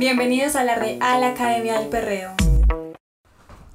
Bienvenidos 0.00 0.56
a 0.56 0.64
la 0.64 0.76
Real 0.76 1.22
Academia 1.24 1.78
del 1.78 1.90
Perreo. 1.90 2.30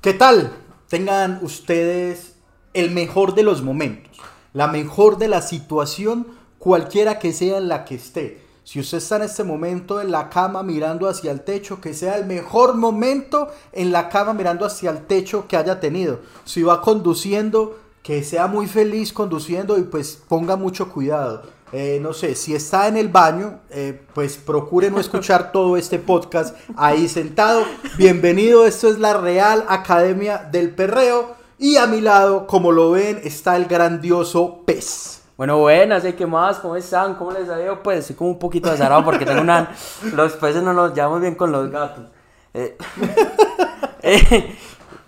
¿Qué 0.01 0.11
tal? 0.15 0.53
Tengan 0.89 1.37
ustedes 1.43 2.37
el 2.73 2.89
mejor 2.89 3.35
de 3.35 3.43
los 3.43 3.61
momentos, 3.61 4.17
la 4.51 4.67
mejor 4.67 5.19
de 5.19 5.27
la 5.27 5.43
situación, 5.43 6.25
cualquiera 6.57 7.19
que 7.19 7.31
sea 7.31 7.59
en 7.59 7.67
la 7.67 7.85
que 7.85 7.93
esté. 7.93 8.41
Si 8.63 8.79
usted 8.79 8.97
está 8.97 9.17
en 9.17 9.21
este 9.21 9.43
momento 9.43 10.01
en 10.01 10.09
la 10.09 10.31
cama 10.31 10.63
mirando 10.63 11.07
hacia 11.07 11.29
el 11.29 11.41
techo, 11.41 11.79
que 11.79 11.93
sea 11.93 12.17
el 12.17 12.25
mejor 12.25 12.73
momento 12.73 13.51
en 13.71 13.91
la 13.91 14.09
cama 14.09 14.33
mirando 14.33 14.65
hacia 14.65 14.89
el 14.89 15.05
techo 15.05 15.47
que 15.47 15.57
haya 15.57 15.79
tenido. 15.79 16.21
Si 16.43 16.63
va 16.63 16.81
conduciendo, 16.81 17.77
que 18.01 18.23
sea 18.23 18.47
muy 18.47 18.65
feliz 18.65 19.13
conduciendo 19.13 19.77
y 19.77 19.83
pues 19.83 20.19
ponga 20.27 20.55
mucho 20.55 20.91
cuidado. 20.91 21.43
Eh, 21.77 21.99
no 22.01 22.13
sé, 22.13 22.35
si 22.35 22.55
está 22.55 22.87
en 22.87 22.95
el 22.95 23.09
baño, 23.09 23.59
eh, 23.69 24.01
pues 24.13 24.37
procure 24.37 24.89
no 24.89 24.97
escuchar 24.97 25.51
todo 25.51 25.75
este 25.75 25.99
podcast 25.99 26.55
ahí 26.77 27.09
sentado. 27.09 27.63
Bienvenido, 27.97 28.65
esto 28.65 28.87
es 28.87 28.97
la 28.97 29.13
Real 29.13 29.65
Academia 29.67 30.37
del 30.37 30.73
Perreo. 30.73 31.35
Y 31.57 31.75
a 31.75 31.85
mi 31.85 31.99
lado, 31.99 32.47
como 32.47 32.71
lo 32.71 32.91
ven, 32.91 33.19
está 33.25 33.57
el 33.57 33.65
grandioso 33.65 34.61
pez. 34.65 35.21
Bueno, 35.35 35.59
buenas, 35.59 36.03
¿qué 36.03 36.25
más? 36.25 36.59
¿Cómo 36.59 36.77
están? 36.77 37.15
¿Cómo 37.15 37.31
les 37.31 37.49
ha 37.49 37.61
ido? 37.61 37.83
Pues 37.83 37.99
estoy 37.99 38.15
como 38.15 38.29
un 38.29 38.39
poquito 38.39 38.71
azarado 38.71 39.03
porque 39.03 39.25
tengo 39.25 39.41
una... 39.41 39.75
Los 40.13 40.31
peces 40.37 40.63
no 40.63 40.71
los 40.71 40.93
llevamos 40.93 41.19
bien 41.19 41.35
con 41.35 41.51
los 41.51 41.69
gatos. 41.69 42.05
Eh, 42.53 42.77
eh, 44.01 44.57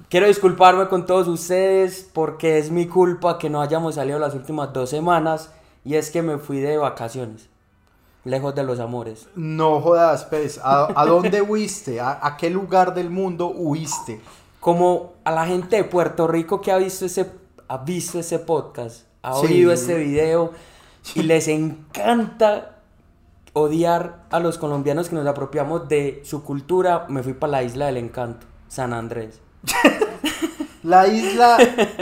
quiero 0.10 0.28
disculparme 0.28 0.90
con 0.90 1.06
todos 1.06 1.30
ustedes 1.30 2.10
porque 2.12 2.58
es 2.58 2.72
mi 2.72 2.88
culpa 2.88 3.38
que 3.38 3.50
no 3.50 3.62
hayamos 3.62 3.96
salido 3.96 4.20
las 4.20 4.34
últimas 4.34 4.74
dos 4.74 4.90
semanas 4.90 5.52
y 5.88 5.96
es 5.96 6.12
que 6.12 6.22
me 6.22 6.38
fui 6.38 6.60
de 6.60 6.78
vacaciones, 6.78 7.50
lejos 8.26 8.54
de 8.56 8.64
los 8.64 8.80
amores. 8.80 9.28
No 9.36 9.80
jodas, 9.80 10.26
pez. 10.26 10.60
¿A, 10.62 10.88
a 11.00 11.06
dónde 11.06 11.42
huiste? 11.42 12.02
¿A, 12.02 12.20
¿A 12.22 12.36
qué 12.36 12.50
lugar 12.50 12.94
del 12.94 13.10
mundo 13.10 13.48
huiste? 13.48 14.20
Como 14.60 15.14
a 15.24 15.32
la 15.32 15.46
gente 15.46 15.78
de 15.78 15.84
Puerto 15.86 16.28
Rico 16.28 16.60
que 16.60 16.72
ha 16.74 16.78
visto 16.78 17.06
ese, 17.06 17.32
ha 17.70 17.78
visto 17.78 18.20
ese 18.20 18.40
podcast 18.40 19.06
ha 19.24 19.34
Sí. 19.36 19.46
oído 19.48 19.72
este 19.72 19.96
video 19.98 20.52
y 21.16 21.24
les 21.24 21.48
encanta 21.48 22.76
odiar 23.54 24.26
a 24.30 24.40
los 24.40 24.58
colombianos 24.58 25.10
que 25.10 25.16
nos 25.16 25.26
apropiamos 25.26 25.88
de 25.88 26.22
su 26.26 26.44
cultura, 26.44 27.06
me 27.10 27.24
fui 27.24 27.34
para 27.34 27.52
la 27.52 27.64
isla 27.64 27.86
del 27.88 27.98
encanto, 27.98 28.46
San 28.68 28.94
Andrés. 28.94 29.40
La 30.84 31.08
isla, 31.08 31.58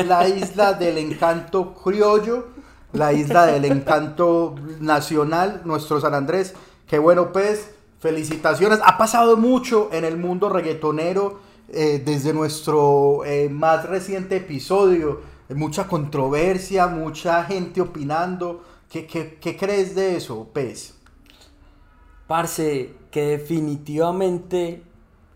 la 0.06 0.28
isla 0.28 0.74
del 0.74 1.00
encanto 1.00 1.74
criollo, 1.74 2.50
la 2.96 3.14
isla 3.14 3.46
del 3.46 3.66
encanto 3.66 4.56
nacional, 4.80 5.62
nuestro 5.66 6.00
San 6.02 6.14
Andrés. 6.14 6.54
Qué 6.88 7.00
bueno, 7.00 7.32
pues, 7.32 7.72
felicitaciones. 8.00 8.80
Ha 8.86 8.98
pasado 8.98 9.38
mucho 9.38 9.90
en 9.92 10.06
el 10.06 10.18
mundo 10.18 10.50
reggaetonero 10.50 11.40
eh, 11.70 12.02
desde 12.04 12.34
nuestro 12.34 13.24
eh, 13.26 13.50
más 13.50 13.86
reciente 13.88 14.38
episodio. 14.38 15.22
Mucha 15.50 15.88
controversia, 15.88 16.88
mucha 16.88 17.44
gente 17.44 17.82
opinando. 17.82 18.64
¿Qué, 18.90 19.06
qué, 19.08 19.38
qué 19.42 19.58
crees 19.58 19.96
de 19.96 20.16
eso, 20.16 20.48
Pez? 20.54 20.94
Parce, 22.28 22.94
que 23.12 23.26
definitivamente 23.38 24.84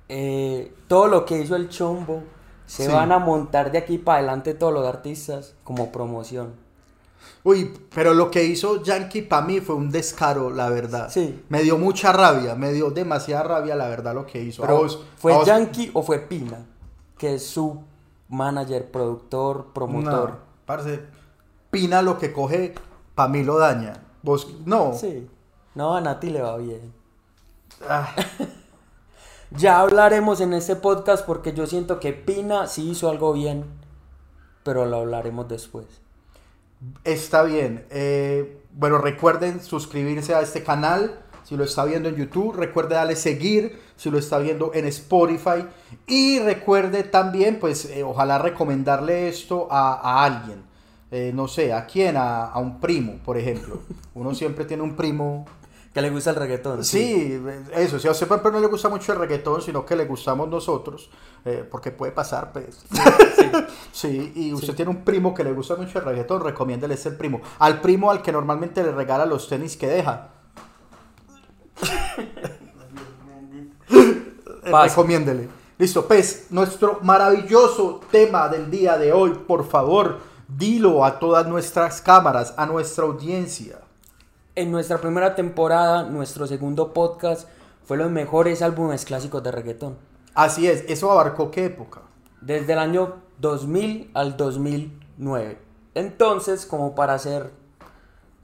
eh, 0.07 0.73
todo 0.87 1.07
lo 1.07 1.25
que 1.25 1.39
hizo 1.39 1.55
el 1.55 1.69
Chombo 1.69 2.23
se 2.65 2.85
Sí. 2.85 2.91
van 2.91 3.11
a 3.11 3.19
montar 3.19 3.71
de 3.71 3.77
aquí 3.79 3.97
para 3.97 4.19
adelante 4.19 4.53
todos 4.53 4.73
los 4.73 4.85
artistas 4.87 5.55
como 5.63 5.91
promoción. 5.91 6.53
Uy, 7.43 7.71
pero 7.95 8.13
lo 8.13 8.29
que 8.29 8.43
hizo 8.43 8.83
Yankee 8.83 9.21
para 9.21 9.45
mí 9.45 9.61
fue 9.61 9.75
un 9.75 9.89
descaro, 9.89 10.49
la 10.49 10.69
verdad. 10.69 11.09
Sí. 11.09 11.43
Me 11.49 11.61
dio 11.63 11.77
mucha 11.77 12.11
rabia, 12.11 12.53
me 12.55 12.73
dio 12.73 12.91
demasiada 12.91 13.43
rabia, 13.43 13.75
la 13.75 13.87
verdad, 13.87 14.13
lo 14.13 14.25
que 14.25 14.41
hizo. 14.41 14.61
Pero, 14.61 14.77
vos- 14.77 15.03
¿Fue 15.17 15.33
vos- 15.33 15.47
Yankee 15.47 15.89
o 15.93 16.03
fue 16.03 16.19
Pina? 16.19 16.65
Que 17.17 17.35
es 17.35 17.45
su 17.47 17.81
manager, 18.27 18.91
productor, 18.91 19.67
promotor. 19.73 20.29
No, 20.31 20.37
parce, 20.65 20.99
Pina 21.71 22.01
lo 22.01 22.17
que 22.17 22.33
coge, 22.33 22.75
para 23.15 23.29
mí 23.29 23.43
lo 23.43 23.57
daña. 23.57 23.93
Vos, 24.21 24.47
no. 24.65 24.93
Sí. 24.93 25.27
No, 25.75 25.95
a 25.95 26.01
Nati 26.01 26.29
le 26.29 26.41
va 26.41 26.57
bien. 26.57 26.93
Ah, 27.87 28.13
Ya 29.51 29.79
hablaremos 29.79 30.41
en 30.41 30.53
este 30.53 30.75
podcast 30.75 31.25
porque 31.25 31.53
yo 31.53 31.65
siento 31.65 31.99
que 31.99 32.13
Pina 32.13 32.67
sí 32.67 32.91
hizo 32.91 33.09
algo 33.09 33.33
bien, 33.33 33.65
pero 34.63 34.85
lo 34.85 34.97
hablaremos 34.97 35.47
después. 35.47 35.85
Está 37.03 37.43
bien. 37.43 37.85
Eh, 37.89 38.61
bueno, 38.71 38.97
recuerden 38.97 39.61
suscribirse 39.61 40.33
a 40.33 40.41
este 40.41 40.63
canal. 40.63 41.21
Si 41.43 41.57
lo 41.57 41.63
está 41.63 41.83
viendo 41.85 42.09
en 42.09 42.15
YouTube, 42.15 42.55
recuerde 42.55 42.95
darle 42.95 43.15
seguir. 43.15 43.79
Si 43.95 44.09
lo 44.09 44.17
está 44.17 44.37
viendo 44.39 44.71
en 44.73 44.85
Spotify. 44.85 45.65
Y 46.07 46.39
recuerde 46.39 47.03
también, 47.03 47.59
pues, 47.59 47.85
eh, 47.85 48.03
ojalá 48.03 48.37
recomendarle 48.37 49.27
esto 49.27 49.67
a, 49.71 50.23
alguien. 50.23 50.63
Eh, 51.11 51.31
no 51.33 51.47
sé, 51.47 51.73
¿a 51.73 51.85
quién? 51.85 52.15
A 52.17 52.57
un 52.57 52.79
primo, 52.79 53.17
por 53.25 53.37
ejemplo. 53.37 53.81
Uno 54.13 54.35
siempre 54.35 54.65
tiene 54.65 54.83
un 54.83 54.95
primo 54.95 55.45
Que 55.99 56.03
le 56.03 56.11
gusta 56.11 56.29
el 56.29 56.37
reggaetón. 56.37 56.85
Sí, 56.85 57.43
eso, 57.73 57.99
si 57.99 58.07
a 58.07 58.11
usted 58.11 58.25
por 58.25 58.37
ejemplo 58.37 58.51
no 58.51 58.59
le 58.61 58.67
gusta 58.67 58.87
mucho 58.87 59.11
el 59.11 59.19
reggaetón, 59.19 59.61
sino 59.61 59.85
que 59.85 59.97
le 59.97 60.05
gustamos 60.05 60.47
nosotros, 60.47 61.09
eh, 61.43 61.67
porque 61.69 61.91
puede 61.91 62.13
pasar, 62.13 62.53
pues. 62.53 62.85
Sí, 63.91 64.31
y 64.35 64.53
usted 64.53 64.73
tiene 64.75 64.91
un 64.91 65.03
primo 65.03 65.33
que 65.33 65.43
le 65.43 65.51
gusta 65.51 65.75
mucho 65.75 65.99
el 65.99 66.05
reggaetón, 66.05 66.41
recomiéndele 66.41 66.93
ese 66.93 67.11
primo. 67.11 67.41
Al 67.59 67.81
primo 67.81 68.11
al 68.11 68.21
que 68.21 68.31
normalmente 68.31 68.81
le 68.81 68.93
regala 68.93 69.25
los 69.25 69.49
tenis 69.49 69.75
que 69.75 69.87
deja. 69.87 70.29
Eh, 73.89 74.71
Pasa. 74.71 74.87
Recomiéndele. 74.87 75.49
Listo, 75.77 76.07
pues, 76.07 76.47
nuestro 76.49 76.99
maravilloso 77.01 77.99
tema 78.09 78.47
del 78.47 78.71
día 78.71 78.97
de 78.97 79.11
hoy, 79.11 79.31
por 79.31 79.67
favor, 79.67 80.19
dilo 80.47 81.03
a 81.03 81.19
todas 81.19 81.45
nuestras 81.45 82.01
cámaras, 82.01 82.53
a 82.55 82.65
nuestra 82.65 83.03
audiencia. 83.03 83.81
En 84.59 84.71
nuestra 84.71 84.97
primera 84.97 85.35
temporada, 85.35 86.03
nuestro 86.03 86.45
segundo 86.45 86.91
podcast 86.91 87.47
fue 87.85 87.95
los 87.95 88.11
mejores 88.11 88.61
álbumes 88.61 89.05
clásicos 89.05 89.41
de 89.41 89.53
reggaetón. 89.53 89.97
Así 90.33 90.67
es, 90.67 90.83
¿eso 90.89 91.09
abarcó 91.09 91.49
qué 91.49 91.63
época? 91.63 92.01
Desde 92.41 92.73
el 92.73 92.79
año 92.79 93.21
2000 93.37 94.11
al 94.13 94.35
2009. 94.35 95.57
Entonces, 95.95 96.65
como 96.65 96.93
para 96.93 97.17
ser 97.19 97.51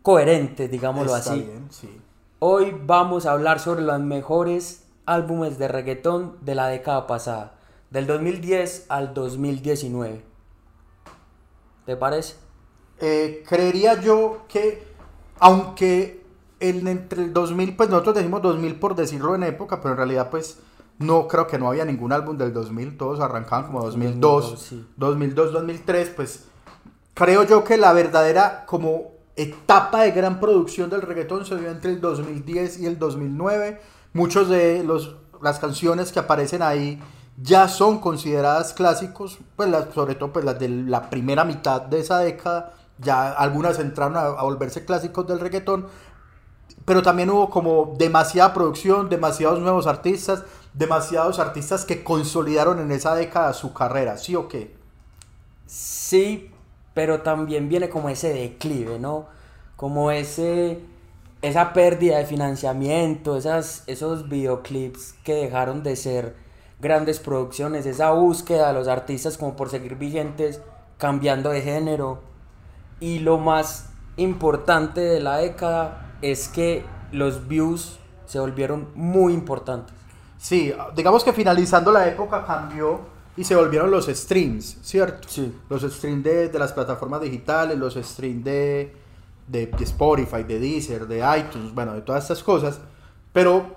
coherentes, 0.03 0.71
digámoslo 0.71 1.17
Está 1.17 1.33
así, 1.33 1.41
bien, 1.41 1.67
sí. 1.69 2.01
hoy 2.39 2.73
vamos 2.85 3.25
a 3.25 3.33
hablar 3.33 3.59
sobre 3.59 3.81
los 3.81 3.99
mejores 3.99 4.85
álbumes 5.05 5.59
de 5.59 5.67
reggaetón 5.67 6.37
de 6.39 6.55
la 6.55 6.67
década 6.67 7.07
pasada, 7.07 7.57
del 7.89 8.07
2010 8.07 8.85
al 8.87 9.13
2019. 9.13 10.23
¿Te 11.85 11.97
parece? 11.97 12.35
Eh, 13.01 13.43
creería 13.45 13.99
yo 13.99 14.45
que, 14.47 14.94
aunque 15.39 16.23
el, 16.59 16.87
entre 16.87 17.23
el 17.23 17.33
2000, 17.33 17.75
pues 17.75 17.89
nosotros 17.89 18.15
decimos 18.15 18.41
2000 18.41 18.75
por 18.75 18.95
decirlo 18.95 19.35
en 19.35 19.43
época, 19.43 19.81
pero 19.81 19.91
en 19.91 19.97
realidad 19.97 20.29
pues 20.29 20.59
no 20.97 21.27
creo 21.27 21.47
que 21.47 21.57
no 21.57 21.67
había 21.67 21.85
ningún 21.85 22.13
álbum 22.13 22.37
del 22.37 22.53
2000, 22.53 22.97
todos 22.97 23.19
arrancaban 23.19 23.65
como 23.65 23.81
2002, 23.81 24.21
2002, 24.21 24.61
sí. 24.61 24.87
2002, 24.95 25.51
2003, 25.51 26.09
pues 26.09 26.45
creo 27.13 27.43
yo 27.43 27.63
que 27.63 27.77
la 27.77 27.93
verdadera 27.93 28.65
como 28.65 29.15
etapa 29.35 30.03
de 30.03 30.11
gran 30.11 30.39
producción 30.39 30.89
del 30.89 31.01
reggaetón 31.01 31.45
se 31.45 31.57
dio 31.57 31.69
entre 31.69 31.91
el 31.91 32.01
2010 32.01 32.79
y 32.79 32.85
el 32.85 32.97
2009. 32.97 33.81
Muchos 34.13 34.49
de 34.49 34.83
los, 34.83 35.15
las 35.41 35.59
canciones 35.59 36.11
que 36.11 36.19
aparecen 36.19 36.61
ahí 36.61 37.01
ya 37.41 37.67
son 37.67 37.99
consideradas 37.99 38.73
clásicos, 38.73 39.39
pues 39.55 39.69
las, 39.69 39.93
sobre 39.93 40.15
todo 40.15 40.31
pues 40.31 40.45
las 40.45 40.57
de 40.57 40.69
la 40.69 41.09
primera 41.09 41.43
mitad 41.43 41.81
de 41.81 41.99
esa 41.99 42.19
década, 42.19 42.73
ya 42.97 43.31
algunas 43.31 43.79
entraron 43.79 44.17
a, 44.17 44.41
volverse 44.43 44.85
clásicos 44.85 45.27
del 45.27 45.39
reggaetón, 45.39 45.87
pero 46.85 47.01
también 47.01 47.29
hubo 47.29 47.49
como 47.49 47.95
demasiada 47.97 48.53
producción, 48.53 49.09
demasiados 49.09 49.59
nuevos 49.59 49.87
artistas, 49.87 50.43
demasiados 50.73 51.39
artistas 51.39 51.85
que 51.85 52.03
consolidaron 52.03 52.79
en 52.79 52.91
esa 52.91 53.15
década 53.15 53.53
su 53.53 53.73
carrera, 53.73 54.17
¿sí 54.17 54.35
o 54.35 54.47
qué? 54.47 54.75
Sí, 55.65 56.51
pero 56.93 57.21
también 57.21 57.69
viene 57.69 57.89
como 57.89 58.09
ese 58.09 58.33
declive, 58.33 58.99
¿no? 58.99 59.25
Como 59.75 60.11
ese 60.11 60.81
esa 61.41 61.73
pérdida 61.73 62.17
de 62.17 62.25
financiamiento, 62.25 63.37
esas, 63.37 63.83
esos 63.85 64.29
videoclips 64.29 65.13
que 65.23 65.35
dejaron 65.35 65.83
de 65.83 65.95
ser 65.95 66.35
grandes 66.79 67.19
producciones, 67.19 67.85
esa 67.85 68.11
búsqueda 68.11 68.69
de 68.69 68.73
los 68.73 68.87
artistas 68.87 69.37
como 69.37 69.55
por 69.55 69.69
seguir 69.69 69.95
vigentes, 69.95 70.61
cambiando 70.97 71.51
de 71.51 71.61
género. 71.61 72.19
Y 72.99 73.19
lo 73.19 73.37
más 73.37 73.89
importante 74.17 75.01
de 75.01 75.19
la 75.19 75.37
década 75.37 76.17
es 76.21 76.47
que 76.47 76.85
los 77.11 77.47
views 77.47 77.99
se 78.25 78.39
volvieron 78.39 78.87
muy 78.95 79.33
importantes. 79.33 79.95
Sí, 80.37 80.73
digamos 80.95 81.23
que 81.23 81.33
finalizando 81.33 81.91
la 81.91 82.07
época 82.07 82.45
cambió 82.45 83.01
y 83.37 83.43
se 83.43 83.55
volvieron 83.55 83.91
los 83.91 84.07
streams, 84.07 84.77
¿cierto? 84.81 85.27
Sí. 85.27 85.53
Los 85.69 85.81
streams 85.81 86.23
de, 86.23 86.49
de 86.49 86.59
las 86.59 86.71
plataformas 86.71 87.21
digitales, 87.21 87.77
los 87.77 87.95
streams 87.95 88.43
de, 88.43 88.95
de, 89.47 89.67
de 89.67 89.83
Spotify, 89.83 90.43
de 90.43 90.59
Deezer, 90.59 91.07
de 91.07 91.17
iTunes, 91.37 91.73
bueno, 91.73 91.93
de 91.93 92.01
todas 92.01 92.23
estas 92.23 92.43
cosas. 92.43 92.79
Pero, 93.33 93.75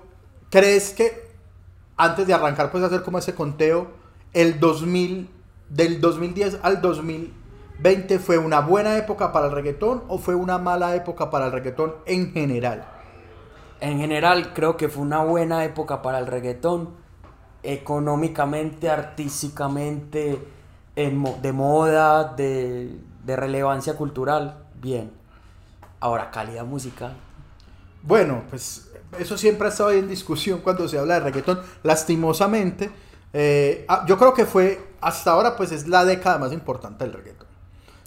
¿crees 0.49 0.93
que 0.93 1.29
antes 1.97 2.25
de 2.25 2.33
arrancar 2.33 2.71
pues 2.71 2.83
hacer 2.83 3.03
como 3.03 3.17
ese 3.17 3.35
conteo, 3.35 3.87
el 4.33 4.59
2000, 4.59 5.29
del 5.69 5.99
2010 5.99 6.59
al 6.61 6.81
2020 7.81 8.19
fue 8.19 8.37
una 8.37 8.59
buena 8.59 8.97
época 8.97 9.31
para 9.31 9.47
el 9.47 9.53
reggaetón 9.53 10.03
o 10.09 10.17
fue 10.17 10.35
una 10.35 10.57
mala 10.57 10.95
época 10.95 11.29
para 11.29 11.45
el 11.45 11.53
reggaetón 11.53 11.95
en 12.05 12.33
general. 12.33 12.85
En 13.79 13.99
general 13.99 14.53
creo 14.53 14.75
que 14.75 14.89
fue 14.89 15.01
una 15.01 15.23
buena 15.23 15.63
época 15.63 16.01
para 16.01 16.19
el 16.19 16.27
reggaetón, 16.27 16.89
económicamente, 17.63 18.89
artísticamente, 18.89 20.39
de 20.95 21.53
moda, 21.53 22.33
de, 22.33 22.99
de 23.23 23.35
relevancia 23.37 23.95
cultural, 23.95 24.65
bien. 24.81 25.11
Ahora, 26.01 26.31
calidad 26.31 26.65
musical. 26.65 27.15
Bueno, 28.03 28.43
pues 28.49 28.91
eso 29.17 29.37
siempre 29.37 29.67
ha 29.67 29.71
estado 29.71 29.89
ahí 29.89 29.99
en 29.99 30.09
discusión 30.09 30.59
cuando 30.59 30.87
se 30.89 30.99
habla 30.99 31.15
de 31.15 31.19
reggaetón. 31.21 31.61
Lastimosamente, 31.83 32.91
eh, 33.31 33.85
ah, 33.87 34.03
yo 34.05 34.17
creo 34.17 34.33
que 34.33 34.45
fue, 34.45 34.81
hasta 34.99 35.31
ahora, 35.31 35.55
pues 35.55 35.71
es 35.71 35.87
la 35.87 36.03
década 36.03 36.37
más 36.37 36.51
importante 36.51 37.05
del 37.05 37.13
reggaetón. 37.13 37.48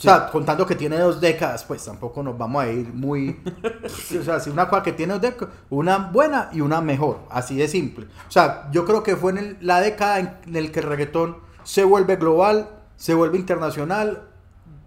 O 0.02 0.04
sea, 0.18 0.26
contando 0.32 0.66
que 0.66 0.74
tiene 0.74 0.98
dos 0.98 1.20
décadas, 1.20 1.64
pues 1.64 1.84
tampoco 1.84 2.22
nos 2.22 2.36
vamos 2.36 2.62
a 2.64 2.68
ir 2.68 2.92
muy... 2.92 3.40
o 4.20 4.22
sea, 4.24 4.40
si 4.40 4.50
una 4.50 4.68
cosa 4.68 4.82
que 4.82 4.92
tiene 4.92 5.12
dos 5.12 5.22
décadas, 5.22 5.54
una 5.70 5.98
buena 5.98 6.50
y 6.52 6.60
una 6.60 6.80
mejor, 6.80 7.20
así 7.30 7.56
de 7.56 7.68
simple. 7.68 8.06
O 8.28 8.30
sea, 8.30 8.68
yo 8.72 8.84
creo 8.84 9.02
que 9.04 9.14
fue 9.16 9.30
en 9.32 9.38
el- 9.38 9.56
la 9.60 9.80
década 9.80 10.18
en, 10.18 10.34
en 10.46 10.56
el 10.56 10.72
que 10.72 10.80
el 10.80 10.86
reggaetón 10.86 11.36
se 11.62 11.84
vuelve 11.84 12.16
global, 12.16 12.68
se 12.96 13.14
vuelve 13.14 13.38
internacional, 13.38 14.22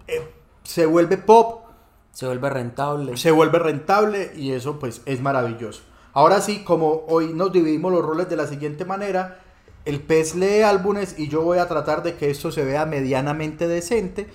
eh, 0.08 0.30
se 0.64 0.86
vuelve 0.86 1.18
pop, 1.18 1.64
Se 2.12 2.26
vuelve 2.26 2.50
rentable. 2.50 3.16
se 3.18 3.32
vuelve 3.32 3.60
rentable 3.60 4.32
y 4.36 4.52
eso 4.52 4.80
pues 4.80 5.02
es 5.06 5.22
maravilloso. 5.22 5.82
Ahora 6.14 6.42
sí, 6.42 6.64
como 6.64 7.04
hoy 7.08 7.34
nos 7.34 7.52
dividimos 7.54 7.92
los 7.92 8.04
roles 8.06 8.28
de 8.30 8.36
la 8.36 8.48
siguiente 8.48 8.84
manera, 8.86 9.40
el 9.86 10.02
pez 10.02 10.34
lee 10.34 10.62
álbumes 10.64 11.20
y 11.20 11.28
yo 11.28 11.44
voy 11.44 11.60
a 11.60 11.68
tratar 11.68 12.02
de 12.04 12.16
que 12.16 12.32
esto 12.32 12.52
se 12.52 12.66
vea 12.66 12.86
medianamente 12.88 13.68
decente, 13.68 14.28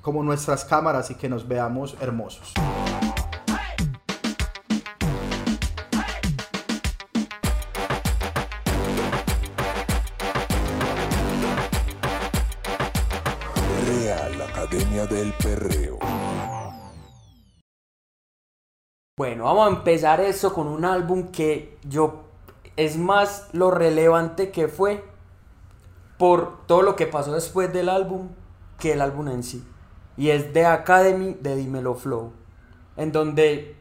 como 0.00 0.22
nuestras 0.22 0.64
cámaras 0.64 1.10
y 1.10 1.14
que 1.14 1.28
nos 1.28 1.46
veamos 1.46 1.96
hermosos. 2.00 2.54
Real 13.86 14.42
Academia 14.42 15.06
del 15.06 15.32
Perreo. 15.34 15.98
Bueno, 19.16 19.44
vamos 19.44 19.66
a 19.66 19.76
empezar 19.76 20.20
eso 20.20 20.54
con 20.54 20.66
un 20.66 20.84
álbum 20.84 21.30
que 21.30 21.78
yo 21.84 22.24
es 22.76 22.96
más 22.96 23.48
lo 23.52 23.70
relevante 23.70 24.50
que 24.50 24.66
fue 24.66 25.04
por 26.16 26.66
todo 26.66 26.80
lo 26.80 26.96
que 26.96 27.06
pasó 27.06 27.32
después 27.32 27.70
del 27.72 27.90
álbum 27.90 28.28
que 28.80 28.94
el 28.94 29.00
álbum 29.00 29.28
en 29.28 29.44
sí. 29.44 29.62
Y 30.16 30.30
es 30.30 30.52
The 30.52 30.66
Academy 30.66 31.36
de 31.40 31.54
Dimelo 31.54 31.94
Flow, 31.94 32.32
en 32.96 33.12
donde 33.12 33.76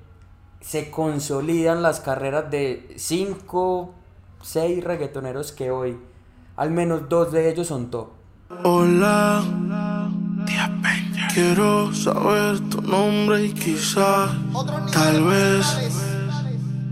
se 0.62 0.92
consolidan 0.92 1.82
las 1.82 2.00
carreras 2.02 2.52
de 2.52 2.94
5, 2.96 3.96
6 4.44 4.84
reggaetoneros 4.84 5.52
que 5.52 5.72
hoy, 5.72 5.98
al 6.56 6.70
menos 6.72 7.10
dos 7.10 7.32
de 7.32 7.50
ellos 7.50 7.68
son 7.68 7.90
top. 7.90 8.10
Hola, 8.64 9.44
quiero 11.34 11.94
saber 11.94 12.60
tu 12.70 12.82
nombre 12.82 13.46
y 13.46 13.54
quizás, 13.54 14.32
tal 14.92 15.24
vez, 15.24 15.66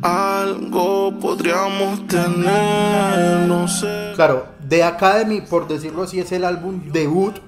algo 0.01 1.18
podríamos 1.19 2.07
tener, 2.07 3.48
no 3.48 3.68
sé. 3.68 4.13
Claro, 4.15 4.45
The 4.68 4.83
Academy, 4.83 5.42
por 5.42 5.68
decirlo 5.68 6.04
así, 6.04 6.19
es 6.19 6.31
el 6.31 6.45
álbum 6.45 6.92
debut, 6.92 7.39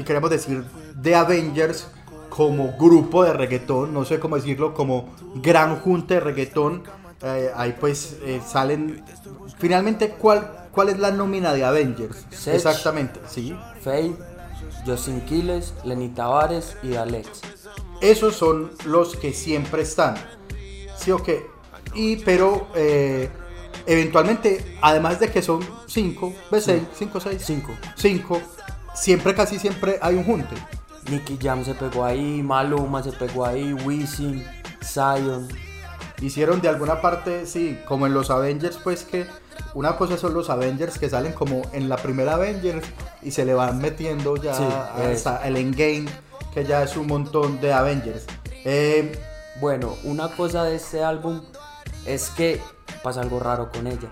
si 0.00 0.04
queremos 0.04 0.30
decir, 0.30 0.64
de 0.94 1.14
Avengers 1.14 1.86
como 2.30 2.74
grupo 2.78 3.22
de 3.22 3.34
reggaetón, 3.34 3.92
no 3.92 4.06
sé 4.06 4.18
cómo 4.18 4.36
decirlo, 4.36 4.72
como 4.72 5.10
gran 5.34 5.76
junta 5.78 6.14
de 6.14 6.20
reggaetón. 6.20 6.84
Eh, 7.22 7.50
ahí 7.54 7.76
pues 7.78 8.16
eh, 8.22 8.40
salen... 8.46 9.04
Finalmente, 9.58 10.08
¿cuál, 10.12 10.68
¿cuál 10.72 10.88
es 10.88 10.98
la 10.98 11.10
nómina 11.10 11.52
de 11.52 11.66
Avengers? 11.66 12.24
Sech. 12.30 12.54
Exactamente, 12.54 13.20
sí. 13.28 13.54
Faye, 13.82 14.16
Justin 14.86 15.20
Quiles, 15.20 15.74
Lenny 15.84 16.08
Tavares 16.08 16.78
y 16.82 16.94
Alex. 16.94 17.42
Esos 18.00 18.36
son 18.36 18.70
los 18.86 19.16
que 19.16 19.34
siempre 19.34 19.82
están. 19.82 20.14
¿Sí 20.96 21.10
o 21.10 21.22
qué? 21.22 21.44
Y 21.94 22.16
pero 22.16 22.68
eh, 22.74 23.28
eventualmente, 23.84 24.78
además 24.80 25.20
de 25.20 25.30
que 25.30 25.42
son 25.42 25.60
5, 25.86 26.32
¿ves? 26.50 26.64
6, 26.64 26.82
5, 26.94 27.20
6. 27.20 27.42
Cinco. 27.44 27.72
5. 27.96 28.40
Siempre, 28.94 29.34
casi 29.34 29.58
siempre 29.58 29.98
hay 30.02 30.16
un 30.16 30.24
junte. 30.24 30.54
Nicky 31.10 31.38
Jam 31.40 31.64
se 31.64 31.74
pegó 31.74 32.04
ahí, 32.04 32.42
Maluma 32.42 33.02
se 33.02 33.12
pegó 33.12 33.46
ahí, 33.46 33.72
Wisin, 33.72 34.44
Zion. 34.84 35.48
Hicieron 36.20 36.60
de 36.60 36.68
alguna 36.68 37.00
parte, 37.00 37.46
sí, 37.46 37.78
como 37.88 38.06
en 38.06 38.12
los 38.12 38.30
Avengers, 38.30 38.78
pues 38.82 39.04
que 39.04 39.26
una 39.74 39.96
cosa 39.96 40.18
son 40.18 40.34
los 40.34 40.50
Avengers 40.50 40.98
que 40.98 41.08
salen 41.08 41.32
como 41.32 41.62
en 41.72 41.88
la 41.88 41.96
primera 41.96 42.34
Avengers 42.34 42.86
y 43.22 43.30
se 43.30 43.44
le 43.44 43.54
van 43.54 43.78
metiendo 43.78 44.36
ya 44.36 44.54
Sí, 44.54 44.64
hasta 45.02 45.46
el 45.46 45.56
endgame, 45.56 46.06
que 46.52 46.64
ya 46.64 46.82
es 46.82 46.96
un 46.96 47.06
montón 47.06 47.60
de 47.60 47.72
Avengers. 47.72 48.26
Eh, 48.64 49.18
Bueno, 49.60 49.94
una 50.04 50.28
cosa 50.28 50.64
de 50.64 50.76
este 50.76 51.02
álbum 51.02 51.42
es 52.06 52.30
que 52.30 52.60
pasa 53.02 53.20
algo 53.20 53.40
raro 53.40 53.70
con 53.70 53.86
ella. 53.86 54.10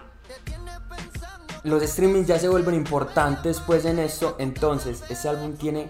Los 1.65 1.83
streamings 1.83 2.27
ya 2.27 2.39
se 2.39 2.49
vuelven 2.49 2.75
importantes 2.75 3.61
pues 3.61 3.85
en 3.85 3.99
esto, 3.99 4.37
entonces 4.39 5.03
este 5.09 5.29
álbum 5.29 5.55
tiene 5.57 5.89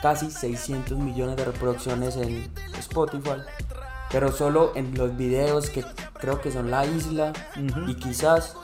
casi 0.00 0.30
600 0.30 0.96
millones 0.98 1.36
de 1.36 1.44
reproducciones 1.46 2.16
en 2.16 2.50
Spotify, 2.78 3.40
pero 4.10 4.30
solo 4.30 4.72
en 4.74 4.94
los 4.96 5.16
videos 5.16 5.70
que 5.70 5.84
creo 6.20 6.40
que 6.40 6.52
son 6.52 6.70
La 6.70 6.84
Isla 6.84 7.32
y 7.86 7.94
quizás 7.94 8.56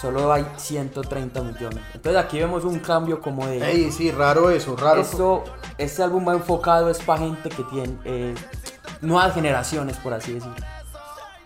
solo 0.00 0.32
hay 0.32 0.46
130 0.56 1.42
millones. 1.42 1.80
Entonces 1.94 2.22
aquí 2.22 2.38
vemos 2.38 2.64
un 2.64 2.78
cambio 2.80 3.20
como 3.20 3.46
de... 3.46 3.64
ey, 3.70 3.90
sí, 3.92 4.10
raro 4.10 4.50
eso, 4.50 4.76
raro. 4.76 5.00
Esto, 5.00 5.44
este 5.78 6.02
álbum 6.02 6.26
va 6.28 6.34
enfocado 6.34 6.90
es 6.90 6.98
para 6.98 7.20
gente 7.20 7.48
que 7.50 7.62
tiene 7.64 7.96
eh, 8.04 8.34
nuevas 9.00 9.34
generaciones, 9.34 9.96
por 9.98 10.12
así 10.12 10.34
decirlo. 10.34 10.54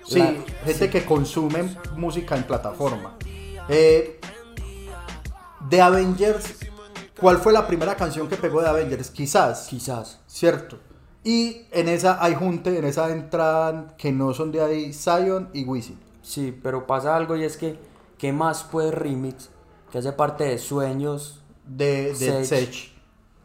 Sí, 0.05 0.19
La- 0.19 0.26
gente 0.64 0.87
sí. 0.87 0.90
que 0.90 1.05
consume 1.05 1.76
música 1.96 2.35
en 2.37 2.44
plataforma. 2.44 3.14
Eh, 3.72 4.20
de 5.68 5.80
Avengers, 5.80 6.56
¿cuál 7.18 7.38
fue 7.38 7.52
la 7.52 7.66
primera 7.66 7.97
canción 7.97 8.28
que 8.28 8.37
pegó 8.37 8.61
de 8.62 8.68
Avengers? 8.68 9.11
Quizás, 9.11 9.66
Quizás. 9.68 10.20
cierto. 10.26 10.78
Y 11.25 11.66
en 11.70 11.88
esa 11.88 12.23
hay 12.23 12.35
junte, 12.35 12.76
en 12.78 12.85
esa 12.85 13.11
entran 13.11 13.94
que 13.97 14.11
no 14.12 14.35
son 14.35 14.50
de 14.52 14.61
ahí, 14.61 14.92
Zion 14.92 15.49
y 15.52 15.64
Wisin. 15.64 15.99
Sí, 16.20 16.58
pero 16.62 16.87
pasa 16.87 17.16
algo 17.16 17.37
y 17.37 17.44
es 17.44 17.56
que, 17.56 17.78
¿qué 18.18 18.32
más 18.32 18.64
puede 18.64 18.90
Remix? 18.90 19.49
Que 19.90 19.99
hace 19.99 20.12
parte 20.12 20.44
de 20.44 20.58
Sueños. 20.58 21.40
De, 21.64 22.12
de 22.12 22.44
Sech. 22.44 22.44
Sech. 22.44 22.92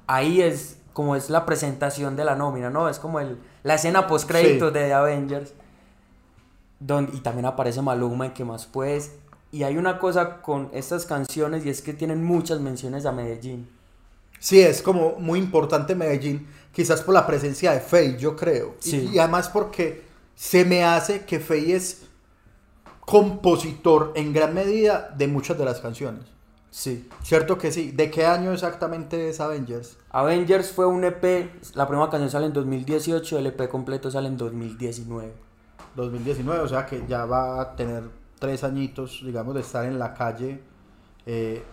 Ahí 0.08 0.42
es 0.42 0.80
como 0.94 1.16
es 1.16 1.30
la 1.30 1.46
presentación 1.46 2.16
de 2.16 2.26
la 2.26 2.36
nómina, 2.36 2.72
¿no? 2.72 2.90
Es 2.90 2.98
como 2.98 3.20
el, 3.20 3.38
la 3.62 3.76
escena 3.76 4.08
post 4.08 4.28
créditos 4.28 4.70
Sí. 4.70 4.74
de 4.74 4.86
The 4.88 4.94
Avengers. 4.94 5.54
Donde, 6.80 7.16
y 7.16 7.22
también 7.22 7.46
aparece 7.46 7.82
Maluma 7.82 8.26
en 8.28 8.34
¿Qué 8.34 8.44
más 8.44 8.66
puedes? 8.66 9.12
Y 9.52 9.64
hay 9.64 9.78
una 9.78 9.98
cosa 10.00 10.42
con 10.42 10.70
estas 10.74 11.06
canciones 11.06 11.66
y 11.66 11.70
es 11.70 11.82
que 11.82 11.94
tienen 11.94 12.24
muchas 12.24 12.60
menciones 12.60 13.06
a 13.06 13.12
Medellín. 13.12 13.70
Sí, 14.40 14.62
es 14.62 14.82
como 14.82 15.16
muy 15.20 15.40
importante 15.40 15.96
Medellín, 15.96 16.48
quizás 16.74 17.02
por 17.02 17.14
la 17.16 17.26
presencia 17.26 17.72
de 17.72 17.80
Faye, 17.80 18.18
yo 18.18 18.36
creo. 18.36 18.76
Y- 18.84 18.90
Sí. 18.90 19.10
Y, 19.14 19.20
además 19.20 19.50
porque 19.50 20.04
se 20.36 20.64
me 20.66 20.84
hace 20.84 21.26
que 21.26 21.40
Faye 21.40 21.76
es 21.76 22.04
compositor 23.06 24.12
en 24.16 24.34
gran 24.34 24.54
medida 24.54 25.14
de 25.18 25.28
muchas 25.28 25.58
de 25.58 25.66
las 25.66 25.80
canciones. 25.80 26.26
Sí. 26.70 27.08
Cierto 27.24 27.58
que 27.58 27.72
sí. 27.72 27.92
¿De 27.92 28.12
qué 28.12 28.26
año 28.26 28.52
exactamente 28.52 29.30
es 29.30 29.40
Avengers? 29.40 29.98
Avengers 30.12 30.72
fue 30.72 30.86
un 30.86 31.04
EP, 31.06 31.50
la 31.74 31.88
primera 31.88 32.10
canción 32.10 32.30
sale 32.30 32.46
en 32.48 32.54
2018, 32.54 33.40
el 33.40 33.48
EP 33.48 33.70
completo 33.70 34.12
sale 34.12 34.28
en 34.28 34.38
2019. 34.38 35.32
2019, 35.96 36.60
o 36.60 36.68
sea 36.68 36.86
que 36.86 37.04
ya 37.08 37.26
va 37.26 37.62
a 37.62 37.76
tener 37.76 38.04
tres 38.40 38.64
añitos, 38.64 39.22
digamos, 39.24 39.56
de 39.56 39.62
estar 39.62 39.86
en 39.86 40.00
la 40.00 40.14
calle 40.14 40.62
eh, 41.26 41.64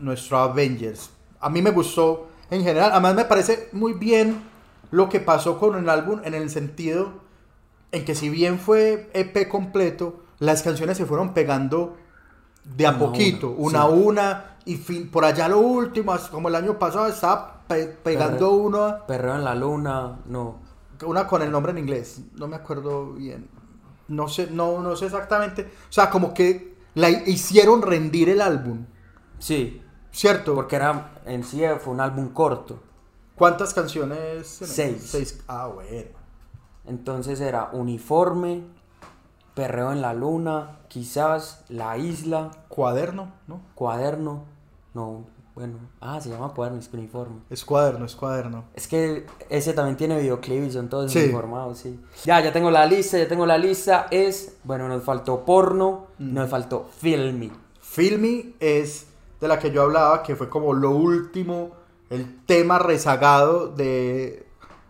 nuestro 0.00 0.38
Avengers. 0.38 1.10
A 1.40 1.50
mí 1.50 1.62
me 1.62 1.70
gustó 1.70 2.28
en 2.50 2.62
general, 2.62 2.90
además 2.92 3.14
me 3.14 3.24
parece 3.24 3.68
muy 3.72 3.92
bien 3.94 4.42
lo 4.90 5.08
que 5.08 5.20
pasó 5.20 5.58
con 5.58 5.76
el 5.76 5.88
álbum 5.88 6.20
en 6.24 6.34
el 6.34 6.50
sentido 6.50 7.12
en 7.92 8.04
que 8.04 8.14
si 8.14 8.28
bien 8.28 8.58
fue 8.58 9.10
EP 9.14 9.48
completo, 9.48 10.22
las 10.38 10.62
canciones 10.62 10.96
se 10.96 11.06
fueron 11.06 11.32
pegando 11.34 11.96
de 12.64 12.86
a 12.86 12.90
Una 12.90 12.98
poquito, 12.98 13.50
una, 13.50 13.56
una 13.56 13.82
a 13.84 13.86
sí. 13.88 14.02
una, 14.06 14.56
y 14.64 14.76
fin, 14.76 15.10
por 15.10 15.24
allá 15.24 15.48
lo 15.48 15.58
último, 15.60 16.14
como 16.30 16.48
el 16.48 16.54
año 16.54 16.78
pasado, 16.78 17.06
estaba 17.06 17.62
pe- 17.68 17.86
pegando 18.02 18.50
Perre- 18.50 18.60
uno, 18.66 19.06
Perreo 19.06 19.34
en 19.36 19.44
la 19.44 19.54
luna, 19.54 20.18
no. 20.26 20.60
una 21.06 21.26
con 21.26 21.42
el 21.42 21.50
nombre 21.50 21.72
en 21.72 21.78
inglés, 21.78 22.20
no 22.34 22.48
me 22.48 22.56
acuerdo 22.56 23.12
bien. 23.12 23.48
No 24.08 24.28
sé, 24.28 24.48
no, 24.50 24.80
no 24.80 24.96
sé 24.96 25.06
exactamente. 25.06 25.62
O 25.88 25.92
sea, 25.92 26.10
como 26.10 26.34
que 26.34 26.74
la 26.94 27.10
hicieron 27.10 27.82
rendir 27.82 28.28
el 28.28 28.40
álbum, 28.40 28.86
Sí, 29.38 29.82
¿cierto? 30.12 30.54
porque 30.54 30.76
era 30.76 31.12
en 31.26 31.44
sí 31.44 31.62
fue 31.80 31.92
un 31.92 32.00
álbum 32.00 32.28
corto. 32.28 32.82
¿Cuántas 33.34 33.74
canciones? 33.74 34.46
Seis. 34.46 35.02
Seis. 35.10 35.42
Ah, 35.48 35.66
bueno. 35.66 36.10
Entonces 36.86 37.40
era 37.40 37.70
Uniforme, 37.72 38.62
Perreo 39.54 39.92
en 39.92 40.02
la 40.02 40.14
Luna, 40.14 40.78
quizás 40.88 41.64
La 41.68 41.96
Isla, 41.98 42.50
Cuaderno, 42.68 43.32
¿no? 43.46 43.60
Cuaderno. 43.74 44.44
No, 44.94 45.24
bueno, 45.54 45.78
ah, 46.00 46.20
se 46.20 46.30
llama 46.30 46.52
Cuaderno, 46.52 46.80
es 46.80 46.88
que 46.88 46.96
Uniforme. 46.96 47.36
Es 47.48 47.64
cuaderno, 47.64 48.04
es 48.06 48.16
cuaderno. 48.16 48.64
Es 48.74 48.88
que 48.88 49.24
ese 49.48 49.72
también 49.72 49.96
tiene 49.96 50.18
videoclip 50.18 50.64
y 50.64 50.70
son 50.72 50.88
todos 50.88 51.12
Sí. 51.12 51.20
uniformados, 51.20 51.78
sí. 51.78 52.00
Ya, 52.24 52.40
ya 52.40 52.52
tengo 52.52 52.70
la 52.70 52.84
lista, 52.86 53.18
ya 53.18 53.28
tengo 53.28 53.46
la 53.46 53.56
lista. 53.58 54.08
Es, 54.10 54.56
bueno, 54.64 54.88
nos 54.88 55.02
faltó 55.04 55.44
porno, 55.44 56.08
Mm. 56.18 56.34
nos 56.34 56.50
faltó 56.50 56.88
filmy. 56.98 57.52
Filmy 57.80 58.56
es 58.58 59.06
de 59.40 59.46
la 59.48 59.58
que 59.58 59.70
yo 59.70 59.82
hablaba, 59.82 60.22
que 60.22 60.34
fue 60.34 60.48
como 60.48 60.72
lo 60.72 60.90
último, 60.90 61.70
el 62.10 62.44
tema 62.46 62.78
rezagado 62.80 63.68
de, 63.68 64.46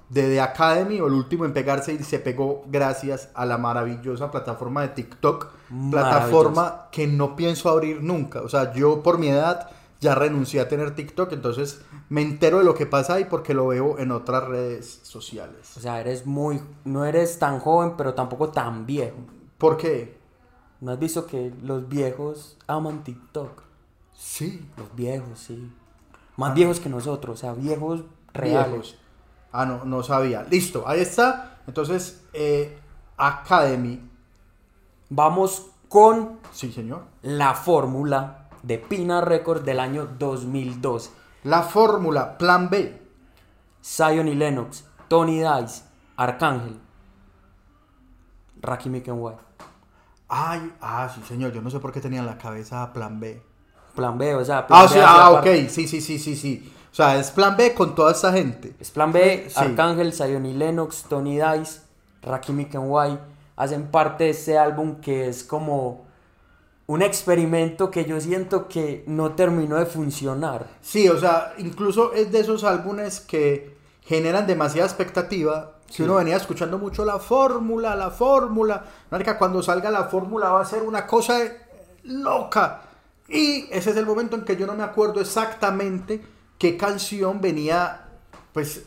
de 0.09 0.23
The 0.29 0.41
Academy, 0.41 1.01
o 1.01 1.09
el 1.09 1.13
último 1.15 1.45
en 1.45 1.53
pegarse 1.53 1.93
y 1.93 2.03
se 2.05 2.19
pegó 2.19 2.63
gracias 2.69 3.29
a 3.35 3.45
la 3.45 3.59
maravillosa 3.59 4.31
plataforma 4.31 4.83
de 4.83 4.89
TikTok, 4.89 5.49
plataforma 5.91 6.89
que 6.91 7.07
no 7.07 7.37
pienso 7.37 7.69
abrir 7.69 8.03
nunca. 8.03 8.41
O 8.43 8.49
sea, 8.49 8.73
yo 8.73 9.03
por 9.03 9.19
mi 9.19 9.29
edad 9.29 9.69
ya 10.05 10.15
renuncié 10.15 10.61
a 10.61 10.69
tener 10.69 10.95
TikTok, 10.95 11.33
entonces 11.33 11.81
me 12.09 12.23
entero 12.23 12.59
de 12.59 12.65
lo 12.65 12.75
que 12.75 12.87
pasa 12.87 13.15
ahí 13.15 13.25
porque 13.25 13.55
lo 13.55 13.67
veo 13.67 13.99
en 13.99 14.13
otras 14.13 14.45
redes 14.45 15.01
sociales. 15.03 15.77
O 15.77 15.81
sea, 15.81 16.01
eres 16.01 16.27
muy, 16.27 16.61
no 16.85 17.05
eres 17.05 17.39
tan 17.41 17.59
joven, 17.59 17.95
pero 17.97 18.15
tampoco 18.15 18.51
tan 18.51 18.87
viejo. 18.87 19.17
¿Por 19.59 19.77
qué? 19.77 20.17
¿No 20.81 20.93
has 20.93 20.99
visto 20.99 21.27
que 21.27 21.53
los 21.63 21.89
viejos 21.89 22.57
aman 22.67 23.03
TikTok? 23.03 23.63
Sí, 24.13 24.69
Los 24.77 24.95
viejos, 24.95 25.39
sí. 25.41 25.73
Más 26.37 26.55
viejos 26.55 26.79
que 26.81 26.89
nosotros, 26.89 27.39
o 27.39 27.41
sea, 27.41 27.53
viejos 27.55 28.03
reales. 28.33 28.71
Viejos. 28.71 28.99
Ah, 29.53 29.65
no, 29.67 29.85
no 29.85 30.03
sabía. 30.03 30.45
Listo, 30.51 30.85
ahí 30.87 31.01
está. 31.01 31.59
Entonces, 31.67 32.23
eh, 32.33 32.77
Academy. 33.17 34.01
Vamos 35.09 35.67
con 35.89 36.39
Sí, 36.53 36.73
señor. 36.73 37.05
la 37.23 37.55
fórmula 37.55 38.44
de 38.65 38.79
Pina 38.79 39.21
Records 39.21 39.65
del 39.65 39.79
año 39.79 40.09
2012. 40.19 41.11
La 41.45 41.63
fórmula, 41.63 42.39
plan 42.39 42.71
B. 42.71 43.01
Zion 43.85 44.29
y 44.29 44.35
Lennox, 44.35 44.85
Tony 45.09 45.41
Dice, 45.41 45.83
Arcángel, 46.17 46.81
Rakim 48.63 48.95
White. 48.95 49.41
Ay, 50.29 50.73
ah, 50.81 51.11
sí, 51.15 51.21
señor. 51.29 51.53
Yo 51.53 51.61
no 51.61 51.69
sé 51.69 51.79
por 51.81 51.93
qué 51.93 52.01
tenía 52.01 52.21
en 52.21 52.27
la 52.27 52.39
cabeza 52.39 52.91
plan 52.95 53.21
B. 53.21 53.43
Plan 53.95 54.17
B, 54.17 54.35
o 54.35 54.45
sea, 54.45 54.67
plan 54.67 54.81
Ah, 54.81 54.85
B 54.85 54.89
sí, 54.95 55.01
ah, 55.05 55.31
ok. 55.33 55.69
Sí, 55.69 55.87
sí, 55.87 56.01
sí, 56.01 56.19
sí, 56.19 56.35
sí. 56.35 56.73
O 56.91 56.95
sea, 56.95 57.19
es 57.19 57.31
plan 57.31 57.57
B 57.57 57.75
con 57.75 57.95
toda 57.95 58.13
esta 58.13 58.33
gente. 58.33 58.75
Es 58.81 58.91
plan 58.91 59.13
B, 59.13 59.49
Sí. 59.51 59.55
Arcángel, 59.57 60.15
Zion 60.15 60.47
y 60.47 60.55
Lennox, 60.55 61.05
Tony 61.09 61.39
Dice, 61.39 61.83
Rakim 62.23 62.67
White 62.75 63.21
hacen 63.57 63.89
parte 63.89 64.25
de 64.25 64.31
este 64.31 64.59
álbum 64.59 65.01
que 65.01 65.29
es 65.29 65.45
como 65.45 66.07
un 66.87 67.03
experimento 67.03 67.91
que 67.91 68.05
yo 68.05 68.21
siento 68.21 68.69
que 68.69 69.05
no 69.07 69.33
terminó 69.33 69.77
de 69.77 69.87
funcionar. 69.87 70.69
Sí, 70.83 71.09
o 71.09 71.19
sea, 71.19 71.55
incluso 71.59 72.13
es 72.13 72.31
de 72.31 72.41
esos 72.41 72.63
álbumes 72.65 73.21
que 73.21 73.75
generan 74.03 74.47
demasiada 74.47 74.87
expectativa. 74.87 75.73
Si 75.89 75.97
Sí. 75.99 76.03
uno 76.03 76.17
venía 76.17 76.37
escuchando 76.37 76.79
mucho 76.79 77.05
la 77.05 77.19
fórmula, 77.19 77.95
la 77.97 78.11
fórmula. 78.11 78.85
Marica, 79.11 79.39
cuando 79.39 79.63
salga 79.63 79.91
la 79.91 80.05
fórmula 80.05 80.51
va 80.51 80.61
a 80.61 80.65
ser 80.67 80.83
una 80.83 81.07
cosa 81.07 81.39
loca. 82.03 82.83
Y 83.29 83.67
ese 83.71 83.91
es 83.91 83.97
el 83.97 84.05
momento 84.05 84.37
en 84.37 84.45
que 84.45 84.57
yo 84.57 84.67
no 84.67 84.75
me 84.75 84.83
acuerdo 84.83 85.21
exactamente 85.21 86.23
qué 86.59 86.77
canción 86.77 87.41
venía, 87.41 88.09
pues, 88.53 88.83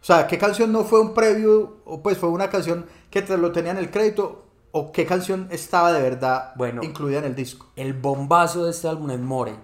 o 0.00 0.04
sea, 0.04 0.26
qué 0.28 0.38
canción 0.38 0.70
no 0.70 0.84
fue 0.84 1.00
un 1.00 1.14
preview, 1.14 1.78
o 1.84 2.00
pues 2.02 2.18
fue 2.18 2.28
una 2.28 2.48
canción 2.48 2.86
que 3.10 3.22
te 3.22 3.36
lo 3.36 3.50
tenía 3.50 3.72
en 3.72 3.78
el 3.78 3.90
crédito, 3.90 4.43
o 4.76 4.90
qué 4.90 5.06
canción 5.06 5.46
estaba 5.52 5.92
de 5.92 6.02
verdad 6.02 6.52
Bueno. 6.56 6.82
incluida 6.82 7.18
en 7.18 7.24
el 7.26 7.36
disco. 7.36 7.70
El 7.76 7.92
bombazo 7.92 8.64
de 8.64 8.72
este 8.72 8.88
álbum 8.88 9.08
es 9.12 9.20
More. 9.20 9.54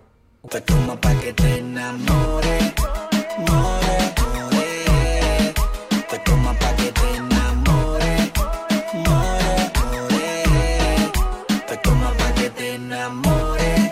Te 0.48 0.62
como 0.62 0.96
pa' 1.00 1.14
que 1.16 1.32
te 1.32 1.58
enamore, 1.58 2.72
more, 3.38 4.14
more. 4.30 5.54
Te 6.08 6.22
como 6.30 6.54
pa' 6.54 6.76
que 6.76 6.92
te 6.92 7.16
enamore, 7.16 8.32
more, 8.94 9.72
more. 9.84 11.12
Te 11.68 11.80
como 11.82 12.06
pa' 12.14 12.32
que 12.34 12.50
te 12.50 12.74
enamore, 12.76 13.90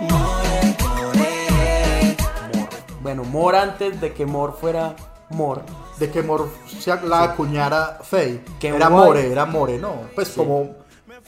more, 0.00 0.76
more. 0.80 2.16
Bueno, 3.02 3.24
More 3.24 3.58
antes 3.58 4.00
de 4.00 4.14
que 4.14 4.24
More 4.24 4.54
fuera 4.58 4.96
More. 5.28 5.60
De 5.98 6.10
que 6.10 6.22
Mor 6.22 6.48
se 6.66 6.94
la 7.02 7.22
acuñara 7.22 7.98
Fey. 8.02 8.44
Que 8.60 8.68
era 8.68 8.88
guay. 8.88 9.06
More, 9.06 9.32
era 9.32 9.46
More, 9.46 9.78
no. 9.78 10.02
Pues 10.14 10.30
como. 10.30 10.74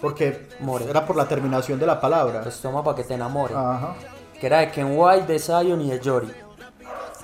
Porque 0.01 0.49
More. 0.61 0.85
era 0.89 1.05
por 1.05 1.17
la 1.17 1.27
terminación 1.27 1.79
de 1.79 1.87
la 1.87 2.01
palabra. 2.01 2.43
Pues 2.43 2.61
toma 2.61 2.85
para 2.85 2.97
que 2.97 3.05
te 3.05 3.15
enamore. 3.15 3.55
Ajá. 3.55 3.97
Que 4.39 4.47
era 4.47 4.59
de 4.59 4.71
Ken 4.71 4.93
White, 4.97 5.27
de 5.27 5.39
Zion 5.39 5.81
y 5.81 5.91
de 5.91 6.01
Jory. 6.03 6.33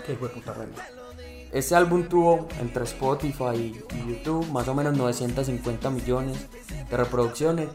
Qué 0.05 0.13
hijo 0.13 0.27
de 0.27 0.35
puta. 0.35 0.55
Este 1.53 1.77
álbum 1.77 2.09
tuvo 2.09 2.49
entre 2.61 2.83
Spotify 2.83 3.55
y 3.95 4.11
YouTube 4.11 4.45
más 4.51 4.67
o 4.67 4.75
menos 4.75 4.97
950 4.97 5.89
millones 5.91 6.37
de 6.91 6.97
reproducciones. 6.97 7.69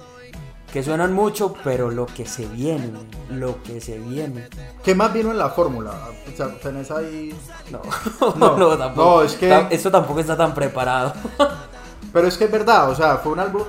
Que 0.73 0.83
suenan 0.83 1.13
mucho, 1.13 1.55
pero 1.63 1.89
lo 1.89 2.05
que 2.05 2.25
se 2.27 2.45
viene, 2.45 2.91
lo 3.31 3.61
que 3.63 3.81
se 3.81 3.97
viene. 3.97 4.47
¿Qué 4.83 4.93
más 4.93 5.11
vino 5.11 5.31
en 5.31 5.39
la 5.39 5.49
fórmula? 5.49 5.91
O 6.31 6.37
sea, 6.37 6.49
tenés 6.59 6.91
ahí. 6.91 7.35
No, 7.71 7.81
No, 8.35 8.57
no, 8.57 8.77
tampoco. 8.77 9.09
no, 9.17 9.21
es 9.23 9.33
que- 9.33 9.67
Esto 9.71 9.89
tampoco 9.89 10.19
está 10.19 10.37
tan 10.37 10.53
preparado. 10.53 11.13
Pero 12.13 12.27
es 12.27 12.37
que 12.37 12.45
es 12.45 12.51
verdad, 12.51 12.89
o 12.89 12.95
sea, 12.95 13.17
fue 13.17 13.31
un 13.31 13.39
álbum 13.39 13.63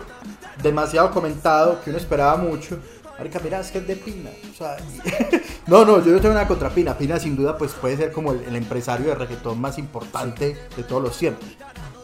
demasiado 0.63 1.11
comentado 1.11 1.81
que 1.83 1.91
uno 1.91 1.99
esperaba 1.99 2.37
mucho. 2.37 2.79
Marica, 3.19 3.39
mira, 3.43 3.61
es 3.61 3.71
que 3.71 3.79
es 3.79 3.87
de 3.87 3.97
Pina. 3.97 4.31
O 4.53 4.57
sea, 4.57 4.77
no, 5.67 5.85
no, 5.85 6.03
yo 6.05 6.13
no 6.13 6.21
tengo 6.21 6.35
nada 6.35 6.47
contra 6.49 6.71
Pina. 6.71 6.97
Pina, 6.97 7.19
sin 7.19 7.35
duda, 7.37 7.57
pues 7.59 7.73
puede 7.73 7.97
ser 7.97 8.13
como 8.13 8.33
el, 8.33 8.45
el 8.45 8.57
empresario 8.57 9.09
de 9.09 9.15
reggaetón 9.15 9.61
más 9.61 9.79
importante 9.79 10.57
de 10.77 10.83
todos 10.85 11.03
los 11.03 11.17
tiempos. 11.19 11.47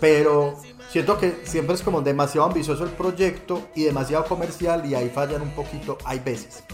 Pero 0.00 0.58
siento 0.96 1.18
que 1.18 1.42
siempre 1.44 1.74
es 1.74 1.82
como 1.82 2.00
demasiado 2.00 2.46
ambicioso 2.46 2.82
el 2.84 2.88
proyecto 2.90 3.60
y 3.74 3.82
demasiado 3.84 4.24
comercial 4.24 4.86
y 4.86 4.94
ahí 4.94 5.10
fallan 5.10 5.42
un 5.42 5.50
poquito, 5.50 5.98
hay 6.06 6.20
veces. 6.20 6.64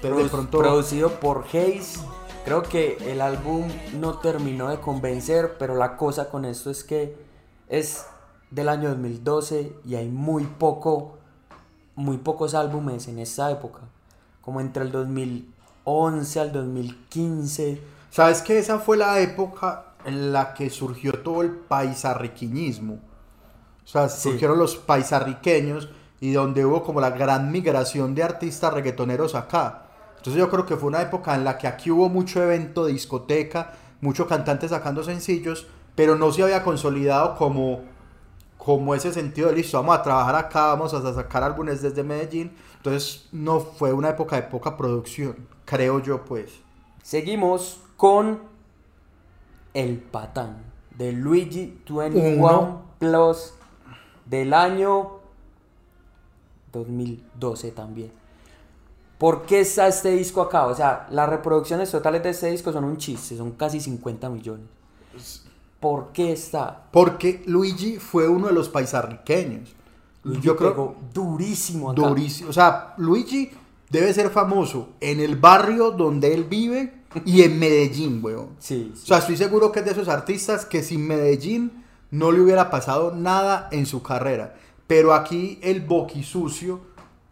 Pero 0.00 0.16
de 0.18 0.24
Produ- 0.26 0.30
pronto. 0.30 0.58
Producido 0.58 1.10
por 1.18 1.44
Hayes. 1.52 1.98
Creo 2.44 2.62
que 2.62 2.96
el 3.10 3.20
álbum 3.20 3.68
no 3.98 4.18
terminó 4.18 4.68
de 4.68 4.78
convencer, 4.78 5.56
pero 5.58 5.74
la 5.74 5.96
cosa 5.96 6.28
con 6.28 6.44
esto 6.44 6.70
es 6.70 6.84
que 6.84 7.16
es 7.68 8.04
del 8.52 8.68
año 8.68 8.90
2012 8.90 9.72
y 9.86 9.96
hay 9.96 10.08
muy 10.08 10.44
poco, 10.44 11.18
muy 11.96 12.18
pocos 12.18 12.54
álbumes 12.54 13.08
en 13.08 13.18
esta 13.18 13.50
época. 13.50 13.80
Como 14.40 14.60
entre 14.60 14.84
el 14.84 14.92
2011 14.92 16.38
al 16.40 16.52
2015. 16.52 17.80
¿Sabes 18.10 18.40
que 18.42 18.58
esa 18.58 18.78
fue 18.78 18.96
la 18.96 19.18
época 19.18 19.86
en 20.04 20.32
la 20.32 20.54
que 20.54 20.70
surgió 20.70 21.12
todo 21.24 21.42
el 21.42 21.50
paisarriquiñismo? 21.50 22.98
O 23.84 23.88
sea, 23.88 24.08
Sí. 24.08 24.30
surgieron 24.30 24.58
los 24.58 24.76
paisarriqueños 24.76 25.88
y 26.20 26.32
donde 26.32 26.64
hubo 26.64 26.82
como 26.84 27.00
la 27.00 27.10
gran 27.10 27.50
migración 27.50 28.14
de 28.14 28.22
artistas 28.22 28.72
reggaetoneros 28.72 29.34
acá. 29.34 29.84
Entonces 30.16 30.38
yo 30.40 30.48
creo 30.50 30.66
que 30.66 30.76
fue 30.76 30.88
una 30.88 31.02
época 31.02 31.34
en 31.34 31.42
la 31.44 31.58
que 31.58 31.66
aquí 31.66 31.90
hubo 31.90 32.08
mucho 32.08 32.40
evento 32.42 32.84
de 32.86 32.92
discoteca, 32.92 33.72
muchos 34.00 34.28
cantantes 34.28 34.70
sacando 34.70 35.02
sencillos, 35.02 35.66
pero 35.96 36.16
no 36.16 36.30
se 36.32 36.42
había 36.44 36.62
consolidado 36.62 37.34
como, 37.34 37.80
como 38.56 38.94
ese 38.94 39.12
sentido 39.12 39.48
de 39.48 39.56
listo, 39.56 39.76
vamos 39.78 39.98
a 39.98 40.02
trabajar 40.02 40.36
acá, 40.36 40.66
vamos 40.66 40.94
a 40.94 41.12
sacar 41.12 41.42
álbumes 41.42 41.82
desde 41.82 42.04
Medellín. 42.04 42.52
Entonces 42.76 43.26
no 43.32 43.58
fue 43.60 43.92
una 43.92 44.10
época 44.10 44.36
de 44.36 44.42
poca 44.42 44.76
producción, 44.76 45.36
creo 45.64 46.00
yo 46.00 46.24
pues. 46.24 46.52
Seguimos 47.02 47.80
con 47.96 48.40
El 49.74 49.98
Patán 49.98 50.58
de 50.96 51.12
Luigi 51.12 51.80
21 51.88 52.36
Uno. 52.38 52.82
Plus 53.00 53.54
del 54.32 54.54
año 54.54 55.10
2012 56.72 57.70
también. 57.72 58.10
¿Por 59.18 59.42
qué 59.42 59.60
está 59.60 59.86
este 59.86 60.10
disco 60.16 60.40
acá? 60.40 60.66
O 60.66 60.74
sea, 60.74 61.06
las 61.10 61.28
reproducciones 61.28 61.90
totales 61.90 62.22
de 62.22 62.30
este 62.30 62.50
disco 62.50 62.72
son 62.72 62.84
un 62.84 62.96
chiste, 62.96 63.36
son 63.36 63.52
casi 63.52 63.78
50 63.78 64.28
millones. 64.30 64.66
¿Por 65.78 66.12
qué 66.12 66.32
está? 66.32 66.86
Porque 66.90 67.42
Luigi 67.46 67.98
fue 67.98 68.26
uno 68.26 68.46
de 68.48 68.52
los 68.54 68.68
paisarriqueños. 68.68 69.74
Luigi 70.24 70.40
Yo 70.42 70.56
creo 70.56 70.96
durísimo 71.12 71.90
acá. 71.90 72.00
durísimo. 72.00 72.50
O 72.50 72.52
sea, 72.52 72.94
Luigi 72.96 73.50
debe 73.90 74.12
ser 74.14 74.30
famoso 74.30 74.90
en 75.00 75.20
el 75.20 75.36
barrio 75.36 75.90
donde 75.90 76.32
él 76.32 76.44
vive 76.44 77.02
y 77.26 77.42
en 77.42 77.58
Medellín, 77.58 78.20
weón. 78.24 78.50
Sí, 78.58 78.90
O 78.92 78.96
sí. 78.96 79.06
sea, 79.06 79.18
estoy 79.18 79.36
seguro 79.36 79.70
que 79.70 79.80
es 79.80 79.84
de 79.84 79.90
esos 79.92 80.08
artistas 80.08 80.64
que 80.64 80.82
sin 80.82 81.06
Medellín 81.06 81.81
no 82.12 82.30
le 82.30 82.40
hubiera 82.40 82.70
pasado 82.70 83.12
nada 83.12 83.68
en 83.72 83.86
su 83.86 84.02
carrera. 84.02 84.54
Pero 84.86 85.12
aquí 85.14 85.58
el 85.62 85.80
boquisucio, 85.80 86.80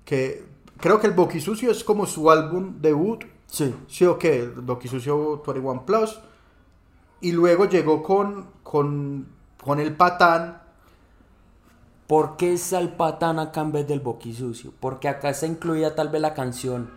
que 0.04 0.44
creo 0.78 0.98
que 0.98 1.06
el 1.06 1.12
Boquisucio 1.12 1.70
es 1.70 1.84
como 1.84 2.06
su 2.06 2.30
álbum 2.30 2.80
debut, 2.80 3.24
Sí. 3.46 3.74
sí 3.88 4.04
o 4.04 4.18
qué, 4.18 4.40
el 4.40 4.50
Boquisucio 4.50 5.42
21 5.46 5.84
Plus, 5.84 6.18
y 7.20 7.32
luego 7.32 7.66
llegó 7.66 8.02
con, 8.02 8.46
con, 8.62 9.28
con 9.62 9.78
el 9.80 9.94
Patán, 9.94 10.60
¿Por 12.10 12.36
qué 12.36 12.58
Salpatán 12.58 13.38
acá 13.38 13.60
en 13.60 13.70
vez 13.70 13.86
del 13.86 14.00
Boquisucio? 14.00 14.72
Porque 14.80 15.06
acá 15.06 15.30
está 15.30 15.46
incluida 15.46 15.94
tal 15.94 16.08
vez 16.08 16.20
la 16.20 16.34
canción 16.34 16.90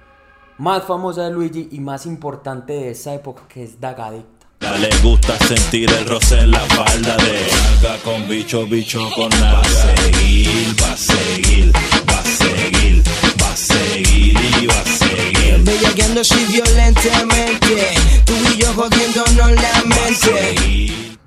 más 0.57 0.85
famosa 0.85 1.25
de 1.25 1.29
Luigi 1.29 1.69
y 1.71 1.81
más 1.81 2.07
importante 2.07 2.73
de 2.73 2.89
esa 2.89 3.13
época 3.13 3.43
que 3.47 3.61
es 3.61 3.79
Dagadicta. 3.79 4.32
Le 4.79 4.89
gusta 5.01 5.37
sentir 5.39 5.89
el 5.91 6.05
roce 6.07 6.39
en 6.39 6.51
la 6.51 6.59
falda 6.61 7.15
de 7.17 7.47
Nalga 7.81 7.97
con 8.03 8.27
bicho, 8.27 8.65
bicho 8.65 9.09
con 9.15 9.29
nalga. 9.29 9.53
Va 9.55 9.61
a 9.61 9.63
seguir, 9.65 10.75
va 10.81 10.91
a 10.93 10.97
seguir, 10.97 11.71
va 12.09 12.19
a 12.19 12.23
seguir, 12.23 13.03
va 13.41 13.49
a 13.51 13.55
seguir 13.55 14.37
y 14.61 14.67
va 14.67 14.79
a 14.79 14.85
seguir. 14.85 15.63
Bellaqueando 15.63 16.21
así 16.21 16.45
violentamente, 16.49 17.93
tú 18.25 18.33
y 18.53 18.57
yo 18.57 18.67
jodiéndonos 18.73 19.51
la 19.51 19.83
mente. 19.85 21.17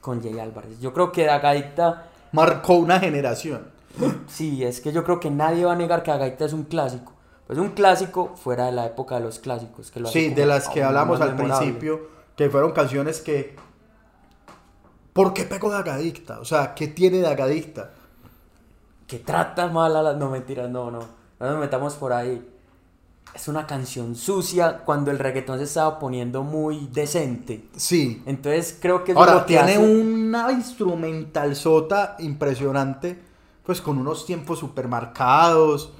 Con 0.00 0.22
Jay 0.22 0.38
Álvarez. 0.40 0.80
Yo 0.80 0.92
creo 0.92 1.12
que 1.12 1.24
Dagadicta, 1.24 2.06
marcó 2.32 2.74
una 2.74 2.98
generación. 2.98 3.68
sí, 4.26 4.64
es 4.64 4.80
que 4.80 4.92
yo 4.92 5.04
creo 5.04 5.20
que 5.20 5.30
nadie 5.30 5.64
va 5.64 5.72
a 5.72 5.76
negar 5.76 6.02
que 6.02 6.10
Dagadicta 6.10 6.46
es 6.46 6.52
un 6.52 6.64
clásico. 6.64 7.12
Pues 7.46 7.58
un 7.58 7.70
clásico 7.70 8.34
fuera 8.42 8.66
de 8.66 8.72
la 8.72 8.86
época 8.86 9.14
de 9.16 9.22
los 9.22 9.38
clásicos. 9.38 9.90
Que 9.90 10.00
lo 10.00 10.08
hace 10.08 10.20
Sí, 10.20 10.34
de 10.34 10.44
las 10.46 10.68
que 10.68 10.82
hablamos 10.82 11.18
al 11.20 11.34
memorable. 11.34 11.64
principio, 11.66 12.17
que 12.38 12.48
fueron 12.48 12.72
canciones 12.72 13.20
que... 13.20 13.54
¿Por 15.12 15.34
qué 15.34 15.42
pegó 15.44 15.70
Dagadicta? 15.70 16.38
O 16.40 16.44
sea, 16.44 16.74
¿qué 16.74 16.88
tiene 16.88 17.20
Dagadicta? 17.20 17.90
que 19.08 19.18
trata 19.18 19.68
mal 19.68 19.96
a 19.96 20.02
las... 20.02 20.16
No, 20.18 20.28
mentiras, 20.30 20.68
no, 20.70 20.90
no. 20.90 20.98
No 21.40 21.50
nos 21.50 21.58
metamos 21.58 21.94
por 21.94 22.12
ahí. 22.12 22.46
Es 23.34 23.48
una 23.48 23.66
canción 23.66 24.14
sucia 24.14 24.82
cuando 24.84 25.10
el 25.10 25.18
reggaetón 25.18 25.56
se 25.58 25.64
estaba 25.64 25.98
poniendo 25.98 26.42
muy 26.42 26.88
decente. 26.92 27.64
Sí. 27.74 28.22
Entonces 28.26 28.76
creo 28.80 29.04
que 29.04 29.12
es 29.12 29.18
Ahora, 29.18 29.34
lo 29.34 29.40
que 29.40 29.46
tiene 29.54 29.72
hace- 29.76 29.78
una 29.78 30.52
instrumental 30.52 31.56
sota 31.56 32.16
impresionante, 32.18 33.18
pues 33.64 33.80
con 33.80 33.96
unos 33.98 34.26
tiempos 34.26 34.58
supermarcados. 34.58 35.92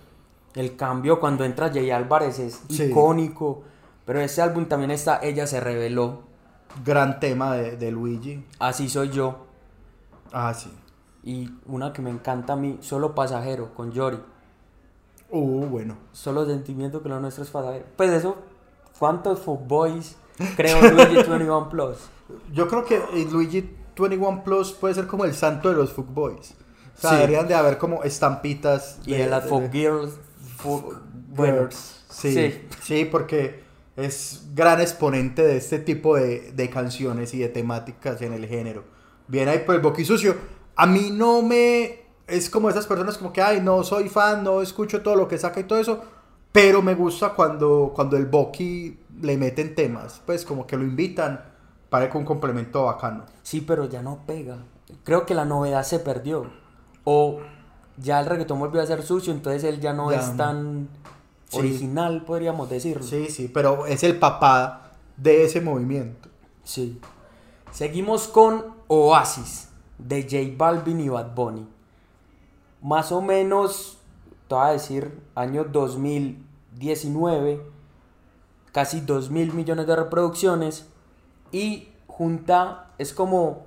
El 0.54 0.76
cambio 0.76 1.18
cuando 1.18 1.44
entra 1.44 1.70
Jay 1.72 1.90
Álvarez 1.90 2.38
es 2.38 2.60
Sí. 2.68 2.84
icónico. 2.84 3.62
Pero 4.04 4.20
ese 4.20 4.42
álbum 4.42 4.66
también 4.66 4.90
está 4.90 5.20
Ella 5.22 5.46
se 5.46 5.60
reveló. 5.60 6.27
Gran 6.84 7.20
tema 7.20 7.54
de, 7.54 7.76
de 7.76 7.90
Luigi. 7.90 8.44
Así 8.58 8.88
soy 8.88 9.10
yo. 9.10 9.46
Ah, 10.32 10.52
sí. 10.54 10.70
Y 11.24 11.50
una 11.66 11.92
que 11.92 12.02
me 12.02 12.10
encanta 12.10 12.52
a 12.54 12.56
mí, 12.56 12.78
Solo 12.80 13.14
Pasajero, 13.14 13.74
con 13.74 13.92
Yori. 13.92 14.18
Uh, 15.30 15.66
bueno. 15.66 15.96
Solo 16.12 16.46
sentimiento 16.46 17.02
que 17.02 17.08
lo 17.08 17.20
nuestro 17.20 17.44
es 17.44 17.50
pasajero. 17.50 17.84
Pues 17.96 18.10
eso, 18.10 18.36
¿cuántos 18.98 19.40
fuckboys 19.40 20.16
creo 20.56 20.80
Luigi 20.90 21.14
21 21.28 21.68
Plus? 21.68 21.98
Yo 22.52 22.68
creo 22.68 22.84
que 22.84 22.96
eh, 22.96 23.28
Luigi 23.30 23.68
21 23.98 24.44
Plus 24.44 24.72
puede 24.72 24.94
ser 24.94 25.06
como 25.06 25.24
el 25.24 25.34
santo 25.34 25.68
de 25.68 25.74
los 25.76 25.94
Boys. 25.96 26.54
O 26.96 27.00
sea, 27.00 27.10
Sí. 27.10 27.16
deberían 27.16 27.46
de 27.46 27.54
haber 27.54 27.78
como 27.78 28.02
estampitas. 28.04 28.98
Y 29.04 29.12
de 29.14 29.26
las 29.28 29.46
fuck 29.46 29.70
girls, 29.70 30.12
fuck... 30.56 30.96
Girls. 31.36 32.04
Sí, 32.08 32.32
sí. 32.32 32.68
sí. 32.82 33.04
porque 33.04 33.62
es 33.98 34.44
gran 34.54 34.80
exponente 34.80 35.42
de 35.42 35.56
este 35.56 35.78
tipo 35.80 36.16
de, 36.16 36.52
de 36.52 36.70
canciones 36.70 37.34
y 37.34 37.38
de 37.40 37.48
temáticas 37.48 38.22
en 38.22 38.32
el 38.32 38.46
género. 38.46 38.84
Bien 39.26 39.48
ahí 39.48 39.58
por 39.66 39.74
el 39.74 39.80
boquisucio. 39.80 40.36
A 40.76 40.86
mí 40.86 41.10
no 41.12 41.42
me... 41.42 42.06
Es 42.28 42.48
como 42.48 42.70
esas 42.70 42.86
personas 42.86 43.18
como 43.18 43.32
que, 43.32 43.42
ay, 43.42 43.60
no 43.60 43.82
soy 43.82 44.08
fan, 44.08 44.44
no 44.44 44.62
escucho 44.62 45.02
todo 45.02 45.16
lo 45.16 45.26
que 45.26 45.36
saca 45.38 45.60
y 45.60 45.64
todo 45.64 45.80
eso. 45.80 46.00
Pero 46.52 46.80
me 46.80 46.94
gusta 46.94 47.30
cuando, 47.30 47.92
cuando 47.94 48.16
el 48.16 48.26
boqui 48.26 48.98
le 49.20 49.36
meten 49.36 49.74
temas. 49.74 50.22
Pues 50.24 50.44
como 50.44 50.66
que 50.66 50.76
lo 50.76 50.84
invitan. 50.84 51.44
Parece 51.90 52.16
un 52.18 52.24
complemento 52.24 52.84
bacano. 52.84 53.24
Sí, 53.42 53.62
pero 53.62 53.88
ya 53.88 54.02
no 54.02 54.20
pega. 54.26 54.58
Creo 55.04 55.26
que 55.26 55.34
la 55.34 55.44
novedad 55.44 55.82
se 55.82 55.98
perdió. 55.98 56.50
O 57.04 57.40
ya 57.96 58.20
el 58.20 58.26
reggaetón 58.26 58.60
volvió 58.60 58.80
a 58.80 58.86
ser 58.86 59.02
sucio, 59.02 59.32
entonces 59.32 59.64
él 59.64 59.80
ya 59.80 59.92
no 59.92 60.10
Ya. 60.12 60.20
es 60.20 60.36
tan 60.36 60.88
Sí. 61.48 61.58
original, 61.58 62.24
podríamos 62.24 62.68
decirlo. 62.68 63.02
Sí, 63.02 63.28
sí, 63.28 63.48
pero 63.48 63.86
es 63.86 64.02
el 64.04 64.18
papá 64.18 64.92
de 65.16 65.44
ese 65.44 65.60
movimiento. 65.60 66.28
Sí. 66.62 67.00
Seguimos 67.70 68.28
con 68.28 68.74
Oasis 68.88 69.68
de 69.98 70.22
J 70.22 70.54
Balvin 70.56 71.00
y 71.00 71.08
Bad 71.08 71.34
Bunny. 71.34 71.66
Más 72.82 73.12
o 73.12 73.22
menos, 73.22 73.98
te 74.46 74.54
voy 74.54 74.66
a 74.66 74.72
decir, 74.72 75.20
año 75.34 75.64
2019, 75.64 77.62
casi 78.72 79.00
2 79.00 79.30
mil 79.30 79.52
millones 79.54 79.86
de 79.86 79.96
reproducciones. 79.96 80.86
Y 81.50 81.88
junta, 82.06 82.90
es 82.98 83.12
como 83.12 83.64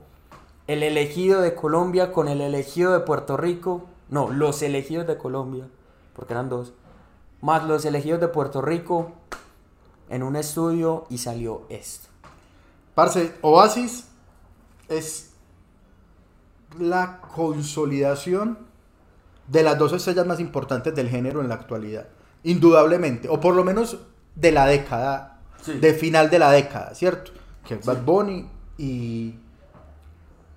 el 0.68 0.84
elegido 0.84 1.42
de 1.42 1.56
Colombia 1.56 2.12
con 2.12 2.28
el 2.28 2.42
elegido 2.42 2.94
de 2.94 3.00
Puerto 3.00 3.38
Rico. 3.38 3.88
No, 4.10 4.30
los 4.30 4.62
elegidos 4.62 5.08
de 5.08 5.18
Colombia, 5.18 5.68
porque 6.16 6.34
eran 6.34 6.50
dos. 6.50 6.74
Más 7.42 7.64
los 7.64 7.86
elegidos 7.86 8.22
de 8.22 8.28
Puerto 8.28 8.62
Rico 8.62 9.12
en 10.10 10.24
un 10.24 10.36
estudio 10.36 11.06
y 11.10 11.18
salió 11.18 11.64
esto. 11.70 12.10
Parce, 12.94 13.34
Oasis 13.42 14.08
es 14.90 15.32
la 16.80 17.22
consolidación 17.22 18.60
de 19.48 19.64
las 19.64 19.78
dos 19.78 19.94
estrellas 19.94 20.26
más 20.26 20.40
importantes 20.40 20.94
del 20.96 21.10
género 21.10 21.42
en 21.42 21.50
la 21.50 21.56
actualidad. 21.56 22.08
Indudablemente. 22.44 23.28
O 23.30 23.40
por 23.40 23.56
lo 23.56 23.64
menos 23.64 23.98
de 24.36 24.52
la 24.52 24.66
década. 24.66 25.40
Sí. 25.62 25.74
De 25.74 25.94
final 25.94 26.30
de 26.30 26.40
la 26.40 26.52
década, 26.52 26.96
¿cierto? 26.96 27.32
Que 27.68 27.76
es 27.76 27.86
Bad 27.86 28.04
Bunny 28.04 28.48
y, 28.78 29.36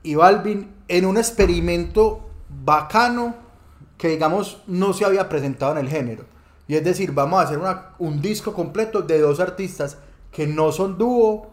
y 0.03 0.15
Balvin 0.15 0.75
en 0.89 1.05
un 1.05 1.19
experimento 1.19 2.29
bacano 2.65 3.35
que 3.99 4.09
digamos 4.09 4.63
no 4.67 4.93
se 4.93 5.05
había 5.05 5.29
presentado 5.29 5.73
en 5.73 5.79
el 5.79 5.89
género. 5.89 6.25
Y 6.67 6.77
es 6.77 6.85
decir, 6.85 7.13
vamos 7.13 7.41
a 7.41 7.45
hacer 7.45 7.59
una- 7.59 7.91
un 7.99 8.21
disco 8.23 8.53
completo 8.55 9.03
de 9.03 9.21
dos 9.21 9.41
artistas 9.41 9.99
que 10.31 10.47
no 10.47 10.73
son 10.73 10.97
dúo, 10.99 11.51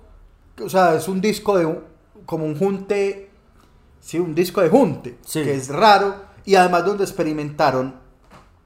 o 0.63 0.69
sea, 0.69 0.95
es 0.95 1.07
un 1.07 1.19
disco 1.21 1.57
de 1.57 1.65
un- 1.65 1.83
como 2.25 2.45
un 2.45 2.57
junte, 2.57 3.29
sí, 3.99 4.19
un 4.19 4.33
disco 4.33 4.61
de 4.61 4.69
junte, 4.69 5.17
Sí. 5.25 5.43
que 5.43 5.53
es 5.55 5.67
raro 5.69 6.15
y 6.45 6.55
además 6.55 6.85
donde 6.85 7.03
experimentaron 7.03 7.95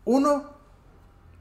uno 0.06 0.56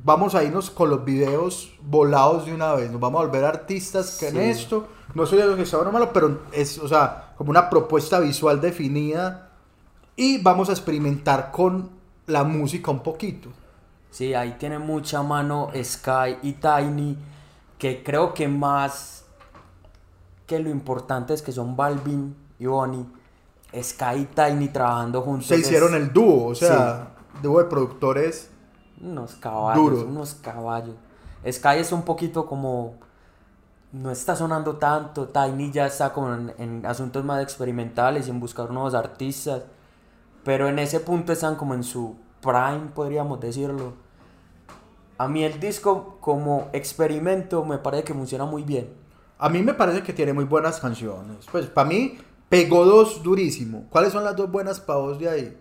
vamos 0.02 0.34
a 0.34 0.42
irnos 0.44 0.70
con 0.70 0.90
los 0.90 1.04
videos 1.04 1.72
volados 1.82 2.44
de 2.46 2.52
una 2.54 2.74
vez, 2.74 2.90
nos 2.90 3.00
vamos 3.00 3.22
a 3.22 3.26
volver 3.26 3.44
artistas 3.44 4.18
que 4.18 4.28
en 4.28 4.36
esto, 4.38 4.86
no 5.14 5.24
soy 5.26 5.38
de 5.38 5.46
los 5.46 5.56
que 5.70 5.76
o 5.76 5.92
malo, 5.92 6.12
pero 6.12 6.42
es, 6.52 6.78
o 6.78 6.88
sea, 6.88 7.32
como 7.36 7.50
una 7.50 7.70
propuesta 7.70 8.20
visual 8.20 8.60
definida 8.60 9.50
y 10.16 10.42
vamos 10.42 10.68
a 10.68 10.72
experimentar 10.72 11.50
con 11.52 11.90
la 12.26 12.44
música 12.44 12.90
un 12.90 13.02
poquito. 13.02 13.50
Sí, 14.14 14.32
ahí 14.32 14.54
tiene 14.60 14.78
mucha 14.78 15.24
mano 15.24 15.72
Sky 15.74 16.36
y 16.42 16.52
Tiny, 16.52 17.18
que 17.76 18.04
creo 18.04 18.32
que 18.32 18.46
más 18.46 19.24
que 20.46 20.60
lo 20.60 20.70
importante 20.70 21.34
es 21.34 21.42
que 21.42 21.50
son 21.50 21.74
Balvin 21.74 22.32
y 22.60 22.66
Bonnie, 22.66 23.04
Sky 23.76 24.20
y 24.20 24.24
Tiny 24.26 24.68
trabajando 24.68 25.20
juntos. 25.20 25.48
Se 25.48 25.56
es 25.56 25.62
hicieron 25.62 25.96
el 25.96 26.12
dúo, 26.12 26.46
o 26.46 26.54
sea, 26.54 27.08
dúo 27.42 27.58
de 27.58 27.64
productores. 27.64 28.50
Unos 29.02 29.34
caballos, 29.34 30.04
unos 30.04 30.34
caballos. 30.34 30.94
Sky 31.50 31.78
es 31.78 31.90
un 31.90 32.02
poquito 32.02 32.46
como... 32.46 32.94
No 33.90 34.12
está 34.12 34.36
sonando 34.36 34.76
tanto, 34.76 35.26
Tiny 35.26 35.72
ya 35.72 35.86
está 35.86 36.12
como 36.12 36.32
en, 36.32 36.54
en 36.58 36.86
asuntos 36.86 37.24
más 37.24 37.42
experimentales 37.42 38.28
y 38.28 38.30
en 38.30 38.38
buscar 38.38 38.70
nuevos 38.70 38.94
artistas. 38.94 39.64
Pero 40.44 40.68
en 40.68 40.78
ese 40.78 41.00
punto 41.00 41.32
están 41.32 41.56
como 41.56 41.74
en 41.74 41.82
su 41.82 42.14
prime, 42.40 42.92
podríamos 42.94 43.40
decirlo. 43.40 44.03
A 45.18 45.28
mí 45.28 45.44
el 45.44 45.60
disco 45.60 46.18
como 46.20 46.68
experimento 46.72 47.64
me 47.64 47.78
parece 47.78 48.04
que 48.04 48.14
funciona 48.14 48.44
muy 48.44 48.62
bien. 48.62 48.88
A 49.38 49.48
mí 49.48 49.62
me 49.62 49.74
parece 49.74 50.02
que 50.02 50.12
tiene 50.12 50.32
muy 50.32 50.44
buenas 50.44 50.80
canciones. 50.80 51.46
Pues 51.50 51.66
para 51.66 51.88
mí 51.88 52.18
pegó 52.48 52.84
dos 52.84 53.22
durísimo. 53.22 53.86
¿Cuáles 53.90 54.12
son 54.12 54.24
las 54.24 54.34
dos 54.36 54.50
buenas 54.50 54.80
para 54.80 54.98
vos 55.00 55.18
de 55.18 55.28
ahí? 55.28 55.58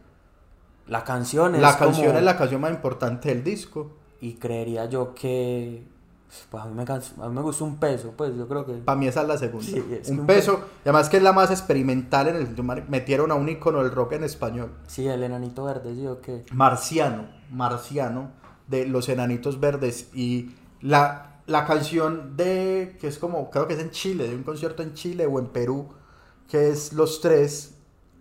La 0.88 1.04
canción 1.04 1.56
es 1.56 1.62
La 1.62 1.78
canción 1.78 2.08
como- 2.08 2.20
es 2.20 2.26
la 2.26 2.38
canción 2.38 2.62
más 2.62 2.72
importante 2.72 3.30
del 3.30 3.44
disco. 3.44 3.92
Y 4.22 4.36
creería 4.36 4.86
yo 4.86 5.14
que... 5.14 5.92
Pues 6.50 6.64
a 6.64 6.66
mí 6.68 6.74
me, 6.74 6.84
canso- 6.84 7.22
a 7.24 7.30
mí 7.30 7.36
me 7.36 7.42
gusta 7.42 7.64
un 7.64 7.76
peso, 7.78 8.14
pues 8.18 8.36
yo 8.36 8.48
creo 8.48 8.66
que... 8.66 8.74
Para 8.74 8.98
mí 8.98 9.06
esa 9.08 9.22
es 9.22 9.28
la 9.28 9.38
segunda. 9.38 9.66
Sí, 9.68 9.84
es 9.92 10.10
un 10.10 10.22
un 10.22 10.26
peso. 10.26 10.62
Y 10.84 10.90
además 10.90 11.10
que 11.10 11.18
es 11.18 11.24
la 11.24 11.32
más 11.32 11.52
experimental 11.52 12.28
en 12.30 12.38
el 12.38 12.84
metieron 12.90 13.32
a 13.32 13.36
un 13.36 13.48
icono 13.50 13.84
del 13.84 13.92
rock 13.92 14.14
en 14.14 14.24
español. 14.24 14.72
Sí, 14.88 15.08
el 15.08 15.22
enanito 15.22 15.64
verde, 15.66 15.94
sí, 15.94 16.08
o 16.08 16.22
qué. 16.22 16.44
Marciano. 16.52 17.26
Marciano. 17.52 18.32
De 18.68 18.86
los 18.86 19.10
enanitos 19.10 19.60
verdes. 19.60 20.10
Y 20.14 20.52
la, 20.82 21.42
la 21.48 21.66
canción 21.66 22.36
de. 22.38 22.98
que 23.00 23.08
es 23.08 23.18
como. 23.18 23.50
creo 23.50 23.68
que 23.68 23.74
es 23.74 23.80
en 23.80 23.92
Chile. 23.92 24.28
De 24.28 24.36
un 24.36 24.44
concierto 24.44 24.84
en 24.84 24.94
Chile 24.94 25.26
o 25.26 25.40
en 25.40 25.48
Perú. 25.48 25.90
Que 26.50 26.70
es 26.70 26.94
Los 26.94 27.22
Tres. 27.22 27.76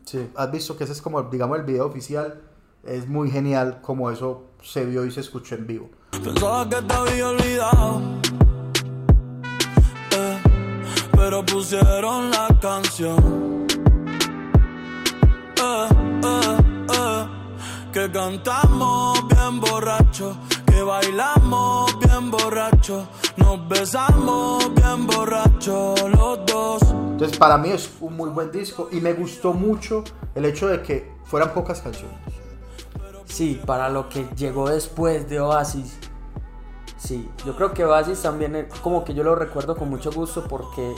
Sí. 0.05 0.29
Has 0.35 0.51
visto 0.51 0.77
que 0.77 0.85
ese 0.85 0.93
es 0.93 1.03
como, 1.03 1.23
digamos, 1.23 1.59
el 1.59 1.65
video 1.65 1.87
oficial. 1.87 2.41
Es 2.85 3.07
muy 3.07 3.31
genial 3.31 3.81
como 3.81 4.11
eso 4.11 4.51
se 4.63 4.85
vio 4.85 5.05
y 5.05 5.11
se 5.11 5.21
escuchó 5.21 5.55
en 5.55 5.67
vivo. 5.67 5.91
Pensaba 6.11 6.69
que 6.69 6.83
te 6.83 6.95
había 6.95 7.29
olvidado. 7.29 8.03
Eh, 10.11 10.43
pero 11.17 11.45
pusieron 11.45 12.31
la 12.31 12.49
canción. 12.61 13.52
Que 17.93 18.11
cantamos 18.11 19.29
bien 19.29 19.61
borracho. 19.61 20.37
Que 20.67 20.83
bailamos 20.83 21.99
bien 21.99 22.31
borracho. 22.31 23.07
Nos 23.37 23.69
besamos 23.69 24.75
bien 24.75 25.07
borracho 25.07 25.95
los 26.09 26.47
dos. 26.47 26.83
Entonces 26.83 27.37
para 27.37 27.59
mí 27.59 27.69
es 27.69 27.91
un 28.01 28.17
muy 28.17 28.31
buen 28.31 28.51
disco 28.51 28.89
y 28.91 29.01
me 29.01 29.13
gustó 29.13 29.53
mucho 29.53 30.03
el 30.35 30.47
hecho 30.47 30.69
de 30.69 30.83
que 30.83 31.13
fueran 31.25 31.53
pocas 31.53 31.83
canciones. 31.83 32.17
Sí, 33.27 33.61
para 33.67 33.91
lo 33.91 34.09
que 34.09 34.27
llegó 34.37 34.69
después 34.69 35.29
de 35.29 35.41
Oasis. 35.41 35.99
Sí, 36.97 37.29
yo 37.45 37.55
creo 37.57 37.75
que 37.75 37.85
Oasis 37.85 38.23
también, 38.23 38.57
eh, 38.57 38.69
como 38.83 39.05
que 39.05 39.13
yo 39.13 39.23
lo 39.23 39.35
recuerdo 39.35 39.77
con 39.77 39.91
mucho 39.91 40.11
gusto 40.13 40.45
porque 40.49 40.95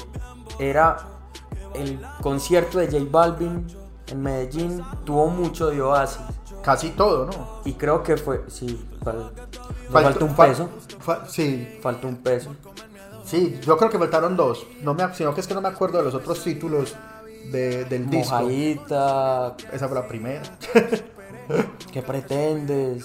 era 0.58 0.98
el 1.74 2.00
concierto 2.20 2.78
de 2.78 2.86
J 2.86 3.04
Balvin 3.10 3.66
en 4.08 4.22
Medellín, 4.22 4.84
tuvo 5.04 5.28
mucho 5.28 5.70
de 5.70 5.80
Oasis. 5.82 6.20
Casi 6.64 6.90
todo, 6.90 7.26
¿no? 7.26 7.60
Y 7.64 7.74
creo 7.74 8.02
que 8.02 8.16
fue, 8.16 8.44
sí, 8.48 8.86
fal- 9.04 9.30
Faltó- 9.90 9.90
faltó 9.90 10.24
un 10.24 10.34
peso. 10.36 10.70
sí, 11.28 11.78
Faltó 11.82 12.08
un 12.08 12.16
peso. 12.16 12.54
sí, 13.24 13.58
yo 13.62 13.76
creo 13.76 13.90
que 13.90 13.98
faltaron 13.98 14.36
dos. 14.36 14.66
No 14.82 14.94
me, 14.94 15.12
sino 15.14 15.34
que 15.34 15.40
es 15.42 15.46
que 15.46 15.54
no 15.54 15.60
me 15.60 15.68
acuerdo 15.68 15.98
de 15.98 16.04
los 16.04 16.14
otros 16.14 16.42
títulos 16.42 16.94
de- 17.50 17.84
del 17.84 18.08
disco. 18.08 18.34
Mojadita, 18.36 19.56
Esa 19.72 19.88
fue 19.88 19.94
la 20.00 20.08
primera. 20.08 20.42
¿qué 21.92 22.00
pretendes? 22.02 23.04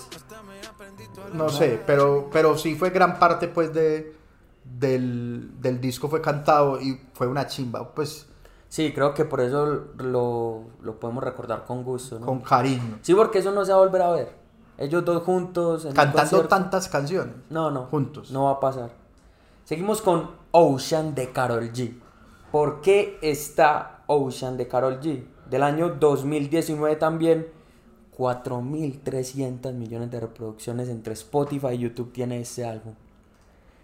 No 1.33 1.49
sé, 1.49 1.79
pero, 1.85 2.29
pero 2.31 2.57
sí 2.57 2.75
fue 2.75 2.89
gran 2.91 3.19
parte 3.19 3.49
pues 3.49 3.73
de, 3.73 4.15
del, 4.63 5.51
del 5.61 5.81
disco 5.81 6.07
fue 6.07 6.21
cantado 6.21 6.79
y 6.81 6.99
fue 7.13 7.27
una 7.27 7.45
chimba, 7.47 7.93
pues 7.93 8.25
Sí, 8.69 8.93
creo 8.93 9.15
que 9.15 9.25
por 9.25 9.41
eso 9.41 9.87
lo, 9.97 10.61
lo 10.81 10.99
podemos 10.99 11.23
recordar 11.23 11.65
con 11.65 11.83
gusto, 11.83 12.19
¿no? 12.19 12.25
con 12.27 12.39
cariño. 12.39 12.99
Sí, 13.01 13.15
porque 13.15 13.39
eso 13.39 13.51
no 13.51 13.65
se 13.65 13.71
va 13.71 13.79
a 13.79 13.81
volver 13.81 14.01
a 14.03 14.11
ver. 14.11 14.39
Ellos 14.77 15.03
dos 15.03 15.23
juntos. 15.23 15.85
En 15.85 15.93
Cantando 15.93 16.47
tantas 16.47 16.87
canciones. 16.87 17.35
No, 17.49 17.71
no. 17.71 17.87
juntos. 17.87 18.31
No 18.31 18.45
va 18.45 18.51
a 18.51 18.59
pasar. 18.59 18.91
Seguimos 19.65 20.01
con 20.01 20.29
Ocean 20.51 21.15
de 21.15 21.31
Carol 21.31 21.71
G. 21.73 21.99
¿Por 22.51 22.79
qué 22.81 23.19
está 23.21 24.03
Ocean 24.07 24.55
de 24.55 24.67
Carol 24.67 25.01
G? 25.01 25.25
Del 25.49 25.63
año 25.63 25.95
2019 25.99 26.95
también. 26.95 27.47
4.300 28.17 29.73
millones 29.73 30.11
de 30.11 30.19
reproducciones 30.19 30.89
entre 30.89 31.13
Spotify 31.13 31.69
y 31.73 31.79
YouTube 31.79 32.11
tiene 32.11 32.39
este 32.41 32.65
álbum. 32.65 32.93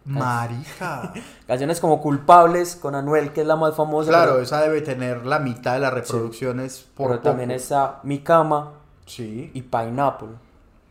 Marica. 0.05 1.13
Canciones 1.47 1.79
como 1.79 2.01
Culpables 2.01 2.75
con 2.75 2.95
Anuel, 2.95 3.33
que 3.33 3.41
es 3.41 3.47
la 3.47 3.55
más 3.55 3.75
famosa. 3.75 4.09
claro, 4.09 4.33
pero, 4.33 4.43
esa 4.43 4.61
debe 4.61 4.81
tener 4.81 5.25
la 5.25 5.39
mitad 5.39 5.73
de 5.73 5.79
las 5.79 5.93
reproducciones 5.93 6.87
por 6.95 7.07
pero 7.07 7.19
también 7.21 7.51
está 7.51 7.99
Mi 8.03 8.19
Cama 8.19 8.73
Sí. 9.05 9.51
y 9.53 9.61
Pineapple. 9.63 10.29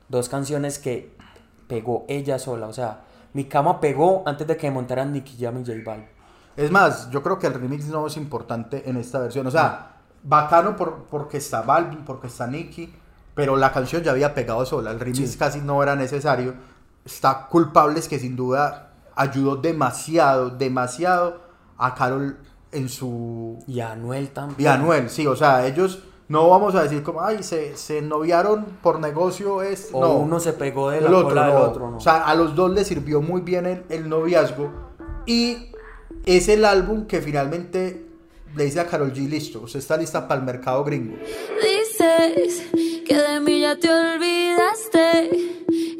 Dos 0.09 0.29
canciones 0.29 0.79
que 0.79 1.16
pegó 1.66 2.05
ella 2.09 2.38
sola. 2.38 2.66
O 2.66 2.72
sea, 2.72 3.00
Mi 3.33 3.44
Cama 3.44 3.81
pegó 3.81 4.22
antes 4.27 4.46
de 4.46 4.57
que 4.57 4.70
montaran 4.70 5.12
Nicky 5.12 5.37
Jam 5.42 5.59
y 5.61 5.64
J 5.64 5.79
Balvin. 5.85 6.07
Es 6.57 6.70
más, 6.70 7.11
yo 7.11 7.22
creo 7.22 7.38
que 7.38 7.48
el 7.48 7.55
remix 7.55 7.87
no 7.87 8.07
es 8.07 8.16
importante 8.16 8.88
en 8.88 8.96
esta 8.96 9.18
versión. 9.18 9.46
O 9.46 9.50
sea, 9.50 9.96
bacano 10.22 10.77
por, 10.77 11.05
porque 11.07 11.38
está 11.38 11.62
Balvin, 11.62 12.05
porque 12.05 12.29
está 12.29 12.46
Nicky, 12.46 12.94
pero 13.35 13.57
la 13.57 13.72
canción 13.72 14.03
ya 14.05 14.12
había 14.12 14.35
pegado 14.35 14.64
sola. 14.64 14.92
El 14.92 15.00
remix 15.00 15.33
Sí. 15.33 15.38
casi 15.38 15.61
no 15.61 15.83
era 15.83 15.96
necesario. 15.96 16.55
Está 17.05 17.46
Culpables, 17.48 18.07
que 18.09 18.20
sin 18.20 18.37
duda 18.37 18.90
ayudó 19.16 19.57
demasiado, 19.57 20.50
demasiado 20.50 21.40
a 21.79 21.94
Carol 21.94 22.37
en 22.72 22.88
su... 22.88 23.59
Y 23.66 23.81
Anuel 23.81 24.31
también. 24.31 24.61
Y 24.61 24.66
a 24.66 24.74
Anuel, 24.74 25.11
sí, 25.11 25.27
o 25.27 25.37
sea, 25.37 25.66
ellos 25.66 26.00
no 26.29 26.48
vamos 26.48 26.74
a 26.74 26.83
decir 26.83 27.03
como, 27.03 27.22
ay, 27.22 27.42
se, 27.42 27.77
se 27.77 28.03
noviaron 28.03 28.64
por 28.83 28.98
negocio, 28.98 29.62
es... 29.62 29.90
O 29.92 30.00
no. 30.00 30.16
uno 30.16 30.40
se 30.40 30.53
pegó 30.53 30.90
de 30.90 31.00
la 31.00 31.09
el 31.09 31.14
otro, 31.14 31.29
cola 31.29 31.46
del 31.46 31.55
no. 31.55 31.61
otro, 31.61 31.90
¿no? 31.90 31.96
O 31.98 32.00
sea, 32.00 32.24
a 32.24 32.35
los 32.35 32.55
dos 32.55 32.70
les 32.72 32.87
sirvió 32.87 33.20
muy 33.20 33.42
bien 33.42 33.66
el, 33.66 33.85
el 33.88 34.09
noviazgo. 34.09 34.70
Y 35.27 35.72
es 36.27 36.48
el 36.48 36.64
álbum 36.64 37.07
que 37.07 37.20
finalmente 37.20 38.07
le 38.57 38.64
dice 38.64 38.81
a 38.81 38.87
Carol 38.87 39.12
G, 39.12 39.29
listo, 39.29 39.61
usted 39.61 39.79
está 39.81 39.96
lista 39.96 40.27
para 40.27 40.40
el 40.40 40.46
mercado 40.46 40.85
gringo. 40.85 41.16
Dices 41.62 42.62
que 43.07 43.16
de 43.16 43.40
mí 43.40 43.61
ya 43.61 43.77
te 43.77 43.90
olvidaste 43.92 45.31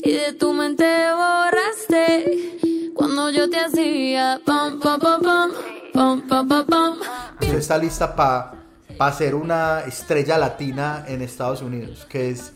y 0.03 0.13
de 0.13 0.33
tu 0.35 0.53
mente 0.53 0.85
borraste 1.13 2.74
cuando 2.95 3.31
yo 3.31 3.51
te 3.51 3.59
hacía 3.59 4.41
pam, 4.45 4.79
pam, 4.79 5.01
pam, 5.01 5.21
pam, 5.23 5.51
pam, 5.93 6.29
pam, 6.29 6.49
pam, 6.49 6.67
pam. 6.67 6.99
Está 7.41 7.77
lista 7.77 8.15
para 8.15 8.55
pa 8.97 9.13
ser 9.13 9.35
una 9.35 9.81
estrella 9.81 10.39
latina 10.39 11.05
en 11.09 11.21
Estados 11.21 11.63
Unidos, 11.63 12.07
que 12.09 12.31
es, 12.31 12.53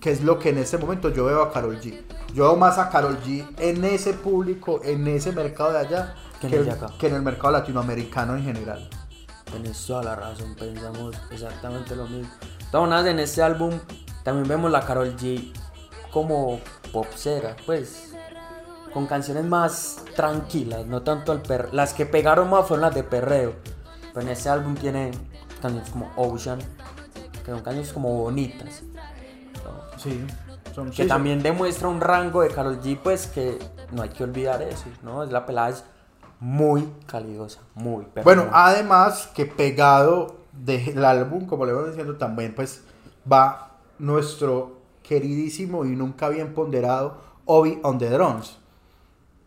que 0.00 0.10
es 0.10 0.22
lo 0.22 0.38
que 0.38 0.50
en 0.50 0.58
este 0.58 0.78
momento 0.78 1.10
yo 1.10 1.26
veo 1.26 1.42
a 1.42 1.52
Carol 1.52 1.80
G. 1.80 2.02
Yo 2.34 2.44
veo 2.44 2.56
más 2.56 2.78
a 2.78 2.90
Carol 2.90 3.18
G 3.22 3.46
en 3.58 3.84
ese 3.84 4.12
público, 4.12 4.80
en 4.84 5.06
ese 5.06 5.32
mercado 5.32 5.72
de 5.72 5.78
allá, 5.78 6.14
que, 6.40 6.48
que, 6.48 6.56
el, 6.56 6.76
que 6.98 7.06
en 7.06 7.14
el 7.14 7.22
mercado 7.22 7.52
latinoamericano 7.52 8.36
en 8.36 8.44
general. 8.44 8.90
Tienes 9.44 9.84
toda 9.86 10.02
la 10.02 10.16
razón, 10.16 10.54
pensamos 10.54 11.16
exactamente 11.30 11.96
lo 11.96 12.06
mismo. 12.06 12.30
Entonces, 12.60 13.06
en 13.06 13.18
este 13.18 13.42
álbum 13.42 13.78
también 14.22 14.48
vemos 14.48 14.70
la 14.70 14.84
Carol 14.84 15.16
G 15.16 15.52
como 16.12 16.60
popsera, 16.92 17.56
pues 17.66 18.09
con 18.92 19.06
canciones 19.06 19.44
más 19.44 19.98
tranquilas, 20.16 20.86
no 20.86 21.02
tanto 21.02 21.32
el 21.32 21.40
per 21.40 21.72
Las 21.72 21.94
que 21.94 22.06
pegaron 22.06 22.50
más 22.50 22.66
fueron 22.66 22.82
las 22.82 22.94
de 22.94 23.02
perreo. 23.04 23.54
Pero 24.12 24.20
en 24.26 24.28
este 24.32 24.48
álbum 24.48 24.74
tiene 24.74 25.12
canciones 25.62 25.90
como 25.90 26.10
Ocean, 26.16 26.58
que 27.44 27.50
son 27.52 27.60
canciones 27.60 27.92
como 27.92 28.12
bonitas. 28.22 28.82
¿no? 29.64 29.98
Sí. 29.98 30.24
Son, 30.74 30.86
Que 30.90 30.92
sí, 30.92 31.02
son- 31.02 31.08
también 31.08 31.42
demuestra 31.42 31.88
un 31.88 32.00
rango 32.00 32.42
de 32.42 32.48
Carol 32.48 32.80
G, 32.80 32.98
pues 33.02 33.26
que 33.26 33.58
no 33.92 34.02
hay 34.02 34.08
que 34.10 34.24
olvidar 34.24 34.62
eso, 34.62 34.84
¿no? 35.02 35.22
Es 35.24 35.30
la 35.30 35.44
pelada 35.46 35.70
es 35.70 35.84
muy 36.38 36.88
calidosa, 37.06 37.60
muy 37.74 38.06
pero 38.14 38.24
Bueno, 38.24 38.46
además 38.52 39.28
que 39.34 39.46
pegado 39.46 40.36
del 40.52 41.04
álbum, 41.04 41.46
como 41.46 41.66
le 41.66 41.72
voy 41.72 41.88
diciendo 41.90 42.16
también, 42.16 42.54
pues 42.54 42.82
va 43.30 43.72
nuestro 43.98 44.78
queridísimo 45.02 45.84
y 45.84 45.90
nunca 45.90 46.28
bien 46.28 46.54
ponderado 46.54 47.18
Obi 47.44 47.78
on 47.82 47.98
the 47.98 48.08
Drums. 48.08 48.56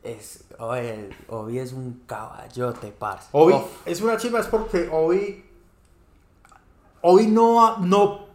Es, 0.03 0.43
oye, 0.59 1.09
Obi 1.29 1.59
es 1.59 1.71
un 1.71 2.03
caballote, 2.05 2.91
parce. 2.91 3.29
Obi 3.31 3.53
Uf, 3.53 3.63
es 3.85 4.01
una 4.01 4.17
chiva, 4.17 4.39
es 4.41 4.47
porque 4.47 4.89
Obi, 4.91 5.45
Obi 7.01 7.27
no, 7.27 7.77
no, 7.77 8.25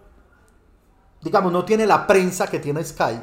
digamos, 1.20 1.52
no 1.52 1.64
tiene 1.66 1.86
la 1.86 2.06
prensa 2.06 2.46
que 2.46 2.58
tiene 2.58 2.82
Sky, 2.82 3.20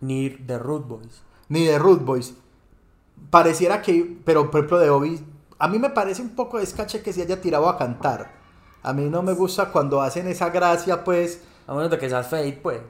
ni 0.00 0.28
de 0.28 0.58
Root 0.58 0.86
Boys. 0.86 1.22
ni 1.48 1.64
de 1.64 1.78
Root 1.78 2.04
Boys. 2.04 2.34
Pareciera 3.30 3.80
que, 3.80 4.18
pero 4.24 4.50
por 4.50 4.60
ejemplo 4.60 4.78
de 4.78 4.90
Obi, 4.90 5.26
a 5.58 5.68
mí 5.68 5.78
me 5.78 5.88
parece 5.88 6.20
un 6.20 6.34
poco 6.36 6.58
descache 6.58 7.02
que 7.02 7.12
se 7.14 7.22
haya 7.22 7.40
tirado 7.40 7.68
a 7.70 7.78
cantar. 7.78 8.32
A 8.82 8.92
mí 8.92 9.08
no 9.08 9.22
me 9.22 9.32
gusta 9.32 9.72
cuando 9.72 10.02
hacen 10.02 10.28
esa 10.28 10.50
gracia, 10.50 11.02
pues, 11.02 11.42
A 11.66 11.74
menos 11.74 11.90
de 11.90 11.98
que 11.98 12.08
seas 12.08 12.28
Fate, 12.28 12.60
pues. 12.62 12.80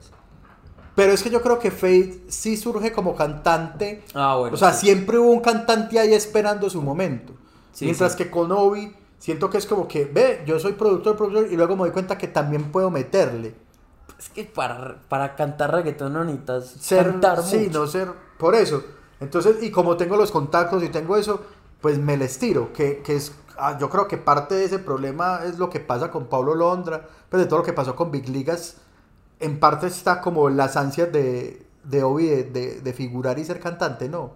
Pero 0.96 1.12
es 1.12 1.22
que 1.22 1.30
yo 1.30 1.42
creo 1.42 1.58
que 1.60 1.70
Fate 1.70 2.22
sí 2.28 2.56
surge 2.56 2.90
como 2.90 3.14
cantante. 3.14 4.02
Ah, 4.14 4.36
bueno. 4.36 4.54
o 4.54 4.56
sea, 4.58 4.72
sí. 4.72 4.86
siempre 4.86 5.18
hubo 5.18 5.30
un 5.30 5.40
cantante 5.40 5.98
ahí 6.00 6.12
esperando 6.14 6.68
su 6.68 6.82
momento. 6.82 7.34
Sí, 7.72 7.84
Mientras 7.84 8.12
sí. 8.12 8.18
que 8.18 8.30
con 8.30 8.50
Obi 8.50 8.92
siento 9.18 9.50
que 9.50 9.58
es 9.58 9.66
como 9.66 9.86
que, 9.86 10.06
ve, 10.06 10.42
yo 10.46 10.58
soy 10.58 10.72
productor, 10.72 11.16
productor, 11.16 11.52
y 11.52 11.56
luego 11.56 11.76
me 11.76 11.82
doy 11.82 11.90
cuenta 11.90 12.16
que 12.16 12.28
también 12.28 12.72
puedo 12.72 12.90
meterle. 12.90 13.54
Es 14.18 14.30
que 14.30 14.44
para, 14.44 14.96
para 15.08 15.36
cantar 15.36 15.70
reggaetón 15.72 16.14
no 16.14 16.24
necesitas 16.24 16.68
Ser, 16.80 17.04
cantar 17.04 17.42
sí, 17.42 17.58
mucho. 17.58 17.80
no 17.80 17.86
ser, 17.86 18.08
por 18.38 18.54
eso. 18.54 18.82
Entonces, 19.20 19.62
y 19.62 19.70
como 19.70 19.96
tengo 19.98 20.16
los 20.16 20.30
contactos 20.32 20.82
y 20.82 20.88
tengo 20.88 21.16
eso, 21.18 21.42
pues 21.82 21.98
me 21.98 22.16
les 22.16 22.38
tiro, 22.38 22.72
que, 22.72 23.02
que 23.02 23.16
es, 23.16 23.32
ah, 23.58 23.76
yo 23.78 23.90
creo 23.90 24.08
que 24.08 24.16
parte 24.16 24.54
de 24.54 24.64
ese 24.64 24.78
problema 24.78 25.40
es 25.44 25.58
lo 25.58 25.68
que 25.68 25.80
pasa 25.80 26.10
con 26.10 26.26
Pablo 26.26 26.54
Londra, 26.54 27.06
pues 27.28 27.42
de 27.42 27.46
todo 27.48 27.58
lo 27.58 27.64
que 27.64 27.74
pasó 27.74 27.94
con 27.94 28.10
Big 28.10 28.28
Ligas, 28.30 28.76
en 29.40 29.60
parte 29.60 29.86
está 29.86 30.20
como 30.20 30.48
las 30.48 30.76
ansias 30.76 31.12
de, 31.12 31.66
de 31.84 32.02
Obi 32.02 32.26
de, 32.26 32.44
de- 32.44 32.80
de 32.80 32.92
figurar 32.92 33.38
y 33.38 33.44
ser 33.44 33.60
cantante, 33.60 34.08
¿no? 34.08 34.30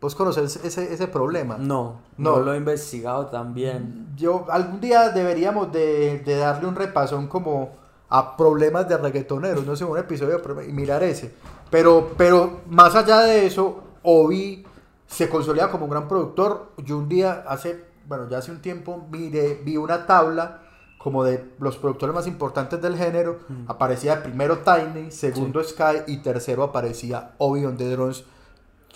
¿Vos 0.00 0.14
conoces 0.14 0.60
ese, 0.64 0.92
ese 0.94 1.08
problema? 1.08 1.56
No, 1.58 2.00
No. 2.16 2.36
no, 2.36 2.40
lo 2.40 2.54
he 2.54 2.56
investigado 2.56 3.26
también. 3.26 4.06
Yo, 4.16 4.46
algún 4.48 4.80
día 4.80 5.08
deberíamos 5.10 5.72
de, 5.72 6.20
de 6.20 6.36
darle 6.36 6.68
un 6.68 6.76
repasón 6.76 7.26
como 7.26 7.70
a 8.08 8.36
problemas 8.36 8.88
de 8.88 8.96
reggaetoneros, 8.96 9.66
no 9.66 9.74
sé, 9.74 9.84
un 9.84 9.98
episodio 9.98 10.40
y 10.66 10.72
mirar 10.72 11.02
ese. 11.02 11.34
Pero, 11.70 12.12
pero 12.16 12.60
más 12.68 12.94
allá 12.94 13.18
de 13.20 13.44
eso, 13.46 13.82
Obi 14.04 14.64
se 15.08 15.28
consolida 15.28 15.68
como 15.70 15.84
un 15.86 15.90
gran 15.90 16.06
productor. 16.06 16.70
Yo 16.78 16.96
un 16.98 17.08
día, 17.08 17.44
hace, 17.48 17.84
bueno, 18.06 18.28
ya 18.28 18.38
hace 18.38 18.52
un 18.52 18.62
tiempo, 18.62 19.04
miré, 19.10 19.60
vi 19.64 19.76
una 19.76 20.06
tabla 20.06 20.62
como 20.98 21.24
de 21.24 21.48
los 21.60 21.78
productores 21.78 22.14
más 22.14 22.26
importantes 22.26 22.82
del 22.82 22.96
género, 22.96 23.38
aparecía 23.68 24.22
primero 24.22 24.58
Tiny, 24.58 25.10
segundo 25.10 25.62
Sky 25.62 26.02
y 26.08 26.18
tercero 26.18 26.64
aparecía 26.64 27.34
Obi 27.38 27.64
on 27.64 27.76
the 27.76 27.88
Drums. 27.88 28.24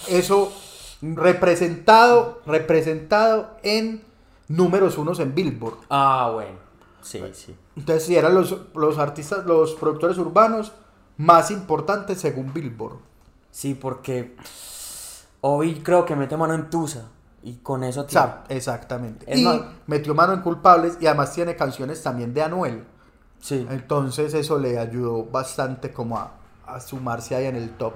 Eso 0.08 0.52
representado, 1.00 2.42
representado 2.44 3.56
en 3.62 4.02
números 4.48 4.98
unos 4.98 5.20
en 5.20 5.34
Billboard. 5.34 5.78
Ah, 5.90 6.30
bueno. 6.32 6.58
Sí, 7.02 7.20
sí. 7.32 7.56
Entonces, 7.76 8.04
si 8.04 8.16
eran 8.16 8.34
los, 8.34 8.56
los 8.74 8.98
artistas, 8.98 9.44
los 9.46 9.74
productores 9.74 10.18
urbanos 10.18 10.72
más 11.16 11.50
importantes 11.50 12.20
según 12.20 12.52
Billboard. 12.52 12.96
Sí, 13.50 13.74
porque 13.74 14.36
hoy 15.40 15.80
creo 15.82 16.04
que 16.04 16.16
mete 16.16 16.36
mano 16.36 16.54
en 16.54 16.70
Tusa. 16.70 17.08
Y 17.42 17.57
con 17.57 17.83
eso 17.85 18.05
tiene. 18.05 18.26
Exactamente. 18.48 19.24
Es 19.31 19.40
y 19.40 19.44
más- 19.44 19.61
metió 19.87 20.14
mano 20.14 20.33
en 20.33 20.40
culpables 20.40 20.96
y 21.00 21.07
además 21.07 21.33
tiene 21.33 21.57
canciones 21.57 22.02
también 22.02 22.33
de 22.35 22.42
Anuel. 22.42 22.85
Sí. 23.40 23.66
Entonces 23.70 24.33
eso 24.35 24.59
le 24.59 24.78
ayudó 24.78 25.24
bastante 25.24 25.92
como 25.92 26.18
a, 26.18 26.33
a 26.66 26.78
sumarse 26.81 27.35
ahí 27.35 27.46
en 27.46 27.57
el 27.57 27.70
top. 27.76 27.94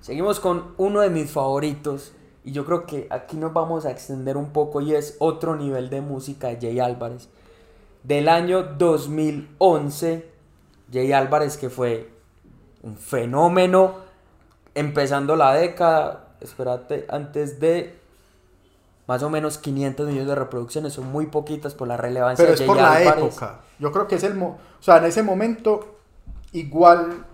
Seguimos 0.00 0.38
con 0.40 0.74
uno 0.76 1.00
de 1.00 1.10
mis 1.10 1.30
favoritos. 1.30 2.12
Y 2.44 2.52
yo 2.52 2.64
creo 2.64 2.86
que 2.86 3.08
aquí 3.10 3.36
nos 3.36 3.52
vamos 3.52 3.86
a 3.86 3.90
extender 3.90 4.36
un 4.36 4.50
poco 4.50 4.80
y 4.80 4.94
es 4.94 5.16
otro 5.18 5.56
nivel 5.56 5.90
de 5.90 6.00
música 6.00 6.46
de 6.48 6.58
Jay 6.60 6.78
Álvarez. 6.78 7.28
Del 8.04 8.28
año 8.28 8.62
2011, 8.62 10.30
Jay 10.92 11.12
Álvarez 11.12 11.56
que 11.56 11.70
fue 11.70 12.08
un 12.84 12.96
fenómeno 12.96 13.96
empezando 14.76 15.34
la 15.34 15.54
década, 15.54 16.25
espérate, 16.40 17.06
antes 17.08 17.60
de 17.60 17.98
más 19.06 19.22
o 19.22 19.30
menos 19.30 19.56
500 19.58 20.06
millones 20.08 20.28
de 20.28 20.34
reproducciones, 20.34 20.92
son 20.92 21.10
muy 21.12 21.26
poquitas 21.26 21.74
por 21.74 21.86
la 21.88 21.96
relevancia 21.96 22.42
Pero 22.44 22.48
de 22.48 22.54
es 22.54 22.60
Jay 22.60 22.66
por 22.66 22.76
la 22.76 22.92
Álvarez. 22.94 23.24
época. 23.24 23.60
Yo 23.78 23.92
creo 23.92 24.08
que 24.08 24.16
es 24.16 24.22
el... 24.24 24.34
mo- 24.34 24.58
o 24.78 24.82
sea, 24.82 24.98
en 24.98 25.04
ese 25.04 25.22
momento 25.22 25.98
igual 26.52 27.24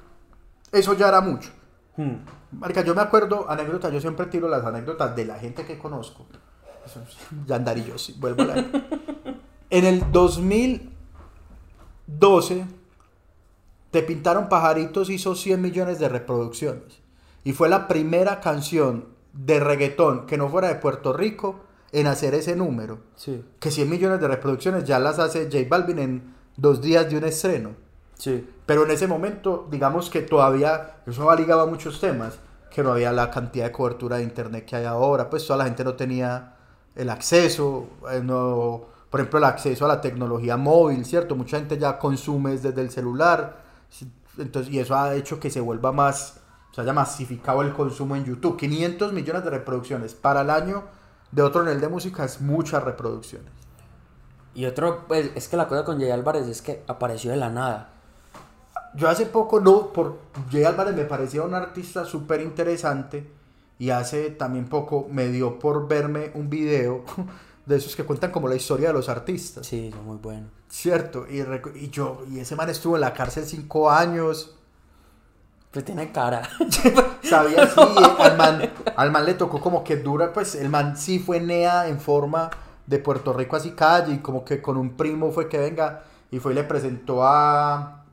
eso 0.70 0.94
ya 0.94 1.08
era 1.08 1.20
mucho. 1.20 1.50
Hmm. 1.96 2.16
Marica, 2.52 2.82
yo 2.82 2.94
me 2.94 3.00
acuerdo, 3.00 3.46
anécdotas, 3.48 3.92
yo 3.92 4.00
siempre 4.00 4.26
tiro 4.26 4.48
las 4.48 4.64
anécdotas 4.64 5.16
de 5.16 5.24
la 5.24 5.38
gente 5.38 5.64
que 5.64 5.78
conozco. 5.78 6.26
Yandarillo, 7.46 7.96
sí, 7.98 8.14
vuelvo 8.18 8.42
a 8.42 8.46
la... 8.46 8.54
En 9.70 9.86
el 9.86 10.12
2012, 10.12 12.66
Te 13.90 14.02
Pintaron 14.02 14.50
Pajaritos 14.50 15.08
hizo 15.08 15.34
100 15.34 15.62
millones 15.62 15.98
de 15.98 16.10
reproducciones. 16.10 17.00
Y 17.44 17.52
fue 17.52 17.68
la 17.68 17.88
primera 17.88 18.40
canción 18.40 19.06
de 19.32 19.60
reggaetón 19.60 20.26
que 20.26 20.36
no 20.36 20.48
fuera 20.48 20.68
de 20.68 20.76
Puerto 20.76 21.12
Rico 21.12 21.60
en 21.92 22.06
hacer 22.06 22.34
ese 22.34 22.56
número. 22.56 22.98
Sí, 23.16 23.44
Que 23.58 23.70
100 23.70 23.88
millones 23.90 24.20
de 24.20 24.28
reproducciones 24.28 24.84
ya 24.84 24.98
las 24.98 25.18
hace 25.18 25.44
J 25.44 25.58
Balvin 25.68 25.98
en 25.98 26.34
dos 26.56 26.80
días 26.80 27.08
de 27.08 27.16
un 27.16 27.24
estreno. 27.24 27.70
sí. 28.18 28.48
Pero 28.64 28.84
en 28.84 28.92
ese 28.92 29.06
momento, 29.06 29.66
digamos 29.70 30.08
que 30.08 30.22
todavía, 30.22 31.02
eso 31.06 31.34
ligado 31.34 31.62
a 31.62 31.66
muchos 31.66 32.00
temas, 32.00 32.38
que 32.70 32.82
no 32.82 32.92
había 32.92 33.12
la 33.12 33.30
cantidad 33.30 33.66
de 33.66 33.72
cobertura 33.72 34.16
de 34.16 34.22
internet 34.22 34.64
que 34.64 34.76
hay 34.76 34.84
ahora, 34.84 35.28
pues 35.28 35.46
toda 35.46 35.58
la 35.58 35.64
gente 35.64 35.84
no 35.84 35.94
tenía 35.94 36.54
el 36.94 37.10
acceso, 37.10 37.88
eh, 38.10 38.20
no, 38.22 38.86
por 39.10 39.20
ejemplo, 39.20 39.38
el 39.38 39.44
acceso 39.44 39.84
a 39.84 39.88
la 39.88 40.00
tecnología 40.00 40.56
móvil, 40.56 41.04
¿cierto? 41.04 41.36
Mucha 41.36 41.58
gente 41.58 41.76
ya 41.78 41.98
consume 41.98 42.56
desde 42.56 42.80
el 42.80 42.90
celular, 42.90 43.62
entonces, 44.38 44.72
y 44.72 44.78
eso 44.78 44.96
ha 44.96 45.14
hecho 45.14 45.38
que 45.38 45.50
se 45.50 45.60
vuelva 45.60 45.92
más, 45.92 46.40
se 46.72 46.80
haya 46.80 46.92
masificado 46.92 47.62
el 47.62 47.72
consumo 47.72 48.16
en 48.16 48.24
YouTube. 48.24 48.56
500 48.56 49.12
millones 49.12 49.44
de 49.44 49.50
reproducciones 49.50 50.14
para 50.14 50.40
el 50.40 50.50
año 50.50 50.84
de 51.30 51.42
otro 51.42 51.62
nivel 51.62 51.80
de 51.80 51.88
música 51.88 52.24
es 52.24 52.40
muchas 52.40 52.82
reproducciones. 52.82 53.50
Y 54.54 54.66
otro, 54.66 55.06
pues, 55.06 55.30
es 55.34 55.48
que 55.48 55.56
la 55.56 55.68
cosa 55.68 55.84
con 55.84 55.98
Jay 55.98 56.10
Álvarez 56.10 56.46
es 56.46 56.60
que 56.60 56.82
apareció 56.86 57.30
de 57.30 57.36
la 57.36 57.48
nada. 57.48 57.90
Yo 58.94 59.08
hace 59.08 59.26
poco, 59.26 59.60
no, 59.60 59.92
por 59.92 60.18
Jay 60.50 60.64
Álvarez 60.64 60.94
me 60.94 61.04
parecía 61.04 61.42
un 61.42 61.54
artista 61.54 62.04
súper 62.04 62.42
interesante 62.42 63.30
y 63.78 63.90
hace 63.90 64.30
también 64.30 64.66
poco 64.66 65.06
me 65.10 65.28
dio 65.28 65.58
por 65.58 65.88
verme 65.88 66.30
un 66.34 66.50
video 66.50 67.04
de 67.66 67.76
esos 67.76 67.96
que 67.96 68.04
cuentan 68.04 68.30
como 68.30 68.48
la 68.48 68.54
historia 68.54 68.88
de 68.88 68.94
los 68.94 69.08
artistas, 69.08 69.66
Sí, 69.66 69.90
son 69.90 70.04
muy 70.04 70.18
buenos. 70.18 70.50
¿cierto? 70.72 71.26
Y, 71.28 71.40
y 71.78 71.90
yo, 71.90 72.24
y 72.30 72.40
ese 72.40 72.56
man 72.56 72.70
estuvo 72.70 72.94
en 72.94 73.02
la 73.02 73.12
cárcel 73.12 73.44
cinco 73.44 73.90
años, 73.90 74.56
Pues 75.72 75.86
tiene 75.86 76.12
cara. 76.12 76.48
sabía 77.22 77.66
sí, 77.66 77.80
al 78.18 78.36
man, 78.36 78.70
al 78.94 79.10
man 79.10 79.24
le 79.24 79.34
tocó 79.34 79.58
como 79.58 79.82
que 79.82 79.96
dura, 79.96 80.32
pues 80.32 80.54
el 80.54 80.68
man 80.68 80.98
sí 80.98 81.18
fue 81.18 81.40
NEA 81.40 81.88
en 81.88 81.98
forma 81.98 82.50
de 82.86 82.98
Puerto 82.98 83.32
Rico 83.32 83.56
así 83.56 83.70
calle 83.70 84.12
y 84.14 84.18
como 84.18 84.44
que 84.44 84.60
con 84.60 84.76
un 84.76 84.96
primo 84.96 85.32
fue 85.32 85.48
que 85.48 85.58
venga 85.58 86.02
y 86.30 86.40
fue 86.40 86.52
y 86.52 86.56
le 86.56 86.64
presentó 86.64 87.24
a, 87.24 88.04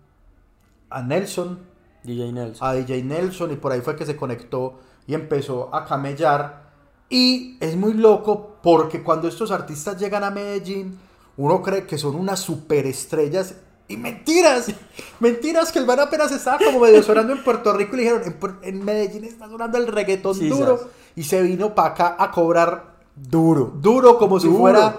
a 0.90 1.02
Nelson. 1.02 1.60
DJ 2.04 2.32
Nelson. 2.32 2.66
a 2.68 2.74
DJ 2.74 3.04
Nelson 3.04 3.52
y 3.52 3.56
por 3.58 3.74
ahí 3.74 3.82
fue 3.82 3.98
que 3.98 4.06
se 4.06 4.16
conectó 4.16 4.80
y 5.06 5.14
empezó 5.14 5.74
a 5.76 5.86
camellar. 5.86 6.70
Y 7.10 7.58
es 7.60 7.76
muy 7.76 7.94
loco 7.94 8.58
porque 8.64 9.04
cuando 9.04 9.28
estos 9.28 9.52
artistas 9.52 10.00
llegan 10.00 10.24
a 10.24 10.32
Medellín, 10.32 10.98
uno 11.36 11.62
cree 11.62 11.86
que 11.86 11.98
son 11.98 12.16
unas 12.16 12.40
superestrellas 12.40 13.56
y 13.90 13.98
mentiras, 13.98 14.72
mentiras 15.20 15.72
que 15.72 15.80
el 15.80 15.86
man 15.88 16.00
apenas 16.00 16.32
estaba 16.32 16.60
como 16.64 16.80
medio 16.80 17.02
sonando 17.02 17.34
en 17.34 17.44
Puerto 17.44 17.74
Rico 17.74 17.96
y 17.96 17.98
le 17.98 18.04
dijeron, 18.04 18.38
en, 18.62 18.86
Medellín 18.86 19.24
está 19.26 19.50
sonando 19.50 19.80
el 19.80 19.88
reggaetón 19.88 20.36
Sí, 20.36 20.48
duro 20.48 20.90
y 21.16 21.24
se 21.24 21.42
vino 21.42 21.74
para 21.74 21.90
acá 21.90 22.16
a 22.18 22.30
cobrar 22.32 22.94
duro, 23.16 23.74
duro 23.76 24.18
como 24.18 24.40
si 24.40 24.48
fuera 24.48 24.96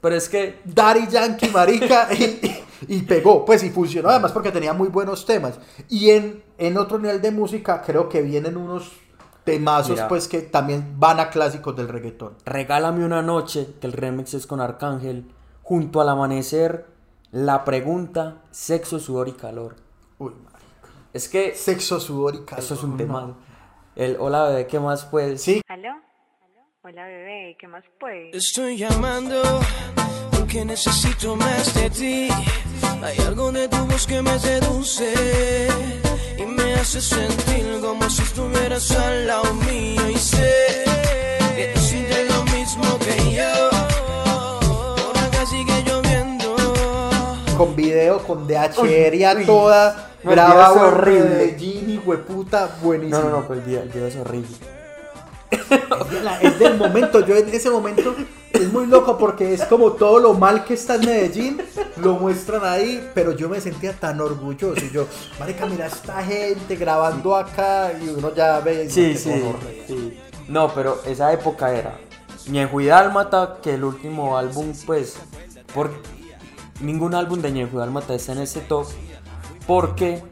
Pero 0.00 0.14
es 0.14 0.28
que 0.28 0.60
Daddy 0.64 1.08
Yankee, 1.08 1.48
marica, 1.48 2.08
y, 2.18 2.38
y 2.86 3.02
pegó, 3.02 3.46
pues 3.46 3.64
y 3.64 3.70
funcionó 3.70 4.10
además 4.10 4.30
porque 4.32 4.52
tenía 4.52 4.74
muy 4.74 4.88
buenos 4.88 5.24
temas. 5.24 5.58
Y 5.88 6.10
en, 6.10 6.42
en 6.58 6.76
otro 6.76 6.98
nivel 6.98 7.22
de 7.22 7.30
música 7.30 7.80
creo 7.80 8.10
que 8.10 8.20
vienen 8.20 8.58
unos 8.58 8.92
temazos 9.44 9.92
Mira. 9.92 10.08
pues 10.08 10.28
que 10.28 10.40
también 10.40 10.96
van 10.98 11.18
a 11.18 11.30
clásicos 11.30 11.74
del 11.74 11.88
reggaetón. 11.88 12.34
Regálame 12.44 13.06
una 13.06 13.22
noche, 13.22 13.68
que 13.80 13.86
el 13.86 13.94
remix 13.94 14.34
es 14.34 14.46
con 14.46 14.60
Arcángel, 14.60 15.30
junto 15.62 16.02
al 16.02 16.10
amanecer, 16.10 16.93
la 17.34 17.64
pregunta, 17.64 18.42
sexo, 18.52 19.00
sudor 19.00 19.26
y 19.26 19.32
calor. 19.32 19.74
Uy, 20.18 20.32
marica. 20.44 20.88
Es 21.12 21.28
que 21.28 21.54
Sexo, 21.56 21.98
sudor 21.98 22.36
y 22.36 22.44
calor. 22.44 22.62
eso 22.64 22.74
es 22.74 22.82
un 22.84 22.92
no. 22.92 22.96
tema. 22.96 23.36
El 23.96 24.16
hola 24.20 24.44
bebé, 24.48 24.66
¿qué 24.68 24.78
más 24.78 25.04
pues? 25.06 25.42
Sí, 25.42 25.60
¿Aló? 25.68 25.88
Hola, 26.84 27.06
bebé, 27.06 27.56
¿qué 27.58 27.66
más 27.66 27.82
pues? 27.98 28.32
Estoy 28.34 28.76
llamando 28.76 29.42
porque 30.30 30.64
necesito 30.64 31.34
más 31.34 31.74
de 31.74 31.90
ti. 31.90 32.28
Hay 33.02 33.18
algo 33.26 33.50
de 33.50 33.66
tu 33.68 33.78
voz 33.84 34.06
que 34.06 34.22
me 34.22 34.38
seduce 34.38 35.66
y 36.38 36.42
me 36.46 36.74
hace 36.74 37.00
sentir 37.00 37.80
como 37.80 38.08
si 38.08 38.22
estuvieras 38.22 38.90
al 38.92 39.26
lado 39.26 39.52
mío. 39.54 40.08
Y 40.08 40.14
sé 40.18 40.84
que 41.56 41.72
tú 41.74 41.80
sientes 41.80 42.28
lo 42.32 42.44
mismo 42.44 42.98
que 43.00 43.34
yo. 43.34 43.73
Con 47.56 47.76
video, 47.76 48.18
con 48.18 48.46
DHR 48.46 49.14
y 49.14 49.24
a 49.24 49.46
toda, 49.46 50.10
no, 50.22 50.32
en 50.32 50.38
horrible. 50.38 51.24
Medellín 51.24 51.90
y 51.90 51.98
hueputa, 51.98 52.76
buenísimo. 52.82 53.18
No, 53.18 53.28
no, 53.28 53.40
no, 53.40 53.46
pues 53.46 53.60
el 53.60 53.64
video, 53.64 54.06
es 54.06 54.16
horrible. 54.16 54.56
Es, 56.42 56.58
del 56.58 56.76
momento, 56.76 57.24
yo 57.24 57.36
en 57.36 57.48
ese 57.48 57.70
momento 57.70 58.14
es 58.52 58.72
muy 58.72 58.86
loco 58.86 59.16
porque 59.16 59.54
es 59.54 59.64
como 59.64 59.92
todo 59.92 60.18
lo 60.18 60.34
mal 60.34 60.64
que 60.64 60.74
está 60.74 60.96
en 60.96 61.06
Medellín, 61.06 61.62
lo 61.96 62.14
muestran 62.14 62.64
ahí, 62.64 63.08
pero 63.14 63.32
yo 63.32 63.48
me 63.48 63.60
sentía 63.60 63.92
tan 63.92 64.20
orgulloso. 64.20 64.84
Y 64.84 64.90
yo, 64.90 65.06
marica, 65.38 65.66
mira 65.66 65.86
esta 65.86 66.22
gente 66.22 66.76
grabando 66.76 67.34
acá 67.34 67.92
y 67.92 68.08
uno 68.08 68.34
ya 68.34 68.60
ve. 68.60 68.88
Sí, 68.90 69.12
no, 69.12 69.18
sí, 69.18 69.82
sí. 69.86 70.20
No, 70.48 70.72
pero 70.74 71.00
esa 71.06 71.32
época 71.32 71.72
era 71.72 71.96
y 72.46 72.86
Dálmata, 72.86 73.58
que 73.62 73.74
el 73.74 73.84
último 73.84 74.36
álbum, 74.36 74.72
pues, 74.84 75.16
por 75.72 75.90
ningún 76.80 77.14
álbum 77.14 77.40
de 77.40 77.50
y 77.50 77.64
Dálmata 77.64 78.14
está 78.14 78.32
en 78.32 78.40
ese 78.40 78.60
top, 78.60 78.86
porque 79.66 80.22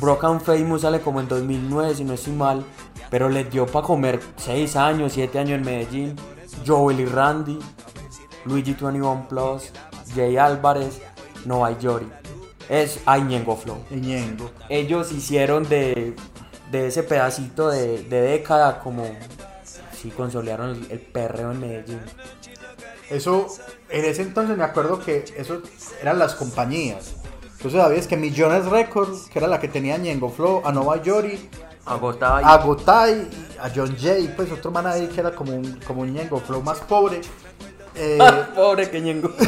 Broken 0.00 0.40
Famous 0.40 0.82
sale 0.82 1.00
como 1.00 1.20
en 1.20 1.28
2009, 1.28 1.94
si 1.94 2.04
no 2.04 2.14
estoy 2.14 2.32
mal, 2.32 2.64
pero 3.10 3.28
les 3.28 3.50
dio 3.50 3.66
para 3.66 3.86
comer 3.86 4.20
6 4.36 4.76
años, 4.76 5.12
7 5.12 5.38
años 5.38 5.58
en 5.58 5.64
Medellín. 5.64 6.16
Joel 6.66 7.00
y 7.00 7.06
Randy, 7.06 7.58
Luigi 8.44 8.74
21 8.74 9.26
Plus, 9.28 9.70
Jay 10.14 10.36
Álvarez, 10.36 11.00
Nova 11.44 11.78
Yori. 11.78 12.08
Es 12.68 13.00
Ay 13.04 13.22
Ñengo 13.22 13.56
Flow 13.56 13.78
Ñengo. 13.90 14.50
ellos 14.68 15.10
hicieron 15.10 15.68
de, 15.68 16.14
de 16.70 16.86
ese 16.86 17.02
pedacito 17.02 17.68
de, 17.68 18.04
de 18.04 18.20
década 18.20 18.78
como 18.78 19.04
si 19.92 20.10
consolidaron 20.10 20.70
el, 20.70 20.90
el 20.90 21.00
perreo 21.00 21.50
en 21.50 21.60
Medellín. 21.60 22.00
Eso, 23.10 23.48
en 23.88 24.04
ese 24.04 24.22
entonces 24.22 24.56
me 24.56 24.64
acuerdo 24.64 25.00
que 25.00 25.24
eso 25.36 25.60
eran 26.00 26.18
las 26.18 26.34
compañías. 26.34 27.14
Entonces 27.56 27.80
sabías 27.80 28.06
que 28.06 28.16
Millones 28.16 28.66
Records, 28.66 29.28
que 29.30 29.38
era 29.38 29.48
la 29.48 29.60
que 29.60 29.68
tenía 29.68 29.98
Ñengo 29.98 30.30
Flow, 30.30 30.62
a 30.64 30.72
Nova 30.72 31.02
Yori, 31.02 31.50
a 31.84 31.96
Gotay, 31.96 33.28
a 33.60 33.70
John 33.74 33.96
Jay, 34.00 34.32
pues 34.34 34.50
otro 34.52 34.70
man 34.70 34.86
ahí 34.86 35.08
que 35.08 35.20
era 35.20 35.34
como 35.34 35.54
un, 35.54 35.78
como 35.86 36.02
un 36.02 36.14
Ñengo 36.14 36.38
Flow 36.40 36.62
más 36.62 36.78
pobre. 36.80 37.20
Eh, 37.96 38.18
Pobre 38.54 38.88
que 38.90 39.00
Ñengo. 39.00 39.30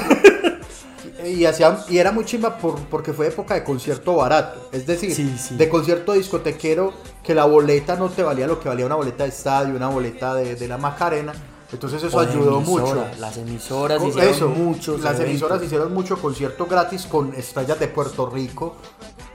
Y, 1.25 1.45
hacían, 1.45 1.79
y 1.89 1.99
era 1.99 2.11
muy 2.11 2.25
chimba 2.25 2.59
por, 2.59 2.81
porque 2.87 3.13
fue 3.13 3.29
época 3.29 3.55
de 3.55 3.63
concierto 3.63 4.17
barato. 4.17 4.69
Es 4.73 4.87
decir, 4.87 5.15
Sí, 5.15 5.37
sí. 5.39 5.57
de 5.57 5.69
concierto 5.69 6.15
discotequero 6.15 6.93
que 7.23 7.33
la 7.33 7.45
boleta 7.45 7.95
no 7.95 8.09
te 8.09 8.25
valía 8.25 8.49
lo 8.49 8.59
que 8.59 8.69
valía 8.69 8.87
una 8.87 8.97
boleta 8.97 9.23
de 9.23 9.29
estadio, 9.29 9.77
una 9.77 9.89
boleta 9.89 10.35
de, 10.35 10.57
de 10.57 10.69
la 10.69 10.79
Macarena. 10.79 11.33
Entonces 11.73 12.03
eso 12.03 12.21
ayudó 12.21 12.59
emisora, 12.59 12.85
mucho. 12.85 13.07
Las 13.19 13.37
emisoras 13.39 14.03
hicieron 14.05 14.31
eso, 14.35 14.49
muchos 14.51 15.01
las 15.01 15.15
eventos. 15.15 15.31
emisoras 15.31 15.63
hicieron 15.63 15.95
mucho 15.95 16.21
concierto 16.21 16.67
gratis 16.67 17.07
con 17.07 17.35
estrellas 17.35 17.81
de 17.81 17.89
Puerto 17.89 18.29
Rico, 18.29 18.77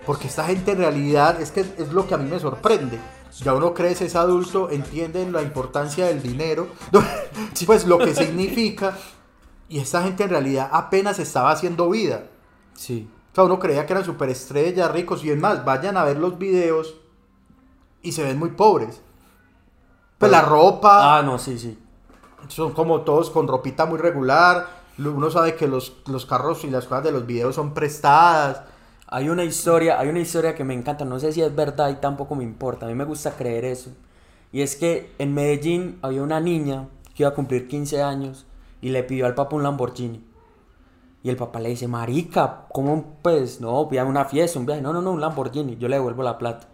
porque 0.06 0.28
esta 0.28 0.43
gente 0.45 0.71
en 0.71 0.78
realidad 0.78 1.41
es 1.41 1.52
que 1.52 1.62
es 1.62 1.91
lo 1.91 2.08
que 2.08 2.13
a 2.13 2.17
mí 2.17 2.30
me 2.30 2.39
sorprende. 2.39 3.00
Ya 3.39 3.54
uno 3.54 3.73
crece, 3.73 4.06
es 4.06 4.15
adulto, 4.15 4.69
entienden 4.69 5.32
la 5.32 5.41
importancia 5.41 6.06
del 6.06 6.21
dinero, 6.21 6.67
pues 7.65 7.86
lo 7.86 7.97
que 7.97 8.13
significa, 8.15 8.97
y 9.69 9.80
esta 9.80 10.04
gente 10.04 10.23
en 10.23 10.30
realidad 10.30 10.69
apenas 10.71 11.19
estaba 11.19 11.52
haciendo 11.52 11.89
vida. 11.89 12.23
Sí. 12.73 13.10
O 13.32 13.36
sea, 13.36 13.43
uno 13.43 13.60
creía 13.60 13.86
que 13.86 13.93
eran 13.93 14.06
superestrellas, 14.06 14.91
ricos, 14.91 15.23
y 15.23 15.30
es 15.32 15.38
más, 15.39 15.63
vayan 15.65 15.97
a 15.97 16.04
ver 16.04 16.17
los 16.17 16.38
videos 16.39 16.95
y 18.02 18.12
se 18.12 18.23
ven 18.23 18.39
muy 18.39 18.52
pobres. 18.52 19.02
Pues 20.17 20.32
la 20.32 20.41
ropa, 20.41 21.17
Ah, 21.17 21.21
no, 21.21 21.38
sí, 21.38 21.60
sí. 21.60 21.78
Son 22.47 22.73
como 22.73 23.01
todos 23.01 23.29
con 23.29 23.47
ropita 23.47 23.86
muy 23.86 23.99
regular. 23.99 24.67
Uno 24.97 25.29
sabe 25.29 25.55
que 25.55 25.67
los, 25.67 25.93
los 26.07 26.25
carros 26.25 26.63
y 26.63 26.69
las 26.69 26.86
cosas 26.86 27.03
de 27.03 27.12
los 27.12 27.25
videos 27.25 27.55
son 27.55 27.73
prestadas. 27.73 28.63
Hay 29.07 29.29
una 29.29 29.43
historia, 29.43 29.99
hay 29.99 30.10
una 30.10 30.19
historia 30.19 30.53
que 30.53 30.63
me 30.63 30.73
encanta, 30.73 31.05
no 31.05 31.19
sé 31.19 31.31
si 31.31 31.41
es 31.41 31.55
verdad 31.55 31.89
y 31.89 31.95
tampoco 31.95 32.36
me 32.36 32.43
importa, 32.43 32.86
a 32.86 32.89
mí 32.89 32.95
me 32.95 33.05
gusta 33.05 33.31
creer 33.31 33.63
eso. 33.63 33.91
Y 34.51 34.62
es 34.62 34.75
que 34.75 35.13
en 35.17 35.33
Medellín 35.33 35.97
había 36.01 36.21
una 36.21 36.41
niña 36.41 36.89
que 37.15 37.23
iba 37.23 37.29
a 37.29 37.33
cumplir 37.33 37.67
15 37.67 38.01
años 38.01 38.45
y 38.81 38.89
le 38.89 39.03
pidió 39.03 39.25
al 39.25 39.36
papá 39.36 39.55
un 39.55 39.63
Lamborghini. 39.63 40.25
Y 41.23 41.29
el 41.29 41.38
papá 41.38 41.60
le 41.60 41.69
dice, 41.69 41.88
marica, 41.88 42.65
¿cómo 42.71 43.17
pues? 43.21 43.60
No, 43.60 43.77
a 43.77 44.03
una 44.03 44.25
fiesta, 44.25 44.60
un 44.60 44.65
viaje. 44.65 44.81
No, 44.81 44.93
no, 44.93 45.01
no, 45.01 45.12
un 45.12 45.21
Lamborghini, 45.21 45.77
yo 45.77 45.88
le 45.88 45.95
devuelvo 45.95 46.23
la 46.23 46.38
plata. 46.38 46.67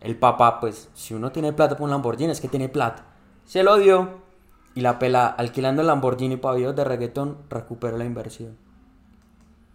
El 0.00 0.16
papá, 0.16 0.60
pues, 0.60 0.88
si 0.94 1.14
uno 1.14 1.30
tiene 1.30 1.52
plata 1.52 1.76
por 1.76 1.84
un 1.84 1.90
Lamborghini, 1.90 2.32
es 2.32 2.40
que 2.40 2.48
tiene 2.48 2.68
plata. 2.68 3.04
Se 3.50 3.64
lo 3.64 3.78
dio 3.78 4.08
y 4.76 4.80
la 4.80 5.00
pela, 5.00 5.26
alquilando 5.26 5.80
el 5.82 5.88
Lamborghini 5.88 6.36
para 6.36 6.54
videos 6.54 6.76
de 6.76 6.84
reggaetón, 6.84 7.38
recuperó 7.50 7.98
la 7.98 8.04
inversión. 8.04 8.56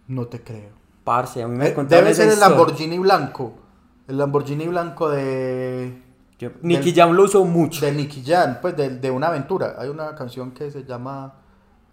No 0.08 0.28
te 0.28 0.40
creo. 0.42 0.70
Parce, 1.04 1.42
a 1.42 1.46
mí 1.46 1.58
me 1.58 1.68
Eh, 1.68 1.74
contaron 1.74 2.04
Debe 2.04 2.14
ser 2.14 2.28
el 2.28 2.32
historia. 2.32 2.48
Lamborghini 2.56 2.98
blanco. 2.98 3.52
El 4.08 4.16
Lamborghini 4.16 4.66
blanco 4.66 5.10
de. 5.10 6.02
Yo- 6.38 6.52
Nicky 6.62 6.94
Jam 6.94 7.12
lo 7.12 7.24
usó 7.24 7.44
mucho. 7.44 7.84
De 7.84 7.92
Nicky 7.92 8.22
Jam, 8.24 8.58
pues 8.62 8.74
de, 8.78 8.88
de 8.96 9.10
una 9.10 9.26
aventura. 9.28 9.76
Hay 9.78 9.90
una 9.90 10.14
canción 10.14 10.52
que 10.52 10.70
se 10.70 10.84
llama 10.84 11.34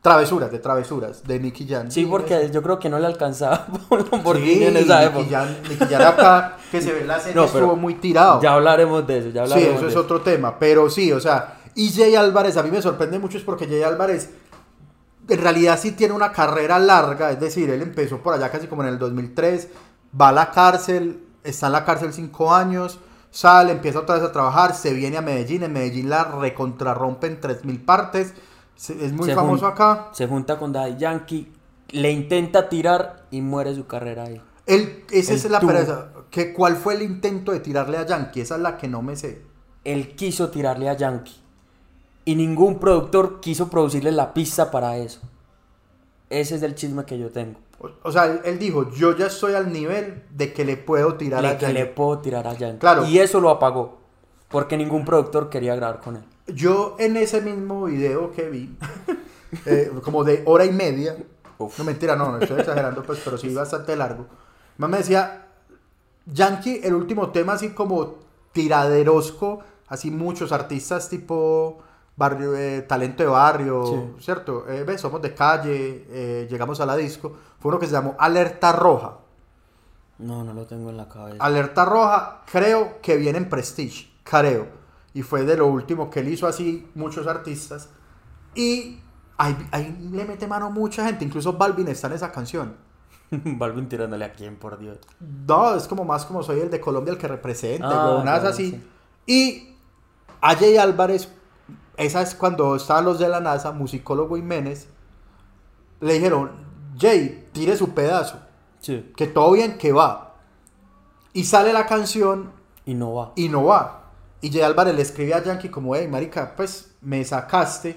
Travesuras, 0.01 0.51
de 0.51 0.59
Travesuras, 0.59 1.23
de 1.25 1.37
Nicky 1.39 1.67
Jam. 1.67 1.91
Sí, 1.91 2.05
porque 2.05 2.49
yo 2.49 2.61
creo 2.63 2.79
que 2.79 2.87
no 2.89 2.97
le 2.97 3.07
alcanzaba 3.07 3.67
un 3.89 4.05
Lamborghini 4.09 4.55
Sí, 4.55 4.63
en 4.63 4.77
esa 4.77 5.01
Nicky 5.01 5.19
época. 5.19 5.37
Jam, 5.45 5.47
Nicky 5.69 5.85
Jam 5.93 6.01
acá, 6.01 6.57
que 6.71 6.81
se 6.81 6.93
ve 6.93 7.01
en 7.01 7.07
la 7.07 7.19
serie, 7.19 7.35
No, 7.35 7.43
estuvo 7.43 7.75
muy 7.75 7.95
tirado. 7.95 8.41
Ya 8.41 8.53
hablaremos 8.53 9.05
de 9.05 9.17
eso, 9.17 9.29
ya 9.31 9.45
Sí, 9.47 9.51
hablaremos 9.53 9.75
eso 9.79 9.85
de 9.85 9.91
es 9.91 9.97
otro 9.97 10.21
tema. 10.21 10.57
Pero 10.59 10.89
sí, 10.89 11.11
o 11.11 11.19
sea, 11.19 11.57
y 11.75 11.91
Jay 11.91 12.15
Álvarez, 12.15 12.57
a 12.57 12.63
mí 12.63 12.71
me 12.71 12.81
sorprende 12.81 13.19
mucho 13.19 13.37
es 13.37 13.43
porque 13.43 13.67
Jay 13.67 13.83
Álvarez 13.83 14.29
en 15.27 15.41
realidad 15.41 15.79
sí 15.79 15.91
tiene 15.91 16.13
una 16.13 16.31
carrera 16.31 16.79
larga. 16.79 17.31
Es 17.31 17.39
decir, 17.39 17.69
él 17.69 17.81
empezó 17.81 18.21
por 18.21 18.33
allá 18.33 18.51
casi 18.51 18.67
como 18.67 18.83
en 18.83 18.89
el 18.89 18.99
2003, 18.99 19.69
va 20.19 20.29
a 20.29 20.31
la 20.31 20.51
cárcel, 20.51 21.23
está 21.43 21.67
en 21.67 21.73
la 21.73 21.85
cárcel 21.85 22.13
cinco 22.13 22.53
años, 22.53 22.99
sale, 23.31 23.71
empieza 23.71 23.99
otra 23.99 24.15
vez 24.15 24.23
a 24.23 24.31
trabajar, 24.31 24.75
se 24.75 24.93
viene 24.93 25.17
a 25.17 25.21
Medellín, 25.21 25.63
en 25.63 25.73
Medellín 25.73 26.09
la 26.09 26.25
recontrarrompe 26.25 27.27
en 27.27 27.39
3000 27.39 27.81
partes. 27.81 28.33
Es 28.75 29.13
muy 29.13 29.29
Se 29.29 29.35
famoso 29.35 29.67
acá. 29.67 30.09
Se 30.13 30.27
junta 30.27 30.57
con 30.57 30.73
Daddy 30.73 30.97
Yankee, 30.97 31.51
le 31.89 32.11
intenta 32.11 32.69
tirar 32.69 33.27
y 33.31 33.41
muere 33.41 33.73
su 33.75 33.87
carrera 33.87 34.23
ahí. 34.23 34.41
Esa 34.65 35.33
es 35.33 35.49
la 35.49 35.59
pereza. 35.59 36.09
Que, 36.29 36.53
¿Cuál 36.53 36.75
fue 36.75 36.95
el 36.95 37.03
intento 37.03 37.51
de 37.51 37.59
tirarle 37.59 37.97
a 37.97 38.05
Yankee? 38.05 38.41
Esa 38.41 38.55
es 38.55 38.61
la 38.61 38.77
que 38.77 38.87
no 38.87 39.01
me 39.01 39.15
sé. 39.15 39.41
Él 39.83 40.15
quiso 40.15 40.49
tirarle 40.49 40.89
a 40.89 40.93
Yankee 40.93 41.42
y 42.25 42.35
ningún 42.35 42.79
productor 42.79 43.39
quiso 43.39 43.69
producirle 43.69 44.11
la 44.11 44.33
pista 44.33 44.71
para 44.71 44.97
eso. 44.97 45.21
Ese 46.29 46.55
es 46.55 46.63
el 46.63 46.75
chisme 46.75 47.05
que 47.05 47.17
yo 47.19 47.29
tengo. 47.29 47.59
O, 48.03 48.11
sea, 48.11 48.25
él, 48.45 48.59
dijo, 48.59 48.89
yo 48.91 49.15
ya 49.15 49.27
estoy 49.27 49.53
al 49.55 49.71
nivel 49.73 50.23
de 50.31 50.53
que 50.53 50.63
le 50.63 50.77
puedo 50.77 51.15
tirar 51.15 51.41
Le- 51.41 51.49
a 51.49 51.57
que 51.57 51.65
Yankee. 51.65 51.79
le 51.79 51.85
puedo 51.87 52.19
tirar 52.19 52.47
a. 52.47 52.55
Claro. 52.79 53.05
Y 53.05 53.19
eso 53.19 53.41
lo 53.41 53.49
apagó. 53.49 53.99
Porque 54.47 54.77
ningún 54.77 55.03
productor 55.03 55.49
quería 55.49 55.75
grabar 55.75 55.99
con 55.99 56.15
él. 56.15 56.23
Yo 56.47 56.95
en 56.99 57.17
ese 57.17 57.41
mismo 57.41 57.85
video 57.85 58.31
que 58.31 58.49
vi, 58.49 58.77
eh, 59.65 59.91
como 60.03 60.23
de 60.23 60.43
hora 60.45 60.63
y 60.65 60.71
media, 60.71 61.17
Uf. 61.57 61.77
no 61.77 61.83
mentira, 61.83 62.15
no, 62.15 62.31
no 62.31 62.37
estoy 62.39 62.59
exagerando, 62.59 63.03
pues, 63.03 63.19
pero 63.23 63.37
sí 63.37 63.49
bastante 63.53 63.95
largo. 63.95 64.27
Más 64.77 64.89
me 64.89 64.97
decía, 64.99 65.47
Yankee, 66.25 66.81
el 66.83 66.93
último 66.93 67.31
tema 67.31 67.53
así 67.53 67.71
como 67.71 68.15
tiraderosco, 68.53 69.59
así 69.87 70.09
muchos 70.11 70.51
artistas 70.51 71.09
tipo 71.09 71.79
barrio, 72.15 72.55
eh, 72.55 72.81
talento 72.83 73.23
de 73.23 73.29
barrio, 73.29 73.85
Sí. 73.85 74.23
¿cierto? 74.23 74.65
Eh, 74.69 74.83
ves, 74.83 75.01
somos 75.01 75.21
de 75.21 75.33
calle, 75.33 76.05
eh, 76.09 76.47
llegamos 76.49 76.79
a 76.79 76.85
la 76.85 76.95
disco, 76.95 77.35
fue 77.59 77.69
uno 77.69 77.79
que 77.79 77.87
se 77.87 77.93
llamó 77.93 78.15
Alerta 78.19 78.71
Roja. 78.71 79.17
No, 80.19 80.43
no 80.43 80.53
lo 80.53 80.65
tengo 80.65 80.89
en 80.89 80.97
la 80.97 81.09
cabeza. 81.09 81.43
Alerta 81.43 81.85
Roja, 81.85 82.41
creo 82.51 83.01
que 83.01 83.17
viene 83.17 83.39
en 83.39 83.49
Prestige, 83.49 84.11
creo. 84.23 84.67
Y 85.13 85.21
fue 85.23 85.43
de 85.43 85.57
lo 85.57 85.67
último 85.67 86.09
que 86.09 86.19
él 86.21 86.27
hizo 86.29 86.47
así 86.47 86.89
muchos 86.95 87.27
artistas. 87.27 87.89
Y 88.55 88.99
ahí, 89.37 89.57
ahí 89.71 90.09
le 90.11 90.25
mete 90.25 90.47
mano 90.47 90.69
mucha 90.69 91.05
gente, 91.05 91.25
incluso 91.25 91.53
Balvin 91.53 91.87
está 91.87 92.07
en 92.07 92.13
esa 92.13 92.31
canción. 92.31 92.75
Balvin 93.31 93.89
tirándole 93.89 94.25
a 94.25 94.33
quién, 94.33 94.55
por 94.57 94.77
Dios. 94.77 94.99
No, 95.47 95.75
es 95.75 95.87
como 95.87 96.05
más 96.05 96.25
como 96.25 96.43
soy 96.43 96.59
el 96.59 96.69
de 96.69 96.79
Colombia 96.79 97.11
el 97.11 97.17
que 97.17 97.27
representa, 97.27 97.87
Ah, 97.89 98.21
claro, 98.21 98.47
así. 98.49 98.71
sí. 98.71 98.87
Y 99.25 99.75
a 100.41 100.55
Jay 100.55 100.77
Álvarez, 100.77 101.27
esa 101.97 102.21
es 102.21 102.35
cuando 102.35 102.75
estaban 102.75 103.05
los 103.05 103.19
de 103.19 103.27
la 103.29 103.39
NASA, 103.39 103.71
musicólogo 103.71 104.35
Jiménez, 104.35 104.87
le 106.01 106.13
dijeron, 106.13 106.51
Jay, 106.97 107.47
tire 107.53 107.75
su 107.77 107.93
pedazo, 107.93 108.39
Sí. 108.79 109.11
que 109.15 109.27
todo 109.27 109.51
bien, 109.53 109.77
que 109.77 109.91
va. 109.91 110.35
Y 111.33 111.45
sale 111.45 111.71
la 111.73 111.85
canción 111.85 112.51
Y 112.85 112.93
no 112.93 113.13
va. 113.13 113.31
y 113.35 113.49
no 113.49 113.65
va. 113.65 114.11
Y 114.41 114.51
Jay 114.51 114.61
Álvarez 114.61 114.93
le 114.95 115.01
escribe 115.01 115.33
a 115.33 115.41
Yankee 115.43 115.69
como, 115.69 115.95
hey, 115.95 116.07
marica, 116.07 116.53
pues 116.55 116.91
me 117.01 117.23
sacaste, 117.23 117.95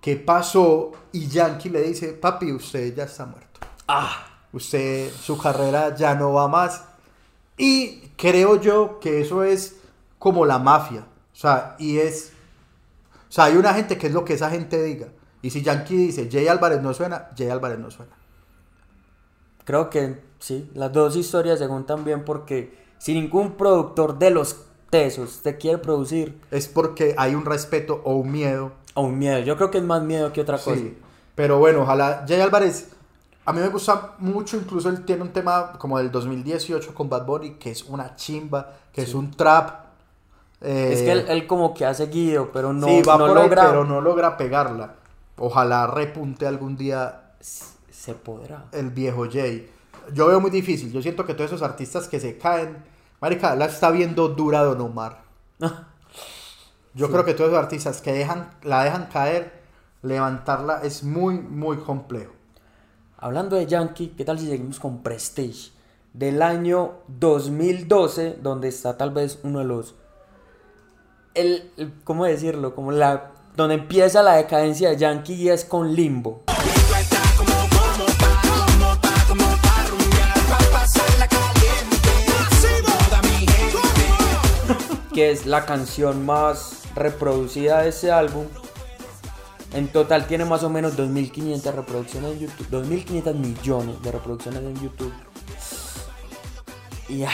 ¿qué 0.00 0.16
pasó? 0.16 0.92
Y 1.12 1.28
Yankee 1.28 1.68
le 1.68 1.82
dice, 1.82 2.12
papi, 2.14 2.52
usted 2.52 2.94
ya 2.94 3.04
está 3.04 3.26
muerto. 3.26 3.60
Ah, 3.86 4.26
Usted, 4.52 5.10
su 5.12 5.36
carrera 5.36 5.96
ya 5.96 6.14
no 6.14 6.32
va 6.32 6.46
más. 6.46 6.84
Y 7.58 8.02
creo 8.16 8.60
yo 8.60 9.00
que 9.00 9.20
eso 9.20 9.42
es 9.42 9.76
como 10.20 10.46
la 10.46 10.60
mafia. 10.60 11.00
O 11.32 11.36
sea, 11.36 11.74
y 11.80 11.98
es... 11.98 12.32
O 13.34 13.36
sea, 13.36 13.46
hay 13.46 13.56
una 13.56 13.74
gente 13.74 13.98
que 13.98 14.06
es 14.06 14.12
lo 14.12 14.24
que 14.24 14.34
esa 14.34 14.48
gente 14.48 14.80
diga. 14.80 15.08
Y 15.42 15.50
si 15.50 15.60
Yankee 15.60 15.96
dice, 15.96 16.28
Jay 16.30 16.46
Álvarez 16.46 16.80
no 16.80 16.94
suena, 16.94 17.30
Jay 17.36 17.48
Álvarez 17.48 17.80
no 17.80 17.90
suena. 17.90 18.12
creo 19.64 19.90
que 19.90 20.22
sí. 20.38 20.70
Las 20.74 20.92
dos 20.92 21.16
historias 21.16 21.58
se 21.58 21.66
juntan 21.66 22.04
bien 22.04 22.24
porque 22.24 22.78
si 22.98 23.12
ningún 23.12 23.56
productor 23.56 24.20
de 24.20 24.30
los 24.30 24.66
tesos 24.88 25.40
te 25.42 25.56
quiere 25.56 25.78
producir, 25.78 26.40
Es 26.52 26.68
porque 26.68 27.16
hay 27.18 27.34
un 27.34 27.44
respeto 27.44 28.02
o 28.04 28.14
un 28.14 28.30
miedo 28.30 28.70
o 28.94 29.02
un 29.02 29.18
miedo. 29.18 29.40
Yo 29.40 29.56
creo 29.56 29.72
que 29.72 29.78
es 29.78 29.84
más 29.84 30.04
miedo 30.04 30.32
que 30.32 30.40
otra 30.40 30.56
cosa. 30.56 30.76
Sí, 30.76 30.96
pero 31.34 31.58
bueno, 31.58 31.82
ojalá. 31.82 32.24
Jay 32.28 32.40
Álvarez, 32.40 32.90
a 33.44 33.52
mí 33.52 33.58
me 33.58 33.66
gusta 33.66 34.12
mucho, 34.18 34.56
incluso 34.56 34.88
él 34.90 35.04
tiene 35.04 35.22
un 35.22 35.32
tema 35.32 35.72
como 35.72 35.98
del 35.98 36.12
2018 36.12 36.94
con 36.94 37.08
Bad 37.08 37.26
Bunny, 37.26 37.54
que 37.54 37.72
es 37.72 37.82
una 37.82 38.14
chimba, 38.14 38.74
que 38.92 39.02
es 39.02 39.12
un 39.12 39.32
trap. 39.32 39.83
Eh, 40.64 40.92
Es 40.92 41.02
que 41.02 41.12
él, 41.12 41.24
él 41.28 41.46
como 41.46 41.74
que 41.74 41.84
ha 41.86 41.94
seguido, 41.94 42.50
pero 42.52 42.72
no, 42.72 42.86
sí, 42.88 43.02
va 43.02 43.16
no 43.18 43.26
por 43.26 43.36
ahí, 43.38 43.44
logra. 43.44 43.66
pero 43.66 43.84
no 43.84 44.00
logra 44.00 44.36
pegarla. 44.36 44.94
Ojalá 45.36 45.86
repunte 45.86 46.46
algún 46.46 46.76
día 46.76 47.32
Se 47.40 48.14
podrá. 48.14 48.64
el 48.72 48.90
viejo 48.90 49.26
Jay. 49.30 49.70
Yo 50.12 50.26
veo 50.26 50.40
muy 50.40 50.50
difícil. 50.50 50.92
Yo 50.92 51.00
siento 51.02 51.24
que 51.24 51.34
todos 51.34 51.50
esos 51.50 51.62
artistas 51.62 52.08
que 52.08 52.20
se 52.20 52.36
caen, 52.38 52.76
marica, 53.20 53.54
la 53.56 53.66
está 53.66 53.90
viendo 53.90 54.28
dura 54.28 54.62
Don 54.62 54.80
Omar. 54.80 55.22
Yo 56.94 57.10
creo 57.10 57.24
que 57.24 57.34
todos 57.34 57.50
esos 57.50 57.62
artistas 57.62 58.00
que 58.00 58.12
dejan, 58.12 58.50
la 58.62 58.84
dejan 58.84 59.06
caer, 59.12 59.52
levantarla 60.02 60.80
es 60.82 61.02
muy, 61.02 61.38
muy 61.38 61.78
complejo. 61.78 62.32
Hablando 63.18 63.56
de 63.56 63.66
Yankee, 63.66 64.14
¿qué 64.16 64.24
tal 64.24 64.38
si 64.38 64.46
seguimos 64.48 64.78
con 64.78 65.02
Prestige? 65.02 65.72
Del 66.12 66.42
año 66.42 66.92
2012, 67.08 68.38
donde 68.42 68.68
está 68.68 68.96
tal 68.96 69.10
vez 69.10 69.40
uno 69.42 69.58
de 69.60 69.64
los... 69.64 69.96
El, 71.34 71.70
el- 71.76 71.92
¿Cómo 72.04 72.24
decirlo? 72.24 72.74
Como 72.74 72.92
la... 72.92 73.30
Donde 73.56 73.76
empieza 73.76 74.22
la 74.22 74.34
decadencia 74.34 74.90
de 74.90 74.96
Yankee 74.96 75.48
es 75.48 75.64
con 75.64 75.94
Limbo. 75.94 76.42
que 85.14 85.30
es 85.30 85.46
la 85.46 85.64
canción 85.64 86.26
más 86.26 86.82
reproducida 86.94 87.82
de 87.82 87.90
ese 87.90 88.10
álbum. 88.10 88.46
En 89.72 89.88
total 89.88 90.26
tiene 90.26 90.44
más 90.44 90.62
o 90.62 90.70
menos 90.70 90.96
2.500 90.96 91.72
reproducciones 91.74 92.32
en 92.32 92.38
YouTube. 92.40 92.68
2.500 92.70 93.34
millones 93.34 94.02
de 94.02 94.12
reproducciones 94.12 94.60
en 94.62 94.74
YouTube. 94.80 95.12
Y 97.08 97.18
ya. 97.18 97.30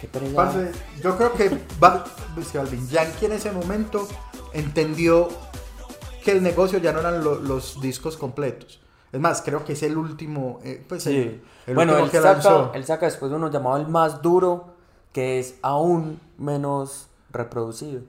Qué. 0.00 0.08
Parce, 0.08 0.72
yo 1.02 1.16
creo 1.16 1.32
que 1.32 1.50
pues, 2.34 2.48
que 2.48 2.58
Balvin 2.58 2.86
Yankee 2.88 3.26
en 3.26 3.32
ese 3.32 3.52
momento 3.52 4.06
entendió 4.52 5.28
que 6.24 6.32
el 6.32 6.42
negocio 6.42 6.78
ya 6.78 6.92
no 6.92 7.00
eran 7.00 7.22
lo- 7.24 7.36
los 7.40 7.80
discos 7.80 8.16
completos. 8.16 8.80
Es 9.12 9.20
más, 9.20 9.42
creo 9.42 9.64
que 9.64 9.74
es 9.74 9.82
el 9.82 9.96
último. 9.96 10.58
eh, 10.64 10.84
pues, 10.88 11.04
Sí. 11.04 11.16
el, 11.16 11.42
el 11.66 11.74
bueno, 11.74 11.92
último 11.92 12.06
él 12.06 12.10
que 12.10 12.16
saca, 12.18 12.32
lanzó. 12.32 12.72
él 12.74 12.84
saca 12.84 13.06
después 13.06 13.30
uno 13.32 13.50
llamado 13.50 13.76
el 13.76 13.86
más 13.88 14.20
duro, 14.22 14.74
que 15.12 15.38
es 15.38 15.54
aún 15.62 16.20
menos 16.38 17.06
reproducido. 17.30 18.02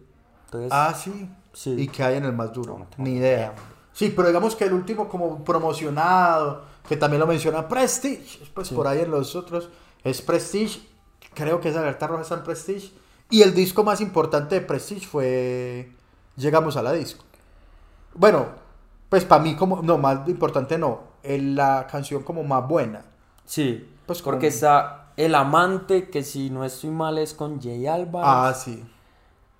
Entonces, 0.45 0.71
Ah, 0.73 0.93
sí. 0.97 1.29
Sí. 1.53 1.71
¿Y 1.77 1.87
qué 1.87 2.03
hay 2.03 2.17
en 2.17 2.25
el 2.25 2.33
más 2.33 2.51
duro? 2.51 2.77
No 2.79 2.87
Ni 2.97 3.11
ni 3.11 3.17
idea. 3.17 3.37
idea. 3.37 3.53
Sí, 3.93 4.11
pero 4.13 4.27
digamos 4.27 4.55
que 4.57 4.65
el 4.65 4.73
último 4.73 5.07
como 5.07 5.43
promocionado, 5.45 6.63
que 6.87 6.97
también 6.97 7.19
lo 7.21 7.27
menciona 7.27 7.67
Prestige, 7.67 8.45
pues 8.53 8.67
Sí. 8.69 8.75
por 8.75 8.87
ahí 8.87 8.99
en 8.99 9.11
los 9.11 9.35
otros, 9.35 9.69
es 10.03 10.21
Prestige. 10.21 10.81
Creo 11.35 11.61
que 11.61 11.69
es 11.69 11.75
Alerta 11.75 12.07
Roja 12.07 12.23
está 12.23 12.35
en 12.35 12.43
Prestige. 12.43 12.91
Y 13.29 13.41
el 13.43 13.53
disco 13.53 13.83
más 13.83 14.01
importante 14.01 14.55
de 14.55 14.61
Prestige 14.61 15.05
fue 15.07 15.91
Llegamos 16.37 16.75
a 16.77 16.81
la 16.83 16.91
disco. 16.91 17.23
Bueno, 18.13 18.47
pues 19.09 19.23
para 19.25 19.41
mí 19.43 19.55
como, 19.55 19.81
no, 19.81 19.97
más 19.97 20.27
importante 20.27 20.77
no, 20.77 21.01
el- 21.23 21.55
la 21.55 21.87
canción 21.89 22.23
como 22.23 22.43
más 22.43 22.67
buena. 22.67 23.03
sí, 23.45 23.89
pues, 24.05 24.21
porque 24.21 24.47
como- 24.47 24.53
está 24.53 25.01
El 25.17 25.33
Amante, 25.33 26.09
que 26.09 26.23
si 26.23 26.49
no 26.49 26.65
estoy 26.65 26.89
mal 26.89 27.17
es 27.17 27.33
con 27.33 27.61
Jay 27.61 27.87
Álvarez. 27.87 28.27
Ah, 28.29 28.53
sí. 28.53 28.83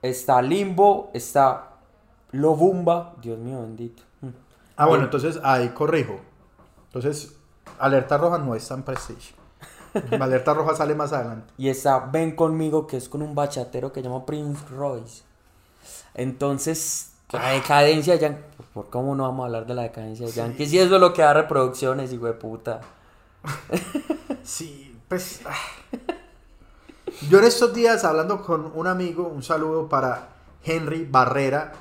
Está 0.02 0.42
Limbo, 0.42 1.10
está 1.14 1.70
Lobumba, 2.32 3.14
Dios 3.22 3.40
mío 3.40 3.62
bendito. 3.62 4.04
Mm. 4.22 4.28
Ah, 4.76 4.86
bueno, 4.88 5.06
entonces 5.06 5.40
ahí 5.44 5.70
corrijo. 5.70 6.20
Entonces, 6.88 7.36
Alerta 7.80 8.18
Roja 8.18 8.38
no 8.38 8.54
está 8.56 8.74
en 8.76 8.84
Prestige. 10.02 10.24
Alerta 10.24 10.54
Roja 10.54 10.76
sale 10.76 10.96
más 10.96 11.14
adelante. 11.14 11.54
Y 11.58 11.70
está 11.70 12.00
Ven 12.00 12.36
conmigo, 12.36 12.88
que 12.88 12.98
es 12.98 13.10
con 13.10 13.22
un 13.22 13.36
bachatero 13.36 13.92
que 13.92 14.02
se 14.02 14.08
llama 14.08 14.26
Prince 14.26 14.66
Royce. 14.70 15.24
Entonces, 16.14 17.12
la 17.32 17.50
decadencia 17.50 18.14
de 18.14 18.20
Yankee. 18.20 18.44
¿Por 18.74 18.90
cómo 18.90 19.16
no 19.16 19.24
vamos 19.24 19.44
a 19.44 19.46
hablar 19.48 19.66
de 19.66 19.74
la 19.74 19.84
decadencia 19.84 20.26
de 20.26 20.32
Yankee? 20.32 20.66
Si 20.66 20.80
eso 20.80 20.96
es 20.96 21.02
lo 21.02 21.14
que 21.14 21.22
da 21.22 21.34
reproducciones, 21.34 22.12
hijo 22.14 22.26
de 22.26 22.34
puta. 22.34 22.82
Sí, 24.44 24.96
pues. 25.08 25.42
ah. 25.46 25.56
Yo 27.30 27.40
en 27.40 27.46
estos 27.46 27.74
días 27.74 28.04
hablando 28.04 28.44
con 28.44 28.72
un 28.76 28.86
amigo, 28.86 29.28
un 29.28 29.42
saludo 29.42 29.90
para 29.90 30.30
Henry 30.64 31.08
Barrera, 31.10 31.72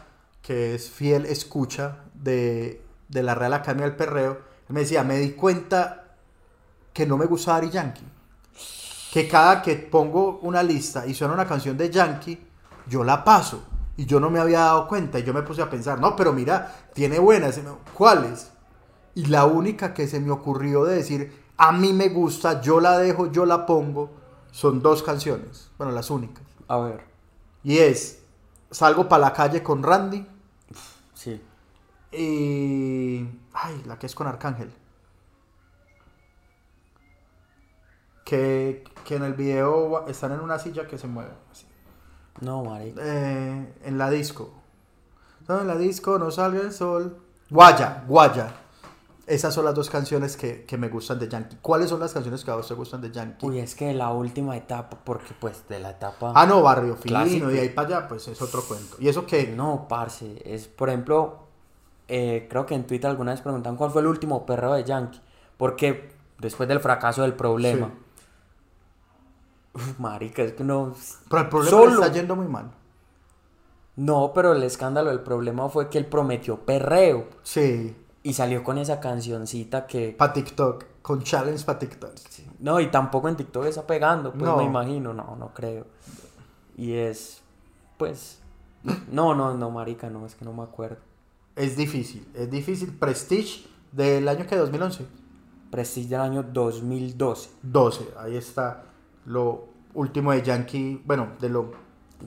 que 0.41 0.75
es 0.75 0.89
fiel 0.89 1.27
escucha 1.27 1.99
de, 2.15 2.83
de 3.09 3.23
la 3.23 3.35
Real 3.35 3.53
Academia 3.53 3.85
del 3.85 3.97
Perreo. 3.97 4.33
Él 4.33 4.75
me 4.75 4.81
decía, 4.81 5.05
me 5.05 5.19
di 5.19 5.33
cuenta 5.33 6.04
que 6.95 7.05
no 7.05 7.19
me 7.19 7.27
gusta 7.27 7.57
Ari 7.57 7.69
Yankee. 7.69 8.07
Que 9.13 9.29
cada 9.29 9.61
que 9.61 9.77
pongo 9.77 10.39
una 10.43 10.63
lista 10.63 11.07
y 11.07 11.13
suena 11.13 11.35
una 11.35 11.47
canción 11.47 11.77
de 11.77 11.91
Yankee, 11.91 12.39
yo 12.89 13.05
la 13.05 13.23
paso. 13.23 13.65
Y 13.97 14.07
yo 14.07 14.19
no 14.19 14.31
me 14.31 14.41
había 14.41 14.61
dado 14.61 14.89
cuenta. 14.89 15.19
Y 15.19 15.25
yo 15.25 15.35
me 15.35 15.43
puse 15.43 15.61
a 15.61 15.69
pensar, 15.69 16.01
no, 16.01 16.17
pero 16.17 16.33
mira, 16.33 16.75
tiene 16.95 17.19
buenas. 17.19 17.61
¿Cuáles? 17.93 18.51
Y 19.15 19.27
la 19.27 19.45
única 19.45 19.93
que 19.93 20.09
se 20.09 20.19
me 20.19 20.31
ocurrió 20.31 20.85
de 20.85 20.97
decir, 20.97 21.45
a 21.57 21.71
mí 21.71 21.93
me 21.93 22.09
gusta, 22.09 22.61
yo 22.61 22.81
la 22.81 22.99
dejo, 22.99 23.31
yo 23.31 23.47
la 23.47 23.67
pongo, 23.67 24.11
son 24.51 24.83
dos 24.83 25.03
canciones. 25.03 25.71
Bueno, 25.77 25.93
las 25.93 26.11
únicas. 26.11 26.43
A 26.67 26.79
ver, 26.79 27.05
Y 27.63 27.79
es 27.79 28.25
Salgo 28.71 29.09
para 29.09 29.27
la 29.27 29.33
calle 29.33 29.63
con 29.63 29.83
Randy 29.85 30.27
sí. 31.15 31.41
y... 32.11 33.29
Ay, 33.53 33.83
la 33.87 33.97
que 33.99 34.07
es 34.07 34.15
con 34.17 34.27
Arcángel. 34.27 34.73
Que, 38.25 38.85
que 39.05 39.17
en 39.17 39.23
el 39.23 39.35
video 39.35 40.07
están 40.09 40.33
en 40.33 40.41
una 40.41 40.59
silla 40.59 40.87
que 40.87 40.99
se 40.99 41.07
mueve. 41.07 41.33
así. 41.53 41.67
No, 42.41 42.65
marica. 42.65 43.01
Eh, 43.05 43.75
en 43.85 43.99
la 43.99 44.11
disco. 44.11 44.53
No, 45.47 45.61
en 45.61 45.69
la 45.69 45.77
disco 45.77 46.19
no 46.19 46.31
salga 46.31 46.61
el 46.63 46.73
sol. 46.73 47.19
Guaya, 47.51 48.05
Guaya. 48.09 48.53
Esas 49.27 49.55
son 49.55 49.65
las 49.65 49.75
dos 49.75 49.89
canciones 49.89 50.37
que, 50.37 50.65
que 50.65 50.77
me 50.77 50.89
gustan 50.89 51.19
de 51.19 51.29
Yankee. 51.29 51.57
¿Cuáles 51.63 51.89
son 51.89 52.01
las 52.01 52.13
canciones 52.13 52.45
que 52.45 52.51
a 52.51 52.57
vos 52.57 52.69
te 52.69 52.75
gustan 52.75 53.01
de 53.01 53.11
Yankee? 53.11 53.47
Uy, 53.47 53.59
es 53.59 53.75
que 53.75 53.95
la 53.95 54.11
última 54.11 54.55
etapa, 54.55 54.99
porque 55.03 55.35
pues 55.39 55.67
de 55.69 55.79
la 55.79 55.91
etapa... 55.91 56.33
ah, 56.35 56.45
no, 56.45 56.63
Barrio 56.63 56.97
Fino. 56.97 57.17
Clásico. 57.17 57.51
Y 57.51 57.59
ahí 57.59 57.69
para 57.71 57.89
allá, 57.89 58.09
pues 58.09 58.29
es 58.29 58.41
otro 58.43 58.63
cuento. 58.63 58.97
¿Y 58.99 59.09
eso 59.09 59.25
qué? 59.25 59.47
No, 59.57 59.87
parce, 59.89 60.43
es 60.45 60.69
por 60.69 60.91
ejemplo, 60.91 61.45
eh, 62.09 62.47
creo 62.51 62.67
que 62.67 62.75
en 62.75 62.87
Twitter 62.87 63.09
alguna 63.09 63.33
vez 63.33 63.41
preguntaban 63.41 63.79
cuál 63.79 63.91
fue 63.91 64.03
el 64.03 64.09
último 64.09 64.45
perreo 64.45 64.75
de 64.75 64.85
Yankee, 64.85 65.21
porque 65.57 66.13
después 66.39 66.69
del 66.69 66.81
fracaso 66.81 67.23
del 67.23 67.35
problema. 67.35 67.87
Sí. 67.87 68.04
Uf, 69.75 69.99
marica, 69.99 70.43
es 70.43 70.53
que 70.53 70.65
no... 70.65 70.95
Pero 71.29 71.43
el 71.43 71.49
problema 71.49 71.71
Solo. 71.71 71.87
le 71.87 71.93
está 72.07 72.13
yendo 72.13 72.37
muy 72.37 72.47
mal. 72.49 72.71
No, 73.97 74.33
pero 74.35 74.53
el 74.53 74.63
escándalo 74.63 75.11
del 75.11 75.21
problema 75.21 75.69
fue 75.69 75.89
que 75.89 75.99
él 75.99 76.07
prometió 76.07 76.61
perreo 76.65 77.29
Sí, 77.43 77.97
y 78.23 78.33
salió 78.33 78.65
con 78.65 78.79
esa 78.79 78.99
cancioncita 79.01 79.87
que... 79.87 80.15
para 80.19 80.33
TikTok. 80.33 80.85
Con 81.03 81.23
challenge 81.23 81.65
para 81.65 81.79
TikTok. 81.79 82.13
No, 82.61 82.81
y 82.81 82.91
tampoco 82.91 83.29
en 83.29 83.37
TikTok 83.37 83.67
está 83.67 83.87
pegando, 83.87 84.33
pues 84.33 84.45
No. 84.45 84.57
me 84.57 84.65
imagino, 84.65 85.13
no, 85.13 85.37
no 85.37 85.53
creo. 85.53 85.87
Y 86.77 86.95
es, 86.95 87.43
pues... 87.99 88.41
No, 89.11 89.35
no, 89.35 89.55
no, 89.55 89.71
marica, 89.71 90.11
no, 90.11 90.27
es 90.27 90.35
que 90.35 90.45
no 90.45 90.53
me 90.53 90.63
acuerdo. 90.63 90.97
Es 91.57 91.77
difícil. 91.77 92.27
Es 92.35 92.51
difícil. 92.51 92.93
Prestige 92.93 93.67
del 93.93 94.27
año 94.29 94.47
que 94.47 94.57
2011. 94.57 95.07
Prestige 95.71 96.09
del 96.09 96.21
año 96.21 96.43
2012. 96.43 97.51
12. 97.63 98.09
Ahí 98.19 98.37
está 98.37 98.85
lo 99.27 99.67
último 99.95 100.33
de 100.33 100.43
Yankee. 100.43 101.03
Bueno, 101.05 101.29
de 101.41 101.49
lo 101.49 101.73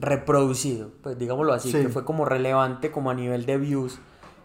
reproducido, 0.00 0.90
pues 1.02 1.18
digámoslo 1.18 1.52
así, 1.52 1.70
Sí. 1.72 1.82
que 1.82 1.88
fue 1.88 2.04
como 2.04 2.24
relevante 2.24 2.90
como 2.90 3.10
a 3.10 3.14
nivel 3.14 3.46
de 3.46 3.56
views, 3.58 3.98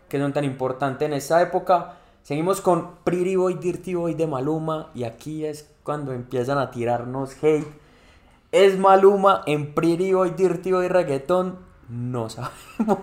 que 0.10 0.20
son 0.20 0.34
tan 0.34 0.44
importantes 0.44 1.06
en 1.06 1.14
esta 1.14 1.42
época. 1.42 1.98
Seguimos 2.24 2.62
con 2.62 2.96
Pretty 3.04 3.36
Boy, 3.36 3.56
Dirty 3.56 3.96
Boy 3.96 4.14
de 4.14 4.28
Maluma 4.28 4.90
y 4.96 5.04
aquí 5.04 5.46
es 5.46 5.70
cuando 5.84 6.14
empiezan 6.14 6.58
a 6.58 6.72
tirarnos 6.72 7.36
hate. 7.44 7.68
¿Es 8.52 8.78
Maluma 8.80 9.44
en 9.46 9.74
Pretty 9.74 10.14
Boy, 10.14 10.32
Dirty 10.32 10.72
Boy 10.72 10.88
reggaetón? 10.88 11.58
No 11.90 12.30
sabemos. 12.30 13.00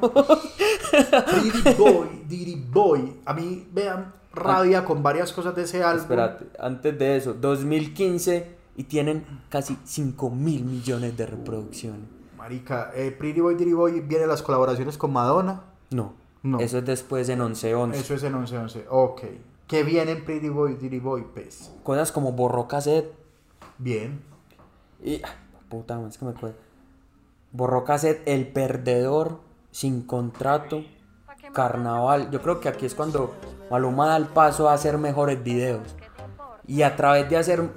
Diddy 1.43 1.75
Boy, 1.79 2.09
Diddy 2.27 2.57
Boy. 2.71 3.21
A 3.27 3.35
mí 3.35 3.69
me 3.73 3.83
dan 3.85 4.13
rabia 4.33 4.85
con 4.85 5.03
varias 5.03 5.33
cosas 5.33 5.55
de 5.55 5.63
ese 5.65 5.83
álbum. 5.85 6.03
Espérate, 6.03 6.47
antes 6.59 6.99
de 6.99 7.17
eso, 7.17 7.35
2015 7.35 8.60
y 8.77 8.85
tienen 8.85 9.25
casi 9.49 9.77
5 9.85 10.31
mil 10.31 10.65
millones 10.65 11.17
de 11.17 11.27
reproducciones. 11.27 12.09
Marica, 12.37 12.91
eh, 12.95 13.11
Pretty 13.11 13.41
Boy, 13.41 13.55
Diddy 13.55 13.73
Boy 13.75 14.01
vienen 14.01 14.29
las 14.29 14.43
colaboraciones 14.43 14.97
con 14.97 15.13
Madonna. 15.13 15.63
No, 15.91 16.15
No. 16.43 16.59
eso 16.61 16.79
es 16.79 16.85
después 16.87 17.29
en 17.29 17.41
11-11. 17.41 17.95
Eso 17.97 18.15
es 18.15 18.23
en 18.23 18.35
11-11. 18.35 18.87
Ok. 18.89 19.23
¿Qué 19.67 19.85
viene 19.85 20.13
en 20.13 20.25
Pretty 20.25 20.49
Boy, 20.49 20.75
Diddy 20.77 20.99
Boy? 20.99 21.25
Pues 21.35 21.71
Cosas 21.83 22.11
como 22.13 22.33
borró 22.33 22.67
cassette, 22.67 23.13
bien. 23.79 24.23
Y, 25.03 25.21
ah, 25.23 25.35
puta, 25.69 26.01
es 26.09 26.17
que 26.19 26.25
me 26.25 26.31
acuerdo. 26.33 26.57
Borró 27.53 27.85
cassette, 27.85 28.23
El 28.27 28.49
Perdedor, 28.49 29.41
Sin 29.71 30.03
Contrato, 30.03 30.83
Carnaval. 31.53 32.31
Yo 32.31 32.41
creo 32.43 32.61
que 32.61 32.69
aquí 32.69 32.87
es 32.87 32.95
cuando 32.95 33.35
Maluma 33.71 34.07
da 34.07 34.17
el 34.17 34.27
paso 34.27 34.69
a 34.69 34.75
hacer 34.75 34.99
mejores 34.99 35.43
videos. 35.43 35.83
Y 36.67 36.83
a 36.83 36.97
través 36.97 37.29
de 37.29 37.37
hacer 37.37 37.69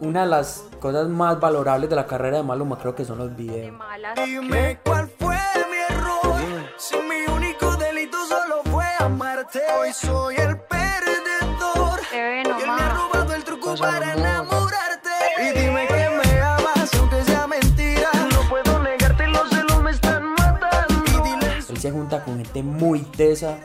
una 0.00 0.22
de 0.22 0.26
las 0.28 0.64
cosas 0.80 1.08
más 1.08 1.40
valorables 1.40 1.90
de 1.90 1.96
la 1.96 2.06
carrera 2.06 2.38
de 2.38 2.42
Maluma, 2.42 2.78
creo 2.78 2.94
que 2.94 3.04
son 3.04 3.18
los 3.18 3.34
videos. 3.34 3.76
Dime 4.24 4.78
cuál 4.84 5.08
fue 5.18 5.36
mi 5.70 5.94
error. 5.94 6.36
Si 6.76 6.96
mi 6.96 7.32
único 7.32 7.76
delito 7.76 8.16
solo 8.26 8.62
fue 8.70 8.84
amarte. 8.98 9.60
Hoy 9.78 9.92
soy 9.92 10.36
el 10.36 10.58
perdedor. 10.60 12.00
Bebé, 12.12 12.42
Y 12.42 12.62
él 12.62 12.70
me 12.70 12.82
ha 12.82 12.94
robado 12.94 13.34
el 13.34 13.44
truco 13.44 13.74
para 13.76 14.14
enamorarte. 14.14 15.10
Y 15.38 15.58
dime 15.58 15.86
que 15.86 16.10
me 16.10 16.40
amas, 16.40 16.94
aunque 16.94 17.24
sea 17.24 17.46
mentira. 17.46 18.10
No 18.32 18.48
puedo 18.48 18.78
negarte, 18.82 19.26
los 19.26 19.48
celos 19.50 19.82
me 19.82 19.90
están 19.90 20.34
matando. 20.34 21.24
Él 21.68 21.78
se 21.78 21.90
junta 21.90 22.24
con 22.24 22.36
gente 22.36 22.62
muy 22.62 23.00
tesa 23.00 23.58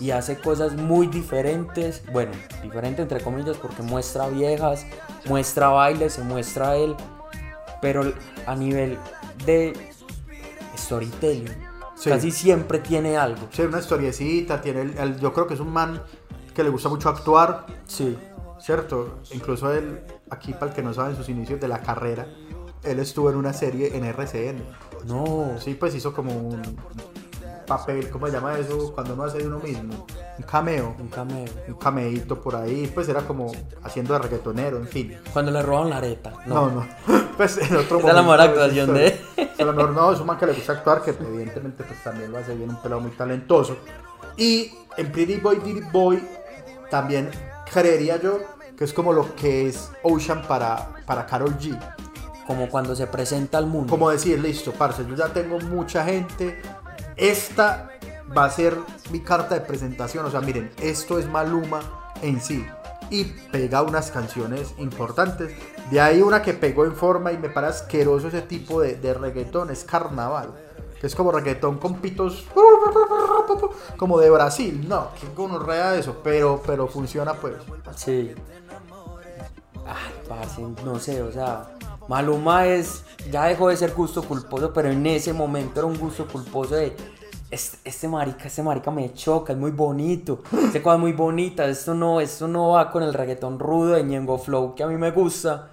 y 0.00 0.10
hace 0.12 0.38
cosas 0.38 0.74
muy 0.74 1.06
diferentes. 1.06 2.02
Bueno, 2.12 2.32
diferente 2.62 3.02
entre 3.02 3.20
comillas 3.20 3.56
porque 3.58 3.82
muestra 3.82 4.28
viejas, 4.28 4.86
muestra 5.26 5.68
bailes, 5.68 6.14
se 6.14 6.22
muestra 6.22 6.76
él. 6.76 6.96
Pero 7.82 8.12
a 8.46 8.56
nivel 8.56 8.98
de 9.46 9.72
storytelling, 10.76 11.48
Sí. 11.96 12.08
casi 12.10 12.30
siempre 12.30 12.78
tiene 12.78 13.16
algo. 13.16 13.48
Sí, 13.50 13.62
una 13.62 13.78
historiecita. 13.78 14.60
Tiene 14.60 14.82
el- 14.82 14.98
el- 14.98 15.20
yo 15.20 15.32
creo 15.32 15.46
que 15.46 15.54
es 15.54 15.60
un 15.60 15.70
man 15.72 16.02
que 16.54 16.62
le 16.62 16.70
gusta 16.70 16.88
mucho 16.88 17.08
actuar. 17.08 17.66
Sí. 17.86 18.16
¿Cierto? 18.58 19.18
Incluso 19.32 19.72
él, 19.72 20.00
aquí 20.30 20.52
para 20.52 20.66
el 20.66 20.72
que 20.74 20.82
no 20.82 20.92
sabe, 20.92 21.10
en 21.10 21.16
sus 21.16 21.28
inicios 21.30 21.60
de 21.60 21.68
la 21.68 21.80
carrera, 21.80 22.26
él 22.84 22.98
estuvo 22.98 23.30
en 23.30 23.36
una 23.36 23.52
serie 23.54 23.96
en 23.96 24.04
RCN. 24.04 24.62
No. 25.06 25.52
Sí, 25.58 25.74
pues 25.74 25.94
hizo 25.94 26.12
como 26.12 26.32
un, 26.32 26.60
papel, 27.70 28.10
¿cómo 28.10 28.26
se 28.26 28.32
llama 28.32 28.58
eso? 28.58 28.92
Cuando 28.92 29.14
uno 29.14 29.22
hace 29.22 29.38
de 29.38 29.46
uno 29.46 29.60
mismo. 29.60 30.04
Un 30.36 30.44
cameo. 30.44 30.96
Un 30.98 31.06
cameo. 31.06 31.44
Un 31.68 31.74
cameíto 31.74 32.40
por 32.40 32.56
ahí, 32.56 32.90
pues 32.92 33.08
era 33.08 33.22
como 33.22 33.52
haciendo 33.84 34.12
de 34.14 34.18
reggaetonero, 34.18 34.76
en 34.76 34.88
fin. 34.88 35.16
Cuando 35.32 35.52
le 35.52 35.62
roban 35.62 35.88
la 35.88 35.98
areta. 35.98 36.32
No, 36.46 36.68
no. 36.68 36.86
Pues 37.36 37.56
en 37.56 37.74
otro 37.74 38.00
Esa 38.00 38.08
es 38.08 38.14
la 38.14 38.22
momento 38.22 38.22
mejor 38.22 38.40
actuación 38.40 38.92
de-. 38.92 39.18
A 39.58 39.64
lo 39.64 39.72
mejor 39.72 39.92
no, 39.92 40.12
es 40.12 40.20
un 40.20 40.26
man 40.26 40.36
que 40.36 40.44
le 40.44 40.52
gusta 40.52 40.72
actuar, 40.72 41.00
que 41.00 41.10
evidentemente 41.12 41.84
pues 41.84 42.02
también 42.04 42.30
lo 42.30 42.36
hace 42.36 42.54
bien, 42.54 42.68
un 42.68 42.82
pelado 42.82 43.00
muy 43.00 43.12
talentoso. 43.12 43.78
Y 44.36 44.70
en 44.98 45.10
Pretty 45.10 45.36
Boy, 45.36 45.56
Pretty 45.56 45.80
Boy, 45.90 46.22
también 46.90 47.30
creería 47.72 48.20
yo 48.20 48.40
que 48.76 48.84
es 48.84 48.92
como 48.92 49.14
lo 49.14 49.34
que 49.36 49.68
es 49.68 49.90
Ocean 50.02 50.42
para, 50.42 50.90
para 51.06 51.24
Carol 51.24 51.56
G. 51.56 51.78
Como 52.46 52.68
cuando 52.68 52.94
se 52.94 53.06
presenta 53.06 53.56
al 53.56 53.66
mundo. 53.66 53.88
Como 53.88 54.10
decir, 54.10 54.38
listo, 54.38 54.72
parce, 54.72 55.06
yo 55.06 55.14
ya 55.14 55.32
tengo 55.32 55.58
mucha 55.60 56.04
gente. 56.04 56.60
Esta 57.20 57.90
va 58.36 58.46
a 58.46 58.50
ser 58.50 58.76
mi 59.10 59.20
carta 59.20 59.54
de 59.54 59.60
presentación. 59.60 60.24
O 60.24 60.30
sea, 60.30 60.40
miren, 60.40 60.70
esto 60.80 61.18
es 61.18 61.28
Maluma 61.28 61.80
en 62.22 62.40
sí. 62.40 62.66
Y 63.10 63.24
pega 63.24 63.82
unas 63.82 64.10
canciones 64.10 64.74
importantes. 64.78 65.54
De 65.90 66.00
ahí 66.00 66.22
una 66.22 66.40
que 66.40 66.54
pegó 66.54 66.86
en 66.86 66.94
forma 66.94 67.30
y 67.32 67.36
me 67.36 67.50
parece 67.50 67.82
asqueroso 67.82 68.28
ese 68.28 68.40
tipo 68.42 68.80
de, 68.80 69.14
reggaetón. 69.14 69.70
Es 69.70 69.84
carnaval. 69.84 70.54
Que 70.98 71.06
es 71.06 71.14
como 71.14 71.30
reggaetón 71.30 71.78
con 71.78 71.96
pitos. 71.96 72.46
Como 73.98 74.18
de 74.18 74.30
Brasil. 74.30 74.86
No, 74.88 75.08
que 75.20 75.26
gonorrea 75.36 75.96
eso. 75.96 76.20
Pero, 76.24 76.62
pero 76.66 76.88
funciona 76.88 77.34
pues. 77.34 77.56
Sí. 77.96 78.34
Ay, 79.86 80.14
parce, 80.28 80.62
no 80.84 80.98
sé, 80.98 81.20
o 81.20 81.32
sea, 81.32 81.70
Maluma 82.10 82.66
es, 82.66 83.04
ya 83.30 83.44
dejó 83.44 83.68
de 83.68 83.76
ser 83.76 83.94
gusto 83.94 84.24
culposo, 84.24 84.72
pero 84.72 84.90
en 84.90 85.06
ese 85.06 85.32
momento 85.32 85.78
era 85.78 85.86
un 85.86 85.96
gusto 85.96 86.26
culposo 86.26 86.74
de, 86.74 86.96
este, 87.52 87.78
este 87.84 88.08
marica, 88.08 88.48
este 88.48 88.64
marica 88.64 88.90
me 88.90 89.14
choca, 89.14 89.52
es 89.52 89.58
muy 89.60 89.70
bonito, 89.70 90.42
este 90.52 90.82
cosa 90.82 90.96
es 90.96 91.00
muy 91.00 91.12
bonita, 91.12 91.66
esto 91.66 91.94
no, 91.94 92.20
esto 92.20 92.48
no 92.48 92.70
va 92.70 92.90
con 92.90 93.04
el 93.04 93.14
reggaetón 93.14 93.60
rudo 93.60 93.92
de 93.92 94.02
Ñengo 94.02 94.38
Flow 94.38 94.74
que 94.74 94.82
a 94.82 94.88
mí 94.88 94.96
me 94.96 95.12
gusta. 95.12 95.70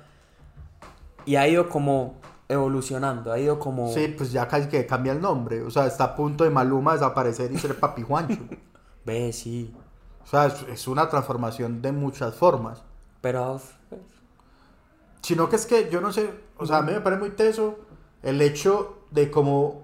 Y 1.25 1.37
ha 1.37 1.47
ido 1.47 1.69
como 1.69 2.13
evolucionando, 2.47 3.33
ha 3.33 3.39
ido 3.39 3.57
como... 3.57 3.91
Sí, 3.91 4.13
pues 4.15 4.31
ya 4.31 4.47
casi 4.47 4.69
que 4.69 4.85
cambia 4.85 5.13
el 5.13 5.21
nombre. 5.21 5.63
O 5.63 5.71
sea, 5.71 5.87
está 5.87 6.03
a 6.03 6.15
punto 6.15 6.43
de 6.43 6.51
Maluma 6.51 6.93
desaparecer 6.93 7.51
y 7.51 7.57
ser 7.57 7.79
Papi 7.79 8.03
Juancho. 8.03 8.43
Ve, 9.05 9.33
sí, 9.33 9.73
O 10.23 10.27
sea, 10.27 10.45
es, 10.45 10.61
es 10.71 10.87
una 10.87 11.09
transformación 11.09 11.81
de 11.81 11.91
muchas 11.91 12.35
formas. 12.35 12.83
pero... 13.21 13.59
Sino 15.27 15.49
que 15.49 15.57
es 15.57 15.65
que 15.65 15.89
yo 15.91 15.99
no 15.99 16.13
sé, 16.13 16.29
o 16.57 16.65
sea, 16.65 16.77
a 16.77 16.81
mí 16.81 16.93
me 16.93 17.01
parece 17.01 17.19
muy 17.19 17.31
teso 17.31 17.79
el 18.23 18.41
hecho 18.41 18.99
de 19.11 19.29
como 19.29 19.83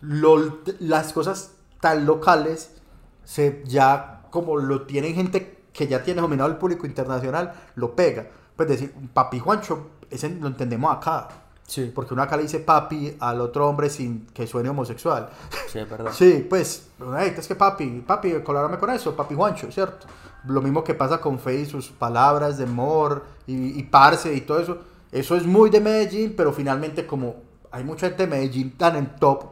lo- 0.00 0.58
las 0.78 1.12
cosas 1.12 1.52
tan 1.80 2.06
locales 2.06 2.76
se 3.24 3.62
ya 3.66 4.22
como 4.30 4.56
lo 4.56 4.82
tienen 4.86 5.14
gente 5.16 5.64
que 5.72 5.88
ya 5.88 6.04
tiene 6.04 6.20
dominado 6.20 6.48
el 6.48 6.56
público 6.58 6.86
internacional, 6.86 7.54
lo 7.74 7.96
pega. 7.96 8.28
Pues 8.54 8.68
decir, 8.68 8.94
papi 9.12 9.40
Juancho, 9.40 9.88
ese 10.10 10.28
lo 10.30 10.46
entendemos 10.46 10.96
acá. 10.96 11.28
Sí, 11.66 11.90
Porque 11.94 12.14
uno 12.14 12.22
acá 12.22 12.36
le 12.36 12.44
dice 12.44 12.60
papi 12.60 13.16
al 13.18 13.40
otro 13.40 13.68
hombre 13.68 13.90
sin 13.90 14.26
que 14.28 14.46
suene 14.46 14.68
homosexual. 14.68 15.28
sí, 15.66 15.80
es 15.80 15.90
verdad. 15.90 16.12
Sí, 16.14 16.46
pues, 16.48 16.88
hey, 17.18 17.34
es 17.36 17.48
que 17.48 17.56
papi, 17.56 18.04
papi, 18.06 18.40
colórame 18.44 18.78
con 18.78 18.90
eso, 18.90 19.16
papi 19.16 19.34
Juancho, 19.34 19.72
¿cierto? 19.72 20.06
Lo 20.48 20.62
mismo 20.62 20.84
que 20.84 20.94
pasa 20.94 21.20
con 21.20 21.38
Fe 21.38 21.60
y 21.60 21.66
sus 21.66 21.88
palabras 21.88 22.58
de 22.58 22.64
amor 22.64 23.24
y, 23.46 23.78
y 23.78 23.82
parce 23.84 24.34
y 24.34 24.40
todo 24.40 24.60
eso. 24.60 24.78
Eso 25.12 25.36
es 25.36 25.46
muy 25.46 25.70
de 25.70 25.80
Medellín, 25.80 26.34
pero 26.36 26.52
finalmente 26.52 27.06
como 27.06 27.36
hay 27.70 27.84
mucha 27.84 28.08
gente 28.08 28.24
de 28.24 28.30
Medellín 28.30 28.76
tan 28.76 28.96
en 28.96 29.16
top 29.16 29.44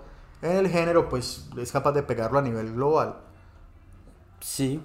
en 0.42 0.52
el 0.52 0.68
género, 0.68 1.08
pues 1.08 1.48
es 1.56 1.72
capaz 1.72 1.92
de 1.92 2.02
pegarlo 2.02 2.38
a 2.38 2.42
nivel 2.42 2.72
global. 2.72 3.16
Sí, 4.40 4.80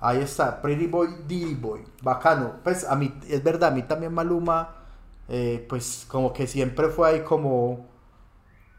Ahí 0.00 0.20
está, 0.20 0.62
Pretty 0.62 0.86
Boy, 0.86 1.08
Diddy 1.26 1.54
Boy, 1.54 1.84
bacano. 2.02 2.54
Pues 2.64 2.84
a 2.84 2.96
mí, 2.96 3.12
es 3.28 3.44
verdad, 3.44 3.70
a 3.70 3.74
mí 3.74 3.82
también 3.82 4.14
Maluma, 4.14 4.76
eh, 5.28 5.66
pues 5.68 6.06
como 6.08 6.32
que 6.32 6.46
siempre 6.46 6.88
fue 6.88 7.10
ahí 7.10 7.20
como, 7.20 7.86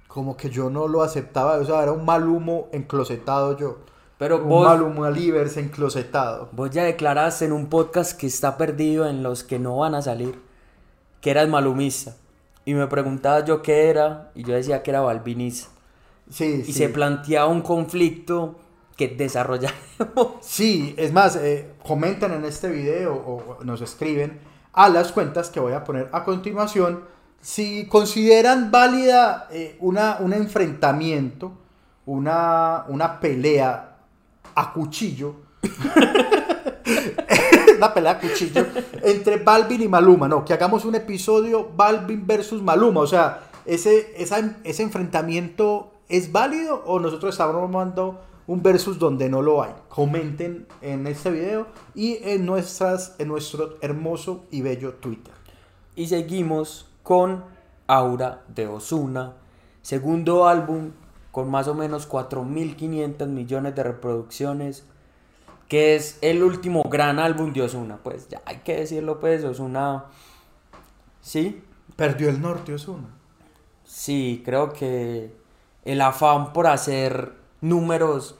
como 0.07 0.35
que 0.35 0.49
yo 0.49 0.71
no 0.71 0.87
lo 0.87 1.03
aceptaba, 1.03 1.57
o 1.57 1.65
sea, 1.65 1.83
era 1.83 1.91
un 1.91 2.05
Malumo 2.05 2.69
enclosetado 2.71 3.55
yo. 3.55 3.79
Pero 4.21 4.37
un 4.37 4.49
vos... 4.49 4.67
Maluma 4.67 5.09
Livers 5.09 5.57
enclosetado. 5.57 6.49
Vos 6.51 6.69
ya 6.69 6.83
declaraste 6.83 7.45
en 7.45 7.53
un 7.53 7.65
podcast 7.65 8.15
que 8.15 8.27
está 8.27 8.55
perdido 8.55 9.09
en 9.09 9.23
los 9.23 9.43
que 9.43 9.57
no 9.57 9.77
van 9.77 9.95
a 9.95 10.03
salir 10.03 10.39
que 11.21 11.31
eras 11.31 11.49
malumista. 11.49 12.15
Y 12.63 12.75
me 12.75 12.85
preguntabas 12.85 13.45
yo 13.45 13.63
qué 13.63 13.89
era, 13.89 14.29
y 14.35 14.43
yo 14.43 14.53
decía 14.53 14.83
que 14.83 14.91
era 14.91 15.01
balvinista. 15.01 15.69
Sí, 16.29 16.61
Y 16.61 16.65
sí. 16.65 16.73
se 16.73 16.89
planteaba 16.89 17.47
un 17.47 17.61
conflicto 17.61 18.59
que 18.95 19.07
desarrollaremos. 19.07 19.81
Sí, 20.41 20.93
es 20.99 21.11
más, 21.11 21.35
eh, 21.37 21.71
comenten 21.83 22.31
en 22.33 22.45
este 22.45 22.69
video 22.69 23.15
o 23.15 23.63
nos 23.63 23.81
escriben 23.81 24.39
a 24.71 24.87
las 24.89 25.11
cuentas 25.11 25.49
que 25.49 25.59
voy 25.59 25.73
a 25.73 25.83
poner 25.83 26.09
a 26.11 26.23
continuación 26.23 27.05
si 27.41 27.87
consideran 27.87 28.69
válida 28.69 29.47
eh, 29.49 29.77
una, 29.79 30.17
un 30.19 30.33
enfrentamiento, 30.33 31.53
una, 32.05 32.85
una 32.87 33.19
pelea 33.19 33.90
a 34.55 34.73
cuchillo. 34.73 35.35
una 37.77 37.93
pelea 37.93 38.11
a 38.11 38.19
cuchillo 38.19 38.65
entre 39.03 39.37
Balvin 39.37 39.81
y 39.81 39.87
Maluma. 39.87 40.27
No, 40.27 40.45
que 40.45 40.53
hagamos 40.53 40.85
un 40.85 40.95
episodio 40.95 41.69
Balvin 41.75 42.25
versus 42.25 42.61
Maluma. 42.61 43.01
O 43.01 43.07
sea, 43.07 43.43
ese, 43.65 44.13
ese 44.15 44.83
enfrentamiento 44.83 45.91
es 46.09 46.31
válido 46.31 46.83
o 46.85 46.99
nosotros 46.99 47.33
estamos 47.33 47.55
armando 47.55 48.21
un 48.47 48.61
versus 48.61 48.99
donde 48.99 49.29
no 49.29 49.41
lo 49.41 49.63
hay. 49.63 49.71
Comenten 49.89 50.67
en 50.81 51.07
este 51.07 51.31
video 51.31 51.67
y 51.95 52.17
en, 52.21 52.45
nuestras, 52.45 53.15
en 53.17 53.29
nuestro 53.29 53.77
hermoso 53.81 54.45
y 54.51 54.61
bello 54.61 54.95
Twitter. 54.95 55.33
Y 55.95 56.07
seguimos 56.07 56.89
con 57.03 57.43
Aura 57.87 58.43
de 58.47 58.67
Osuna, 58.67 59.33
segundo 59.81 60.47
álbum 60.47 60.91
con 61.31 61.49
más 61.49 61.67
o 61.67 61.73
menos 61.73 62.09
4.500 62.09 63.27
millones 63.27 63.75
de 63.75 63.83
reproducciones, 63.83 64.85
que 65.67 65.95
es 65.95 66.17
el 66.21 66.43
último 66.43 66.83
gran 66.83 67.19
álbum 67.19 67.53
de 67.53 67.61
Osuna. 67.61 67.99
Pues 68.03 68.27
ya 68.29 68.41
hay 68.45 68.57
que 68.57 68.75
decirlo, 68.75 69.19
pues 69.19 69.43
Osuna, 69.43 70.05
sí, 71.21 71.63
Perdió 71.95 72.29
el 72.29 72.41
norte 72.41 72.73
Osuna. 72.73 73.09
Sí, 73.83 74.41
creo 74.45 74.73
que 74.73 75.35
el 75.83 76.01
afán 76.01 76.53
por 76.53 76.67
hacer 76.67 77.33
números 77.59 78.35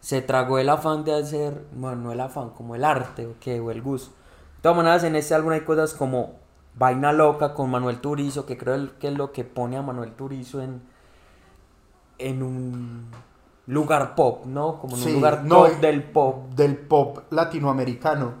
se 0.00 0.22
tragó 0.22 0.58
el 0.58 0.68
afán 0.68 1.04
de 1.04 1.14
hacer, 1.14 1.66
bueno, 1.72 1.96
no 1.96 2.12
el 2.12 2.20
afán, 2.20 2.50
como 2.50 2.74
el 2.74 2.84
arte 2.84 3.26
o, 3.26 3.70
el 3.70 3.82
gusto. 3.82 4.10
De 4.56 4.62
todas 4.62 4.76
maneras, 4.76 5.04
en 5.04 5.16
este 5.16 5.34
álbum 5.34 5.52
hay 5.52 5.60
cosas 5.60 5.94
como 5.94 6.36
Vaina 6.74 7.12
Loca 7.12 7.54
con 7.54 7.70
Manuel 7.70 8.00
Turizo, 8.00 8.46
que 8.46 8.56
creo 8.56 8.98
que 8.98 9.08
es 9.08 9.14
lo 9.14 9.32
que 9.32 9.44
pone 9.44 9.76
a 9.76 9.82
Manuel 9.82 10.12
Turizo 10.12 10.62
en, 10.62 10.82
en 12.18 12.42
un 12.42 13.06
lugar 13.66 14.14
pop, 14.14 14.46
¿no? 14.46 14.78
Como 14.78 14.96
en 14.96 15.02
Sí, 15.02 15.08
un 15.08 15.14
lugar 15.16 15.44
no, 15.44 15.64
top 15.64 15.80
del 15.80 16.02
pop. 16.04 16.48
del 16.54 16.76
pop 16.76 17.18
latinoamericano. 17.30 18.34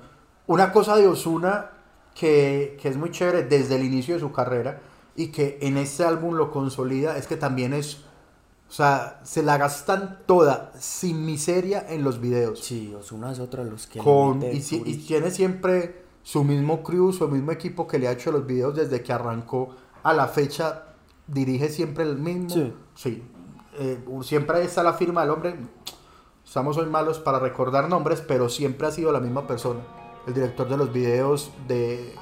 Una 0.46 0.72
cosa 0.72 0.96
de 0.96 1.08
Osuna 1.08 1.70
que, 2.14 2.78
que 2.80 2.88
es 2.88 2.96
muy 2.96 3.10
chévere 3.10 3.42
desde 3.42 3.76
el 3.76 3.84
inicio 3.84 4.14
de 4.14 4.20
su 4.20 4.32
carrera 4.32 4.80
y 5.16 5.28
que 5.28 5.58
en 5.62 5.76
este 5.76 6.04
álbum 6.04 6.34
lo 6.34 6.50
consolida 6.50 7.16
es 7.16 7.26
que 7.26 7.36
también 7.36 7.72
es, 7.74 8.04
o 8.68 8.72
sea, 8.72 9.20
se 9.24 9.42
la 9.42 9.56
gastan 9.58 10.20
toda 10.26 10.72
sin 10.78 11.26
miseria 11.26 11.84
en 11.88 12.04
los 12.04 12.20
videos. 12.20 12.60
Sí, 12.60 12.94
Osuna 12.94 13.32
es 13.32 13.38
otro 13.40 13.64
de 13.64 13.70
los 13.70 13.86
que... 13.86 13.98
Con, 13.98 14.42
y, 14.42 14.60
si- 14.60 14.82
y 14.86 14.96
tiene 14.98 15.30
siempre 15.30 16.04
su 16.22 16.44
mismo 16.44 16.82
crew, 16.82 17.12
su 17.12 17.28
mismo 17.28 17.50
equipo 17.52 17.86
que 17.86 17.98
le 17.98 18.08
ha 18.08 18.12
hecho 18.12 18.30
los 18.32 18.46
videos 18.46 18.74
desde 18.76 19.02
que 19.02 19.12
arrancó 19.12 19.70
a 20.02 20.12
la 20.12 20.28
fecha. 20.28 20.84
Dirige 21.26 21.68
siempre 21.70 22.04
el 22.04 22.16
mismo. 22.18 22.48
Sí. 22.50 22.72
Sí. 22.94 23.22
Eh, 23.78 23.98
siempre 24.22 24.62
está 24.64 24.82
la 24.82 24.94
firma 24.94 25.22
del 25.22 25.30
hombre. 25.30 25.56
Estamos 26.44 26.76
hoy 26.78 26.86
malos 26.86 27.18
para 27.18 27.38
recordar 27.38 27.88
nombres, 27.88 28.22
pero 28.26 28.48
siempre 28.48 28.86
ha 28.86 28.90
sido 28.90 29.12
la 29.12 29.20
misma 29.20 29.46
persona. 29.46 29.80
El 30.26 30.34
director 30.34 30.68
de 30.68 30.76
los 30.76 30.92
videos 30.92 31.50
de, 31.68 32.14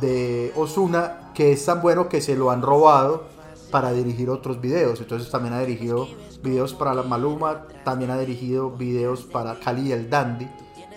de 0.00 0.52
Osuna, 0.56 1.30
que 1.34 1.52
es 1.52 1.64
tan 1.64 1.80
bueno 1.80 2.08
que 2.08 2.20
se 2.20 2.34
lo 2.34 2.50
han 2.50 2.62
robado 2.62 3.24
para 3.70 3.92
dirigir 3.92 4.28
otros 4.28 4.60
videos. 4.60 5.00
Entonces 5.00 5.30
también 5.30 5.54
ha 5.54 5.60
dirigido 5.60 6.08
videos 6.42 6.74
para 6.74 6.94
la 6.94 7.02
Maluma, 7.02 7.66
también 7.84 8.10
ha 8.10 8.18
dirigido 8.18 8.70
videos 8.70 9.22
para 9.22 9.58
Cali 9.60 9.88
y 9.88 9.92
el 9.92 10.10
Dandy. 10.10 10.48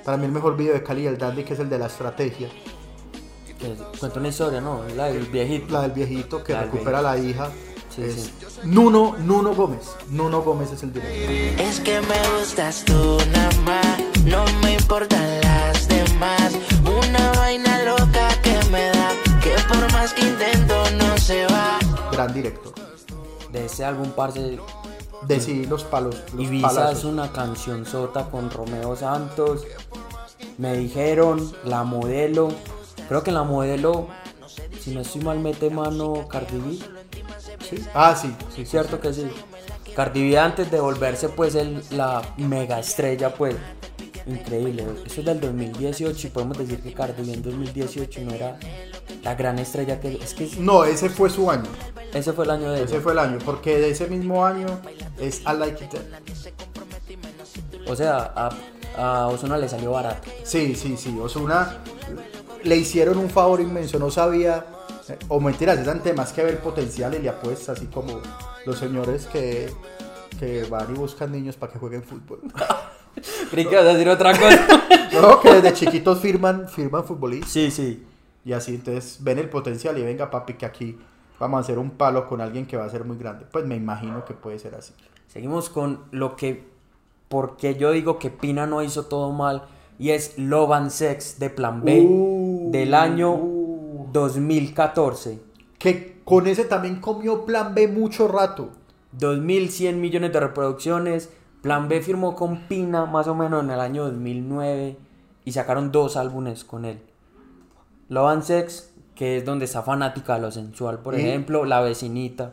Para 0.03 0.17
mí 0.17 0.25
el 0.25 0.31
mejor 0.31 0.57
video 0.57 0.73
de 0.73 0.83
Cali 0.83 1.03
y 1.03 1.07
el 1.07 1.17
Dandy, 1.17 1.43
que 1.43 1.53
es 1.53 1.59
el 1.59 1.69
de 1.69 1.79
la 1.79 1.87
estrategia. 1.87 2.49
Cuenta 3.99 4.19
una 4.19 4.27
historia, 4.29 4.61
¿no? 4.61 4.81
La 4.95 5.05
del 5.05 5.25
viejito. 5.25 5.73
La 5.73 5.81
del 5.83 5.91
viejito 5.91 6.43
que 6.43 6.53
La 6.53 6.63
recupera 6.63 6.99
a 6.99 7.01
la 7.01 7.17
hija. 7.17 7.49
Sí, 7.95 8.01
es 8.03 8.13
sí. 8.15 8.31
Nuno, 8.65 9.15
Nuno 9.19 9.55
Gómez. 9.55 9.91
Nuno 10.09 10.41
Gómez 10.41 10.71
es 10.73 10.83
el 10.83 10.91
director. 10.93 11.65
Es 11.65 11.79
que 11.79 12.01
me 12.01 12.37
gustas 12.39 12.83
tú 12.85 13.17
nada 13.31 13.51
más, 13.63 13.97
no 14.25 14.43
me 14.61 14.73
importan 14.73 15.41
las 15.41 15.87
demás. 15.87 16.53
Una 16.83 17.31
vaina 17.33 17.83
loca 17.83 18.27
que 18.41 18.59
me 18.69 18.87
da, 18.89 19.11
que 19.41 19.51
por 19.67 19.91
más 19.93 20.13
que 20.13 20.21
intento 20.27 20.75
no 20.97 21.17
se 21.17 21.45
va. 21.47 21.79
Gran 22.11 22.33
director. 22.33 22.73
de 23.51 23.65
ese 23.65 23.85
álbum, 23.85 24.09
parce, 24.11 24.59
de 25.27 25.39
sí 25.39 25.65
los 25.65 25.83
palos. 25.85 26.17
Los 26.33 26.43
Ibiza 26.45 26.67
palazos. 26.67 26.97
es 26.99 27.05
una 27.05 27.31
canción 27.31 27.85
sota 27.85 28.29
con 28.29 28.49
Romeo 28.51 28.95
Santos. 28.97 29.65
Me 30.57 30.75
dijeron, 30.75 31.53
la 31.63 31.83
modelo. 31.83 32.49
Creo 33.07 33.23
que 33.23 33.31
la 33.31 33.43
modelo, 33.43 34.07
si 34.81 34.93
no 34.93 35.01
estoy 35.01 35.21
mal, 35.21 35.39
mete 35.39 35.69
mano 35.69 36.27
Cardi 36.27 36.57
B. 36.57 36.79
¿Sí? 37.69 37.83
Ah, 37.93 38.15
sí, 38.15 38.33
sí. 38.55 38.65
Cierto 38.65 38.99
que 38.99 39.13
sí. 39.13 39.27
Cardi 39.95 40.29
B 40.29 40.37
antes 40.37 40.69
de 40.71 40.79
volverse 40.79 41.29
pues 41.29 41.55
el, 41.55 41.81
la 41.91 42.21
mega 42.37 42.79
estrella 42.79 43.33
pues. 43.33 43.55
Increíble. 44.27 44.83
Eso 45.05 45.19
es 45.21 45.25
del 45.25 45.39
2018 45.39 46.27
y 46.27 46.29
podemos 46.31 46.57
decir 46.57 46.81
que 46.81 46.93
Cardi 46.93 47.23
B 47.23 47.33
en 47.33 47.41
2018 47.43 48.21
no 48.21 48.33
era 48.33 48.57
la 49.23 49.35
gran 49.35 49.59
estrella 49.59 49.99
que... 49.99 50.13
Es 50.15 50.33
que 50.33 50.49
No, 50.59 50.83
ese 50.83 51.09
fue 51.09 51.29
su 51.29 51.49
año. 51.49 51.69
ese 52.13 52.33
fue 52.33 52.45
el 52.45 52.51
año 52.51 52.71
de 52.71 52.83
Ese 52.83 52.93
ella. 52.95 53.03
fue 53.03 53.11
el 53.13 53.19
año, 53.19 53.37
porque 53.45 53.77
de 53.79 53.89
ese 53.91 54.07
mismo 54.07 54.43
año 54.45 54.65
es 55.19 55.41
I 55.41 55.55
Like 55.57 55.85
It. 55.85 55.93
O 57.87 57.95
sea, 57.95 58.33
a, 58.35 58.49
a 58.97 59.27
Ozuna 59.27 59.57
le 59.57 59.69
salió 59.69 59.91
barato. 59.91 60.27
Sí, 60.43 60.75
sí, 60.75 60.97
sí. 60.97 61.15
Osuna 61.21 61.77
le 62.63 62.75
hicieron 62.77 63.17
un 63.19 63.29
favor 63.29 63.61
inmenso, 63.61 63.99
no 63.99 64.09
sabía. 64.09 64.65
Eh, 65.09 65.17
O 65.27 65.39
mentiras, 65.39 65.77
eran 65.79 66.01
temas 66.01 66.33
que 66.33 66.43
ver 66.43 66.59
potencial 66.59 67.13
y 67.15 67.19
le 67.19 67.29
apuesta, 67.29 67.73
así 67.73 67.85
como 67.87 68.21
los 68.65 68.77
señores 68.77 69.27
que, 69.27 69.71
que 70.39 70.63
van 70.65 70.93
y 70.93 70.97
buscan 70.97 71.31
niños 71.31 71.55
para 71.55 71.73
que 71.73 71.79
jueguen 71.79 72.03
fútbol. 72.03 72.39
Creí 73.51 73.65
que 73.65 73.71
ibas 73.71 73.85
a 73.85 73.93
decir 73.93 74.09
otra 74.09 74.37
cosa. 74.37 74.67
No, 75.21 75.39
que 75.39 75.53
desde 75.53 75.71
chiquitos 75.71 76.19
firman, 76.19 76.67
firman 76.67 77.05
futbolistas. 77.05 77.49
sí, 77.49 77.71
sí. 77.71 78.03
Y 78.43 78.51
así 78.51 78.75
entonces 78.75 79.19
ven 79.21 79.39
el 79.39 79.49
potencial 79.49 79.97
y 79.97 80.03
venga 80.03 80.29
papi 80.29 80.55
que 80.55 80.65
aquí 80.65 80.99
vamos 81.39 81.57
a 81.57 81.61
hacer 81.61 81.79
un 81.79 81.91
palo 81.91 82.27
con 82.27 82.41
alguien 82.41 82.65
que 82.65 82.75
va 82.75 82.83
a 82.83 82.89
ser 82.89 83.05
muy 83.05 83.17
grande. 83.17 83.45
Pues 83.49 83.65
me 83.65 83.75
imagino 83.75 84.25
que 84.25 84.33
puede 84.33 84.59
ser 84.59 84.75
así. 84.75 84.93
Seguimos 85.27 85.69
con 85.69 86.01
lo 86.11 86.35
que, 86.35 86.67
porque 87.29 87.75
yo 87.75 87.91
digo 87.91 88.19
que 88.19 88.29
Pina 88.29 88.67
no 88.67 88.83
hizo 88.83 89.05
todo 89.05 89.31
mal, 89.31 89.63
y 89.97 90.11
es 90.11 90.37
Love 90.37 90.71
and 90.73 90.89
Sex 90.89 91.39
de 91.39 91.49
Plan 91.49 91.83
B 91.83 92.01
Uh, 92.01 92.71
del 92.71 92.93
año 92.93 93.33
uh. 93.33 93.54
2014. 94.21 95.39
Que 95.77 96.21
con 96.23 96.47
ese 96.47 96.65
también 96.65 96.99
comió 97.01 97.45
plan 97.45 97.75
B 97.75 97.87
mucho 97.87 98.27
rato. 98.27 98.69
2100 99.13 99.99
millones 100.01 100.33
de 100.33 100.39
reproducciones. 100.39 101.29
Plan 101.61 101.87
B 101.87 102.01
firmó 102.01 102.35
con 102.35 102.67
Pina 102.67 103.05
más 103.05 103.27
o 103.27 103.35
menos 103.35 103.63
en 103.63 103.71
el 103.71 103.79
año 103.79 104.05
2009 104.05 104.97
y 105.45 105.51
sacaron 105.51 105.91
dos 105.91 106.17
álbumes 106.17 106.63
con 106.63 106.85
él. 106.85 107.01
Love 108.09 108.29
and 108.29 108.43
Sex, 108.43 108.93
que 109.15 109.37
es 109.37 109.45
donde 109.45 109.65
está 109.65 109.81
fanática 109.81 110.35
de 110.35 110.41
lo 110.41 110.51
sensual, 110.51 110.99
por 110.99 111.15
Y- 111.17 111.21
ejemplo, 111.21 111.63
La 111.65 111.79
Vecinita. 111.81 112.51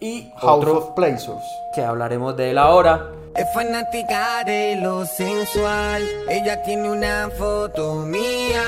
Y 0.00 0.30
House 0.40 0.58
otro 0.64 0.78
of 0.78 0.90
Pleasures. 0.94 1.42
que 1.74 1.82
hablaremos 1.82 2.36
de 2.36 2.50
él 2.52 2.58
ahora, 2.58 3.10
Es 3.34 3.46
fanática 3.54 4.42
de 4.44 4.76
lo 4.82 5.04
sensual. 5.04 6.02
Ella 6.28 6.60
tiene 6.62 6.90
una 6.90 7.30
foto 7.38 7.94
mía. 8.06 8.62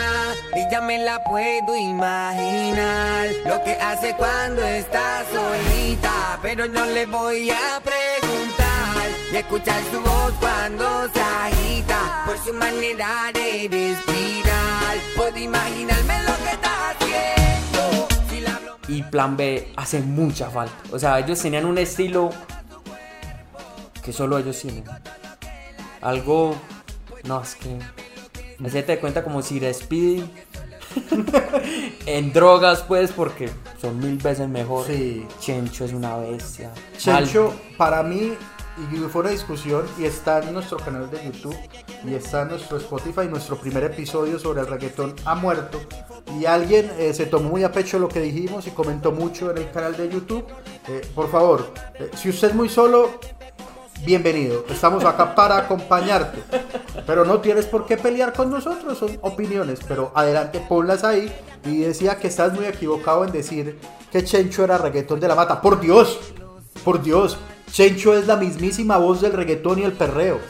Y 0.54 0.70
ya 0.70 0.80
me 0.80 0.98
la 0.98 1.24
puedo 1.24 1.76
imaginar. 1.76 3.28
Lo 3.46 3.64
que 3.64 3.72
hace 3.72 4.14
cuando 4.16 4.62
está 4.62 5.24
solita. 5.32 6.38
Pero 6.42 6.68
no 6.68 6.84
le 6.86 7.06
voy 7.06 7.50
a 7.50 7.80
preguntar. 7.82 9.08
Y 9.32 9.36
escuchar 9.36 9.80
su 9.90 10.00
voz 10.02 10.32
cuando 10.38 10.84
se 11.14 11.20
agita. 11.20 12.24
Por 12.26 12.38
su 12.38 12.52
manera 12.52 13.30
de 13.32 13.68
respirar. 13.70 14.96
Puedo 15.16 15.38
imaginarme 15.38 16.14
lo 16.28 16.36
que 16.44 16.50
está 16.52 16.94
y 18.90 19.02
Plan 19.04 19.36
B 19.36 19.72
hace 19.76 20.00
mucha 20.00 20.50
falta. 20.50 20.74
O 20.92 20.98
sea, 20.98 21.18
ellos 21.20 21.40
tenían 21.40 21.64
un 21.64 21.78
estilo 21.78 22.30
que 24.02 24.12
solo 24.12 24.38
ellos 24.38 24.58
tienen. 24.60 24.84
Algo, 26.00 26.56
no, 27.24 27.42
es 27.42 27.54
que... 27.54 27.78
Hacete 28.64 28.92
de 28.92 28.98
cuenta 29.00 29.24
como 29.24 29.40
si 29.40 29.60
Speedy 29.72 30.28
en 32.06 32.32
drogas, 32.32 32.82
pues, 32.82 33.10
porque 33.12 33.48
son 33.80 33.98
mil 33.98 34.18
veces 34.18 34.48
mejor. 34.48 34.86
Sí. 34.86 35.26
Chencho 35.38 35.84
es 35.84 35.92
una 35.92 36.16
bestia. 36.16 36.70
Chencho, 36.98 37.54
para 37.78 38.02
mí, 38.02 38.34
y 38.92 38.96
fue 39.08 39.22
una 39.22 39.30
discusión, 39.30 39.84
y 39.98 40.04
está 40.04 40.40
en 40.40 40.54
nuestro 40.54 40.78
canal 40.78 41.10
de 41.10 41.22
YouTube, 41.24 41.56
y 42.04 42.14
está 42.14 42.42
en 42.42 42.48
nuestro 42.48 42.78
Spotify, 42.78 43.26
nuestro 43.28 43.56
primer 43.56 43.84
episodio 43.84 44.38
sobre 44.38 44.60
el 44.60 44.66
reggaetón 44.66 45.14
ha 45.24 45.34
muerto. 45.34 45.80
Y 46.38 46.46
alguien 46.46 46.90
eh, 46.98 47.12
se 47.12 47.26
tomó 47.26 47.50
muy 47.50 47.64
a 47.64 47.72
pecho 47.72 47.98
lo 47.98 48.08
que 48.08 48.20
dijimos 48.20 48.66
y 48.66 48.70
comentó 48.70 49.12
mucho 49.12 49.50
en 49.50 49.58
el 49.58 49.70
canal 49.70 49.96
de 49.96 50.08
YouTube. 50.08 50.44
Eh, 50.88 51.02
por 51.14 51.30
favor, 51.30 51.72
eh, 51.98 52.10
si 52.14 52.30
usted 52.30 52.48
es 52.48 52.54
muy 52.54 52.68
solo, 52.68 53.10
bienvenido. 54.04 54.64
Estamos 54.68 55.04
acá 55.04 55.34
para 55.34 55.58
acompañarte. 55.58 56.42
Pero 57.06 57.24
no 57.24 57.40
tienes 57.40 57.66
por 57.66 57.86
qué 57.86 57.96
pelear 57.96 58.32
con 58.32 58.50
nosotros, 58.50 58.98
son 58.98 59.18
opiniones. 59.22 59.80
Pero 59.86 60.12
adelante, 60.14 60.64
ponlas 60.68 61.04
ahí. 61.04 61.32
Y 61.64 61.80
decía 61.80 62.16
que 62.16 62.28
estás 62.28 62.52
muy 62.52 62.64
equivocado 62.64 63.24
en 63.24 63.32
decir 63.32 63.78
que 64.10 64.24
Chencho 64.24 64.64
era 64.64 64.78
reggaetón 64.78 65.20
de 65.20 65.28
la 65.28 65.34
mata. 65.34 65.60
Por 65.60 65.80
Dios, 65.80 66.18
por 66.84 67.02
Dios. 67.02 67.38
Chencho 67.72 68.14
es 68.16 68.26
la 68.26 68.36
mismísima 68.36 68.96
voz 68.98 69.20
del 69.20 69.32
reggaetón 69.32 69.78
y 69.78 69.82
el 69.82 69.92
perreo. 69.92 70.40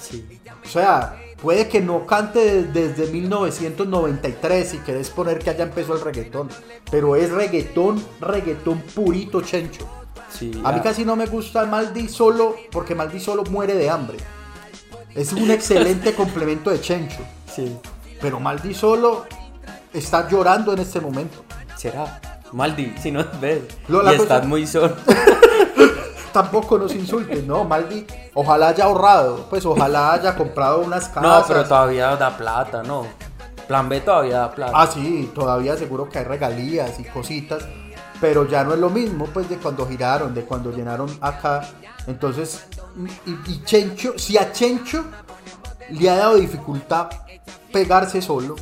O 0.64 0.68
sea, 0.68 1.16
puede 1.40 1.68
que 1.68 1.80
no 1.80 2.06
cante 2.06 2.38
de- 2.64 2.88
desde 2.88 3.10
1993 3.12 4.68
si 4.70 4.78
querés 4.78 5.10
poner 5.10 5.38
que 5.38 5.50
allá 5.50 5.64
empezó 5.64 5.94
el 5.94 6.00
reggaetón. 6.00 6.48
Pero 6.90 7.16
es 7.16 7.30
reggaetón, 7.30 8.02
reggaetón 8.20 8.80
purito 8.94 9.42
Chencho. 9.42 9.86
Sí, 10.30 10.50
A 10.64 10.72
mí 10.72 10.80
casi 10.80 11.04
no 11.04 11.16
me 11.16 11.26
gusta 11.26 11.66
Maldi 11.66 12.08
solo 12.08 12.54
porque 12.70 12.94
Maldi 12.94 13.18
solo 13.20 13.42
muere 13.44 13.74
de 13.74 13.90
hambre. 13.90 14.18
Es 15.14 15.32
un 15.32 15.50
excelente 15.50 16.14
complemento 16.16 16.70
de 16.70 16.80
Chencho. 16.80 17.18
sí. 17.54 17.76
Pero 18.20 18.38
Maldi 18.38 18.74
solo 18.74 19.24
está 19.94 20.28
llorando 20.28 20.74
en 20.74 20.78
este 20.80 21.00
momento. 21.00 21.42
Será. 21.74 22.20
Maldi, 22.52 22.94
si 23.00 23.10
nos 23.10 23.40
ves. 23.40 23.62
Lo- 23.88 24.12
y 24.12 24.14
estás 24.14 24.46
muy 24.46 24.66
solo. 24.66 24.94
Tampoco 26.32 26.78
nos 26.78 26.94
insulten, 26.94 27.46
¿no? 27.46 27.64
Maldi, 27.64 28.06
ojalá 28.34 28.68
haya 28.68 28.84
ahorrado. 28.84 29.46
Pues 29.50 29.66
ojalá 29.66 30.12
haya 30.12 30.36
comprado 30.36 30.80
unas 30.80 31.08
casas. 31.08 31.22
No, 31.22 31.44
pero 31.46 31.64
todavía 31.64 32.16
da 32.16 32.36
plata, 32.36 32.82
¿no? 32.82 33.06
Plan 33.66 33.88
B 33.88 34.00
todavía 34.00 34.38
da 34.38 34.52
plata. 34.52 34.72
Ah, 34.74 34.86
sí, 34.86 35.30
todavía 35.34 35.76
seguro 35.76 36.08
que 36.08 36.18
hay 36.18 36.24
regalías 36.24 36.98
y 37.00 37.04
cositas, 37.04 37.64
pero 38.20 38.46
ya 38.48 38.64
no 38.64 38.74
es 38.74 38.80
lo 38.80 38.90
mismo 38.90 39.26
pues 39.26 39.48
de 39.48 39.56
cuando 39.56 39.86
giraron, 39.86 40.34
de 40.34 40.44
cuando 40.44 40.70
llenaron 40.72 41.08
acá. 41.20 41.68
Entonces, 42.06 42.64
y, 43.26 43.30
y 43.50 43.64
Chencho, 43.64 44.18
si 44.18 44.38
a 44.38 44.52
Chencho 44.52 45.04
le 45.90 46.10
ha 46.10 46.16
dado 46.16 46.36
dificultad 46.36 47.08
pegarse 47.72 48.22
solo, 48.22 48.56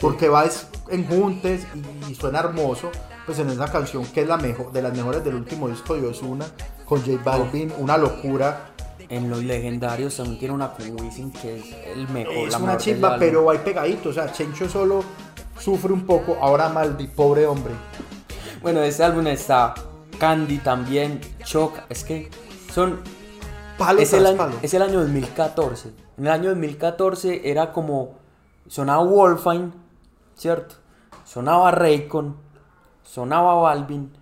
porque 0.00 0.28
va 0.28 0.44
en 0.88 1.06
juntes 1.06 1.66
y, 1.74 2.12
y 2.12 2.14
suena 2.14 2.40
hermoso, 2.40 2.90
pues 3.26 3.38
en 3.38 3.50
esa 3.50 3.70
canción 3.70 4.04
que 4.06 4.22
es 4.22 4.28
la 4.28 4.38
mejor, 4.38 4.72
de 4.72 4.82
las 4.82 4.94
mejores 4.94 5.22
del 5.22 5.34
último 5.34 5.68
disco 5.68 5.94
de 5.94 6.06
Ozuna, 6.06 6.46
con 6.90 7.00
J 7.02 7.22
Balvin, 7.24 7.72
una 7.78 7.96
locura. 7.96 8.66
En 9.08 9.30
los 9.30 9.44
legendarios 9.44 10.16
también 10.16 10.38
tiene 10.40 10.54
una 10.54 10.72
con 10.72 11.00
Wisin 11.00 11.30
que 11.32 11.58
es 11.58 11.64
el 11.86 12.08
mejor. 12.08 12.34
Es 12.34 12.50
la 12.50 12.58
una 12.58 12.66
mejor 12.66 12.80
chimba, 12.82 13.16
pero 13.16 13.48
hay 13.48 13.58
pegadito, 13.58 14.08
o 14.08 14.12
sea, 14.12 14.30
Chencho 14.32 14.68
solo 14.68 15.04
sufre 15.58 15.92
un 15.92 16.04
poco, 16.04 16.36
ahora 16.40 16.68
Maldi, 16.68 17.06
pobre 17.06 17.46
hombre. 17.46 17.72
Bueno, 18.60 18.82
este 18.82 19.04
álbum 19.04 19.26
está 19.28 19.74
Candy 20.18 20.58
también, 20.58 21.20
Choc, 21.44 21.78
es 21.88 22.04
que 22.04 22.28
son... 22.72 23.00
Palo 23.78 24.00
es, 24.00 24.12
el 24.12 24.26
año, 24.26 24.36
palo. 24.36 24.56
es 24.60 24.74
el 24.74 24.82
año 24.82 25.00
2014. 25.00 25.92
En 26.18 26.26
el 26.26 26.32
año 26.32 26.48
2014 26.50 27.48
era 27.48 27.72
como... 27.72 28.18
Sonaba 28.68 29.02
Wolfine, 29.04 29.72
¿cierto? 30.36 30.76
Sonaba 31.24 31.70
Raycon, 31.70 32.36
sonaba 33.02 33.54
Balvin. 33.54 34.19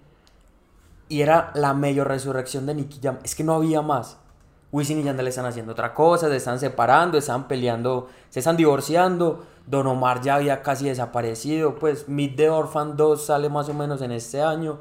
Y 1.08 1.22
era 1.22 1.50
la 1.54 1.74
medio 1.74 2.04
resurrección 2.04 2.66
de 2.66 2.74
Nicky 2.74 3.00
Jam. 3.02 3.18
Es 3.24 3.34
que 3.34 3.44
no 3.44 3.54
había 3.54 3.82
más. 3.82 4.18
Wisin 4.70 5.00
y 5.00 5.02
Yandel 5.02 5.28
están 5.28 5.46
haciendo 5.46 5.72
otra 5.72 5.94
cosa, 5.94 6.28
se 6.28 6.36
están 6.36 6.58
separando, 6.58 7.16
están 7.16 7.48
peleando, 7.48 8.08
se 8.28 8.40
están 8.40 8.56
divorciando. 8.56 9.46
Don 9.66 9.86
Omar 9.86 10.20
ya 10.20 10.34
había 10.34 10.62
casi 10.62 10.86
desaparecido. 10.86 11.76
Pues 11.76 12.08
Meet 12.08 12.36
the 12.36 12.50
Orphan 12.50 12.96
2 12.96 13.24
sale 13.24 13.48
más 13.48 13.68
o 13.68 13.74
menos 13.74 14.02
en 14.02 14.12
este 14.12 14.42
año, 14.42 14.78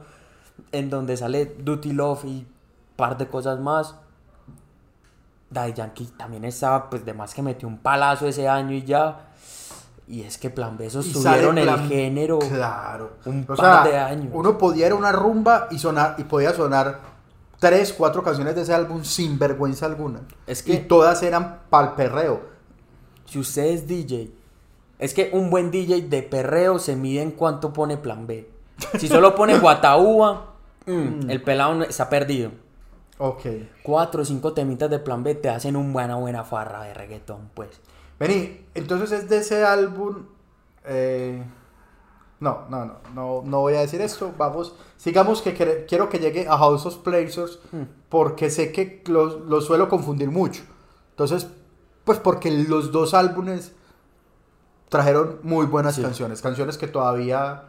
en 0.72 0.90
donde 0.90 1.16
sale 1.16 1.46
Duty 1.46 1.94
Love 1.94 2.26
y 2.26 2.48
par 2.96 3.18
de 3.18 3.28
cosas 3.28 3.60
más. 3.60 3.96
Daddy 5.50 5.74
Yankee 5.74 6.06
también 6.18 6.44
estaba, 6.44 6.90
pues 6.90 7.06
de 7.06 7.14
más 7.14 7.34
que 7.34 7.42
metió 7.42 7.68
un 7.68 7.78
palazo 7.78 8.28
ese 8.28 8.50
año 8.50 8.74
y 8.74 8.84
ya. 8.84 9.27
Y 10.08 10.22
es 10.24 10.38
que 10.38 10.50
Plan 10.50 10.78
B 10.78 10.90
subieron 10.90 11.58
el 11.58 11.66
Plan- 11.66 11.88
género. 11.90 12.40
Claro. 12.40 13.12
un 13.26 13.42
O 13.44 13.56
par 13.56 13.58
sea, 13.58 13.84
de 13.84 13.98
años. 13.98 14.30
Uno 14.34 14.58
podía 14.58 14.88
ir 14.88 14.94
a 14.94 14.96
una 14.96 15.12
rumba 15.12 15.68
y 15.70 15.80
sonar 15.80 16.16
y 16.18 16.24
podía 16.24 16.54
sonar 16.54 17.02
tres, 17.60 17.92
cuatro 17.92 18.24
canciones 18.24 18.56
de 18.56 18.62
ese 18.62 18.74
álbum 18.74 19.04
sin 19.04 19.38
vergüenza 19.38 19.86
alguna. 19.86 20.22
Es 20.46 20.64
que- 20.64 20.74
y 20.74 20.78
todas 20.80 21.22
eran 21.24 21.60
pal 21.70 21.96
perreo. 21.96 22.42
Si 23.26 23.38
usted 23.40 23.66
es 23.66 23.86
DJ, 23.88 24.32
es 25.00 25.14
que 25.14 25.30
un 25.34 25.50
buen 25.50 25.72
DJ 25.72 26.04
de 26.04 26.24
perreo 26.24 26.80
se 26.80 26.96
mide 26.96 27.22
en 27.22 27.32
cuánto 27.32 27.74
pone 27.74 27.98
plan 27.98 28.26
B. 28.28 28.50
Si 28.98 29.08
solo 29.10 29.36
pone 29.36 29.58
Guataúba, 29.60 30.54
mm, 30.86 31.30
el 31.30 31.42
pelado 31.44 31.84
está 31.84 32.08
perdido. 32.10 32.52
Ok. 33.18 33.42
Cuatro 33.84 34.22
o 34.22 34.26
cinco 34.26 34.54
temitas 34.54 34.90
de 34.90 35.00
plan 35.00 35.24
B 35.24 35.36
te 35.36 35.50
hacen 35.50 35.76
un 35.76 35.92
buena, 35.92 36.16
buena 36.16 36.44
farra 36.46 36.84
de 36.84 36.94
reggaetón, 36.94 37.50
pues. 37.54 37.70
Vení, 38.20 38.66
entonces 38.74 39.12
es 39.12 39.30
de 39.30 39.38
ese 39.38 39.64
álbum. 39.64 40.26
eh, 40.86 41.44
no, 42.40 42.66
no, 42.70 42.86
no, 42.86 42.94
no, 43.16 43.42
no 43.44 43.60
voy 43.62 43.74
a 43.74 43.80
decir 43.80 44.00
esto. 44.02 44.32
Vamos, 44.38 44.76
sigamos 44.98 45.42
que 45.42 45.54
quiero 45.88 46.08
que 46.10 46.20
llegue 46.20 46.48
a 46.48 46.56
House 46.58 46.86
of 46.86 46.98
Pleasures 46.98 47.58
porque 48.10 48.50
sé 48.52 48.72
que 48.72 49.02
lo, 49.08 49.40
lo 49.40 49.60
suelo 49.62 49.90
confundir 49.90 50.30
mucho. 50.30 50.62
Entonces, 51.12 51.48
pues 52.04 52.20
porque 52.20 52.52
los 52.52 52.92
dos 52.92 53.16
álbumes 53.16 53.72
trajeron 54.90 55.40
muy 55.44 55.66
buenas 55.66 55.96
Sí. 55.96 56.02
canciones, 56.04 56.42
canciones 56.44 56.78
que 56.78 56.88
todavía 56.88 57.64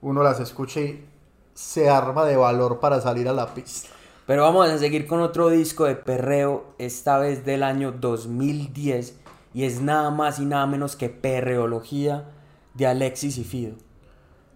uno 0.00 0.22
las 0.24 0.40
escucha 0.40 0.80
y 0.80 1.06
se 1.54 1.88
arma 1.88 2.24
de 2.24 2.36
valor 2.36 2.80
para 2.80 3.00
salir 3.00 3.28
a 3.28 3.32
la 3.32 3.54
pista. 3.54 3.88
Pero 4.26 4.42
vamos 4.42 4.68
a 4.68 4.78
seguir 4.78 5.06
con 5.06 5.20
otro 5.20 5.48
disco 5.48 5.84
de 5.84 5.94
perreo, 5.94 6.64
esta 6.78 7.18
vez 7.18 7.44
del 7.44 7.62
año 7.62 7.92
2010, 7.92 9.14
y 9.54 9.64
es 9.64 9.80
nada 9.80 10.10
más 10.10 10.38
y 10.38 10.44
nada 10.44 10.66
menos 10.66 10.96
que 10.96 11.08
Perreología 11.08 12.24
de 12.74 12.86
Alexis 12.86 13.38
y 13.38 13.44
Fido. 13.44 13.74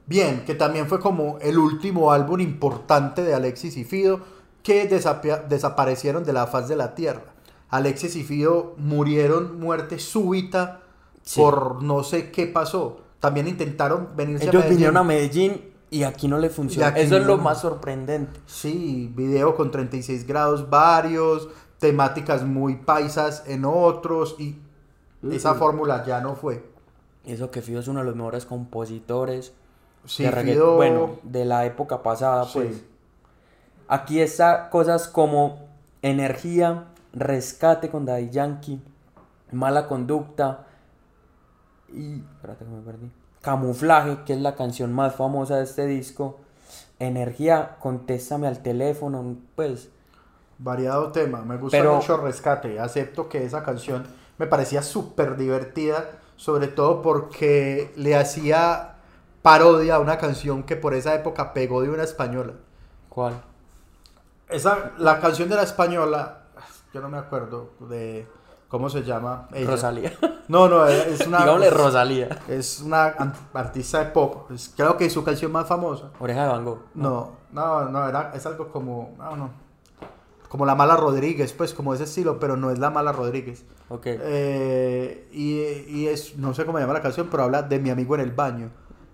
Bien, 0.07 0.45
que 0.45 0.55
también 0.55 0.87
fue 0.87 1.01
como 1.01 1.39
el 1.41 1.59
último 1.59 2.13
álbum 2.13 2.41
importante 2.41 3.23
de 3.23 3.35
Alexis 3.35 3.77
y 3.77 3.85
Fido 3.85 4.21
que 4.63 4.87
desaparecieron 4.87 6.25
de 6.25 6.33
la 6.33 6.47
faz 6.47 6.69
de 6.69 6.77
la 6.77 6.95
tierra. 6.95 7.35
Alexis 7.69 8.17
y 8.17 8.23
Fido 8.23 8.75
murieron 8.79 9.59
muerte 9.59 9.99
súbita 9.99 10.81
Sí. 11.25 11.41
por 11.41 11.83
no 11.83 12.03
sé 12.03 12.31
qué 12.31 12.47
pasó. 12.47 13.01
También 13.21 13.47
intentaron 13.47 14.09
venirse 14.17 14.45
Ellos 14.45 14.57
a 14.57 14.59
Medellín. 14.59 14.77
vinieron 14.77 14.97
a 14.97 15.05
Medellín 15.05 15.73
y 15.91 16.03
aquí 16.03 16.27
no 16.27 16.39
le 16.39 16.49
aquí 16.49 17.01
Eso 17.01 17.17
es 17.17 17.27
lo 17.27 17.39
más 17.39 17.61
sorprendente. 17.61 18.41
Sí, 18.47 19.13
video 19.15 19.55
con 19.55 19.71
36 19.71 20.27
grados 20.27 20.69
varios, 20.69 21.49
temáticas 21.79 22.45
muy 22.45 22.77
paisas 22.77 23.45
en 23.47 23.65
otros 23.65 24.37
y 24.39 24.59
esa 25.31 25.55
fórmula 25.55 26.05
ya 26.05 26.21
no 26.21 26.35
fue. 26.35 26.65
Eso 27.25 27.51
que 27.51 27.63
Fido 27.63 27.81
es 27.81 27.89
uno 27.89 28.01
de 28.01 28.07
los 28.07 28.17
mejores 28.17 28.47
compositores 28.47 29.53
Sí, 30.05 30.25
de 30.25 30.33
Fido- 30.33 30.75
bueno, 30.77 31.19
de 31.23 31.45
la 31.45 31.65
época 31.65 32.03
pasada, 32.03 32.45
Sí. 32.45 32.51
pues. 32.55 32.85
Aquí 33.87 34.21
está 34.21 34.69
cosas 34.71 35.07
como 35.07 35.69
Energía, 36.03 36.87
Rescate 37.13 37.91
con 37.91 38.05
Daddy 38.07 38.31
Yankee, 38.31 38.81
Mala 39.53 39.87
Conducta 39.87 40.67
y... 41.93 42.21
Espérate 42.21 42.65
que 42.65 42.71
me 42.71 42.81
perdí. 42.81 43.11
Camuflaje, 43.43 44.19
que 44.25 44.33
es 44.33 44.41
la 44.41 44.55
canción 44.55 44.93
más 44.93 45.15
famosa 45.15 45.57
de 45.59 45.65
este 45.65 45.87
disco. 45.87 46.41
Energía, 46.99 47.77
Contéstame 47.81 48.47
al 48.49 48.61
teléfono, 48.63 49.37
pues... 49.55 49.91
Variado 50.59 51.11
tema, 51.13 51.43
me 51.43 51.57
gusta 51.57 51.77
Pero- 51.77 51.97
mucho 51.97 52.17
Rescate. 52.17 52.81
Acepto 52.81 53.29
que 53.29 53.45
esa 53.45 53.63
canción 53.63 54.05
me 54.39 54.47
parecía 54.47 54.83
súper 54.83 55.37
divertida, 55.37 56.11
sobre 56.37 56.69
todo 56.69 57.03
porque 57.03 57.93
le 57.97 58.17
hacía 58.17 58.97
parodia 59.43 59.97
a 59.97 59.99
una 60.01 60.19
canción 60.19 60.63
que 60.63 60.77
por 60.77 60.95
esa 60.95 61.15
época 61.15 61.53
pegó 61.53 61.83
de 61.83 61.91
una 61.91 62.03
española. 62.05 62.55
¿Cuál? 63.09 63.43
Esa, 64.49 64.93
la 64.99 65.21
canción 65.21 65.49
de 65.49 65.57
la 65.57 65.63
española, 65.63 66.43
yo 66.93 67.01
no 67.01 67.09
me 67.09 67.19
acuerdo 67.19 67.71
de 67.81 68.27
cómo 68.69 68.91
se 68.91 69.03
llama. 69.03 69.49
ella. 69.53 69.71
Rosalía. 69.71 70.13
No, 70.49 70.69
no, 70.69 70.87
es 70.87 71.21
una. 71.27 71.39
Digámosle 71.39 71.67
es- 71.69 71.73
Rosalía. 71.77 72.39
Es 72.49 72.81
una 72.81 73.15
artista 73.55 73.99
de 74.01 74.07
pop. 74.07 74.51
Es- 74.51 74.73
creo 74.77 74.97
que 74.97 75.07
es 75.07 75.13
su 75.13 75.25
canción 75.25 75.53
más 75.53 75.67
famosa. 75.67 76.11
Oreja 76.21 76.43
de 76.43 76.49
Van 76.49 76.65
Gogh. 76.65 76.83
No, 76.95 77.33
no, 77.53 77.85
no, 77.87 78.09
era, 78.09 78.33
es 78.35 78.45
algo 78.47 78.69
como, 78.71 79.15
no, 79.19 79.37
no, 79.37 79.51
como 80.53 80.67
la 80.67 80.75
mala 80.75 80.99
Rodríguez, 80.99 81.55
pues 81.55 81.73
como 81.73 81.95
ese 81.95 82.05
estilo, 82.05 82.39
pero 82.39 82.59
no 82.59 82.71
es 82.71 82.79
la 82.79 82.91
mala 82.91 83.11
Rodríguez. 83.11 83.65
Ok. 83.89 84.03
Eh, 84.05 85.27
y, 85.33 85.63
y 85.89 86.09
es, 86.09 86.37
no 86.37 86.53
sé 86.53 86.67
cómo 86.67 86.77
se 86.77 86.83
llama 86.83 86.93
la 86.93 87.01
canción, 87.01 87.29
pero 87.31 87.45
habla 87.45 87.63
de 87.63 87.79
mi 87.79 87.89
amigo 87.89 88.15
en 88.17 88.21
el 88.21 88.33
baño, 88.33 88.69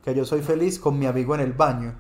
que 0.05 0.17
yo 0.17 0.25
soy 0.25 0.43
feliz 0.43 0.81
con 0.81 0.99
mi 0.99 1.07
amigo 1.07 1.37
en 1.37 1.43
el 1.43 1.53
baño. 1.53 1.95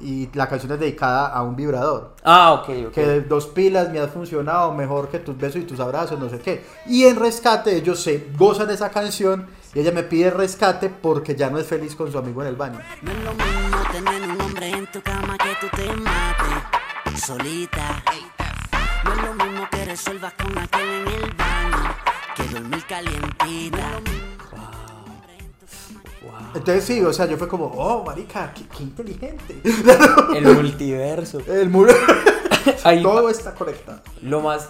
Y 0.00 0.28
la 0.32 0.48
canción 0.48 0.70
es 0.70 0.78
dedicada 0.78 1.26
a 1.26 1.42
un 1.42 1.56
vibrador. 1.56 2.14
Ah, 2.22 2.52
ok, 2.52 2.68
ok. 2.86 2.92
Que 2.92 3.20
dos 3.22 3.48
pilas 3.48 3.90
me 3.90 3.98
has 3.98 4.12
funcionado 4.12 4.72
mejor 4.72 5.08
que 5.08 5.18
tus 5.18 5.36
besos 5.36 5.60
y 5.62 5.64
tus 5.64 5.80
abrazos, 5.80 6.16
no 6.16 6.28
sé 6.28 6.38
qué. 6.38 6.64
Y 6.86 7.02
en 7.02 7.16
rescate 7.16 7.74
ellos 7.74 8.00
se 8.00 8.28
gozan 8.38 8.68
de 8.68 8.74
esa 8.74 8.90
canción 8.90 9.48
y 9.74 9.80
ella 9.80 9.90
me 9.90 10.04
pide 10.04 10.30
rescate 10.30 10.88
porque 10.88 11.34
ya 11.34 11.50
no 11.50 11.58
es 11.58 11.66
feliz 11.66 11.96
con 11.96 12.12
su 12.12 12.18
amigo 12.18 12.42
en 12.42 12.46
el 12.46 12.54
baño. 12.54 12.78
No 13.02 13.10
es 13.10 13.24
lo 13.24 13.32
mismo 13.32 13.78
tener 13.90 14.22
un 14.22 14.40
hombre 14.40 14.70
en 14.70 14.86
tu 14.92 15.02
cama 15.02 15.36
que 15.36 15.66
tú 15.66 15.76
te 15.76 15.92
mates 15.96 17.20
solita. 17.26 18.04
No 19.08 19.14
es 19.14 19.22
lo 19.38 19.44
mismo 19.44 19.68
que 19.70 19.84
resuelvas 19.86 20.32
con 20.34 20.58
aquel 20.58 20.88
en 20.88 21.08
el 21.08 21.32
baño 21.32 21.94
que 22.36 22.42
dormir 22.44 22.84
calientita. 22.86 24.00
Entonces 26.54 26.84
sí, 26.84 27.00
o 27.02 27.12
sea, 27.12 27.26
yo 27.26 27.36
fue 27.36 27.46
como, 27.48 27.66
oh, 27.66 28.04
marica, 28.04 28.52
qué, 28.54 28.64
qué 28.66 28.82
inteligente. 28.82 29.60
El 30.34 30.54
multiverso. 30.54 31.40
El 31.46 31.68
muro. 31.70 31.92
Ahí- 32.84 33.02
Todo 33.02 33.28
está 33.30 33.54
conectado. 33.54 34.00
Lo 34.22 34.40
más 34.40 34.68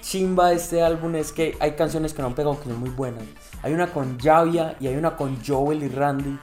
chimba 0.00 0.48
de 0.50 0.56
este 0.56 0.82
álbum 0.82 1.14
es 1.16 1.32
que 1.32 1.56
hay 1.60 1.72
canciones 1.76 2.12
que 2.14 2.22
no 2.22 2.28
han 2.28 2.34
pegado 2.34 2.58
que 2.58 2.68
son 2.68 2.78
muy 2.80 2.90
buenas. 2.90 3.22
Hay 3.62 3.72
una 3.72 3.88
con 3.92 4.18
Javia 4.18 4.76
y 4.80 4.86
hay 4.86 4.96
una 4.96 5.16
con 5.16 5.38
Joel 5.44 5.82
y 5.82 5.88
Randy. 5.88 6.38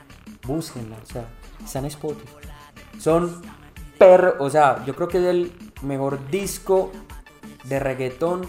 Búsquenla, 0.45 0.97
o 1.01 1.05
sea, 1.05 1.25
está 1.63 1.79
en 1.79 1.85
Spotify. 1.85 2.29
Son 2.99 3.41
perro, 3.97 4.35
o 4.39 4.49
sea, 4.49 4.83
yo 4.85 4.95
creo 4.95 5.07
que 5.07 5.17
es 5.17 5.25
el 5.25 5.51
mejor 5.81 6.19
disco 6.29 6.91
de 7.67 7.79
reggaetón 7.79 8.45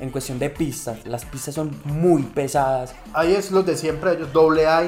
en 0.00 0.10
cuestión 0.10 0.38
de 0.38 0.50
pistas. 0.50 1.06
Las 1.06 1.24
pistas 1.24 1.54
son 1.54 1.70
muy 1.84 2.22
pesadas. 2.22 2.94
Ahí 3.12 3.34
es 3.34 3.50
los 3.50 3.64
de 3.64 3.76
siempre, 3.76 4.12
ellos, 4.12 4.32
doble 4.32 4.66
A 4.66 4.82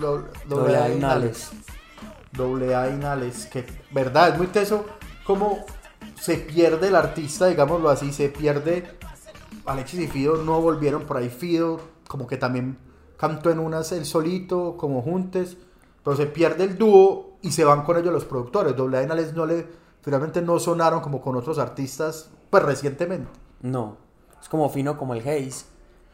do- 0.00 0.28
Doble 0.48 0.76
A 0.76 0.88
Nales. 0.88 1.50
Doble 2.32 2.74
A 2.74 2.88
que 3.50 3.66
verdad, 3.90 4.30
es 4.30 4.38
muy 4.38 4.46
teso 4.46 4.84
como 5.26 5.64
se 6.20 6.36
pierde 6.36 6.88
el 6.88 6.96
artista, 6.96 7.46
digámoslo 7.46 7.88
así, 7.90 8.12
se 8.12 8.28
pierde. 8.28 8.98
Alexis 9.66 10.00
y 10.00 10.08
Fido 10.08 10.36
no 10.36 10.60
volvieron 10.60 11.04
por 11.04 11.16
ahí, 11.16 11.28
Fido 11.28 11.80
como 12.08 12.26
que 12.26 12.36
también 12.36 12.78
cantó 13.16 13.50
en 13.50 13.58
unas 13.58 13.92
el 13.92 14.04
solito, 14.06 14.76
como 14.76 15.02
juntes, 15.02 15.56
pero 16.02 16.16
se 16.16 16.26
pierde 16.26 16.64
el 16.64 16.78
dúo 16.78 17.36
y 17.42 17.52
se 17.52 17.64
van 17.64 17.82
con 17.82 17.96
ellos 17.96 18.12
los 18.12 18.24
productores. 18.24 18.74
Doble 18.76 18.98
A 18.98 19.06
no 19.06 19.46
le, 19.46 19.66
finalmente 20.02 20.42
no 20.42 20.58
sonaron 20.58 21.00
como 21.00 21.20
con 21.20 21.36
otros 21.36 21.58
artistas, 21.58 22.30
pues 22.50 22.62
recientemente. 22.62 23.30
No, 23.62 23.96
es 24.40 24.48
como 24.48 24.68
fino 24.68 24.96
como 24.98 25.14
el 25.14 25.20
Haze, 25.20 25.64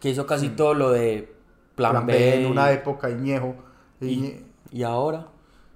que 0.00 0.10
hizo 0.10 0.26
casi 0.26 0.50
todo 0.50 0.74
lo 0.74 0.90
de 0.90 1.34
Plan, 1.74 1.92
Plan 1.92 2.06
B. 2.06 2.12
B 2.12 2.40
en 2.42 2.50
una 2.50 2.70
época, 2.72 3.10
Iñejo. 3.10 3.54
y, 4.00 4.06
Y, 4.06 4.46
y 4.70 4.82
ahora, 4.82 5.28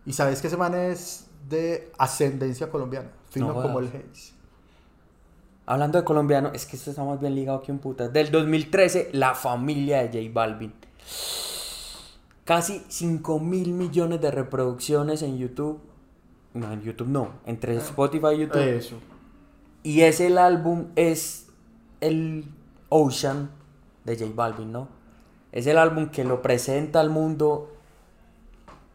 y 0.07 0.13
sabes 0.13 0.41
que 0.41 0.47
ese 0.49 0.57
man 0.57 0.75
es 0.75 1.27
de 1.49 1.91
ascendencia 1.99 2.71
colombiana, 2.71 3.11
fino 3.31 3.49
No 3.49 3.55
como 3.55 3.79
el. 3.81 3.87
Hayes. 3.89 4.35
hablando 5.67 5.99
de 5.99 6.05
colombiano, 6.05 6.51
es 6.53 6.67
que 6.67 6.77
esto 6.77 6.91
está 6.91 7.05
más 7.05 7.21
bien 7.21 7.35
ligado 7.35 7.63
que 7.63 7.73
un 7.73 7.79
puta. 7.79 8.09
Del 8.09 8.31
2013, 8.31 9.11
La 9.13 9.35
Familia 9.35 10.03
de 10.03 10.23
J 10.25 10.33
Balvin. 10.33 10.73
Casi 12.45 12.83
5 12.89 13.39
mil 13.39 13.73
millones 13.73 14.21
de 14.21 14.31
reproducciones 14.31 15.23
en 15.23 15.39
YouTube. 15.39 15.81
No, 16.55 16.73
en 16.73 16.83
YouTube 16.83 17.07
no, 17.07 17.35
entre 17.47 17.77
Spotify 17.77 18.35
y 18.35 18.39
YouTube. 18.39 18.59
Eso. 18.59 18.97
Y 19.83 20.03
ese 20.03 20.27
el 20.27 20.39
álbum 20.39 20.87
es 20.97 21.47
el 22.01 22.45
Ocean 22.89 23.51
de 24.05 24.17
J 24.17 24.33
Balvin, 24.35 24.73
¿no? 24.73 24.89
Es 25.53 25.67
el 25.67 25.79
álbum 25.79 26.11
que 26.11 26.25
lo 26.25 26.43
presenta 26.43 27.01
al 27.01 27.11
mundo. 27.11 27.77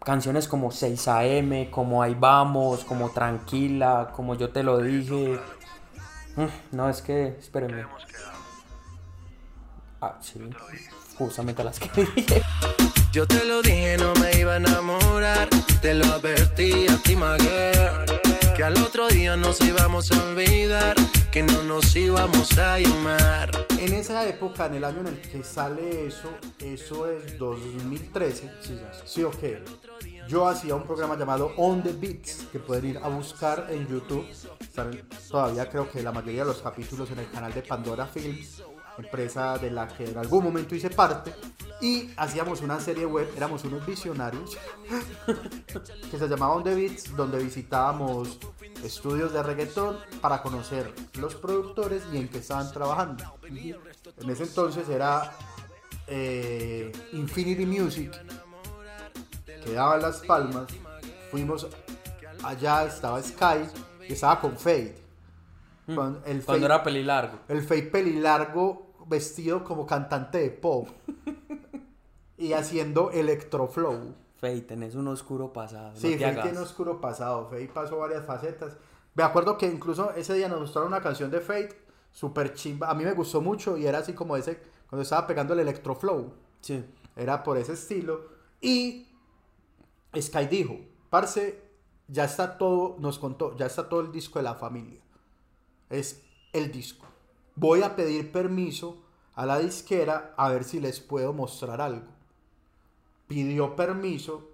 Canciones 0.04 0.48
como 0.48 0.72
6 0.72 1.08
AM, 1.08 1.72
como 1.72 2.04
Ahí 2.04 2.16
Vamos, 2.18 2.86
como 2.86 3.10
Tranquila, 3.10 4.12
como 4.16 4.36
Yo 4.36 4.50
Te 4.52 4.62
Lo 4.62 4.78
Dije. 4.80 5.40
Mm, 6.36 6.76
No, 6.76 6.90
es 6.90 7.02
que, 7.02 7.28
espérenme. 7.40 7.86
Ah, 10.02 10.18
sí. 10.22 10.40
Justamente 11.18 11.64
las 11.64 11.80
que 11.80 11.90
dije. 12.16 12.42
Yo 13.12 13.26
te 13.26 13.46
lo 13.46 13.62
dije, 13.62 13.98
no 13.98 14.14
me 14.16 14.40
iba 14.40 14.54
a 14.54 14.58
enamorar. 14.58 15.48
Te 15.82 15.94
lo 15.94 16.06
advertí 16.06 16.88
a 16.88 16.98
ti, 16.98 17.16
girl, 17.16 18.54
Que 18.56 18.64
al 18.64 18.78
otro 18.78 19.08
día 19.08 19.38
nos 19.38 19.62
íbamos 19.62 20.12
a 20.12 20.24
olvidar. 20.26 20.96
Que 21.32 21.44
no 21.44 21.64
nos 21.64 21.96
íbamos 21.96 22.58
a 22.58 22.80
llamar. 22.80 23.52
En 23.80 23.94
esa 23.94 24.28
época, 24.28 24.66
en 24.66 24.76
el 24.76 24.84
año 24.84 25.02
en 25.02 25.08
el 25.08 25.22
que 25.22 25.44
sale 25.44 26.08
eso, 26.08 26.30
eso 26.60 27.10
es 27.10 27.38
2013. 27.38 28.52
Sí, 28.62 28.80
sí 29.06 29.24
o 29.24 29.32
qué. 29.32 29.64
Yo 30.28 30.48
hacía 30.48 30.76
un 30.76 30.84
programa 30.84 31.16
llamado 31.18 31.52
On 31.58 31.84
the 31.84 31.94
Beats, 31.94 32.48
que 32.52 32.60
pueden 32.60 32.86
ir 32.86 32.98
a 32.98 33.10
buscar 33.10 33.68
en 33.70 33.88
YouTube. 33.88 34.26
Están 34.60 35.08
todavía 35.30 35.70
creo 35.70 35.90
que 35.90 36.02
la 36.02 36.12
mayoría 36.12 36.42
de 36.42 36.48
los 36.48 36.62
capítulos 36.62 37.12
en 37.12 37.20
el 37.20 37.30
canal 37.30 37.54
de 37.54 37.62
Pandora 37.62 38.08
Films, 38.08 38.64
empresa 38.98 39.58
de 39.58 39.72
la 39.72 39.88
que 39.88 40.06
en 40.06 40.18
algún 40.18 40.44
momento 40.44 40.76
hice 40.76 40.90
parte. 40.90 41.34
Y 41.82 42.10
hacíamos 42.18 42.62
una 42.62 42.80
serie 42.80 43.06
web, 43.06 43.30
éramos 43.36 43.64
unos 43.66 43.86
visionarios, 43.86 44.58
que 46.12 46.18
se 46.18 46.28
llamaba 46.28 46.54
On 46.56 46.64
the 46.64 46.74
Beats, 46.74 47.16
donde 47.16 47.38
visitábamos 47.44 48.40
estudios 48.84 49.34
de 49.34 49.44
reggaetón 49.44 49.98
para 50.22 50.42
conocer 50.42 50.94
los 51.20 51.36
productores 51.36 52.04
y 52.14 52.18
en 52.18 52.30
qué 52.30 52.38
estaban 52.40 52.72
trabajando. 52.72 53.24
En 53.44 54.30
ese 54.30 54.44
entonces 54.44 54.88
era 54.88 55.32
eh, 56.08 56.92
Infinity 57.14 57.66
Music, 57.66 58.12
que 59.64 59.74
daba 59.74 59.98
las 59.98 60.20
palmas. 60.20 60.68
Fuimos 61.32 61.68
allá, 62.44 62.86
estaba 62.86 63.22
Sky, 63.22 63.68
y 64.08 64.14
estaba 64.14 64.40
con 64.40 64.58
Fade. 64.58 64.96
Con 65.94 66.20
el 66.26 66.38
Hmm. 66.38 66.42
Cuando 66.46 66.64
Fade- 66.64 66.66
era 66.66 66.84
peli 66.84 67.04
largo. 67.04 67.40
el 67.48 67.62
Fade 67.64 67.84
pelilargo 67.84 68.85
vestido 69.08 69.64
como 69.64 69.86
cantante 69.86 70.40
de 70.40 70.50
pop 70.52 70.88
y 72.38 72.54
haciendo 72.54 73.12
electroflow. 73.12 74.16
Fey, 74.38 74.62
tenés 74.62 74.96
un 74.96 75.08
oscuro 75.08 75.54
pasado. 75.54 75.92
no 75.92 75.96
Sí, 75.96 76.18
te 76.18 76.26
hagas. 76.26 76.44
tiene 76.44 76.60
oscuro 76.60 77.00
pasado. 77.00 77.48
Fade 77.50 77.68
pasó 77.68 77.98
varias 77.98 78.26
facetas. 78.26 78.78
Me 79.14 79.24
acuerdo 79.24 79.58
que 79.58 79.68
incluso 79.68 80.12
ese 80.12 80.34
día 80.34 80.50
nos 80.50 80.60
mostraron 80.60 80.90
una 80.90 81.02
canción 81.02 81.32
de 81.32 81.40
Fade 81.40 81.70
super 82.12 82.54
chimba. 82.54 82.90
A 82.90 82.94
mí 82.94 83.04
me 83.06 83.14
gustó 83.14 83.42
mucho 83.42 83.78
y 83.78 83.86
era 83.88 84.00
así 84.00 84.14
como 84.14 84.36
ese 84.36 84.60
cuando 84.90 85.04
estaba 85.04 85.26
pegando 85.26 85.54
el 85.54 85.62
electroflow. 85.62 86.34
Sí. 86.62 86.84
Era 87.16 87.44
por 87.44 87.58
ese 87.58 87.74
estilo. 87.74 88.28
Y 88.60 89.08
Sky 90.20 90.48
dijo, 90.48 90.78
parce, 91.10 91.62
ya 92.08 92.26
está 92.26 92.58
todo, 92.58 92.98
nos 93.00 93.20
contó, 93.20 93.56
ya 93.56 93.68
está 93.68 93.88
todo 93.88 94.02
el 94.02 94.12
disco 94.12 94.40
de 94.40 94.44
la 94.44 94.56
familia. 94.56 95.00
Es 95.90 96.22
el 96.52 96.72
disco. 96.72 97.05
Voy 97.56 97.84
a 97.84 97.96
pedir 97.96 98.32
permiso 98.32 98.98
a 99.36 99.46
la 99.46 99.60
disquera 99.60 100.34
a 100.38 100.50
ver 100.50 100.64
si 100.64 100.80
les 100.80 101.00
puedo 101.00 101.34
mostrar 101.34 101.82
algo. 101.82 102.08
Pidió 103.28 103.76
permiso 103.76 104.50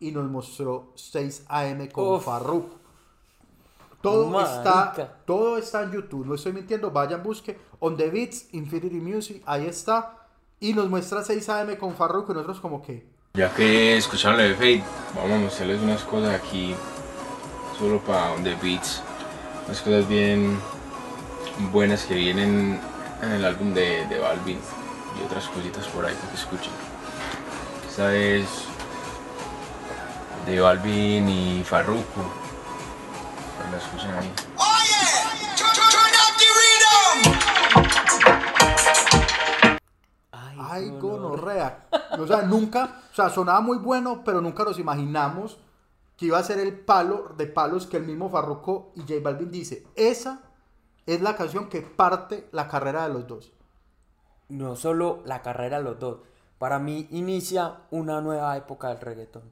y 0.00 0.12
nos 0.12 0.30
mostró 0.30 0.92
6 0.94 1.44
AM 1.48 1.88
con 1.88 2.16
Uf. 2.16 2.24
Farruko. 2.24 2.76
Todo 4.00 4.28
Marica. 4.28 4.92
está, 4.92 5.18
todo 5.26 5.58
está 5.58 5.82
en 5.82 5.90
YouTube, 5.90 6.24
no 6.24 6.36
estoy 6.36 6.52
mintiendo, 6.52 6.92
vayan, 6.92 7.20
busque 7.20 7.58
On 7.80 7.96
The 7.96 8.08
Beats, 8.10 8.46
Infinity 8.52 9.00
Music, 9.00 9.42
ahí 9.44 9.66
está. 9.66 10.14
Y 10.60 10.72
nos 10.72 10.88
muestra 10.88 11.24
6 11.24 11.48
AM 11.48 11.76
con 11.76 11.94
Farruko 11.94 12.32
y 12.32 12.34
nosotros 12.36 12.60
como 12.60 12.80
que, 12.82 13.06
Ya 13.34 13.52
que 13.54 13.96
escucharon 13.96 14.38
lo 14.38 14.44
de 14.44 14.54
Fate, 14.54 14.84
vamos 15.14 15.32
a 15.32 15.38
mostrarles 15.38 15.80
unas 15.80 16.02
cosas 16.04 16.34
aquí, 16.40 16.74
solo 17.78 17.98
para 18.00 18.32
On 18.32 18.44
The 18.44 18.54
Beats. 18.62 19.02
Unas 19.66 19.80
cosas 19.82 20.08
bien 20.08 20.58
buenas 21.72 22.04
que 22.04 22.14
vienen 22.14 22.80
en 23.22 23.30
el 23.30 23.44
álbum 23.44 23.74
de, 23.74 24.06
de 24.06 24.18
Balvin 24.18 24.58
y 25.18 25.24
otras 25.24 25.46
cositas 25.48 25.86
por 25.88 26.04
ahí 26.04 26.14
para 26.14 26.30
que 26.30 26.36
escuchen. 26.36 26.72
Esta 27.88 28.14
es 28.14 28.46
de 30.46 30.60
Balvin 30.60 31.28
y 31.28 31.64
Farruko. 31.64 32.22
Para 33.56 33.70
que 33.70 33.76
la 33.76 33.82
escuchen 33.82 34.10
ahí. 34.12 34.32
ay, 40.78 40.90
gonorrea. 40.90 41.88
O 42.18 42.26
sea, 42.26 42.42
nunca, 42.42 43.02
o 43.10 43.14
sea, 43.14 43.30
sonaba 43.30 43.60
muy 43.60 43.78
bueno, 43.78 44.22
pero 44.24 44.40
nunca 44.40 44.64
nos 44.64 44.78
imaginamos 44.78 45.58
que 46.16 46.26
iba 46.26 46.38
a 46.38 46.42
ser 46.42 46.58
el 46.58 46.78
palo 46.78 47.34
de 47.36 47.46
palos 47.46 47.86
que 47.86 47.96
el 47.96 48.04
mismo 48.04 48.28
Farruko 48.28 48.92
y 48.96 49.00
J 49.00 49.14
Balvin 49.22 49.50
dice. 49.50 49.86
Esa 49.94 50.47
es 51.14 51.20
la 51.22 51.36
canción 51.36 51.68
que 51.68 51.80
parte 51.82 52.48
la 52.52 52.68
carrera 52.68 53.06
de 53.08 53.14
los 53.14 53.26
dos. 53.26 53.52
No 54.48 54.76
solo 54.76 55.22
la 55.24 55.42
carrera 55.42 55.78
de 55.78 55.84
los 55.84 55.98
dos. 55.98 56.18
Para 56.58 56.78
mí 56.78 57.06
inicia 57.10 57.78
una 57.90 58.20
nueva 58.20 58.56
época 58.56 58.88
del 58.88 59.00
reggaetón. 59.00 59.44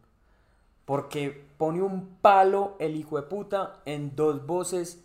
Porque 0.84 1.46
pone 1.58 1.82
un 1.82 2.16
palo 2.20 2.76
el 2.78 2.94
hijo 2.96 3.16
de 3.16 3.22
puta 3.22 3.80
en 3.86 4.14
dos 4.14 4.46
voces 4.46 5.02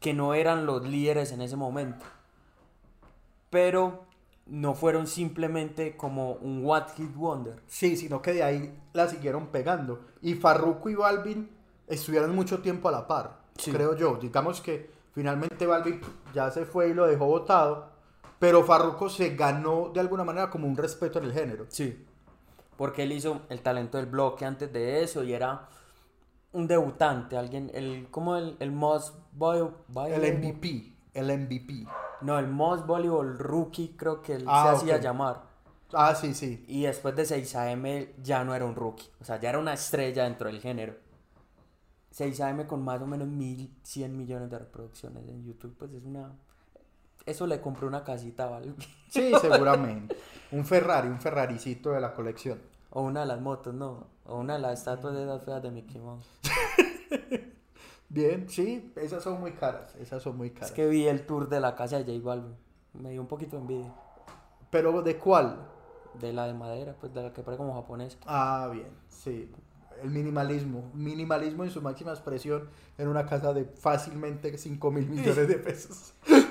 que 0.00 0.14
no 0.14 0.34
eran 0.34 0.66
los 0.66 0.88
líderes 0.88 1.32
en 1.32 1.42
ese 1.42 1.56
momento. 1.56 2.04
Pero 3.50 4.04
no 4.46 4.74
fueron 4.74 5.06
simplemente 5.06 5.96
como 5.96 6.32
un 6.32 6.64
What 6.64 6.88
Hit 6.96 7.14
Wonder. 7.14 7.60
Sí, 7.66 7.96
sino 7.96 8.22
que 8.22 8.32
de 8.32 8.42
ahí 8.42 8.78
la 8.92 9.08
siguieron 9.08 9.48
pegando. 9.48 10.00
Y 10.22 10.34
Farruko 10.34 10.88
y 10.88 10.94
Balvin 10.94 11.50
estuvieron 11.86 12.34
mucho 12.34 12.60
tiempo 12.60 12.88
a 12.88 12.92
la 12.92 13.06
par, 13.06 13.38
Sí. 13.56 13.70
creo 13.72 13.94
yo. 13.96 14.16
Digamos 14.16 14.60
que 14.60 14.90
finalmente 15.12 15.66
Balvin 15.66 16.00
ya 16.34 16.50
se 16.50 16.64
fue 16.64 16.88
y 16.88 16.94
lo 16.94 17.06
dejó 17.06 17.26
botado, 17.26 17.90
pero 18.38 18.64
Farruko 18.64 19.08
se 19.08 19.34
ganó 19.36 19.90
de 19.92 20.00
alguna 20.00 20.24
manera 20.24 20.50
como 20.50 20.66
un 20.66 20.76
respeto 20.76 21.18
en 21.18 21.26
el 21.26 21.32
género. 21.32 21.66
Sí. 21.68 22.06
Porque 22.76 23.02
él 23.02 23.12
hizo 23.12 23.42
el 23.50 23.60
talento 23.60 23.98
del 23.98 24.06
bloque 24.06 24.44
antes 24.46 24.72
de 24.72 25.02
eso 25.02 25.22
y 25.22 25.34
era 25.34 25.68
un 26.52 26.66
debutante, 26.66 27.36
alguien, 27.36 27.70
el, 27.74 28.08
como 28.10 28.36
el, 28.36 28.56
el 28.58 28.72
most 28.72 29.14
Vol- 29.38 29.74
El 30.08 30.38
MVP, 30.38 30.92
el 31.14 31.38
MVP. 31.38 31.86
No, 32.22 32.38
el 32.38 32.48
Most 32.48 32.86
Valuable 32.86 33.32
Rookie 33.38 33.94
creo 33.96 34.20
que 34.20 34.34
él 34.34 34.44
Ah, 34.46 34.64
se 34.70 34.76
hacía 34.76 34.98
llamar. 34.98 35.42
Ah, 35.92 36.14
sí, 36.14 36.34
sí. 36.34 36.64
Y 36.68 36.82
después 36.82 37.16
de 37.16 37.22
6am 37.24 38.08
ya 38.22 38.44
no 38.44 38.54
era 38.54 38.64
un 38.64 38.74
rookie. 38.74 39.08
O 39.20 39.24
sea, 39.24 39.40
ya 39.40 39.48
era 39.50 39.58
una 39.58 39.72
estrella 39.72 40.24
dentro 40.24 40.48
del 40.48 40.60
género. 40.60 40.94
6am 42.16 42.66
con 42.66 42.82
más 42.82 43.00
o 43.00 43.06
menos 43.06 43.28
1100 43.28 44.16
millones 44.16 44.50
de 44.50 44.58
reproducciones 44.58 45.28
en 45.28 45.44
YouTube, 45.44 45.74
pues 45.78 45.92
es 45.92 46.04
una... 46.04 46.32
Eso 47.26 47.46
le 47.46 47.60
compré 47.60 47.86
una 47.86 48.02
casita, 48.02 48.46
¿vale? 48.46 48.74
Sí, 49.08 49.32
seguramente. 49.40 50.16
un 50.52 50.64
Ferrari, 50.64 51.08
un 51.08 51.20
Ferraricito 51.20 51.90
de 51.90 52.00
la 52.00 52.14
colección. 52.14 52.60
O 52.90 53.02
una 53.02 53.20
de 53.20 53.26
las 53.26 53.40
motos, 53.40 53.74
no. 53.74 54.06
O 54.24 54.38
una 54.38 54.54
de 54.54 54.60
las 54.60 54.78
estatuas 54.78 55.14
de 55.14 55.24
esas 55.24 55.42
feas 55.44 55.62
de 55.62 55.70
Mickey 55.70 56.00
Mouse. 56.00 56.26
Bien, 58.08 58.48
sí, 58.48 58.92
esas 58.96 59.22
son 59.22 59.40
muy 59.40 59.52
caras, 59.52 59.94
esas 59.94 60.20
son 60.20 60.36
muy 60.36 60.50
caras. 60.50 60.70
Es 60.70 60.74
que 60.74 60.88
vi 60.88 61.06
el 61.06 61.26
tour 61.26 61.48
de 61.48 61.60
la 61.60 61.76
casa 61.76 62.02
de 62.02 62.04
J 62.04 62.24
Balvin. 62.24 62.56
Me 62.94 63.10
dio 63.10 63.20
un 63.20 63.28
poquito 63.28 63.56
de 63.56 63.62
envidia. 63.62 63.94
Pero 64.70 65.02
¿de 65.02 65.16
cuál? 65.16 65.68
De 66.20 66.32
la 66.32 66.46
de 66.46 66.54
madera, 66.54 66.96
pues 66.98 67.14
de 67.14 67.22
la 67.22 67.32
que 67.32 67.42
parece 67.42 67.58
como 67.58 67.74
japonesa. 67.74 68.18
Ah, 68.26 68.68
bien, 68.72 68.90
sí. 69.08 69.48
El 70.02 70.10
minimalismo. 70.10 70.90
Minimalismo 70.94 71.64
en 71.64 71.70
su 71.70 71.82
máxima 71.82 72.12
expresión 72.12 72.68
en 72.98 73.08
una 73.08 73.26
casa 73.26 73.52
de 73.52 73.64
fácilmente 73.64 74.56
5 74.56 74.90
mil 74.90 75.08
millones 75.08 75.48
de 75.48 75.54
pesos. 75.56 76.14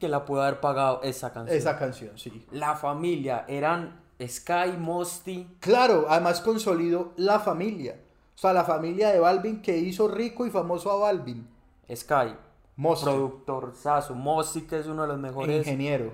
Que 0.00 0.08
la 0.08 0.24
pudo 0.26 0.42
haber 0.42 0.60
pagado 0.60 1.00
esa 1.02 1.32
canción. 1.32 1.56
Esa 1.56 1.78
canción, 1.78 2.18
sí. 2.18 2.44
La 2.50 2.74
familia 2.74 3.46
eran 3.48 4.02
Sky, 4.20 4.76
Mosty. 4.78 5.56
Claro, 5.60 6.06
además 6.08 6.40
consolidó 6.40 7.12
la 7.16 7.38
familia. 7.40 8.00
O 8.34 8.38
sea, 8.38 8.52
la 8.52 8.64
familia 8.64 9.10
de 9.10 9.20
Balvin 9.20 9.62
que 9.62 9.78
hizo 9.78 10.08
rico 10.08 10.46
y 10.46 10.50
famoso 10.50 10.90
a 10.90 10.96
Balvin. 10.96 11.46
Sky. 11.94 12.34
Mosty. 12.76 13.04
Productor 13.04 13.72
Sasu. 13.74 14.14
Mosty, 14.14 14.62
que 14.62 14.80
es 14.80 14.86
uno 14.86 15.02
de 15.02 15.08
los 15.08 15.18
mejores. 15.18 15.58
Ingeniero. 15.58 16.12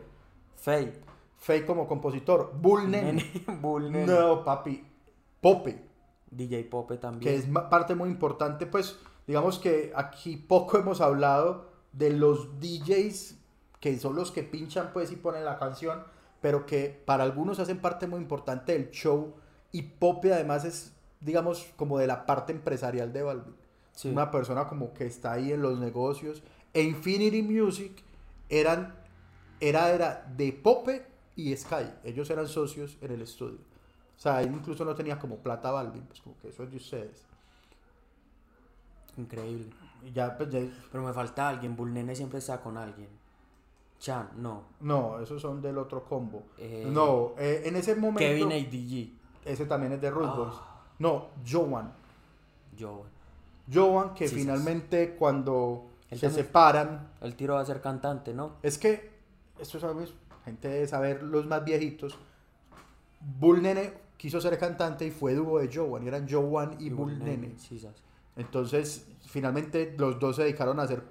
Faye. 0.57 0.93
Faye 1.39 1.65
como 1.65 1.89
compositor. 1.89 2.53
Bull 2.55 2.91
Nene. 2.91 3.25
Bull 3.61 3.91
Nene. 3.91 4.07
No, 4.07 4.45
papi. 4.45 4.85
Pope. 5.41 5.90
DJ 6.31 6.65
Pope 6.65 6.97
también. 6.97 7.33
que 7.33 7.37
es 7.37 7.47
parte 7.71 7.95
muy 7.95 8.09
importante, 8.09 8.67
pues 8.67 8.99
digamos 9.27 9.59
que 9.59 9.93
aquí 9.95 10.37
poco 10.37 10.79
hemos 10.79 11.01
hablado 11.01 11.71
de 11.93 12.11
los 12.11 12.61
DJs 12.61 13.37
que 13.81 13.99
son 13.99 14.15
los 14.15 14.31
que 14.31 14.43
pinchan 14.43 14.91
pues 14.93 15.11
y 15.11 15.17
ponen 15.17 15.45
la 15.45 15.59
canción, 15.59 16.05
pero 16.41 16.67
que 16.67 17.03
para 17.05 17.25
algunos 17.25 17.59
hacen 17.59 17.79
parte 17.79 18.07
muy 18.07 18.21
importante 18.21 18.73
del 18.73 18.91
show 18.91 19.35
y 19.73 19.83
Pope 19.83 20.33
además 20.33 20.65
es 20.65 20.93
digamos 21.21 21.73
como 21.77 21.99
de 21.99 22.07
la 22.07 22.27
parte 22.27 22.53
empresarial 22.53 23.13
de 23.13 23.23
Balvin. 23.23 23.55
Sí. 23.93 24.09
Una 24.09 24.31
persona 24.31 24.67
como 24.67 24.95
que 24.95 25.07
está 25.07 25.33
ahí 25.33 25.53
en 25.53 25.63
los 25.63 25.79
negocios. 25.79 26.43
E 26.73 26.83
Infinity 26.83 27.43
Music 27.43 28.03
eran 28.49 28.95
era, 29.61 29.93
era 29.93 30.27
de 30.37 30.53
Pope 30.53 31.07
y 31.37 31.55
Sky. 31.55 31.91
Ellos 32.05 32.31
eran 32.31 32.49
socios 32.49 32.97
en 33.01 33.13
el 33.13 33.23
estudio. 33.23 33.59
O 34.21 34.23
sea, 34.23 34.43
incluso 34.43 34.85
no 34.85 34.95
tenía 34.95 35.19
como 35.19 35.37
plata 35.39 35.71
Balvin, 35.71 36.03
pues 36.03 36.21
como 36.21 36.37
que 36.37 36.49
eso 36.51 36.63
es 36.65 36.71
de 36.71 36.77
ustedes. 36.77 37.25
Increíble. 39.17 39.71
Y 40.05 40.13
ya, 40.13 40.37
pues 40.37 40.51
ya- 40.51 40.61
Pero 40.93 41.05
me 41.05 41.13
falta 41.15 41.49
alguien. 41.49 41.75
Bull 41.75 41.93
Nene 41.95 42.15
siempre 42.15 42.39
está 42.39 42.61
con 42.61 42.77
alguien. 42.77 43.09
Chan, 43.99 44.31
no. 44.37 44.63
no, 44.81 45.21
esos 45.21 45.41
son 45.43 45.61
del 45.61 45.77
otro 45.79 46.05
combo. 46.05 46.43
Eh, 46.59 46.87
no, 46.91 47.33
eh, 47.39 47.63
en 47.67 47.77
ese 47.77 47.95
momento. 47.97 48.19
Kevin 48.21 48.51
ADG. 48.53 49.13
Ese 49.45 49.67
también 49.67 49.93
es 49.93 50.01
de 50.01 50.11
Rude 50.11 50.29
Ah. 50.31 50.35
Boys. 50.37 50.55
No, 50.99 51.29
Joan. 51.51 51.93
Yo. 52.77 53.05
Joan, 53.73 54.15
que 54.15 54.27
Sí, 54.29 54.35
sí, 54.37 54.41
finalmente 54.43 55.17
cuando 55.17 55.87
Él 56.11 56.19
se 56.19 56.27
también- 56.29 56.47
separan. 56.47 57.11
El 57.23 57.37
tiro 57.37 57.55
va 57.55 57.61
a 57.61 57.65
ser 57.67 57.81
cantante, 57.83 58.33
¿no? 58.35 58.57
Es 58.63 58.77
que, 58.79 59.11
esto 59.59 59.79
es 59.79 59.85
algo, 59.85 60.03
gente 60.47 60.69
debe 60.69 60.87
saber, 60.89 61.23
los 61.23 61.47
más 61.47 61.63
viejitos. 61.65 62.19
Bull 63.39 63.61
Nene 63.63 63.93
quiso 64.21 64.39
ser 64.39 64.59
cantante 64.59 65.07
y 65.07 65.11
fue 65.11 65.35
dúo 65.35 65.61
de 65.61 65.71
Joan. 65.73 66.05
Y 66.05 66.09
eran 66.09 66.29
Joan 66.29 66.77
y, 66.79 66.91
Bull 66.91 67.19
Nene. 67.19 67.57
Entonces, 68.37 69.07
finalmente 69.27 69.95
los 69.97 70.19
dos 70.19 70.37
se 70.37 70.43
dedicaron 70.43 70.79
a 70.79 70.83
hacer. 70.83 71.03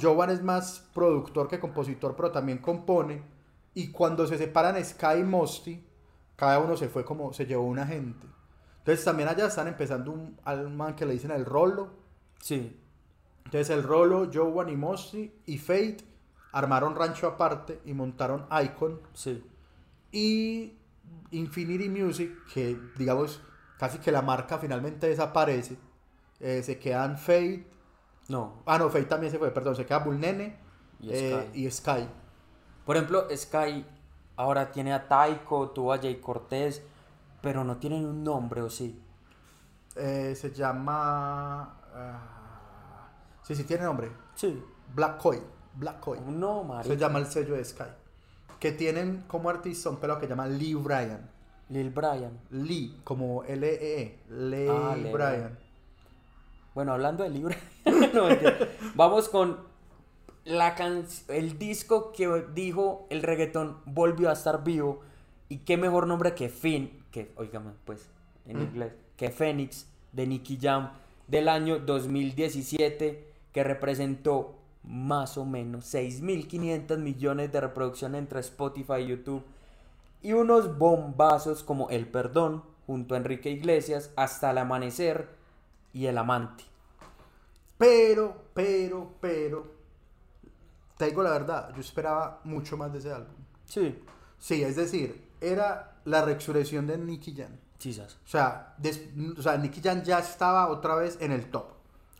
Jovan 0.00 0.28
es 0.28 0.42
más 0.42 0.86
productor 0.92 1.48
que 1.48 1.58
compositor, 1.58 2.14
pero 2.14 2.30
también 2.30 2.58
compone. 2.58 3.22
Y 3.72 3.90
cuando 3.90 4.26
se 4.26 4.36
separan 4.36 4.84
Sky 4.84 5.20
y 5.20 5.24
Mosty, 5.24 5.82
cada 6.36 6.58
uno 6.58 6.76
se 6.76 6.90
fue 6.90 7.06
como 7.06 7.32
se 7.32 7.46
llevó 7.46 7.64
una 7.64 7.86
gente. 7.86 8.26
Entonces, 8.80 9.02
también 9.02 9.30
allá 9.30 9.46
están 9.46 9.68
empezando 9.68 10.12
un, 10.12 10.38
al 10.44 10.68
man 10.68 10.94
que 10.94 11.06
le 11.06 11.14
dicen 11.14 11.30
el 11.30 11.46
Rolo. 11.46 11.88
Sí. 12.38 12.78
Entonces 13.46 13.70
el 13.70 13.82
Rolo, 13.82 14.30
Joe 14.32 14.60
Animosi 14.60 15.32
y 15.46 15.56
Fate 15.56 15.98
armaron 16.52 16.94
rancho 16.94 17.26
aparte 17.26 17.80
y 17.86 17.94
montaron 17.94 18.46
Icon. 18.62 19.00
Sí. 19.14 19.42
Y 20.12 20.74
Infinity 21.30 21.88
Music, 21.88 22.30
que 22.52 22.78
digamos 22.96 23.40
casi 23.78 23.98
que 23.98 24.12
la 24.12 24.22
marca 24.22 24.58
finalmente 24.58 25.08
desaparece, 25.08 25.76
eh, 26.40 26.62
se 26.62 26.78
quedan 26.78 27.18
Fate. 27.18 27.66
No. 28.28 28.62
Ah, 28.66 28.78
no, 28.78 28.88
Fate 28.88 29.04
también 29.04 29.32
se 29.32 29.38
fue, 29.38 29.50
perdón, 29.50 29.76
se 29.76 29.84
queda 29.84 29.98
Bullnene 29.98 30.56
Y 31.00 31.10
eh, 31.12 31.48
Sky. 31.50 31.60
y 31.60 31.70
Sky. 31.70 32.08
Por 32.84 32.96
ejemplo, 32.96 33.26
Sky 33.34 33.84
ahora 34.36 34.70
tiene 34.70 34.92
a 34.92 35.06
Taiko, 35.08 35.70
tuvo 35.70 35.92
a 35.92 35.98
Jay 35.98 36.16
Cortés, 36.16 36.82
pero 37.40 37.64
no 37.64 37.76
tienen 37.76 38.06
un 38.06 38.22
nombre, 38.24 38.62
¿o 38.62 38.70
sí? 38.70 39.00
Eh, 39.96 40.34
se 40.36 40.52
llama. 40.52 41.78
ah, 41.94 43.08
sí, 43.42 43.54
sí, 43.54 43.64
tiene 43.64 43.84
nombre. 43.84 44.10
Sí. 44.34 44.62
Black 44.94 45.18
Coil. 45.18 45.42
Black 45.74 46.00
Coil. 46.00 46.20
No, 46.26 46.64
marica. 46.64 46.94
Se 46.94 47.00
llama 47.00 47.18
el 47.18 47.26
sello 47.26 47.54
de 47.54 47.64
Sky. 47.64 47.84
Que 48.60 48.72
tienen 48.72 49.24
como 49.26 49.50
artista 49.50 49.90
un 49.90 49.96
pelado 49.96 50.20
que 50.20 50.26
se 50.26 50.30
llama 50.30 50.46
Lee 50.46 50.74
Bryan. 50.74 51.30
Lil 51.70 51.90
Brian. 51.90 52.38
Lee, 52.50 52.96
como 53.04 53.42
L-E-E. 53.44 54.18
Lee 54.30 54.66
Ah, 54.70 54.94
Lee 54.96 55.12
Bryan. 55.12 55.58
Bueno, 56.74 56.92
hablando 56.92 57.24
de 57.24 57.30
no, 58.14 58.26
mentira. 58.26 58.58
vamos 58.94 59.28
con 59.28 59.58
la 60.44 60.74
can- 60.74 61.06
el 61.28 61.58
disco 61.58 62.12
que 62.12 62.44
dijo 62.54 63.06
el 63.10 63.22
reggaetón 63.22 63.78
volvió 63.86 64.28
a 64.28 64.32
estar 64.34 64.62
vivo 64.64 65.00
y 65.48 65.58
qué 65.58 65.76
mejor 65.76 66.06
nombre 66.06 66.34
que 66.34 66.48
Finn, 66.48 67.02
que 67.12 67.32
oígame 67.36 67.70
pues 67.84 68.08
en 68.46 68.58
Mm. 68.58 68.62
inglés, 68.62 68.92
que 69.16 69.30
Phoenix 69.30 69.86
de 70.12 70.26
Nicky 70.26 70.58
Jam 70.60 70.90
del 71.28 71.48
año 71.48 71.78
2017 71.78 73.24
que 73.52 73.64
representó 73.64 74.56
más 74.86 75.36
o 75.38 75.44
menos 75.44 75.92
6.500 75.92 76.98
millones 76.98 77.50
de 77.52 77.60
reproducciones 77.60 78.18
entre 78.18 78.40
Spotify 78.40 79.00
y 79.00 79.06
YouTube 79.08 79.42
y 80.22 80.32
unos 80.32 80.78
bombazos 80.78 81.62
como 81.62 81.88
El 81.90 82.06
Perdón 82.06 82.62
junto 82.86 83.14
a 83.14 83.18
Enrique 83.18 83.50
Iglesias 83.50 84.10
hasta 84.16 84.50
el 84.50 84.58
amanecer 84.58 85.28
y 85.92 86.06
El 86.06 86.18
Amante. 86.18 86.64
Pero, 87.78 88.44
pero, 88.54 89.14
pero. 89.20 89.72
Te 90.96 91.06
digo 91.06 91.22
la 91.22 91.30
verdad, 91.30 91.72
yo 91.74 91.80
esperaba 91.80 92.40
mucho 92.44 92.76
más 92.76 92.92
de 92.92 92.98
ese 93.00 93.12
álbum. 93.12 93.34
Sí. 93.66 93.98
Sí, 94.38 94.62
es 94.62 94.76
decir, 94.76 95.28
era 95.40 95.96
la 96.04 96.24
resurrección 96.24 96.86
de 96.86 96.98
Nicky 96.98 97.34
Jam. 97.34 97.50
Quizás. 97.78 98.14
O 98.24 98.28
sea, 98.28 98.74
des- 98.78 99.08
o 99.36 99.42
sea, 99.42 99.56
Nicky 99.58 99.80
Jam 99.82 100.02
ya 100.02 100.20
estaba 100.20 100.68
otra 100.68 100.94
vez 100.94 101.18
en 101.20 101.32
el 101.32 101.50
top. 101.50 101.66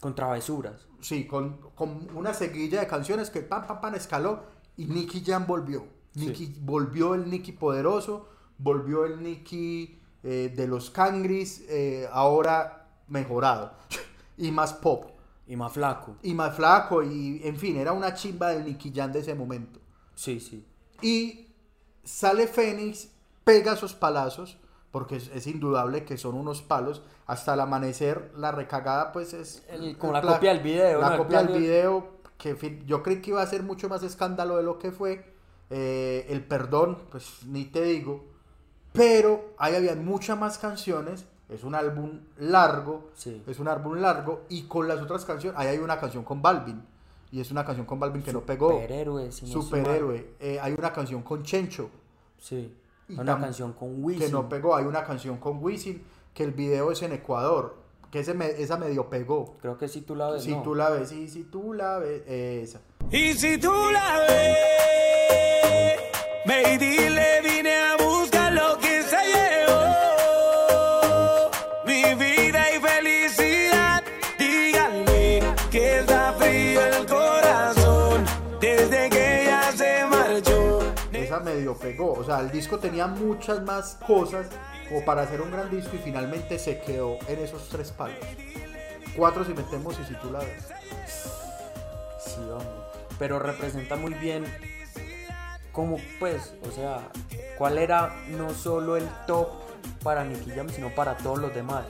Con 0.00 0.14
travesuras. 0.14 0.86
Sí, 1.04 1.26
con, 1.26 1.58
con 1.74 2.08
una 2.14 2.32
seguilla 2.32 2.80
de 2.80 2.86
canciones 2.86 3.28
que 3.28 3.42
pam, 3.42 3.66
pam, 3.66 3.78
pam, 3.78 3.94
escaló 3.94 4.44
y 4.74 4.86
Nicky 4.86 5.22
Jam 5.22 5.46
volvió. 5.46 5.86
Nicky, 6.14 6.56
Volvió 6.62 7.14
el 7.14 7.28
Nicky 7.28 7.52
poderoso, 7.52 8.26
volvió 8.56 9.04
el 9.04 9.22
Nicky 9.22 10.00
eh, 10.22 10.50
de 10.56 10.66
los 10.66 10.88
Cangris, 10.88 11.62
eh, 11.68 12.08
ahora 12.10 12.88
mejorado 13.08 13.74
y 14.38 14.50
más 14.50 14.72
pop. 14.72 15.10
Y 15.46 15.56
más 15.56 15.74
flaco. 15.74 16.16
Y 16.22 16.32
más 16.32 16.56
flaco 16.56 17.02
y, 17.02 17.42
en 17.44 17.58
fin, 17.58 17.76
era 17.76 17.92
una 17.92 18.14
chimba 18.14 18.48
del 18.48 18.64
Nicky 18.64 18.90
Jam 18.90 19.12
de 19.12 19.18
ese 19.18 19.34
momento. 19.34 19.80
Sí, 20.14 20.40
sí. 20.40 20.64
Y 21.02 21.48
sale 22.02 22.46
Fénix, 22.46 23.10
pega 23.44 23.74
esos 23.74 23.92
palazos, 23.92 24.56
porque 24.94 25.16
es, 25.16 25.28
es 25.34 25.48
indudable 25.48 26.04
que 26.04 26.16
son 26.16 26.36
unos 26.36 26.62
palos. 26.62 27.02
Hasta 27.26 27.54
el 27.54 27.60
amanecer, 27.60 28.30
la 28.36 28.52
recagada, 28.52 29.10
pues 29.10 29.34
es. 29.34 29.64
El- 29.68 29.98
como 29.98 30.12
la 30.12 30.20
pla- 30.20 30.34
copia 30.34 30.54
del 30.54 30.62
video, 30.62 31.00
La 31.00 31.10
¿no? 31.10 31.16
Copia 31.18 31.42
del 31.42 31.58
video, 31.58 32.06
que 32.38 32.82
yo 32.86 33.02
creí 33.02 33.20
que 33.20 33.30
iba 33.30 33.42
a 33.42 33.46
ser 33.48 33.64
mucho 33.64 33.88
más 33.88 34.04
escándalo 34.04 34.56
de 34.56 34.62
lo 34.62 34.78
que 34.78 34.92
fue. 34.92 35.34
Eh, 35.68 36.26
el 36.28 36.44
perdón, 36.44 36.98
pues 37.10 37.44
ni 37.44 37.64
te 37.64 37.82
digo. 37.82 38.24
Pero 38.92 39.54
ahí 39.58 39.74
había 39.74 39.96
muchas 39.96 40.38
más 40.38 40.58
canciones. 40.58 41.24
Es 41.48 41.64
un 41.64 41.74
álbum 41.74 42.20
largo. 42.38 43.10
Sí. 43.14 43.42
Es 43.48 43.58
un 43.58 43.66
álbum 43.66 43.96
largo. 43.96 44.42
Y 44.48 44.62
con 44.68 44.86
las 44.86 45.00
otras 45.00 45.24
canciones, 45.24 45.58
ahí 45.58 45.66
hay 45.66 45.78
una 45.78 45.98
canción 45.98 46.22
con 46.22 46.40
Balvin. 46.40 46.80
Y 47.32 47.40
es 47.40 47.50
una 47.50 47.64
canción 47.64 47.84
con 47.84 47.98
Balvin 47.98 48.22
que 48.22 48.32
no 48.32 48.42
pegó. 48.42 48.70
Superhéroe, 48.70 49.32
si 49.32 49.46
no 49.46 49.60
Superhéroe. 49.60 50.34
Eh, 50.38 50.60
hay 50.62 50.72
una 50.78 50.92
canción 50.92 51.22
con 51.22 51.42
Chencho. 51.42 51.90
Sí. 52.38 52.72
Y 53.08 53.18
Una 53.18 53.38
canción 53.38 53.72
con 53.74 53.96
Que 53.96 54.00
Wisin. 54.02 54.32
no 54.32 54.48
pegó. 54.48 54.74
Hay 54.76 54.84
una 54.86 55.04
canción 55.04 55.36
con 55.38 55.62
Wisin. 55.62 56.02
Que 56.32 56.42
el 56.44 56.52
video 56.52 56.90
es 56.90 57.02
en 57.02 57.12
Ecuador. 57.12 57.76
Que 58.10 58.20
ese 58.20 58.32
me- 58.34 58.50
esa 58.50 58.76
medio 58.76 59.08
pegó. 59.10 59.56
Creo 59.60 59.76
que 59.76 59.88
si 59.88 60.00
tú 60.02 60.14
la 60.16 60.30
ves. 60.30 60.42
Si 60.44 60.52
no. 60.52 60.62
tú 60.62 60.74
la 60.74 60.90
ves, 60.90 61.08
sí, 61.10 61.28
si 61.28 61.44
tú 61.44 61.72
la 61.72 61.98
ves. 61.98 62.22
eh, 62.26 62.60
esa. 62.62 62.80
Y 63.10 63.34
si 63.34 63.58
tú 63.58 63.72
la 63.92 64.18
ves, 64.20 65.98
ve 66.46 66.74
y 66.74 66.78
dile, 66.78 67.40
vine 67.42 67.74
a 67.74 67.96
Medio 81.74 81.78
pegó. 81.78 82.12
O 82.12 82.24
sea, 82.24 82.40
el 82.40 82.50
disco 82.50 82.78
tenía 82.78 83.06
muchas 83.06 83.62
más 83.62 83.98
cosas 84.06 84.46
como 84.88 85.04
para 85.04 85.22
hacer 85.22 85.40
un 85.40 85.50
gran 85.50 85.70
disco 85.70 85.96
y 85.96 85.98
finalmente 85.98 86.58
se 86.58 86.80
quedó 86.80 87.18
en 87.28 87.38
esos 87.38 87.68
tres 87.68 87.90
palos. 87.90 88.18
Cuatro 89.16 89.44
si 89.44 89.54
metemos 89.54 89.98
y 89.98 90.04
si. 90.04 90.14
Pero 93.18 93.38
representa 93.38 93.96
muy 93.96 94.14
bien 94.14 94.44
como 95.72 95.98
pues, 96.18 96.54
o 96.68 96.70
sea, 96.70 97.08
cuál 97.58 97.78
era 97.78 98.14
no 98.28 98.52
solo 98.54 98.96
el 98.96 99.08
top 99.26 99.48
para 100.02 100.24
Nicky 100.24 100.50
Jam, 100.50 100.68
sino 100.68 100.94
para 100.94 101.16
todos 101.16 101.38
los 101.38 101.54
demás. 101.54 101.84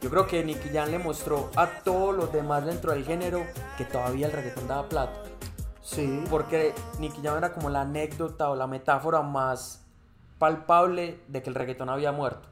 Yo 0.00 0.10
creo 0.10 0.26
que 0.26 0.42
Nicky 0.44 0.70
Jam 0.70 0.90
le 0.90 0.98
mostró 0.98 1.50
a 1.54 1.66
todos 1.84 2.16
los 2.16 2.32
demás 2.32 2.64
dentro 2.64 2.92
del 2.92 3.04
género 3.04 3.46
que 3.78 3.84
todavía 3.84 4.26
el 4.26 4.32
reggaetón 4.32 4.66
daba 4.66 4.88
plata. 4.88 5.31
Sí. 5.82 6.24
Porque 6.30 6.74
Nicky 6.98 7.20
Jam 7.22 7.36
era 7.36 7.52
como 7.52 7.68
la 7.68 7.82
anécdota 7.82 8.48
o 8.50 8.56
la 8.56 8.66
metáfora 8.66 9.22
más 9.22 9.84
palpable 10.38 11.20
de 11.28 11.42
que 11.42 11.50
el 11.50 11.54
reggaetón 11.54 11.88
había 11.88 12.12
muerto. 12.12 12.48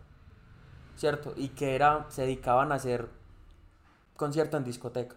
¿Cierto? 0.97 1.33
Y 1.37 1.49
que 1.49 1.75
era, 1.75 2.07
se 2.09 2.23
dedicaban 2.23 2.73
a 2.73 2.75
hacer 2.75 3.09
concierto 4.17 4.57
en 4.57 4.65
discoteca. 4.65 5.17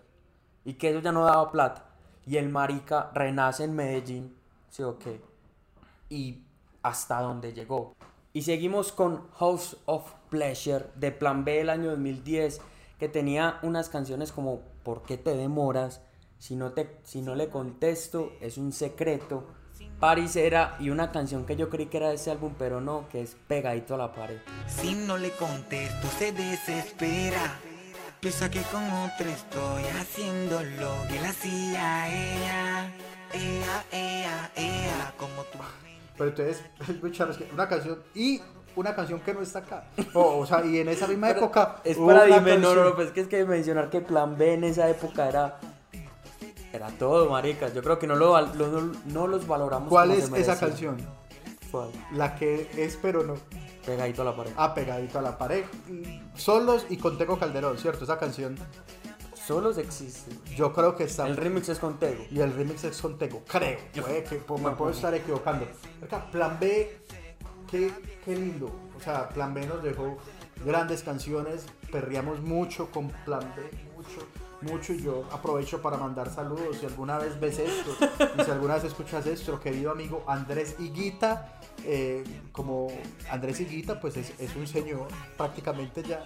Y 0.63 0.75
que 0.75 0.91
eso 0.91 0.99
ya 0.99 1.11
no 1.11 1.25
daba 1.25 1.51
plata. 1.51 1.85
Y 2.25 2.37
el 2.37 2.49
marica 2.49 3.11
renace 3.13 3.65
en 3.65 3.75
Medellín. 3.75 4.37
¿Sí 4.69 4.83
o 4.83 4.97
qué? 4.97 5.21
Y 6.09 6.43
hasta 6.81 7.21
donde 7.21 7.53
llegó. 7.53 7.93
Y 8.31 8.43
seguimos 8.43 8.91
con 8.91 9.29
House 9.31 9.77
of 9.85 10.09
Pleasure 10.29 10.85
de 10.95 11.11
Plan 11.11 11.43
B 11.43 11.57
del 11.57 11.69
año 11.69 11.89
2010. 11.89 12.61
Que 12.97 13.09
tenía 13.09 13.59
unas 13.63 13.89
canciones 13.89 14.31
como 14.31 14.61
¿Por 14.83 15.03
qué 15.03 15.17
te 15.17 15.35
demoras? 15.35 16.01
Si 16.43 16.57
no, 16.57 16.73
te, 16.73 16.97
si 17.05 17.21
no 17.21 17.35
le 17.35 17.47
contesto, 17.47 18.33
es 18.41 18.57
un 18.57 18.73
secreto. 18.73 19.45
Parisera 19.97 20.75
y 20.77 20.89
una 20.89 21.09
canción 21.09 21.45
que 21.45 21.55
yo 21.55 21.69
creí 21.69 21.85
que 21.85 21.95
era 21.95 22.09
de 22.09 22.15
ese 22.15 22.31
álbum, 22.31 22.53
pero 22.59 22.81
no, 22.81 23.07
que 23.07 23.21
es 23.21 23.37
Pegadito 23.47 23.95
a 23.95 23.97
la 23.97 24.13
pared. 24.13 24.39
Si 24.67 24.93
no 24.93 25.17
le 25.17 25.31
contesto 25.31 26.05
se 26.19 26.33
desespera 26.33 27.61
Piensa 28.19 28.51
que 28.51 28.61
con 28.63 28.83
otro 28.83 29.29
estoy 29.29 29.83
haciendo 29.97 30.61
lo 30.61 31.07
que 31.07 31.21
le 31.21 31.27
hacía 31.27 32.03
a 32.03 32.09
ella 32.09 32.93
Ea, 33.33 33.85
ea, 33.93 34.51
ea, 34.57 35.13
como 35.17 35.43
tú 35.43 35.59
Pero 36.17 36.29
entonces, 36.29 36.61
una 37.53 37.69
canción 37.69 37.99
y 38.13 38.41
una 38.75 38.93
canción 38.93 39.21
que 39.21 39.33
no 39.33 39.41
está 39.41 39.59
acá. 39.59 39.85
O, 40.13 40.39
o 40.39 40.45
sea, 40.45 40.65
y 40.65 40.79
en 40.79 40.89
esa 40.89 41.07
misma 41.07 41.29
época. 41.29 41.77
Es 41.85 41.97
para 41.97 42.25
dime, 42.25 42.57
no, 42.57 42.75
no, 42.75 42.83
no, 42.83 42.95
pues 42.95 43.07
es 43.07 43.13
que 43.13 43.21
es 43.21 43.27
que 43.29 43.45
mencionar 43.45 43.89
que 43.89 44.01
Plan 44.01 44.37
B 44.37 44.55
en 44.55 44.65
esa 44.65 44.89
época 44.89 45.29
era. 45.29 45.57
Era 46.73 46.87
todo, 46.89 47.29
maricas. 47.29 47.73
Yo 47.75 47.83
creo 47.83 47.99
que 47.99 48.07
no, 48.07 48.15
lo, 48.15 48.35
no, 49.05 49.27
los 49.27 49.47
valoramos. 49.47 49.89
¿Cuál 49.89 50.09
como 50.09 50.19
es 50.19 50.25
se 50.25 50.41
esa 50.41 50.59
canción? 50.59 50.97
¿Cuál? 51.71 51.91
La 52.13 52.35
que 52.35 52.67
es, 52.75 52.97
pero 52.99 53.23
no. 53.23 53.35
Pegadito 53.85 54.23
a 54.23 54.25
la 54.25 54.35
pared. 54.35 54.51
Ah, 54.57 54.73
pegadito 54.73 55.19
a 55.19 55.21
la 55.21 55.37
pared. 55.37 55.65
Solos 56.35 56.87
y 56.89 56.97
con 56.97 57.17
Tego 57.19 57.37
Calderón, 57.37 57.77
¿cierto? 57.77 58.05
Esa 58.05 58.17
canción. 58.17 58.57
Solos 59.45 59.77
existe. 59.77 60.31
Yo 60.55 60.73
creo 60.73 60.95
que 60.95 61.03
está. 61.03 61.27
El 61.27 61.37
remix 61.37 61.69
es 61.69 61.77
con 61.77 61.99
Tego. 61.99 62.23
Y 62.31 62.39
el 62.39 62.51
remix 62.53 62.85
es 62.85 62.99
con 62.99 63.19
Tego, 63.19 63.43
creo. 63.47 63.77
Puede 63.93 64.23
que 64.23 64.41
me 64.59 64.71
puedo 64.71 64.89
estar 64.89 65.13
equivocando. 65.13 65.67
Acá, 66.01 66.25
Plan 66.31 66.57
B, 66.59 66.97
qué, 67.69 67.91
qué 68.25 68.35
lindo. 68.35 68.71
O 68.97 68.99
sea, 68.99 69.29
Plan 69.29 69.53
B 69.53 69.67
nos 69.67 69.83
dejó 69.83 70.17
grandes 70.65 71.03
canciones. 71.03 71.65
Perreamos 71.93 72.41
mucho 72.41 72.89
con 72.91 73.07
Plan 73.23 73.53
B, 73.55 73.69
mucho. 73.95 74.27
mucho 74.73 74.93
y 74.93 75.01
yo 75.03 75.25
aprovecho 75.31 75.79
para 75.81 75.95
mandar 75.97 76.33
saludos 76.33 76.77
si 76.79 76.85
alguna 76.87 77.19
vez 77.19 77.39
ves 77.39 77.59
esto 77.59 77.91
y 78.39 78.43
si 78.43 78.49
alguna 78.49 78.75
vez 78.75 78.85
escuchas 78.85 79.27
esto, 79.27 79.59
querido 79.59 79.91
amigo 79.91 80.23
Andrés 80.27 80.75
Higuita. 80.79 81.59
eh, 81.85 82.23
como 82.51 82.87
Andrés 83.29 83.59
Higuita, 83.59 83.99
pues 83.99 84.17
es, 84.17 84.33
es 84.39 84.55
un 84.55 84.65
señor 84.65 85.07
prácticamente 85.37 86.01
ya, 86.01 86.23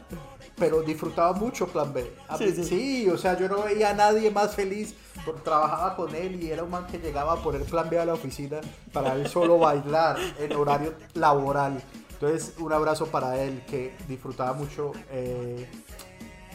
pero 0.55 0.81
disfrutaba 0.83 1.33
mucho 1.33 1.67
Plan 1.67 1.91
B. 1.93 2.13
A 2.29 2.37
Sí, 2.37 2.51
sí. 2.55 2.63
sí, 2.63 3.09
o 3.09 3.17
sea, 3.17 3.37
yo 3.37 3.49
no 3.49 3.63
veía 3.63 3.89
a 3.89 3.93
nadie 3.93 4.31
más 4.31 4.55
feliz. 4.55 4.93
por- 5.25 5.41
Trabajaba 5.43 5.95
con 5.97 6.13
él 6.15 6.41
y 6.41 6.49
era 6.51 6.63
un 6.63 6.69
man 6.71 6.87
que 6.87 6.99
llegaba 6.99 7.33
a 7.33 7.37
poner 7.43 7.63
Plan 7.65 7.89
B 7.89 7.99
a 7.99 8.05
la 8.05 8.13
oficina 8.13 8.61
para 8.93 9.15
él 9.15 9.27
solo 9.27 9.57
bailar 9.57 10.17
en 10.39 10.53
horario 10.55 10.93
laboral. 11.15 11.81
Entonces, 12.19 12.55
un 12.57 12.73
abrazo 12.73 13.07
para 13.07 13.41
él 13.43 13.63
que 13.67 13.95
disfrutaba 14.07 14.53
mucho. 14.53 14.91
eh, 15.11 15.69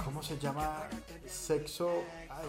¿Cómo 0.04 0.22
se 0.22 0.36
llama? 0.38 0.88
Sexo. 1.26 1.88
ay. 2.28 2.46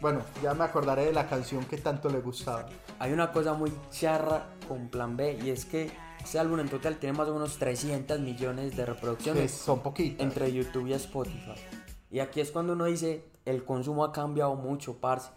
Bueno, 0.00 0.20
ya 0.42 0.54
me 0.54 0.64
acordaré 0.64 1.06
de 1.06 1.12
la 1.12 1.26
canción 1.28 1.64
que 1.64 1.78
tanto 1.78 2.08
le 2.10 2.20
gustaba. 2.20 2.66
Hay 2.98 3.12
una 3.12 3.32
cosa 3.32 3.54
muy 3.54 3.72
charra 3.90 4.46
con 4.68 4.88
Plan 4.88 5.16
B 5.16 5.38
y 5.42 5.50
es 5.50 5.64
que 5.64 5.90
ese 6.22 6.38
álbum 6.38 6.60
en 6.60 6.68
total 6.68 6.98
tiene 6.98 7.16
más 7.16 7.26
o 7.28 7.32
menos 7.34 7.56
300 7.58 8.20
millones 8.20 8.76
de 8.76 8.86
reproducciones. 8.86 9.42
Que 9.42 9.48
son 9.48 9.80
poquitas. 9.80 10.20
Entre 10.20 10.52
YouTube 10.52 10.86
y 10.88 10.92
Spotify. 10.92 11.54
Y 12.10 12.20
aquí 12.20 12.40
es 12.40 12.50
cuando 12.50 12.74
uno 12.74 12.84
dice, 12.84 13.24
el 13.46 13.64
consumo 13.64 14.04
ha 14.04 14.12
cambiado 14.12 14.54
mucho, 14.54 14.98
parce. 14.98 15.30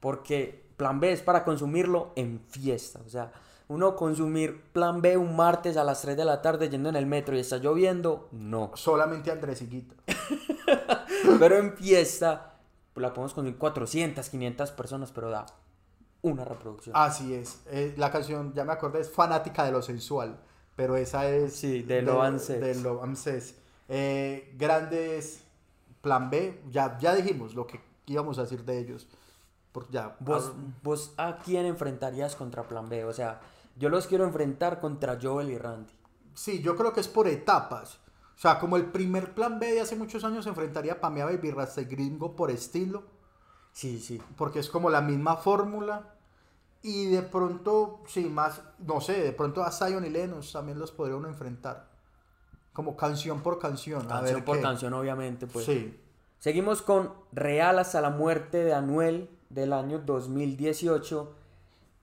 Porque 0.00 0.66
Plan 0.76 1.00
B 1.00 1.12
es 1.12 1.20
para 1.20 1.44
consumirlo 1.44 2.12
en 2.16 2.40
fiesta. 2.48 3.00
O 3.04 3.08
sea, 3.10 3.32
uno 3.68 3.96
consumir 3.96 4.62
Plan 4.72 5.00
B 5.02 5.16
un 5.16 5.36
martes 5.36 5.76
a 5.76 5.84
las 5.84 6.02
3 6.02 6.16
de 6.16 6.24
la 6.24 6.42
tarde 6.42 6.68
yendo 6.68 6.88
en 6.88 6.96
el 6.96 7.06
metro 7.06 7.36
y 7.36 7.40
está 7.40 7.58
lloviendo, 7.58 8.28
no. 8.32 8.72
Solamente 8.74 9.30
Andrés 9.30 9.62
Higuita. 9.62 9.94
Pero 11.38 11.56
en 11.56 11.76
fiesta 11.76 12.52
pues, 12.92 13.02
la 13.02 13.12
podemos 13.12 13.34
consumir 13.34 13.58
400, 13.58 14.28
500 14.28 14.70
personas, 14.72 15.12
pero 15.12 15.30
da 15.30 15.46
una 16.22 16.44
reproducción. 16.44 16.94
Así 16.96 17.34
es. 17.34 17.62
eh, 17.70 17.94
la 17.96 18.10
canción, 18.10 18.52
ya 18.54 18.64
me 18.64 18.72
acordé, 18.72 19.00
es 19.00 19.10
fanática 19.10 19.64
de 19.64 19.72
lo 19.72 19.82
sensual. 19.82 20.38
Pero 20.76 20.96
esa 20.96 21.28
es. 21.28 21.54
Sí, 21.56 21.82
de 21.82 22.02
Love 22.02 22.22
and 22.22 22.38
Sex. 22.38 22.60
De 22.60 22.74
Love 22.76 23.02
and 23.02 23.16
Sex. 23.16 23.54
Eh, 23.88 24.54
grandes. 24.56 25.44
Plan 26.00 26.30
B. 26.30 26.60
Ya, 26.70 26.98
ya 26.98 27.14
dijimos 27.14 27.54
lo 27.54 27.66
que 27.66 27.80
íbamos 28.06 28.38
a 28.38 28.42
decir 28.42 28.64
de 28.64 28.78
ellos. 28.78 29.06
Porque 29.70 29.92
ya. 29.92 30.16
¿Vos, 30.20 30.52
¿Vos 30.82 31.12
a 31.16 31.38
quién 31.38 31.66
enfrentarías 31.66 32.36
contra 32.36 32.64
Plan 32.64 32.88
B? 32.88 33.04
O 33.04 33.12
sea, 33.12 33.40
yo 33.76 33.88
los 33.88 34.06
quiero 34.06 34.24
enfrentar 34.24 34.80
contra 34.80 35.18
Joel 35.20 35.50
y 35.50 35.58
Randy. 35.58 35.92
Sí, 36.34 36.62
yo 36.62 36.76
creo 36.76 36.92
que 36.92 37.00
es 37.00 37.08
por 37.08 37.28
etapas. 37.28 37.98
O 38.36 38.38
sea, 38.42 38.58
como 38.58 38.76
el 38.76 38.86
primer 38.86 39.34
plan 39.34 39.58
B 39.58 39.72
de 39.72 39.80
hace 39.80 39.96
muchos 39.96 40.24
años 40.24 40.44
se 40.44 40.50
enfrentaría 40.50 40.94
a 40.94 41.00
Pamea 41.00 41.26
Baby 41.26 41.50
Rasta 41.50 41.82
y 41.82 41.84
Gringo 41.84 42.34
por 42.34 42.50
estilo. 42.50 43.04
Sí, 43.72 44.00
sí. 44.00 44.20
Porque 44.36 44.58
es 44.58 44.68
como 44.68 44.90
la 44.90 45.00
misma 45.00 45.36
fórmula. 45.36 46.14
Y 46.82 47.06
de 47.06 47.22
pronto, 47.22 48.00
sí, 48.08 48.24
más, 48.24 48.60
no 48.80 49.00
sé, 49.00 49.22
de 49.22 49.32
pronto 49.32 49.62
a 49.62 49.70
Zion 49.70 50.04
y 50.04 50.10
Lennox 50.10 50.52
también 50.52 50.78
los 50.78 50.90
podría 50.90 51.16
uno 51.16 51.28
enfrentar. 51.28 51.88
Como 52.72 52.96
canción 52.96 53.42
por 53.42 53.58
canción. 53.60 54.02
a 54.06 54.08
Canción 54.08 54.34
ver 54.36 54.44
por 54.44 54.56
qué. 54.56 54.62
canción, 54.62 54.92
obviamente, 54.94 55.46
pues. 55.46 55.66
Sí. 55.66 56.00
Seguimos 56.38 56.82
con 56.82 57.12
Real 57.30 57.78
hasta 57.78 58.00
la 58.00 58.10
muerte 58.10 58.64
de 58.64 58.74
Anuel 58.74 59.30
del 59.48 59.72
año 59.72 60.00
2018. 60.00 61.36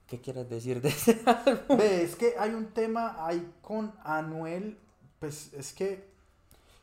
¿Qué 0.09 0.19
quieres 0.19 0.49
decir 0.49 0.81
de 0.81 0.89
ese 0.89 1.21
álbum? 1.25 1.77
Ve, 1.77 2.03
es 2.03 2.15
que 2.15 2.33
hay 2.37 2.51
un 2.51 2.67
tema 2.73 3.15
ahí 3.25 3.53
con 3.61 3.93
Anuel. 4.03 4.79
Pues 5.19 5.53
es 5.53 5.71
que 5.73 6.09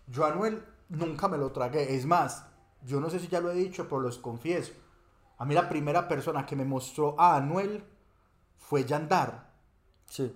yo 0.06 0.24
Anuel 0.24 0.64
nunca 0.88 1.26
me 1.26 1.36
lo 1.36 1.50
tragué. 1.50 1.96
Es 1.96 2.06
más, 2.06 2.46
yo 2.82 3.00
no 3.00 3.10
sé 3.10 3.18
si 3.18 3.26
ya 3.26 3.40
lo 3.40 3.50
he 3.50 3.54
dicho, 3.54 3.88
pero 3.88 4.00
los 4.00 4.18
confieso. 4.18 4.72
A 5.38 5.44
mí 5.44 5.54
la 5.54 5.68
primera 5.68 6.06
persona 6.06 6.46
que 6.46 6.54
me 6.54 6.64
mostró 6.64 7.18
a 7.18 7.36
Anuel 7.36 7.84
fue 8.58 8.84
Yandar. 8.84 9.50
Sí. 10.08 10.32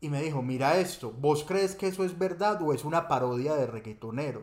Y 0.00 0.08
me 0.08 0.22
dijo, 0.22 0.42
mira 0.42 0.76
esto, 0.76 1.12
¿vos 1.12 1.44
crees 1.44 1.76
que 1.76 1.86
eso 1.86 2.04
es 2.04 2.18
verdad 2.18 2.60
o 2.62 2.72
es 2.72 2.84
una 2.84 3.06
parodia 3.08 3.54
de 3.54 3.66
reggaetonero? 3.66 4.42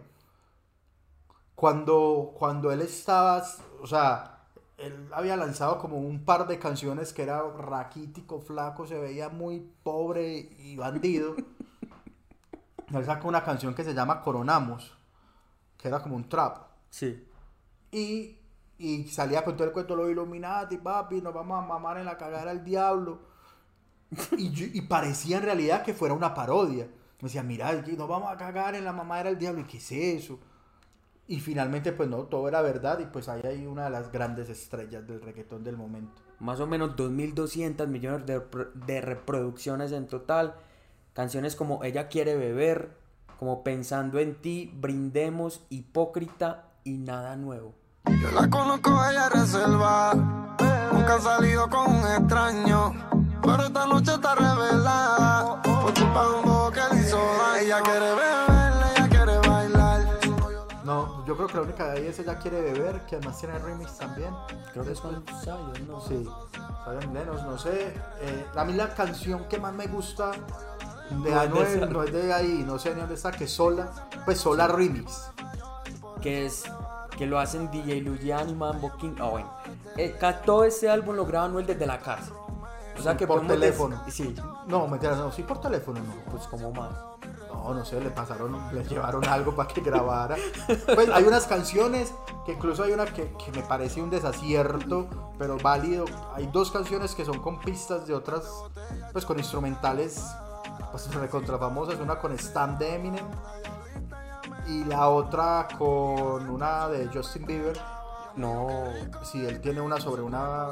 Cuando, 1.55 2.33
cuando 2.37 2.71
él 2.71 2.81
estaba, 2.81 3.43
o 3.81 3.87
sea, 3.87 4.34
él 4.77 5.09
había 5.13 5.37
lanzado 5.37 5.77
como 5.79 5.97
un 5.97 6.25
par 6.25 6.47
de 6.47 6.59
canciones 6.59 7.13
que 7.13 7.23
era 7.23 7.41
raquítico, 7.41 8.39
flaco, 8.41 8.85
se 8.85 8.97
veía 8.99 9.29
muy 9.29 9.59
pobre 9.83 10.49
y 10.59 10.75
bandido. 10.75 11.35
él 12.93 13.05
sacó 13.05 13.27
una 13.27 13.43
canción 13.43 13.73
que 13.73 13.83
se 13.83 13.93
llama 13.93 14.21
Coronamos, 14.21 14.97
que 15.77 15.87
era 15.87 16.01
como 16.01 16.15
un 16.15 16.27
trap. 16.27 16.57
Sí. 16.89 17.27
Y, 17.91 18.37
y 18.77 19.05
salía 19.05 19.43
con 19.45 19.55
todo 19.55 19.67
el 19.67 19.73
cuento 19.73 19.95
de 19.95 20.03
los 20.03 20.11
Illuminati, 20.11 20.77
papi, 20.77 21.21
nos 21.21 21.33
vamos 21.33 21.63
a 21.63 21.65
mamar 21.65 21.97
en 21.97 22.05
la 22.05 22.17
cagada 22.17 22.51
al 22.51 22.63
diablo. 22.63 23.33
Y, 24.37 24.77
y 24.77 24.81
parecía 24.81 25.37
en 25.37 25.43
realidad 25.43 25.83
que 25.83 25.93
fuera 25.93 26.13
una 26.13 26.33
parodia. 26.33 26.85
Me 26.85 27.27
decía, 27.27 27.43
mira, 27.43 27.71
nos 27.71 28.07
vamos 28.07 28.31
a 28.31 28.37
cagar 28.37 28.75
en 28.75 28.85
la 28.85 28.93
mamadera 28.93 29.29
del 29.29 29.39
diablo. 29.39 29.61
¿Y 29.61 29.65
qué 29.65 29.77
es 29.77 29.91
eso? 29.91 30.39
Y 31.27 31.39
finalmente, 31.39 31.91
pues 31.91 32.07
no, 32.09 32.23
todo 32.23 32.47
era 32.47 32.61
verdad. 32.61 32.99
Y 32.99 33.05
pues 33.05 33.29
ahí 33.29 33.41
hay 33.43 33.65
una 33.65 33.85
de 33.85 33.89
las 33.89 34.11
grandes 34.11 34.49
estrellas 34.49 35.07
del 35.07 35.21
reggaetón 35.21 35.63
del 35.63 35.77
momento. 35.77 36.21
Más 36.39 36.59
o 36.59 36.67
menos 36.67 36.95
2.200 36.95 37.87
millones 37.87 38.25
de, 38.25 38.41
de 38.85 39.01
reproducciones 39.01 39.91
en 39.91 40.07
total. 40.07 40.55
Canciones 41.13 41.55
como 41.55 41.83
Ella 41.83 42.09
quiere 42.09 42.35
beber, 42.35 42.97
como 43.39 43.63
Pensando 43.63 44.19
en 44.19 44.35
ti, 44.35 44.71
Brindemos, 44.75 45.65
Hipócrita 45.69 46.73
y 46.83 46.97
Nada 46.97 47.35
Nuevo. 47.35 47.73
Yo 48.21 48.31
la 48.31 48.49
conozco, 48.49 48.91
ella 49.09 49.27
es 49.27 49.33
reserva. 49.33 50.13
Nunca 50.91 51.15
ha 51.15 51.21
salido 51.21 51.69
con 51.69 51.95
un 51.95 52.07
extraño. 52.07 52.93
Pero 53.41 53.63
esta 53.63 53.85
noche 53.87 54.13
está 54.13 54.35
revelada. 54.35 55.61
Por 55.61 55.93
culpa 55.93 56.23
de 56.23 56.33
un 56.35 56.43
bobo 56.43 56.71
que 56.71 56.81
le 56.93 57.01
hizo 57.01 57.17
daño. 57.17 57.61
Ella 57.61 57.81
quiere 57.81 57.99
beber, 57.99 58.44
yo 61.25 61.35
creo 61.35 61.47
que 61.47 61.55
la 61.55 61.61
única 61.61 61.91
de 61.91 61.99
ahí 61.99 62.07
es 62.07 62.19
Ella 62.19 62.37
quiere 62.37 62.61
beber, 62.61 63.01
que 63.05 63.15
además 63.15 63.39
tiene 63.39 63.57
remix 63.59 63.97
también. 63.97 64.33
Creo 64.73 64.85
que 64.85 64.91
es 64.91 64.99
con 64.99 65.23
Zion, 65.43 65.87
¿no? 65.87 65.99
Sí, 66.01 66.27
Zion 66.83 67.13
Lennox, 67.13 67.43
no 67.43 67.57
sé. 67.57 67.93
Eh, 68.21 68.45
a 68.55 68.63
mí 68.63 68.73
la 68.73 68.93
canción 68.93 69.45
que 69.47 69.57
más 69.59 69.73
me 69.73 69.87
gusta 69.87 70.31
de 70.31 70.37
No 71.09 71.25
es 71.25 71.25
de 71.25 71.39
Anuel 71.39 71.93
no 71.93 72.03
es 72.03 72.13
de 72.13 72.33
ahí, 72.33 72.63
no 72.65 72.79
sé 72.79 72.93
ni 72.93 72.99
dónde 72.99 73.15
está, 73.15 73.31
que 73.31 73.45
es 73.45 73.51
Sola. 73.51 73.91
Pues 74.25 74.39
Sola 74.39 74.67
Remix. 74.67 75.31
que 76.21 76.45
es 76.45 76.63
que 77.17 77.25
lo 77.25 77.39
hacen 77.39 77.71
DJ 77.71 78.01
Luyan 78.01 78.49
y 78.49 78.55
Mambo 78.55 78.95
King. 78.97 79.15
Ah, 79.19 79.29
bueno. 79.29 79.51
Eh, 79.97 80.15
todo 80.45 80.63
este 80.63 80.89
álbum 80.89 81.15
lo 81.15 81.25
graba 81.25 81.45
Anuel 81.45 81.65
desde 81.65 81.85
la 81.85 81.99
casa. 81.99 82.31
O 82.97 83.01
sea 83.01 83.17
que 83.17 83.27
por 83.27 83.37
podemos 83.37 83.59
teléfono. 83.59 83.95
dec- 84.05 84.11
Sí, 84.11 84.35
No, 84.67 84.87
no, 84.87 85.31
sí 85.31 85.43
por 85.43 85.59
teléfono, 85.61 85.99
no. 85.99 86.31
pues 86.31 86.47
como 86.47 86.71
más. 86.71 86.91
No, 87.51 87.73
no 87.73 87.83
sé, 87.85 87.99
le 87.99 88.09
pasaron, 88.11 88.57
le 88.73 88.83
llevaron 88.83 89.25
algo 89.27 89.55
para 89.55 89.67
que 89.69 89.81
grabara. 89.81 90.35
Pues 90.93 91.09
hay 91.09 91.23
unas 91.23 91.45
canciones, 91.47 92.13
que 92.45 92.53
incluso 92.53 92.83
hay 92.83 92.91
una 92.91 93.05
que, 93.05 93.33
que 93.43 93.51
me 93.51 93.63
parece 93.63 94.01
un 94.01 94.09
desacierto, 94.09 95.07
pero 95.39 95.57
válido. 95.57 96.05
Hay 96.35 96.47
dos 96.47 96.69
canciones 96.71 97.15
que 97.15 97.25
son 97.25 97.39
con 97.41 97.59
pistas 97.59 98.05
de 98.07 98.13
otras, 98.13 98.43
pues 99.13 99.25
con 99.25 99.39
instrumentales, 99.39 100.23
pues 100.91 101.11
recontra 101.15 101.57
famosas. 101.57 101.99
Una 101.99 102.19
con 102.19 102.31
Stan 102.33 102.77
de 102.77 102.95
Eminem 102.95 103.25
y 104.67 104.83
la 104.85 105.09
otra 105.09 105.67
con 105.77 106.49
una 106.49 106.87
de 106.89 107.07
Justin 107.13 107.45
Bieber. 107.45 107.79
No. 108.37 108.83
Sí, 109.23 109.45
él 109.45 109.61
tiene 109.61 109.81
una 109.81 109.99
sobre 109.99 110.21
una. 110.21 110.67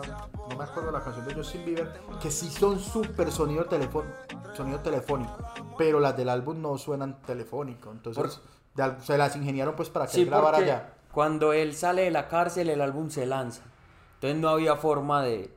No 0.49 0.57
me 0.57 0.63
acuerdo 0.63 0.91
la 0.91 1.01
canción 1.03 1.25
de 1.27 1.33
Justin 1.33 1.65
Bieber. 1.65 1.93
Que 2.21 2.29
sí 2.29 2.49
son 2.49 2.79
súper 2.79 3.31
sonido, 3.31 3.65
telefón, 3.65 4.05
sonido 4.53 4.79
telefónico. 4.79 5.37
Pero 5.77 5.99
las 5.99 6.15
del 6.17 6.29
álbum 6.29 6.61
no 6.61 6.77
suenan 6.77 7.21
telefónico. 7.21 7.91
Entonces 7.91 8.41
de 8.75 8.93
se 9.01 9.17
las 9.17 9.35
ingeniaron 9.35 9.75
pues 9.75 9.89
para 9.89 10.05
que 10.07 10.13
Sí, 10.13 10.21
él 10.21 10.27
grabara 10.27 10.59
ya. 10.61 10.93
cuando 11.11 11.53
él 11.53 11.75
sale 11.75 12.03
de 12.03 12.11
la 12.11 12.27
cárcel, 12.27 12.69
el 12.69 12.81
álbum 12.81 13.09
se 13.09 13.25
lanza. 13.25 13.61
Entonces 14.15 14.39
no 14.39 14.49
había 14.49 14.75
forma 14.75 15.21
de, 15.23 15.55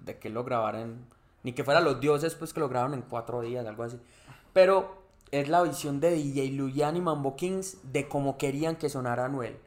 de 0.00 0.18
que 0.18 0.30
lo 0.30 0.42
grabaran, 0.44 1.06
ni 1.42 1.52
que 1.52 1.64
fueran 1.64 1.84
los 1.84 2.00
dioses, 2.00 2.34
pues 2.34 2.52
que 2.52 2.60
lo 2.60 2.68
grabaron 2.68 2.94
en 2.94 3.02
cuatro 3.02 3.40
días, 3.40 3.66
algo 3.66 3.82
así. 3.84 4.00
Pero 4.52 5.02
es 5.30 5.48
la 5.48 5.62
visión 5.62 6.00
de 6.00 6.10
DJ 6.10 6.50
Luyan 6.52 6.96
y 6.96 7.00
Mambo 7.00 7.36
Kings 7.36 7.78
de 7.92 8.08
cómo 8.08 8.36
querían 8.38 8.76
que 8.76 8.88
sonara 8.88 9.26
Anuel. 9.26 9.58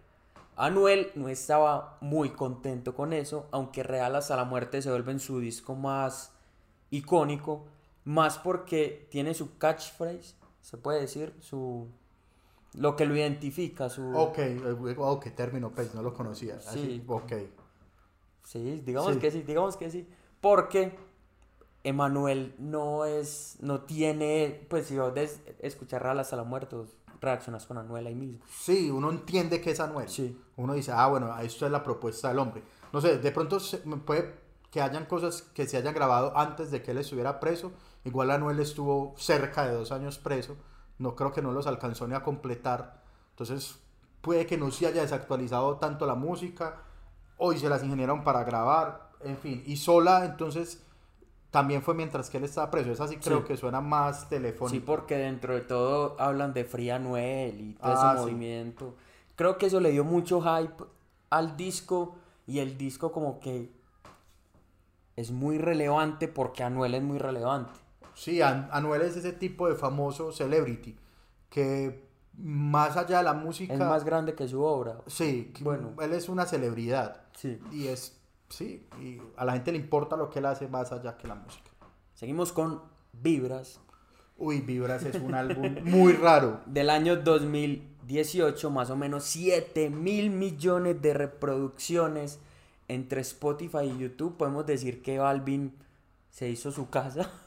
Anuel 0.59 1.11
no 1.15 1.29
estaba 1.29 1.97
muy 2.01 2.31
contento 2.31 2.93
con 2.93 3.13
eso, 3.13 3.47
aunque 3.51 3.81
Real 3.81 4.13
hasta 4.15 4.35
la 4.35 4.43
muerte 4.43 4.81
se 4.81 4.89
vuelve 4.89 5.13
en 5.13 5.21
su 5.21 5.39
disco 5.39 5.73
más 5.73 6.33
icónico, 6.89 7.65
más 8.03 8.37
porque 8.37 9.07
tiene 9.09 9.33
su 9.33 9.57
catchphrase, 9.57 10.35
se 10.61 10.77
puede 10.77 10.99
decir, 10.99 11.33
su 11.39 11.87
lo 12.73 12.97
que 12.97 13.05
lo 13.05 13.15
identifica, 13.15 13.89
su 13.89 14.13
Ok, 14.15 14.37
ok, 14.97 15.33
término, 15.33 15.71
pues 15.71 15.95
no 15.95 16.01
lo 16.03 16.13
conocía. 16.13 16.55
Así, 16.57 16.81
Sí. 16.81 17.03
ok. 17.07 17.33
Sí, 18.43 18.81
digamos 18.85 19.13
Sí. 19.13 19.19
que 19.19 19.31
sí, 19.31 19.41
digamos 19.43 19.77
que 19.77 19.89
sí. 19.89 20.07
Porque 20.41 20.97
Emanuel 21.83 22.53
no 22.59 23.05
es, 23.05 23.57
no 23.61 23.81
tiene, 23.81 24.65
pues 24.69 24.87
si 24.87 24.97
vos 24.97 25.13
escuchar 25.59 26.03
Real 26.03 26.19
hasta 26.19 26.35
la 26.35 26.43
muerte, 26.43 26.75
reaccionas 27.21 27.65
con 27.65 27.77
Anuel 27.77 28.07
ahí 28.07 28.15
mismo. 28.15 28.39
Sí, 28.49 28.89
uno 28.89 29.09
entiende 29.11 29.61
que 29.61 29.71
es 29.71 29.79
Anuel. 29.79 30.09
Sí. 30.09 30.39
Uno 30.57 30.73
dice, 30.73 30.91
ah, 30.91 31.07
bueno, 31.07 31.37
esto 31.39 31.65
es 31.65 31.71
la 31.71 31.83
propuesta 31.83 32.29
del 32.29 32.39
hombre. 32.39 32.63
No 32.93 33.01
sé, 33.01 33.17
de 33.17 33.31
pronto 33.31 33.59
se- 33.59 33.77
puede 33.79 34.35
que 34.71 34.81
hayan 34.81 35.05
cosas 35.05 35.41
que 35.41 35.67
se 35.67 35.77
hayan 35.77 35.93
grabado 35.93 36.37
antes 36.37 36.71
de 36.71 36.81
que 36.81 36.91
él 36.91 36.97
estuviera 36.99 37.39
preso. 37.39 37.71
Igual 38.03 38.31
Anuel 38.31 38.59
estuvo 38.59 39.13
cerca 39.17 39.65
de 39.67 39.73
dos 39.73 39.91
años 39.91 40.17
preso. 40.19 40.55
No 40.97 41.15
creo 41.15 41.31
que 41.31 41.41
no 41.41 41.51
los 41.51 41.67
alcanzó 41.67 42.07
ni 42.07 42.15
a 42.15 42.23
completar. 42.23 43.03
Entonces, 43.31 43.79
puede 44.21 44.45
que 44.45 44.57
no 44.57 44.69
se 44.71 44.87
haya 44.87 45.01
desactualizado 45.01 45.77
tanto 45.77 46.05
la 46.05 46.15
música. 46.15 46.83
Hoy 47.37 47.57
se 47.57 47.69
las 47.69 47.83
ingeniaron 47.83 48.23
para 48.23 48.43
grabar. 48.43 49.09
En 49.21 49.37
fin, 49.37 49.63
y 49.65 49.77
sola, 49.77 50.25
entonces, 50.25 50.83
también 51.51 51.81
fue 51.81 51.93
mientras 51.95 52.29
que 52.29 52.37
él 52.37 52.43
estaba 52.43 52.69
preso. 52.69 52.91
Esa 52.91 53.07
sí 53.07 53.17
creo 53.17 53.39
Sí. 53.39 53.45
que 53.47 53.57
suena 53.57 53.81
más 53.81 54.21
Sí, 54.21 54.27
telefónica. 54.29 54.85
porque 54.85 55.15
dentro 55.17 55.53
de 55.55 55.61
todo 55.61 56.15
hablan 56.19 56.53
de 56.53 56.63
Free 56.65 56.89
Anuel 56.91 57.59
y 57.59 57.73
todo 57.73 57.91
Ah, 57.95 58.11
ese 58.13 58.17
sí. 58.17 58.25
movimiento. 58.25 58.95
Creo 59.35 59.57
que 59.57 59.65
eso 59.67 59.79
le 59.79 59.91
dio 59.91 60.03
mucho 60.03 60.41
hype 60.41 60.83
al 61.29 61.55
disco 61.57 62.15
y 62.45 62.59
el 62.59 62.77
disco 62.77 63.11
como 63.11 63.39
que 63.39 63.71
es 65.15 65.31
muy 65.31 65.57
relevante 65.57 66.27
porque 66.27 66.63
Anuel 66.63 66.95
es 66.95 67.03
muy 67.03 67.17
relevante. 67.17 67.79
Sí, 68.13 68.41
An- 68.41 68.69
Anuel 68.71 69.01
es 69.01 69.15
ese 69.17 69.33
tipo 69.33 69.67
de 69.67 69.75
famoso 69.75 70.31
celebrity 70.31 70.97
que 71.49 72.07
más 72.37 72.95
allá 72.95 73.17
de 73.19 73.23
la 73.23 73.33
música... 73.33 73.73
Es 73.73 73.79
más 73.79 74.03
grande 74.05 74.33
que 74.35 74.47
su 74.47 74.61
obra. 74.61 74.97
Sí, 75.07 75.51
Bueno. 75.61 75.91
él 76.01 76.13
es 76.13 76.29
una 76.29 76.45
celebridad. 76.45 77.21
Sí. 77.35 77.59
Y 77.71 77.87
es, 77.87 78.18
sí, 78.49 78.87
y 79.01 79.21
a 79.37 79.45
la 79.45 79.53
gente 79.53 79.71
le 79.71 79.77
importa 79.77 80.15
lo 80.17 80.29
que 80.29 80.39
él 80.39 80.45
hace 80.45 80.67
más 80.67 80.91
allá 80.91 81.17
que 81.17 81.27
la 81.27 81.35
música. 81.35 81.69
Seguimos 82.13 82.51
con 82.51 82.81
Vibras. 83.13 83.79
Uy, 84.37 84.61
Vibras 84.61 85.03
es 85.03 85.15
un 85.15 85.33
álbum 85.35 85.75
muy 85.83 86.13
raro. 86.13 86.61
Del 86.65 86.89
año 86.89 87.17
2018, 87.17 88.69
más 88.69 88.89
o 88.89 88.95
menos 88.95 89.23
7 89.25 89.89
mil 89.89 90.29
millones 90.29 91.01
de 91.01 91.13
reproducciones 91.13 92.39
entre 92.87 93.21
Spotify 93.21 93.83
y 93.85 93.97
YouTube. 93.97 94.37
Podemos 94.37 94.65
decir 94.65 95.01
que 95.01 95.19
Balvin 95.19 95.75
se 96.29 96.49
hizo 96.49 96.71
su 96.71 96.89
casa. 96.89 97.29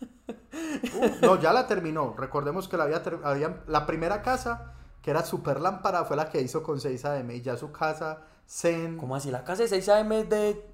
Uh, 0.95 1.25
no, 1.25 1.41
ya 1.41 1.53
la 1.53 1.67
terminó. 1.67 2.15
Recordemos 2.17 2.69
que 2.69 2.77
la, 2.77 2.85
había, 2.85 3.03
había- 3.25 3.63
la 3.67 3.87
primera 3.87 4.23
casa, 4.23 4.75
que 5.03 5.11
era 5.11 5.25
Super 5.25 5.61
Lámpara, 5.61 6.05
fue 6.05 6.17
la 6.17 6.29
que 6.31 6.41
hizo 6.41 6.63
con 6.63 6.79
6AM. 6.79 7.31
Y 7.35 7.41
ya 7.41 7.57
su 7.57 7.73
casa, 7.73 8.23
Zen... 8.49 8.97
¿Cómo 8.99 9.17
así? 9.17 9.31
¿La 9.31 9.45
casa 9.45 9.63
de 9.63 9.69
6 9.69 9.89
AM 9.89 10.13
es 10.13 10.29
de, 10.29 10.67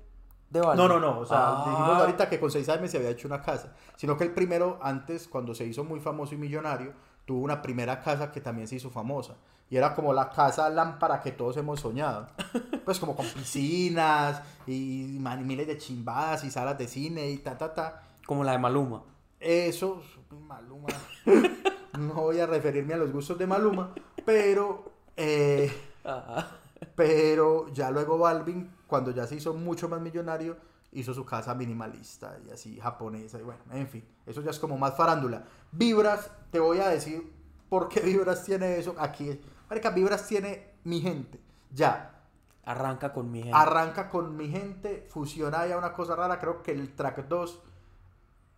de? 0.50 0.60
No, 0.60 0.74
no, 0.88 0.98
no. 0.98 1.20
O 1.20 1.26
sea, 1.26 1.38
Ah. 1.48 1.64
dijimos 1.68 2.00
ahorita 2.00 2.28
que 2.28 2.40
con 2.40 2.50
6AM 2.50 2.86
se 2.88 2.96
había 2.98 3.10
hecho 3.10 3.28
una 3.28 3.42
casa. 3.42 3.72
Sino 3.96 4.16
que 4.16 4.24
el 4.24 4.32
primero, 4.32 4.78
antes, 4.82 5.28
cuando 5.28 5.54
se 5.54 5.64
hizo 5.66 5.84
muy 5.84 6.00
famoso 6.00 6.34
y 6.34 6.38
millonario, 6.38 6.92
tuvo 7.26 7.40
una 7.44 7.60
primera 7.62 8.00
casa 8.00 8.30
que 8.32 8.40
también 8.40 8.66
se 8.68 8.76
hizo 8.76 8.90
famosa. 8.90 9.34
Y 9.70 9.76
era 9.76 9.94
como 9.94 10.14
la 10.14 10.30
casa 10.30 10.70
lámpara 10.70 11.20
que 11.20 11.32
todos 11.32 11.56
hemos 11.58 11.80
soñado. 11.80 12.26
Pues 12.88 12.98
como 12.98 13.14
con 13.14 13.26
piscinas 13.26 14.40
y 14.66 15.18
miles 15.44 15.66
de 15.66 15.76
chimbadas 15.76 16.42
y 16.44 16.50
salas 16.50 16.78
de 16.78 16.88
cine 16.88 17.28
y 17.28 17.36
ta, 17.36 17.58
ta, 17.58 17.74
ta. 17.74 18.02
Como 18.24 18.42
la 18.44 18.52
de 18.52 18.58
Maluma. 18.58 19.02
Eso, 19.38 20.02
Maluma. 20.46 20.86
No 21.98 22.14
voy 22.14 22.38
a 22.40 22.46
referirme 22.46 22.94
a 22.94 22.96
los 22.96 23.10
gustos 23.12 23.36
de 23.38 23.46
Maluma, 23.46 23.90
pero... 24.24 24.92
eh, 25.16 25.70
pero 26.94 27.72
ya 27.72 27.90
luego 27.90 28.18
Balvin, 28.18 28.70
cuando 28.88 29.12
ya 29.12 29.24
se 29.28 29.36
hizo 29.36 29.54
mucho 29.54 29.88
más 29.88 30.00
millonario, 30.00 30.56
hizo 30.90 31.14
su 31.14 31.24
casa 31.24 31.54
minimalista 31.54 32.36
y 32.44 32.50
así 32.50 32.80
japonesa 32.80 33.38
y 33.38 33.42
bueno, 33.42 33.60
en 33.70 33.86
fin, 33.86 34.04
eso 34.26 34.40
ya 34.42 34.50
es 34.50 34.58
como 34.58 34.76
más 34.76 34.96
farándula. 34.96 35.44
Vibras, 35.70 36.30
te 36.50 36.58
voy 36.58 36.78
a 36.80 36.88
decir 36.88 37.32
por 37.68 37.88
qué 37.88 38.00
Vibras 38.04 38.42
tiene 38.44 38.78
eso. 38.78 38.96
Aquí, 38.98 39.38
marica, 39.70 39.90
Vibras 39.90 40.26
tiene 40.26 40.72
mi 40.84 41.00
gente. 41.00 41.38
Ya, 41.70 42.14
Arranca 42.64 43.12
con 43.14 43.30
mi 43.30 43.42
gente. 43.42 43.56
arranca 43.56 44.10
con 44.10 44.36
mi 44.36 44.48
gente, 44.50 45.06
fusiona 45.10 45.66
ya 45.66 45.78
una 45.78 45.92
cosa 45.94 46.16
rara, 46.16 46.38
creo 46.38 46.62
que 46.62 46.72
el 46.72 46.94
track 46.94 47.26
2 47.28 47.62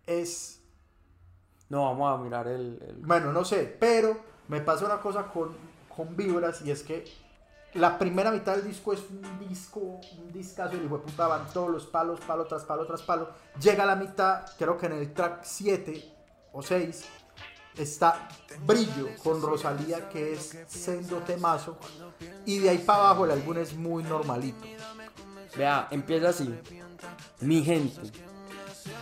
es 0.07 0.61
no, 1.69 1.85
vamos 1.85 2.19
a 2.19 2.23
mirar 2.23 2.49
el... 2.49 2.83
el- 2.83 2.97
bueno, 3.07 3.33
no 3.33 3.45
sé, 3.45 3.77
pero 3.79 4.17
me 4.49 4.61
pasa 4.61 4.85
una 4.87 5.01
cosa 5.01 5.29
con, 5.31 5.51
con 5.95 6.17
Vibras 6.17 6.63
y 6.63 6.73
es 6.73 6.83
que 6.83 7.05
la 7.75 7.99
primera 7.99 8.31
mitad 8.31 8.57
del 8.57 8.67
disco 8.67 8.93
es 8.93 9.01
un 9.11 9.49
disco, 9.49 10.01
un 10.19 10.33
discazo 10.33 10.77
y 10.77 10.81
de 10.81 10.89
puta 10.89 11.29
van 11.29 11.47
todos 11.53 11.71
los 11.71 11.87
palos, 11.87 12.21
palo 12.21 12.45
tras 12.47 12.65
palo 12.65 12.87
tras 12.87 13.03
palo. 13.03 13.31
Llega 13.61 13.85
a 13.85 13.87
la 13.87 13.97
mitad, 13.97 14.45
creo 14.59 14.77
que 14.77 14.87
en 14.87 14.93
el 14.93 15.13
track 15.13 15.41
7 15.45 16.15
o 16.53 16.63
6 16.63 17.05
está 17.77 18.29
Brillo 18.67 19.09
con 19.23 19.41
Rosalía 19.41 20.09
que 20.09 20.33
es 20.33 20.59
sendo 20.67 21.19
temazo 21.19 21.79
y 22.45 22.59
de 22.59 22.71
ahí 22.71 22.79
para 22.79 23.05
abajo 23.05 23.25
el 23.25 23.31
álbum 23.33 23.59
es 23.59 23.75
muy 23.75 24.03
normalito. 24.03 24.65
Vea, 25.57 25.89
empieza 25.91 26.31
así. 26.31 26.53
Mi 27.41 27.63
gente. 27.63 28.01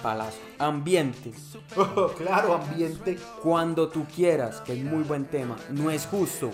Palacio. 0.02 0.40
Ambiente. 0.58 1.32
Oh, 1.76 2.08
claro, 2.16 2.54
ambiente. 2.54 3.18
Cuando 3.42 3.88
tú 3.88 4.06
quieras, 4.14 4.60
que 4.60 4.72
es 4.72 4.84
muy 4.84 5.02
buen 5.02 5.26
tema. 5.26 5.56
No 5.70 5.90
es 5.90 6.06
justo. 6.06 6.50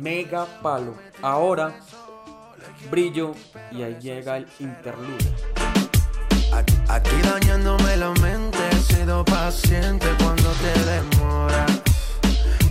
Mega 0.00 0.46
palo. 0.62 0.94
Ahora, 1.22 1.74
brillo. 2.90 3.32
Y 3.72 3.82
ahí 3.82 3.96
llega 4.00 4.36
el 4.36 4.46
interludio. 4.60 5.30
Aquí 6.88 7.16
dañándome 7.22 7.96
la 7.96 8.10
mente, 8.20 8.58
he 8.70 8.76
sido 8.94 9.24
paciente 9.24 10.06
cuando 10.22 10.50
te 10.52 10.80
demora. 10.84 11.66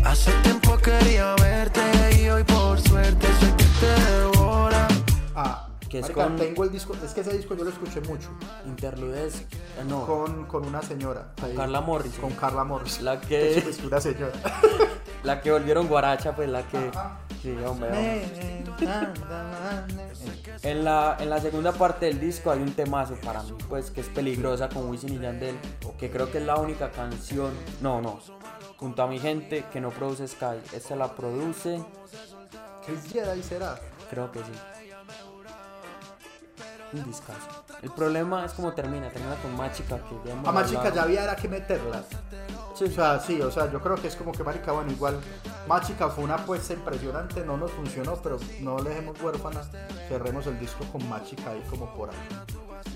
Hace 0.06 0.31
tiempo 0.43 0.77
quería 0.77 1.35
verte 1.35 1.81
y 2.22 2.30
hoy 2.30 2.43
por 2.43 2.80
suerte 2.80 3.27
sé 3.39 3.53
que 3.57 3.65
te 3.80 4.02
devora. 4.14 4.88
Ah, 5.35 5.68
Que 5.89 5.99
es 5.99 6.03
marica, 6.03 6.23
con- 6.23 6.35
tengo 6.38 6.64
el 6.64 6.72
disco, 6.72 6.95
es 7.03 7.11
que 7.14 7.22
ese 7.22 7.34
disco 7.38 7.56
yo 7.56 7.64
lo 7.65 7.69
escuché 7.72 8.02
mucho. 8.02 8.30
Interludes. 8.65 9.41
eh, 9.41 9.84
No. 9.88 10.06
Con, 10.06 10.45
con 10.45 10.65
una 10.65 10.81
señora. 10.81 11.34
ahí. 11.43 11.56
Carla 11.56 11.81
Morris. 11.81 12.14
Con 12.14 12.31
Carla 12.31 12.64
Morris. 12.64 13.02
La 13.02 13.19
que- 13.19 13.57
Es 13.57 13.80
una 13.84 13.99
señora. 13.99 14.34
La 15.26 15.41
que 15.41 15.52
volvieron 15.52 15.88
guaracha, 15.88 16.35
pues 16.35 16.47
la 16.47 16.61
que. 16.68 16.91
Sí, 17.41 17.56
hombre. 17.65 18.23
En 20.61 20.84
la, 20.84 21.18
en 21.19 21.30
la 21.30 21.41
segunda 21.41 21.72
parte 21.72 22.06
del 22.06 22.19
disco 22.19 22.52
hay 22.52 22.60
un 22.60 22.73
temazo 22.73 23.15
para 23.23 23.41
mí, 23.43 23.53
pues 23.69 23.91
que 23.91 24.02
es 24.02 24.07
peligrosa 24.07 24.69
con 24.69 24.89
Wisin 24.89 25.14
y 25.14 25.19
Yandel, 25.19 25.56
que 25.97 26.10
creo 26.10 26.31
que 26.31 26.39
es 26.39 26.45
la 26.45 26.56
única 26.57 26.91
canción, 26.91 27.52
no, 27.81 28.02
no, 28.02 28.19
junto 28.77 29.03
a 29.03 29.07
mi 29.07 29.19
gente 29.19 29.65
que 29.72 29.80
no 29.80 29.91
produce 29.91 30.27
Sky. 30.27 30.60
Esta 30.73 30.95
la 30.95 31.15
produce, 31.15 31.84
Chris 32.85 33.11
Jedi 33.11 33.43
será. 33.43 33.80
creo 34.10 34.31
que 34.31 34.39
sí. 34.39 34.74
Un 36.96 37.04
discazo. 37.04 37.66
El 37.82 37.92
problema 37.92 38.46
es 38.46 38.54
como 38.54 38.74
termina, 38.74 39.10
termina 39.10 39.36
con 39.36 39.56
Machica 39.56 39.98
que 39.98 40.16
ya 40.26 40.34
A 40.34 40.52
Machica 40.52 40.94
ya 40.94 41.04
había 41.04 41.24
era 41.24 41.36
que 41.36 41.48
meterla. 41.48 42.04
O 42.74 42.78
sea, 42.88 43.20
sí, 43.20 43.42
o 43.42 43.52
sea, 43.52 43.72
yo 43.72 43.82
creo 43.82 43.96
que 43.96 44.08
es 44.08 44.16
como 44.16 44.32
que 44.32 44.44
Marica, 44.44 44.72
bueno, 44.72 44.92
igual 44.92 45.20
Machica 45.68 46.10
fue 46.10 46.24
una 46.24 46.36
apuesta 46.36 46.74
impresionante, 46.74 47.46
no 47.46 47.58
nos 47.58 47.72
funcionó, 47.72 48.16
pero 48.22 48.38
no 48.62 48.80
le 48.80 48.90
dejemos 48.90 49.22
huérfana, 49.22 49.62
cerremos 50.10 50.46
el 50.48 50.60
disco 50.60 50.84
con 50.92 51.08
Machica 51.08 51.52
ahí 51.52 51.64
como 51.70 51.94
por 51.94 52.10
ahí. 52.10 52.16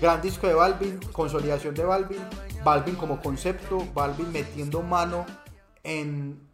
Gran 0.00 0.20
disco 0.22 0.46
de 0.46 0.54
Balvin, 0.54 0.98
consolidación 1.12 1.74
de 1.74 1.84
Balvin, 1.84 2.20
Balvin 2.64 2.96
como 2.96 3.20
concepto, 3.20 3.86
Balvin 3.94 4.32
metiendo 4.32 4.82
mano 4.82 5.26
en, 5.82 6.46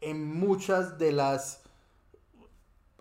en 0.00 0.38
muchas 0.38 0.98
de 0.98 1.12
las 1.12 1.62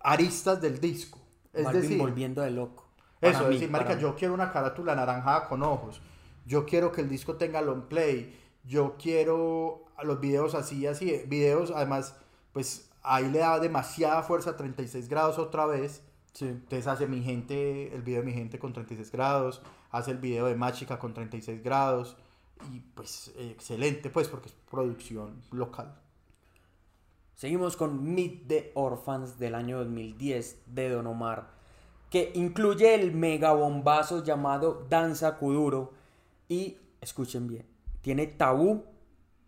aristas 0.01 0.61
del 0.61 0.79
disco. 0.79 1.19
Es 1.53 1.65
Balvin 1.65 1.81
decir, 1.81 1.97
volviendo 1.97 2.41
de 2.41 2.51
loco. 2.51 2.86
Eso, 3.21 3.43
es 3.43 3.49
decir, 3.49 3.69
marica, 3.69 3.97
yo 3.97 4.15
quiero 4.15 4.33
una 4.33 4.51
carátula 4.51 4.93
anaranjada 4.93 5.47
con 5.47 5.63
ojos. 5.63 6.01
Yo 6.45 6.65
quiero 6.65 6.91
que 6.91 7.01
el 7.01 7.09
disco 7.09 7.35
tenga 7.35 7.61
long 7.61 7.83
play. 7.83 8.37
Yo 8.63 8.95
quiero 9.01 9.85
los 10.03 10.19
videos 10.19 10.55
así, 10.55 10.85
así. 10.87 11.23
Videos, 11.27 11.71
además, 11.71 12.15
pues 12.53 12.89
ahí 13.03 13.29
le 13.29 13.39
da 13.39 13.59
demasiada 13.59 14.23
fuerza 14.23 14.51
a 14.51 14.57
36 14.57 15.09
grados 15.09 15.39
otra 15.39 15.65
vez. 15.65 16.03
Entonces 16.39 16.85
hace 16.87 17.07
mi 17.07 17.23
gente, 17.23 17.93
el 17.95 18.03
video 18.03 18.21
de 18.21 18.27
mi 18.27 18.33
gente 18.33 18.59
con 18.59 18.73
36 18.73 19.11
grados. 19.11 19.61
Hace 19.89 20.11
el 20.11 20.17
video 20.17 20.45
de 20.45 20.55
Machica 20.55 20.99
con 20.99 21.13
36 21.13 21.63
grados. 21.63 22.15
Y 22.71 22.79
pues 22.79 23.33
excelente, 23.37 24.09
pues, 24.09 24.27
porque 24.27 24.49
es 24.49 24.55
producción 24.69 25.41
local. 25.51 25.99
Seguimos 27.35 27.77
con 27.77 28.15
Meet 28.15 28.47
the 28.47 28.71
Orphans 28.73 29.37
del 29.37 29.53
año 29.53 29.77
2010 29.77 30.63
de 30.65 30.89
Don 30.89 31.05
Omar, 31.05 31.51
que 32.09 32.31
incluye 32.35 32.95
el 32.95 33.11
mega 33.11 33.51
bombazo 33.51 34.23
llamado 34.23 34.85
Danza 34.89 35.35
Kuduro. 35.37 35.93
Y 36.49 36.77
escuchen 37.01 37.47
bien, 37.47 37.65
tiene 38.01 38.27
Tabú, 38.27 38.85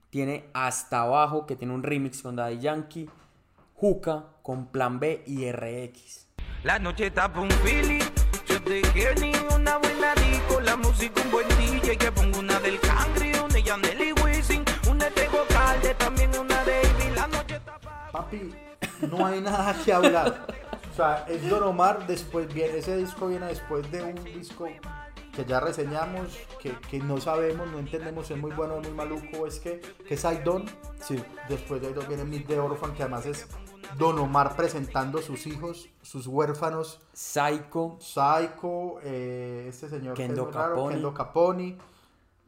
tiene 0.09 0.45
Hasta 0.53 1.01
Abajo, 1.01 1.45
que 1.45 1.55
tiene 1.55 1.73
un 1.73 1.83
remix 1.83 2.21
con 2.21 2.35
Daddy 2.35 2.59
Yankee, 2.59 3.09
Juca 3.75 4.25
con 4.41 4.67
Plan 4.67 4.99
B 4.99 5.23
y 5.25 5.49
RX. 5.51 6.27
La 6.63 6.77
noche 6.77 7.07
está 7.07 7.31
un 7.37 7.49
feeling. 7.63 8.03
Yo 8.45 8.61
te 8.61 8.81
quiero 8.81 9.21
ni 9.21 9.31
una 9.55 9.77
buena 9.77 10.13
disco. 10.15 10.59
La 10.59 10.75
música 10.75 11.21
un 11.23 11.31
buen 11.31 11.47
DJ. 11.47 11.97
Que 11.97 12.11
pongo 12.11 12.39
una 12.39 12.59
del 12.59 12.77
Cangri, 12.81 13.31
una 13.35 13.53
de 13.53 13.63
Yandel 13.63 14.01
y 14.01 14.11
Wisin. 14.21 14.65
Una 14.89 15.05
de 15.05 15.11
Tego 15.11 15.45
Calde, 15.47 15.95
también 15.95 16.31
una 16.37 16.61
de 16.65 16.81
Ivy. 16.81 17.15
La 17.15 17.27
noche 17.27 17.55
está 17.55 17.79
pa' 17.79 18.11
papi, 18.11 18.53
no 19.09 19.25
hay 19.25 19.39
nada 19.39 19.73
que 19.85 19.93
hablar. 19.93 20.68
O 20.99 21.01
sea, 21.01 21.25
es 21.29 21.49
Don 21.49 21.63
Omar, 21.63 22.05
después 22.07 22.53
viene, 22.53 22.79
ese 22.79 22.97
disco 22.97 23.27
viene 23.27 23.45
después 23.45 23.89
de 23.89 24.03
un 24.03 24.21
disco 24.25 24.67
que 25.33 25.45
ya 25.45 25.61
reseñamos, 25.61 26.37
que, 26.61 26.73
que 26.89 26.99
no 26.99 27.21
sabemos, 27.21 27.71
no 27.71 27.79
entendemos 27.79 28.27
si 28.27 28.33
es 28.33 28.39
muy 28.39 28.51
bueno 28.51 28.75
o 28.75 28.81
muy 28.81 28.91
maluco, 28.91 29.47
es 29.47 29.59
que, 29.59 29.79
que 30.05 30.15
es 30.15 30.25
Aidon. 30.25 30.65
Sí. 31.01 31.15
Después 31.47 31.79
de 31.81 31.87
Aidon 31.87 32.05
viene 32.07 32.25
Meet 32.25 32.47
the 32.47 32.59
Orphan, 32.59 32.93
que 32.93 33.03
además 33.03 33.25
es 33.25 33.47
Don 33.97 34.19
Omar 34.19 34.57
presentando 34.57 35.21
sus 35.21 35.47
hijos, 35.47 35.87
sus 36.01 36.27
huérfanos. 36.27 36.99
Psycho. 37.13 37.95
Psycho, 38.01 38.99
eh, 39.01 39.67
este 39.69 39.87
señor 39.87 40.15
que 40.15 40.23
es 40.23 40.27
Kendo 40.27 40.51
raro, 40.51 40.75
Caponi. 40.75 40.93
Kendo 40.95 41.13
Caponi. 41.13 41.77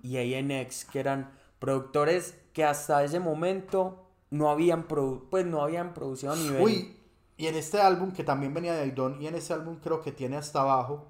y 0.04 0.18
ANX, 0.36 0.84
que 0.84 1.00
eran 1.00 1.32
productores 1.60 2.38
que 2.52 2.66
hasta 2.66 3.02
ese 3.06 3.22
momento 3.22 4.04
no 4.30 4.50
habían, 4.50 4.88
produ- 4.90 5.22
pues 5.30 5.46
no 5.46 5.62
habían 5.62 5.94
producido 5.94 6.34
a 6.34 6.36
nivel. 6.36 6.62
Uy, 6.62 6.98
y 7.42 7.48
en 7.48 7.56
este 7.56 7.82
álbum 7.82 8.12
que 8.12 8.24
también 8.24 8.54
venía 8.54 8.74
de 8.74 8.82
Aidon, 8.82 9.22
y 9.22 9.28
en 9.28 9.36
este 9.36 9.54
álbum 9.54 9.78
creo 9.84 10.02
que 10.02 10.12
tiene 10.12 10.38
hasta 10.38 10.62
abajo 10.62 11.08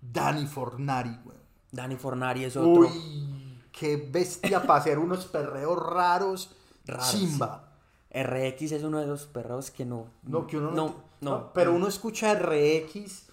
Danny 0.00 0.46
Fornari, 0.46 1.16
güey. 1.24 1.38
Danny 1.70 1.96
Fornari 1.96 2.44
es 2.44 2.56
otro. 2.56 2.82
Uy, 2.82 3.58
qué 3.72 3.96
bestia 3.96 4.60
para 4.66 4.80
hacer 4.80 4.98
unos 4.98 5.24
perreos 5.26 5.78
raros. 5.82 6.54
Raros, 6.86 7.10
chimba. 7.10 7.68
RX 8.12 8.72
es 8.72 8.82
uno 8.82 8.98
de 8.98 9.04
esos 9.04 9.26
perros 9.26 9.70
que 9.70 9.84
no. 9.86 10.06
No, 10.24 10.46
que 10.46 10.58
uno 10.58 10.72
no, 10.72 10.86
No, 11.22 11.30
no. 11.30 11.52
Pero 11.54 11.72
uno 11.74 11.86
escucha 11.88 12.34
RX 12.34 13.28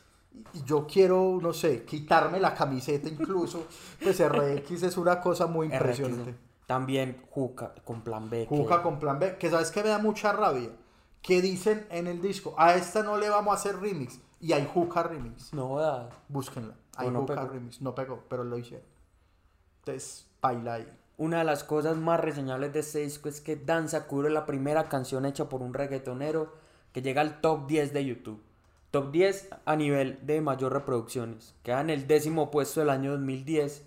y 0.54 0.64
yo 0.64 0.88
quiero, 0.88 1.40
no 1.42 1.52
sé, 1.52 1.84
quitarme 1.84 2.40
la 2.40 2.54
camiseta 2.56 3.10
incluso. 3.10 3.66
Pues 4.02 4.20
RX 4.26 4.84
es 4.84 4.96
una 4.96 5.20
cosa 5.20 5.48
muy 5.48 5.68
RX, 5.68 5.76
impresionante. 5.76 6.36
También 6.66 7.22
Juca 7.32 7.74
con 7.84 8.02
plan 8.02 8.30
B. 8.30 8.48
que- 8.48 8.56
Juca 8.56 8.82
con 8.82 9.00
plan 9.00 9.20
B, 9.20 9.38
que 9.38 9.50
sabes 9.50 9.72
que 9.72 9.84
me 9.84 9.90
da 9.90 9.98
mucha 9.98 10.32
rabia. 10.32 10.70
Que 11.22 11.42
dicen 11.42 11.86
en 11.90 12.08
el 12.08 12.22
disco, 12.22 12.56
a 12.58 12.76
esta 12.76 13.04
no 13.04 13.18
le 13.18 13.30
vamos 13.30 13.54
a 13.54 13.58
hacer 13.58 13.80
remix. 13.80 14.20
Y 14.40 14.54
hay 14.54 14.70
Juca 14.74 15.04
remix. 15.04 15.54
No 15.54 15.68
jodas. 15.68 16.14
Búsquenla. 16.28 16.76
Hay 16.96 17.10
no 17.12 17.22
Juca 17.22 17.46
remix. 17.46 17.82
No 17.82 17.94
pegó, 17.94 18.24
pero 18.30 18.44
lo 18.44 18.58
hicieron. 18.58 18.88
Entonces, 19.80 20.28
baila 20.42 20.76
ahí. 20.76 21.00
Una 21.18 21.40
de 21.40 21.44
las 21.44 21.66
cosas 21.66 21.98
más 21.98 22.20
reseñables 22.20 22.72
de 22.72 22.80
este 22.80 23.00
disco 23.00 23.28
es 23.28 23.42
que 23.42 23.58
Danza 23.58 24.08
cubre 24.08 24.30
la 24.30 24.46
primera 24.46 24.88
canción 24.88 25.26
hecha 25.26 25.50
por 25.50 25.62
un 25.62 25.74
reggaetonero 25.74 26.54
que 26.94 27.02
llega 27.02 27.22
al 27.22 27.42
top 27.42 27.68
10 27.68 27.94
de 27.94 28.06
YouTube. 28.06 28.42
Top 28.92 29.12
10 29.12 29.50
a 29.66 29.76
nivel 29.76 30.26
de 30.26 30.42
mayor 30.42 30.72
reproducciones. 30.72 31.56
Queda 31.62 31.82
en 31.82 31.90
el 31.90 32.08
décimo 32.08 32.50
puesto 32.50 32.80
del 32.80 32.90
año 32.90 33.12
2010 33.12 33.86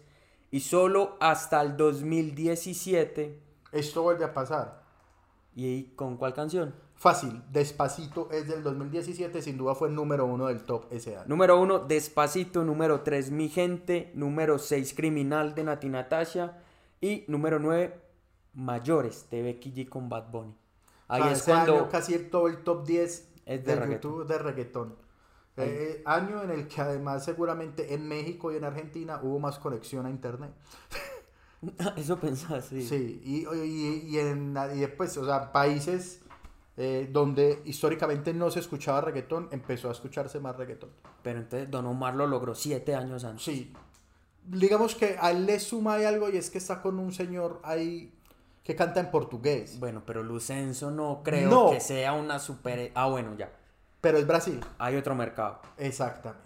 y 0.50 0.60
solo 0.60 1.16
hasta 1.20 1.60
el 1.62 1.76
2017. 1.76 3.40
Esto 3.72 4.02
vuelve 4.02 4.26
a 4.26 4.34
pasar. 4.34 4.82
¿Y 5.56 5.84
con 5.96 6.18
cuál 6.18 6.34
canción? 6.34 6.74
Fácil, 7.02 7.42
Despacito 7.50 8.30
es 8.30 8.46
del 8.46 8.62
2017, 8.62 9.42
sin 9.42 9.58
duda 9.58 9.74
fue 9.74 9.88
el 9.88 9.94
número 9.96 10.24
uno 10.24 10.46
del 10.46 10.62
top 10.62 10.84
ese 10.92 11.16
año. 11.16 11.24
Número 11.26 11.60
1, 11.60 11.80
Despacito. 11.80 12.62
Número 12.64 13.00
3, 13.00 13.32
Mi 13.32 13.48
Gente. 13.48 14.12
Número 14.14 14.56
6, 14.56 14.94
Criminal 14.94 15.52
de 15.56 15.64
Nati 15.64 15.88
Natasha. 15.88 16.62
Y 17.00 17.24
número 17.26 17.58
9, 17.58 18.00
Mayores 18.54 19.28
de 19.32 19.42
Becky 19.42 19.72
G 19.72 19.88
con 19.88 20.08
Bad 20.08 20.30
Bunny. 20.30 20.54
Ahí 21.08 21.22
O 21.22 21.24
sea, 21.24 21.32
es 21.32 21.38
ese 21.40 21.50
cuando... 21.50 21.74
año 21.74 21.88
casi 21.90 22.16
todo 22.20 22.46
el 22.46 22.58
top 22.62 22.86
10 22.86 23.28
Es 23.46 23.64
de 23.64 23.74
de 23.74 23.74
reggaetón. 23.74 24.12
YouTube 24.12 24.26
de 24.28 24.38
reggaetón. 24.38 24.96
Eh, 25.56 26.02
año 26.06 26.44
en 26.44 26.50
el 26.50 26.68
que 26.68 26.80
además 26.82 27.24
seguramente 27.24 27.94
en 27.94 28.06
México 28.06 28.52
y 28.52 28.56
en 28.58 28.64
Argentina 28.64 29.18
hubo 29.24 29.40
más 29.40 29.58
conexión 29.58 30.06
a 30.06 30.10
internet. 30.10 30.52
Eso 31.96 32.18
pensás, 32.18 32.66
sí. 32.66 32.82
Sí, 32.82 33.20
y, 33.24 33.46
y, 33.56 34.08
y 34.08 34.18
en, 34.18 34.56
y 34.74 34.80
después, 34.80 35.16
o 35.16 35.24
sea, 35.24 35.52
países 35.52 36.21
eh, 36.76 37.08
donde 37.12 37.62
históricamente 37.64 38.32
no 38.32 38.50
se 38.50 38.60
escuchaba 38.60 39.00
reggaetón, 39.02 39.48
empezó 39.52 39.88
a 39.88 39.92
escucharse 39.92 40.40
más 40.40 40.56
reggaetón. 40.56 40.90
Pero 41.22 41.40
entonces 41.40 41.70
Don 41.70 41.86
Omar 41.86 42.14
lo 42.14 42.26
logró 42.26 42.54
siete 42.54 42.94
años 42.94 43.24
antes. 43.24 43.44
Sí. 43.44 43.72
Digamos 44.44 44.94
que 44.94 45.16
a 45.20 45.30
él 45.30 45.46
le 45.46 45.60
suma 45.60 45.94
ahí 45.94 46.04
algo 46.04 46.28
y 46.30 46.36
es 46.36 46.50
que 46.50 46.58
está 46.58 46.82
con 46.82 46.98
un 46.98 47.12
señor 47.12 47.60
ahí 47.62 48.12
que 48.64 48.74
canta 48.74 49.00
en 49.00 49.10
portugués. 49.10 49.78
Bueno, 49.78 50.02
pero 50.06 50.22
Lucenzo 50.22 50.90
no 50.90 51.22
creo 51.22 51.50
No. 51.50 51.70
que 51.70 51.80
sea 51.80 52.12
una 52.12 52.38
super... 52.38 52.90
Ah, 52.94 53.06
bueno, 53.08 53.36
ya. 53.36 53.52
Pero 54.00 54.18
es 54.18 54.26
Brasil. 54.26 54.60
Hay 54.78 54.96
otro 54.96 55.14
mercado. 55.14 55.60
Exactamente. 55.76 56.42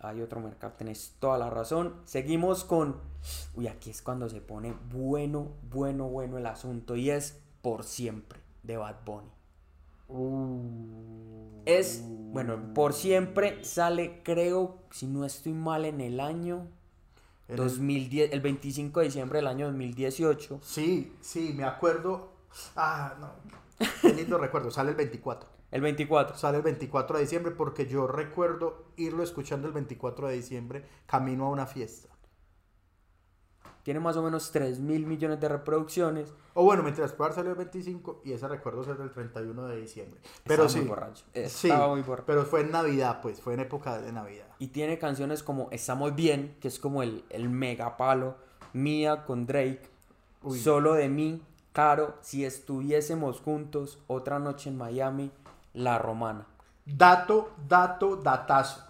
Hay 0.00 0.20
otro 0.20 0.40
mercado. 0.40 0.74
Tenés 0.76 1.14
toda 1.18 1.38
la 1.38 1.48
razón. 1.50 1.94
Seguimos 2.04 2.64
con... 2.64 2.96
Uy, 3.54 3.68
aquí 3.68 3.90
es 3.90 4.02
cuando 4.02 4.28
se 4.28 4.40
pone 4.40 4.74
bueno, 4.92 5.48
bueno, 5.70 6.08
bueno 6.08 6.38
el 6.38 6.46
asunto. 6.46 6.94
Y 6.94 7.10
es 7.10 7.40
Por 7.62 7.84
Siempre, 7.84 8.37
de 8.62 8.76
Bad 8.76 8.96
Bunny. 9.04 9.28
Uh. 10.08 11.62
Es, 11.66 12.02
bueno, 12.06 12.72
Por 12.74 12.92
Siempre 12.94 13.62
sale, 13.64 14.22
creo, 14.24 14.78
si 14.90 15.06
no 15.06 15.24
estoy 15.24 15.52
mal, 15.52 15.84
en 15.84 16.00
el 16.00 16.20
año... 16.20 16.66
En 17.46 17.54
el- 17.54 17.56
2010, 17.64 18.32
el 18.32 18.40
25 18.40 19.00
de 19.00 19.06
diciembre 19.06 19.38
del 19.38 19.46
año 19.48 19.66
2018. 19.66 20.60
Sí, 20.62 21.14
sí, 21.20 21.52
me 21.56 21.64
acuerdo. 21.64 22.32
Ah, 22.76 23.14
no. 23.20 23.32
Qué 24.02 24.12
lindo 24.14 24.38
recuerdo. 24.38 24.70
Sale 24.70 24.90
el 24.90 24.96
24. 24.96 25.48
El 25.70 25.80
24. 25.82 26.36
Sale 26.36 26.58
el 26.58 26.62
24 26.62 27.16
de 27.16 27.22
diciembre 27.24 27.52
porque 27.52 27.86
yo 27.86 28.06
recuerdo 28.06 28.86
irlo 28.96 29.22
escuchando 29.22 29.66
el 29.66 29.74
24 29.74 30.28
de 30.28 30.34
diciembre 30.34 30.84
camino 31.06 31.46
a 31.46 31.50
una 31.50 31.66
fiesta. 31.66 32.08
Tiene 33.88 34.00
más 34.00 34.18
o 34.18 34.22
menos 34.22 34.50
3 34.52 34.80
mil 34.80 35.06
millones 35.06 35.40
de 35.40 35.48
reproducciones. 35.48 36.34
O 36.52 36.62
bueno, 36.62 36.82
mientras 36.82 37.12
Poder 37.12 37.32
salió 37.32 37.52
el 37.52 37.56
25 37.56 38.20
y 38.22 38.32
ese 38.34 38.46
recuerdo 38.46 38.82
es 38.82 38.98
del 38.98 39.10
31 39.10 39.66
de 39.66 39.80
diciembre. 39.80 40.20
Pero 40.44 40.64
Estaba 40.64 40.68
sí. 40.68 40.78
muy 40.80 40.88
borracho. 40.88 41.24
Sí, 41.32 41.70
Estaba 41.70 41.88
muy 41.88 42.02
borracho. 42.02 42.26
pero 42.26 42.44
fue 42.44 42.60
en 42.60 42.70
Navidad, 42.70 43.20
pues, 43.22 43.40
fue 43.40 43.54
en 43.54 43.60
época 43.60 43.98
de 43.98 44.12
Navidad. 44.12 44.44
Y 44.58 44.66
tiene 44.66 44.98
canciones 44.98 45.42
como 45.42 45.68
Estamos 45.70 46.14
Bien, 46.14 46.58
que 46.60 46.68
es 46.68 46.78
como 46.78 47.02
el, 47.02 47.24
el 47.30 47.48
mega 47.48 47.96
palo. 47.96 48.36
Mía 48.74 49.24
con 49.24 49.46
Drake. 49.46 49.80
Uy. 50.42 50.60
Solo 50.60 50.92
de 50.92 51.08
mí. 51.08 51.42
Caro, 51.72 52.18
si 52.20 52.44
estuviésemos 52.44 53.40
juntos. 53.40 54.00
Otra 54.06 54.38
noche 54.38 54.68
en 54.68 54.76
Miami. 54.76 55.30
La 55.72 55.98
Romana. 55.98 56.46
Dato, 56.84 57.52
dato, 57.66 58.16
datazo. 58.16 58.84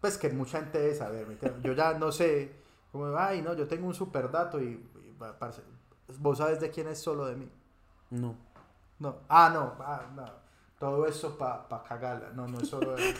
Pues 0.00 0.16
que 0.16 0.30
mucha 0.30 0.60
gente 0.60 0.78
debe 0.78 0.94
saber. 0.94 1.26
Yo 1.62 1.74
ya 1.74 1.92
no 1.98 2.10
sé. 2.10 2.63
Como, 2.94 3.06
ay, 3.18 3.42
no, 3.42 3.54
yo 3.54 3.66
tengo 3.66 3.88
un 3.88 3.94
super 3.94 4.30
dato 4.30 4.62
y, 4.62 4.66
y, 4.66 5.16
parce, 5.36 5.62
vos 6.20 6.38
sabes 6.38 6.60
de 6.60 6.70
quién 6.70 6.86
es 6.86 7.00
solo 7.00 7.26
de 7.26 7.34
mí. 7.34 7.50
No. 8.10 8.36
No. 9.00 9.16
Ah, 9.28 9.50
no. 9.52 9.74
Ah, 9.80 10.06
no. 10.14 10.24
Todo 10.78 11.04
eso 11.04 11.36
para 11.36 11.66
pa 11.68 11.82
cagarla. 11.82 12.30
No, 12.30 12.46
no 12.46 12.60
es 12.60 12.68
solo 12.68 12.94
de 12.94 13.02
mí. 13.02 13.18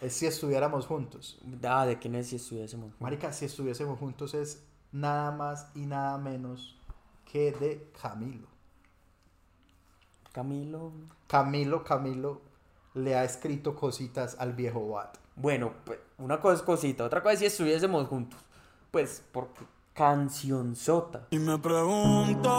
es 0.00 0.12
si 0.12 0.26
estuviéramos 0.26 0.86
juntos. 0.86 1.40
Ah, 1.64 1.84
de 1.86 1.98
quién 1.98 2.14
es 2.14 2.28
si 2.28 2.36
estuviésemos 2.36 2.84
juntos. 2.84 3.00
Marica, 3.00 3.32
si 3.32 3.46
estuviésemos 3.46 3.98
juntos 3.98 4.34
es 4.34 4.64
nada 4.92 5.32
más 5.32 5.72
y 5.74 5.86
nada 5.86 6.18
menos 6.18 6.80
que 7.24 7.50
de 7.50 7.90
Camilo. 8.00 8.46
Camilo. 10.32 10.92
Camilo, 11.26 11.82
Camilo 11.82 12.42
le 12.94 13.16
ha 13.16 13.24
escrito 13.24 13.74
cositas 13.74 14.36
al 14.38 14.52
viejo 14.52 14.88
Bat. 14.88 15.25
Bueno, 15.36 15.72
pues, 15.84 15.98
una 16.18 16.40
cosa 16.40 16.56
es 16.56 16.62
cosita. 16.62 17.04
Otra 17.04 17.22
cosa 17.22 17.34
es 17.34 17.38
si 17.40 17.46
estuviésemos 17.46 18.08
juntos. 18.08 18.40
Pues, 18.90 19.22
porque 19.32 19.64
cancionzota. 19.92 21.26
Y 21.30 21.38
me 21.38 21.58
pregunto 21.58 22.52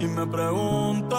Y 0.00 0.06
me 0.06 0.26
pregunto 0.26 1.10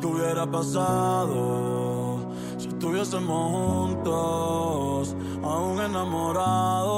qué 0.00 0.06
hubiera 0.06 0.46
pasado 0.50 2.20
si 2.58 2.68
estuviésemos 2.68 3.50
juntos, 3.50 5.16
aún 5.42 5.80
enamorados. 5.80 6.94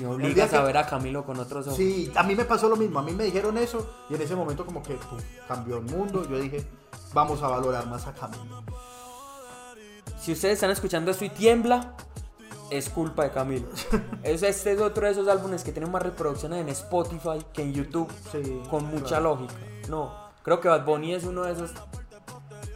Y 0.00 0.04
obligas 0.04 0.50
que- 0.50 0.56
a 0.56 0.62
ver 0.62 0.76
a 0.78 0.86
Camilo 0.86 1.24
con 1.24 1.38
otros 1.38 1.66
ojos. 1.66 1.76
Sí, 1.76 2.10
a 2.16 2.22
mí 2.22 2.34
me 2.34 2.44
pasó 2.44 2.68
lo 2.68 2.76
mismo. 2.76 2.98
A 2.98 3.02
mí 3.02 3.12
me 3.12 3.24
dijeron 3.24 3.58
eso 3.58 3.88
y 4.08 4.14
en 4.14 4.22
ese 4.22 4.34
momento 4.36 4.64
como 4.64 4.82
que 4.82 4.94
pum, 4.94 5.18
cambió 5.46 5.76
el 5.78 5.84
mundo. 5.84 6.26
Yo 6.28 6.38
dije, 6.38 6.66
vamos 7.12 7.42
a 7.42 7.48
valorar 7.48 7.86
más 7.86 8.06
a 8.06 8.14
Camilo. 8.14 8.62
Si 10.20 10.32
ustedes 10.32 10.54
están 10.54 10.70
escuchando 10.70 11.10
esto 11.10 11.24
y 11.24 11.30
tiembla, 11.30 11.94
es 12.70 12.88
culpa 12.88 13.24
de 13.24 13.30
Camilo. 13.30 13.66
Es- 14.22 14.42
este 14.42 14.72
es 14.72 14.80
otro 14.80 15.06
de 15.06 15.12
esos 15.12 15.26
álbumes 15.28 15.64
que 15.64 15.72
tienen 15.72 15.90
más 15.90 16.02
reproducciones 16.02 16.60
en 16.60 16.68
Spotify 16.68 17.44
que 17.52 17.62
en 17.62 17.72
YouTube, 17.72 18.08
Sí, 18.30 18.62
con 18.70 18.84
mucha 18.86 19.06
claro. 19.18 19.30
lógica. 19.36 19.54
No, 19.88 20.14
creo 20.42 20.60
que 20.60 20.68
Bad 20.68 20.84
Bunny 20.84 21.14
es 21.14 21.24
uno 21.24 21.42
de 21.44 21.52
esos. 21.52 21.72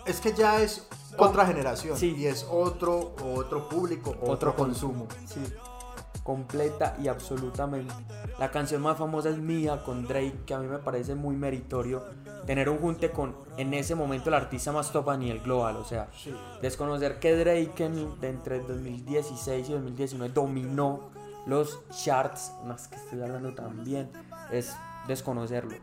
Es 0.07 0.21
que 0.21 0.33
ya 0.35 0.61
es 0.61 0.87
otra 1.17 1.47
generación 1.47 1.97
Sí. 1.97 2.15
y 2.19 2.27
es 2.27 2.45
otro 2.51 3.15
otro 3.37 3.69
público, 3.69 4.11
otro, 4.11 4.31
Otro 4.33 4.57
consumo. 4.57 5.07
Sí. 5.27 5.41
Completa 6.25 6.97
y 7.01 7.07
absolutamente. 7.07 7.95
La 8.41 8.51
canción 8.51 8.83
más 8.83 8.99
famosa 8.99 9.29
es 9.29 9.39
Mía 9.39 9.83
con 9.85 10.09
Drake, 10.09 10.41
que 10.47 10.55
a 10.55 10.59
mí 10.59 10.67
me 10.67 10.79
parece 10.79 11.15
muy 11.15 11.37
meritorio 11.37 12.03
tener 12.47 12.69
un 12.69 12.79
junte 12.79 13.11
con 13.11 13.37
en 13.57 13.73
ese 13.75 13.95
momento 13.95 14.29
el 14.31 14.35
artista 14.35 14.73
más 14.73 14.91
top 14.91 15.11
a 15.11 15.17
nivel 15.17 15.41
global, 15.41 15.77
o 15.77 15.85
sea, 15.85 16.09
Sí. 16.17 16.35
desconocer 16.61 17.21
que 17.21 17.37
Drake 17.37 17.85
en- 17.85 18.13
entre 18.23 18.59
2016 18.61 19.69
y 19.69 19.73
2019 19.73 20.33
dominó 20.35 21.11
los 21.47 21.79
charts, 21.91 22.53
más 22.65 22.89
que 22.89 22.97
estoy 22.97 23.21
hablando 23.23 23.55
también, 23.55 24.11
es 24.51 24.75
desconocerlo. 25.07 25.77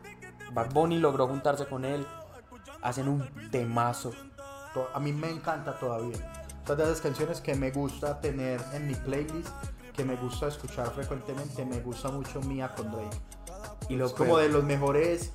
Bad 0.52 0.72
Bunny 0.72 0.98
logró 0.98 1.28
juntarse 1.28 1.66
con 1.66 1.84
él, 1.84 2.04
hacen 2.82 3.08
un 3.08 3.28
temazo. 3.50 4.12
A 4.94 4.98
mí 5.00 5.12
me 5.12 5.30
encanta 5.30 5.78
todavía. 5.78 6.16
Estas 6.60 6.76
de 6.78 6.84
esas 6.84 7.00
canciones 7.00 7.40
que 7.40 7.54
me 7.54 7.70
gusta 7.70 8.20
tener 8.20 8.60
en 8.72 8.86
mi 8.86 8.94
playlist, 8.94 9.48
que 9.94 10.04
me 10.04 10.16
gusta 10.16 10.48
escuchar 10.48 10.90
frecuentemente, 10.92 11.64
me 11.64 11.80
gusta 11.80 12.10
mucho 12.10 12.40
Mía 12.42 12.72
con 12.74 12.90
Drake. 12.90 13.18
Y 13.88 13.96
lo 13.96 14.06
es 14.06 14.12
como 14.12 14.38
de 14.38 14.48
los 14.48 14.64
mejores 14.64 15.32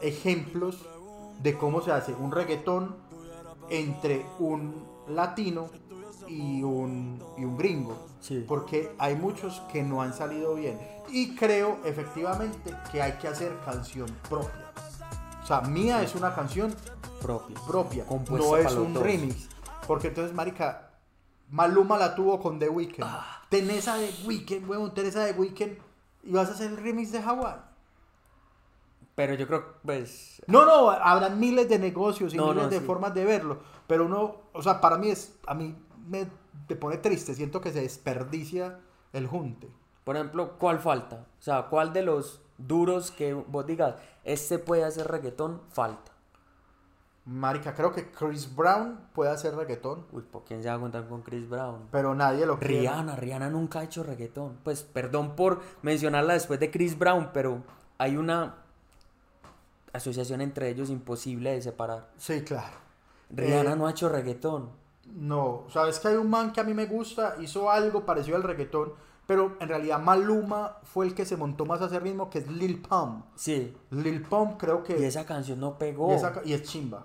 ejemplos 0.00 0.86
de 1.42 1.56
cómo 1.56 1.80
se 1.80 1.92
hace 1.92 2.14
un 2.14 2.32
reggaetón 2.32 2.96
entre 3.70 4.26
un 4.38 4.84
latino 5.08 5.68
y 6.26 6.62
un, 6.62 7.22
y 7.36 7.44
un 7.44 7.56
gringo. 7.56 7.96
Sí. 8.20 8.44
Porque 8.46 8.92
hay 8.98 9.14
muchos 9.14 9.60
que 9.72 9.82
no 9.82 10.02
han 10.02 10.12
salido 10.12 10.54
bien. 10.54 10.78
Y 11.10 11.34
creo 11.34 11.78
efectivamente 11.84 12.74
que 12.92 13.00
hay 13.00 13.12
que 13.12 13.28
hacer 13.28 13.56
canción 13.64 14.08
propia. 14.28 14.72
O 15.42 15.46
sea, 15.46 15.62
Mía 15.62 16.02
es 16.02 16.14
una 16.14 16.34
canción 16.34 16.74
propia. 17.22 17.56
propia. 17.66 18.04
Compuesta 18.04 18.48
no 18.50 18.56
es 18.56 18.74
un 18.74 18.94
dos. 18.94 19.02
remix. 19.02 19.48
Porque 19.86 20.08
entonces, 20.08 20.34
marica, 20.34 20.87
Maluma 21.50 21.96
la 21.98 22.14
tuvo 22.14 22.40
con 22.40 22.58
The 22.58 22.68
Weeknd. 22.68 23.02
Ah. 23.04 23.42
Tenés 23.48 23.88
a 23.88 23.96
The 23.96 24.12
Weeknd, 24.26 24.68
huevón, 24.68 24.92
tenés 24.94 25.16
a 25.16 25.24
The 25.26 25.32
Weeknd 25.38 25.78
y 26.24 26.32
vas 26.32 26.48
a 26.48 26.52
hacer 26.52 26.70
el 26.70 26.76
remix 26.76 27.12
de 27.12 27.20
Hawaii. 27.20 27.60
Pero 29.14 29.34
yo 29.34 29.46
creo, 29.46 29.74
pues, 29.84 30.40
No, 30.46 30.64
no, 30.64 30.90
habrán 30.90 31.40
miles 31.40 31.68
de 31.68 31.78
negocios 31.78 32.34
y 32.34 32.36
No, 32.36 32.48
miles 32.48 32.64
no, 32.64 32.70
de 32.70 32.78
sí. 32.80 32.84
formas 32.84 33.14
de 33.14 33.24
verlo. 33.24 33.58
Pero 33.86 34.06
uno, 34.06 34.36
o 34.52 34.62
sea, 34.62 34.80
para 34.80 34.96
mí 34.98 35.10
es, 35.10 35.34
a 35.46 35.54
mí 35.54 35.74
me, 36.06 36.28
me 36.68 36.76
pone 36.76 36.98
triste. 36.98 37.34
Siento 37.34 37.60
que 37.60 37.72
se 37.72 37.80
desperdicia 37.80 38.78
el 39.12 39.26
junte. 39.26 39.68
por 40.04 40.16
ejemplo, 40.16 40.56
¿cuál 40.58 40.78
falta? 40.78 41.26
O 41.38 41.42
sea, 41.42 41.64
¿cuál 41.68 41.92
de 41.92 42.02
los 42.02 42.40
duros 42.58 43.10
que 43.10 43.34
vos 43.34 43.66
digas, 43.66 43.96
este 44.24 44.58
puede 44.58 44.84
hacer 44.84 45.08
reggaetón, 45.08 45.62
falta? 45.70 46.12
Marica, 47.30 47.74
creo 47.74 47.92
que 47.92 48.10
Chris 48.10 48.56
Brown 48.56 48.98
puede 49.12 49.30
hacer 49.30 49.54
reggaetón, 49.54 50.06
Uy, 50.12 50.22
¿por 50.22 50.44
quién 50.44 50.62
se 50.62 50.68
va 50.70 50.76
a 50.76 50.80
contar 50.80 51.06
con 51.06 51.20
Chris 51.20 51.46
Brown? 51.46 51.88
pero 51.90 52.14
nadie 52.14 52.46
lo 52.46 52.58
quiere. 52.58 52.80
Rihanna, 52.80 53.16
Rihanna 53.16 53.50
nunca 53.50 53.80
ha 53.80 53.84
hecho 53.84 54.02
reggaetón. 54.02 54.56
Pues 54.64 54.82
perdón 54.82 55.36
por 55.36 55.60
mencionarla 55.82 56.32
después 56.32 56.58
de 56.58 56.70
Chris 56.70 56.98
Brown, 56.98 57.28
pero 57.34 57.62
hay 57.98 58.16
una 58.16 58.54
asociación 59.92 60.40
entre 60.40 60.70
ellos 60.70 60.88
imposible 60.88 61.52
de 61.52 61.60
separar. 61.60 62.08
Sí, 62.16 62.42
claro. 62.42 62.76
Rihanna 63.30 63.72
Eh, 63.72 63.76
no 63.76 63.86
ha 63.86 63.90
hecho 63.90 64.08
reggaetón. 64.08 64.70
No, 65.14 65.66
sabes 65.70 65.98
que 66.00 66.08
hay 66.08 66.16
un 66.16 66.30
man 66.30 66.52
que 66.52 66.60
a 66.60 66.64
mí 66.64 66.72
me 66.72 66.86
gusta, 66.86 67.36
hizo 67.40 67.70
algo 67.70 68.06
parecido 68.06 68.36
al 68.36 68.42
reggaetón, 68.42 68.92
pero 69.26 69.56
en 69.60 69.68
realidad 69.68 70.00
Maluma 70.00 70.78
fue 70.82 71.04
el 71.04 71.14
que 71.14 71.26
se 71.26 71.36
montó 71.36 71.66
más 71.66 71.82
a 71.82 71.86
ese 71.86 72.00
ritmo, 72.00 72.30
que 72.30 72.38
es 72.38 72.48
Lil 72.50 72.80
Pump. 72.80 73.26
Sí. 73.34 73.76
Lil 73.90 74.22
Pump 74.22 74.58
creo 74.58 74.82
que... 74.82 74.98
Y 74.98 75.04
esa 75.04 75.26
canción 75.26 75.60
no 75.60 75.76
pegó. 75.76 76.12
y, 76.12 76.14
esa 76.14 76.32
y 76.44 76.52
es 76.54 76.62
chimba. 76.62 77.04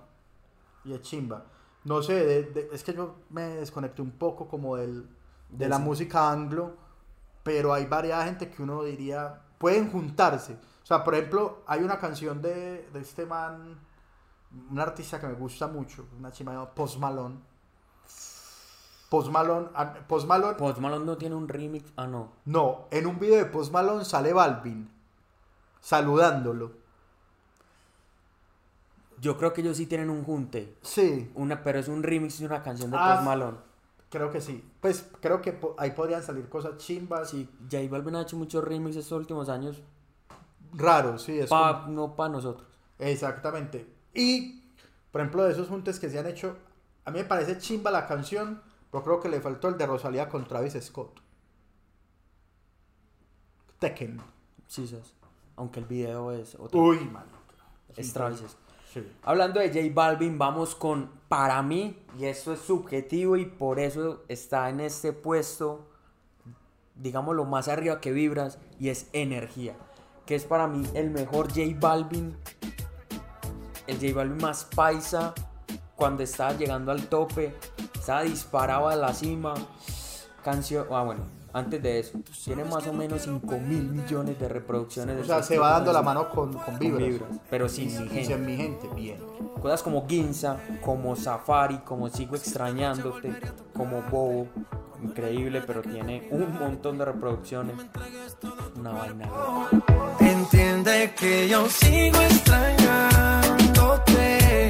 Y 0.85 0.93
es 0.93 1.01
chimba. 1.01 1.45
No 1.85 2.01
sé, 2.01 2.13
de- 2.25 2.43
de- 2.43 2.69
es 2.71 2.83
que 2.83 2.93
yo 2.93 3.15
me 3.29 3.43
desconecté 3.43 4.01
un 4.01 4.11
poco 4.11 4.47
como 4.47 4.75
del, 4.77 5.03
de 5.49 5.57
De 5.65 5.69
la 5.69 5.79
música 5.79 6.31
anglo, 6.31 6.75
pero 7.43 7.73
hay 7.73 7.85
varias 7.85 8.23
gente 8.25 8.49
que 8.49 8.63
uno 8.63 8.83
diría, 8.83 9.41
pueden 9.57 9.91
juntarse. 9.91 10.53
O 10.81 10.85
sea, 10.85 11.03
por 11.03 11.13
ejemplo, 11.15 11.63
hay 11.67 11.81
una 11.83 11.99
canción 11.99 12.41
de, 12.41 12.89
de 12.91 12.99
este 12.99 13.25
man, 13.25 13.77
un 14.71 14.79
artista 14.79 15.19
que 15.19 15.27
me 15.27 15.33
gusta 15.33 15.67
mucho, 15.67 16.07
una 16.17 16.31
chima 16.31 16.51
llamada 16.53 16.73
Post 16.73 16.97
Malone. 16.99 17.37
Post 19.09 19.29
Malone, 19.29 19.67
ah, 19.75 19.93
Post 20.07 20.27
Malone, 20.27 20.55
Post 20.55 20.79
Malone 20.79 21.05
no 21.05 21.17
tiene 21.17 21.35
un 21.35 21.47
remix. 21.47 21.91
Ah, 21.97 22.07
no. 22.07 22.31
no, 22.45 22.87
en 22.89 23.05
un 23.05 23.19
video 23.19 23.37
de 23.37 23.45
Post 23.45 23.71
Malone 23.71 24.05
sale 24.05 24.33
Balvin 24.33 24.89
saludándolo. 25.79 26.71
Yo 29.23 29.37
creo 29.37 29.53
que 29.53 29.61
ellos 29.61 29.77
sí 29.77 29.85
tienen 29.85 30.09
un 30.09 30.23
junte. 30.25 30.75
Sí, 30.81 31.31
Una, 31.35 31.63
pero 31.63 31.79
es 31.79 31.87
un 31.87 32.03
remix 32.03 32.39
de 32.39 32.45
una 32.45 32.61
canción 32.61 32.91
de 32.91 32.97
Ah, 32.99 33.13
Post 33.13 33.25
Malone. 33.25 33.57
creo 34.09 34.29
que 34.29 34.41
sí. 34.41 34.61
Pues 34.81 35.05
creo 35.21 35.41
que 35.41 35.53
po- 35.53 35.75
ahí 35.77 35.91
podrían 35.91 36.21
salir 36.21 36.49
cosas 36.49 36.75
chimbas. 36.77 37.29
Sí, 37.29 37.49
J 37.71 37.77
Balvin 37.89 38.15
ha 38.17 38.23
hecho 38.23 38.35
muchos 38.35 38.61
remixes 38.63 39.03
estos 39.05 39.17
últimos 39.19 39.47
años. 39.47 39.81
Raro, 40.73 41.17
sí, 41.17 41.39
es 41.39 41.49
Pa, 41.49 41.85
No 41.87 42.15
para 42.17 42.33
nosotros. 42.33 42.67
Exactamente. 42.99 43.87
Y, 44.13 44.61
por 45.11 45.21
ejemplo, 45.21 45.43
de 45.45 45.53
esos 45.53 45.69
juntes 45.69 45.99
que 46.01 46.09
se 46.09 46.19
han 46.19 46.25
hecho, 46.27 46.57
a 47.05 47.11
mí 47.11 47.19
me 47.19 47.25
parece 47.25 47.57
chimba 47.59 47.91
la 47.91 48.05
canción, 48.07 48.61
pero 48.91 49.03
creo 49.05 49.19
que 49.21 49.29
le 49.29 49.39
faltó 49.39 49.69
el 49.69 49.77
de 49.77 49.85
Rosalía 49.87 50.27
con 50.27 50.45
Travis 50.45 50.73
Scott. 50.81 51.21
Tekken. 53.79 54.19
Sí, 54.67 54.85
sas. 54.87 55.13
Aunque 55.55 55.79
el 55.79 55.85
video 55.85 56.31
es 56.33 56.55
otro. 56.55 56.79
Uy, 56.79 56.99
man. 57.05 57.25
Es 57.95 58.11
Travis 58.11 58.39
Scott. 58.39 58.57
Hablando 59.23 59.59
de 59.59 59.69
J 59.69 59.93
Balvin, 59.93 60.37
vamos 60.37 60.75
con 60.75 61.09
para 61.27 61.61
mí, 61.63 61.97
y 62.19 62.25
esto 62.25 62.53
es 62.53 62.59
subjetivo 62.59 63.37
y 63.37 63.45
por 63.45 63.79
eso 63.79 64.23
está 64.27 64.69
en 64.69 64.79
este 64.79 65.13
puesto, 65.13 65.87
digamos 66.95 67.35
lo 67.35 67.45
más 67.45 67.67
arriba 67.67 67.99
que 67.99 68.11
vibras, 68.11 68.59
y 68.79 68.89
es 68.89 69.07
energía, 69.13 69.75
que 70.25 70.35
es 70.35 70.43
para 70.43 70.67
mí 70.67 70.85
el 70.93 71.09
mejor 71.09 71.47
J 71.47 71.61
Balvin, 71.79 72.35
el 73.87 73.99
J 73.99 74.13
Balvin 74.15 74.37
más 74.37 74.65
paisa, 74.65 75.33
cuando 75.95 76.23
estaba 76.23 76.53
llegando 76.53 76.91
al 76.91 77.07
tope, 77.07 77.55
estaba 77.95 78.23
disparado 78.23 78.89
a 78.89 78.95
la 78.95 79.13
cima, 79.13 79.53
canción, 80.43 80.85
ah 80.91 81.03
bueno, 81.03 81.23
antes 81.53 81.81
de 81.83 81.99
eso, 81.99 82.19
tiene 82.43 82.63
más 82.63 82.87
o 82.87 82.93
menos 82.93 83.21
5 83.21 83.59
mil 83.59 83.83
millones 83.83 84.39
de 84.39 84.49
reproducciones. 84.49 85.21
O 85.21 85.23
sea, 85.23 85.43
se 85.43 85.59
va 85.59 85.73
dando 85.73 85.93
la 85.93 86.01
mano 86.01 86.27
con, 86.29 86.53
con 86.53 86.79
vibras. 86.79 87.21
pero 87.49 87.69
sin 87.69 87.87
mi 87.87 87.93
y 87.93 87.97
gente. 88.09 88.25
sin 88.25 88.45
mi 88.45 88.57
gente, 88.57 88.87
bien. 88.95 89.17
Cosas 89.61 89.83
como 89.83 90.07
Ginza, 90.07 90.57
como 90.81 91.15
Safari, 91.15 91.77
como 91.79 92.09
Sigo 92.09 92.35
extrañándote, 92.35 93.33
como 93.73 94.01
Bobo. 94.01 94.47
Increíble, 95.03 95.61
pero 95.67 95.81
tiene 95.81 96.27
un 96.31 96.57
montón 96.57 96.97
de 96.97 97.05
reproducciones. 97.05 97.75
Una 98.77 98.91
vaina. 98.91 99.29
Entiende 100.19 101.13
que 101.15 101.47
yo 101.47 101.69
sigo 101.69 102.19
extrañándote 102.21 104.69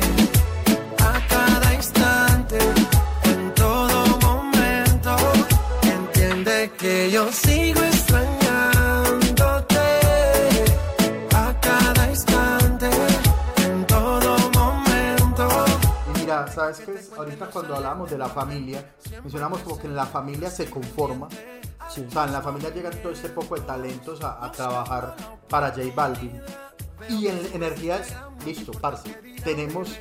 es? 16.79 17.11
Ahorita 17.13 17.47
cuando 17.47 17.75
hablamos 17.75 18.09
de 18.09 18.17
la 18.17 18.29
familia, 18.29 18.93
mencionamos 19.21 19.61
como 19.61 19.77
que 19.77 19.87
en 19.87 19.95
la 19.95 20.05
familia 20.05 20.49
se 20.49 20.69
conforma. 20.69 21.27
Sí. 21.89 22.05
O 22.07 22.11
sea, 22.11 22.25
en 22.25 22.33
la 22.33 22.41
familia 22.41 22.69
llegan 22.69 22.93
todo 23.01 23.11
este 23.11 23.29
poco 23.29 23.55
de 23.55 23.61
talentos 23.61 24.23
a, 24.23 24.43
a 24.43 24.51
trabajar 24.51 25.15
para 25.49 25.69
J 25.69 25.83
Balvin. 25.95 26.41
Y 27.09 27.27
en 27.27 27.39
energías, 27.53 28.13
listo, 28.45 28.71
parce. 28.71 29.09
Tenemos, 29.43 29.97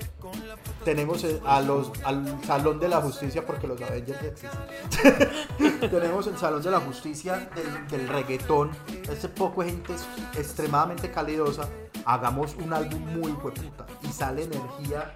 tenemos 0.84 1.24
eh, 1.24 1.40
a 1.44 1.60
los, 1.60 1.90
al 2.04 2.38
Salón 2.44 2.78
de 2.78 2.88
la 2.88 3.00
Justicia, 3.00 3.44
porque 3.44 3.66
los 3.66 3.80
Avengers 3.80 4.20
ya 4.20 4.28
existen. 4.28 5.80
tenemos 5.90 6.26
el 6.28 6.38
Salón 6.38 6.62
de 6.62 6.70
la 6.70 6.80
Justicia 6.80 7.50
del, 7.54 7.88
del 7.88 8.08
reggaetón. 8.08 8.70
Este 9.10 9.28
poco 9.28 9.62
de 9.62 9.70
gente 9.70 9.94
es 9.94 10.06
extremadamente 10.38 11.10
calidosa. 11.10 11.68
Hagamos 12.04 12.54
un 12.56 12.72
álbum 12.72 13.00
muy 13.00 13.32
hueputa. 13.32 13.86
Y 14.02 14.12
sale 14.12 14.44
energía 14.44 15.14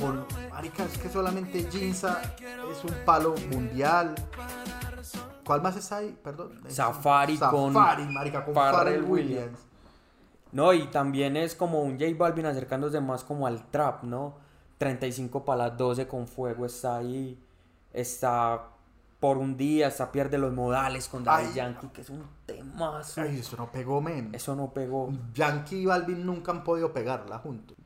con. 0.00 0.26
Marica, 0.50 0.84
es 0.84 0.98
que 0.98 1.08
solamente 1.08 1.68
Ginza 1.70 2.20
es 2.70 2.84
un 2.84 2.94
palo 3.04 3.34
mundial. 3.50 4.14
¿Cuál 5.44 5.62
más 5.62 5.76
está 5.76 5.98
ahí? 5.98 6.18
Perdón. 6.22 6.60
Safari 6.68 7.38
con 7.38 7.72
Safari, 7.72 8.04
marica, 8.04 8.44
con 8.44 8.54
Pharrell 8.54 8.74
Pharrell 8.74 9.04
Williams. 9.04 9.40
Williams. 9.40 9.58
No, 10.52 10.72
y 10.72 10.86
también 10.86 11.36
es 11.36 11.54
como 11.54 11.82
un 11.82 11.98
J 11.98 12.12
Balvin 12.16 12.46
acercándose 12.46 13.00
más 13.00 13.24
como 13.24 13.46
al 13.46 13.70
trap, 13.70 14.02
¿no? 14.04 14.36
35 14.78 15.44
para 15.44 15.68
las 15.68 15.78
12 15.78 16.06
con 16.06 16.26
fuego 16.26 16.64
está 16.66 16.96
ahí. 16.96 17.38
Está 17.92 18.68
por 19.20 19.36
un 19.36 19.56
día, 19.56 19.88
está 19.88 20.12
pierde 20.12 20.38
los 20.38 20.52
modales 20.52 21.08
con 21.08 21.24
Daddy 21.24 21.46
Ay. 21.48 21.54
Yankee, 21.54 21.88
que 21.88 22.02
es 22.02 22.10
un 22.10 22.24
temazo. 22.46 23.20
Ay, 23.20 23.40
eso 23.40 23.56
no 23.56 23.70
pegó, 23.70 24.00
men. 24.00 24.34
Eso 24.34 24.54
no 24.54 24.72
pegó. 24.72 25.10
Yankee 25.34 25.82
y 25.82 25.86
Balvin 25.86 26.24
nunca 26.24 26.52
han 26.52 26.62
podido 26.62 26.92
pegarla 26.92 27.38
juntos. 27.38 27.76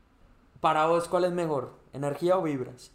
Para 0.61 0.85
vos, 0.85 1.07
¿cuál 1.07 1.25
es 1.25 1.31
mejor? 1.31 1.82
¿Energía 1.93 2.37
o 2.37 2.43
vibras? 2.43 2.91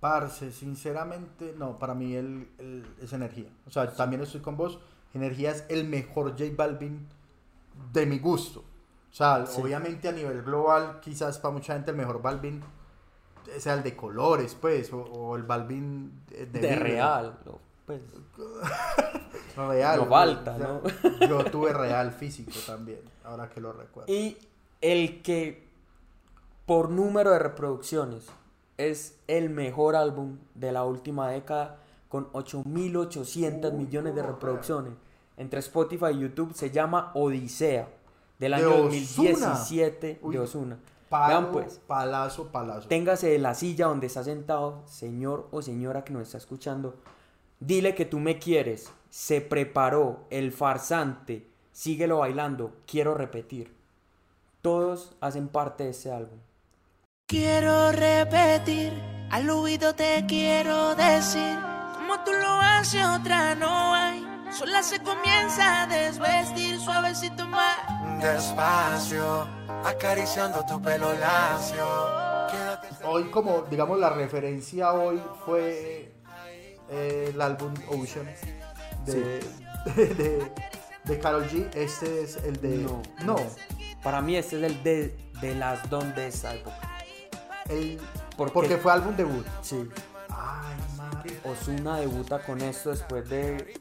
Parce, 0.00 0.52
sinceramente, 0.52 1.54
no, 1.56 1.78
para 1.78 1.94
mí 1.94 2.14
el, 2.14 2.48
el- 2.58 2.86
es 3.00 3.12
energía. 3.12 3.48
O 3.66 3.70
sea, 3.70 3.90
también 3.94 4.22
estoy 4.22 4.40
con 4.40 4.56
vos. 4.56 4.78
Energía 5.14 5.50
es 5.52 5.64
el 5.70 5.84
mejor 5.88 6.32
J 6.32 6.44
Balvin 6.54 7.06
de 7.92 8.06
mi 8.06 8.18
gusto. 8.18 8.60
O 9.10 9.14
sea, 9.14 9.46
Sí. 9.46 9.60
obviamente 9.62 10.08
a 10.08 10.12
nivel 10.12 10.42
global, 10.42 11.00
quizás 11.00 11.38
para 11.38 11.52
mucha 11.54 11.72
gente 11.72 11.90
el 11.92 11.96
mejor 11.96 12.20
Balvin 12.20 12.62
sea 13.58 13.74
el 13.74 13.82
de 13.82 13.96
colores, 13.96 14.54
pues, 14.60 14.92
o, 14.92 14.98
o 15.02 15.36
el 15.36 15.44
Balvin 15.44 16.12
de, 16.28 16.76
real, 16.76 17.38
no, 17.46 17.58
pues. 17.86 18.02
Real. 19.56 20.00
No 20.00 20.06
falta, 20.06 20.54
o 20.54 20.58
sea, 20.58 20.68
¿no? 21.20 21.26
Yo 21.26 21.44
tuve 21.46 21.72
real 21.72 22.12
físico 22.12 22.52
también, 22.66 23.00
ahora 23.24 23.48
que 23.48 23.60
lo 23.60 23.72
recuerdo. 23.72 24.12
Y 24.12 24.36
el 24.82 25.22
que 25.22 25.65
por 26.66 26.90
número 26.90 27.30
de 27.30 27.38
reproducciones 27.38 28.26
es 28.76 29.18
el 29.28 29.48
mejor 29.50 29.96
álbum 29.96 30.38
de 30.54 30.72
la 30.72 30.84
última 30.84 31.30
década 31.30 31.78
con 32.08 32.30
8.800 32.32 33.72
millones 33.72 34.14
de 34.14 34.22
reproducciones 34.22 34.92
entre 35.36 35.60
Spotify 35.60 36.06
y 36.12 36.20
YouTube 36.20 36.54
se 36.54 36.70
llama 36.70 37.12
Odisea 37.14 37.88
del 38.38 38.52
De 38.52 38.56
año 38.56 38.68
Ozuna. 38.68 38.84
2017 38.84 40.18
Uy, 40.22 40.34
de 40.34 40.40
Osuna. 40.40 40.78
Vean 41.10 41.52
pues, 41.52 41.80
palazo, 41.86 42.48
palazo. 42.48 42.88
téngase 42.88 43.28
de 43.28 43.38
la 43.38 43.54
silla 43.54 43.86
donde 43.86 44.08
está 44.08 44.24
sentado, 44.24 44.82
señor 44.86 45.46
o 45.52 45.62
señora 45.62 46.04
que 46.04 46.12
nos 46.12 46.22
está 46.22 46.38
escuchando. 46.38 46.96
Dile 47.60 47.94
que 47.94 48.04
tú 48.04 48.18
me 48.18 48.38
quieres. 48.38 48.90
Se 49.08 49.40
preparó 49.40 50.24
el 50.30 50.52
farsante. 50.52 51.46
Síguelo 51.72 52.18
bailando. 52.18 52.72
Quiero 52.86 53.14
repetir. 53.14 53.74
Todos 54.62 55.14
hacen 55.20 55.48
parte 55.48 55.84
de 55.84 55.90
ese 55.90 56.12
álbum. 56.12 56.38
Quiero 57.28 57.90
repetir, 57.90 58.92
al 59.32 59.50
oído 59.50 59.92
te 59.96 60.24
quiero 60.28 60.94
decir, 60.94 61.58
como 61.94 62.22
tú 62.22 62.30
lo 62.30 62.60
haces 62.60 63.04
otra 63.04 63.52
no 63.56 63.94
hay, 63.94 64.24
sola 64.56 64.80
se 64.80 65.00
comienza 65.00 65.82
a 65.82 65.86
desvestir 65.88 66.78
suavecito 66.78 67.44
más. 67.48 68.22
Despacio, 68.22 69.44
acariciando 69.84 70.64
tu 70.66 70.80
pelo 70.80 71.12
lacio. 71.14 71.84
Quédate 72.48 72.88
Hoy 73.04 73.24
como, 73.24 73.62
digamos, 73.62 73.98
la 73.98 74.10
referencia 74.10 74.92
hoy 74.92 75.20
fue 75.44 76.12
eh, 76.90 77.30
el 77.34 77.40
álbum 77.40 77.74
Ocean 77.88 78.32
de, 79.04 79.40
de, 79.96 80.52
de 81.02 81.18
Karol 81.18 81.48
G. 81.50 81.74
Este 81.74 82.22
es 82.22 82.36
el 82.36 82.60
de... 82.60 82.76
No. 82.76 83.02
No. 83.24 83.36
Para 84.00 84.20
mí 84.20 84.36
este 84.36 84.58
es 84.58 84.62
el 84.62 84.80
de, 84.84 85.16
de 85.40 85.54
las 85.56 85.90
don 85.90 86.14
de 86.14 86.28
esa 86.28 86.54
época. 86.54 86.95
El- 87.68 88.00
¿Por 88.36 88.52
porque 88.52 88.76
fue 88.76 88.92
álbum 88.92 89.16
debut. 89.16 89.46
Sí. 89.62 89.88
Ay, 90.28 90.76
madre. 90.96 91.40
Osuna 91.44 91.96
debuta 91.98 92.40
con 92.42 92.60
esto 92.60 92.90
después 92.90 93.28
de 93.28 93.80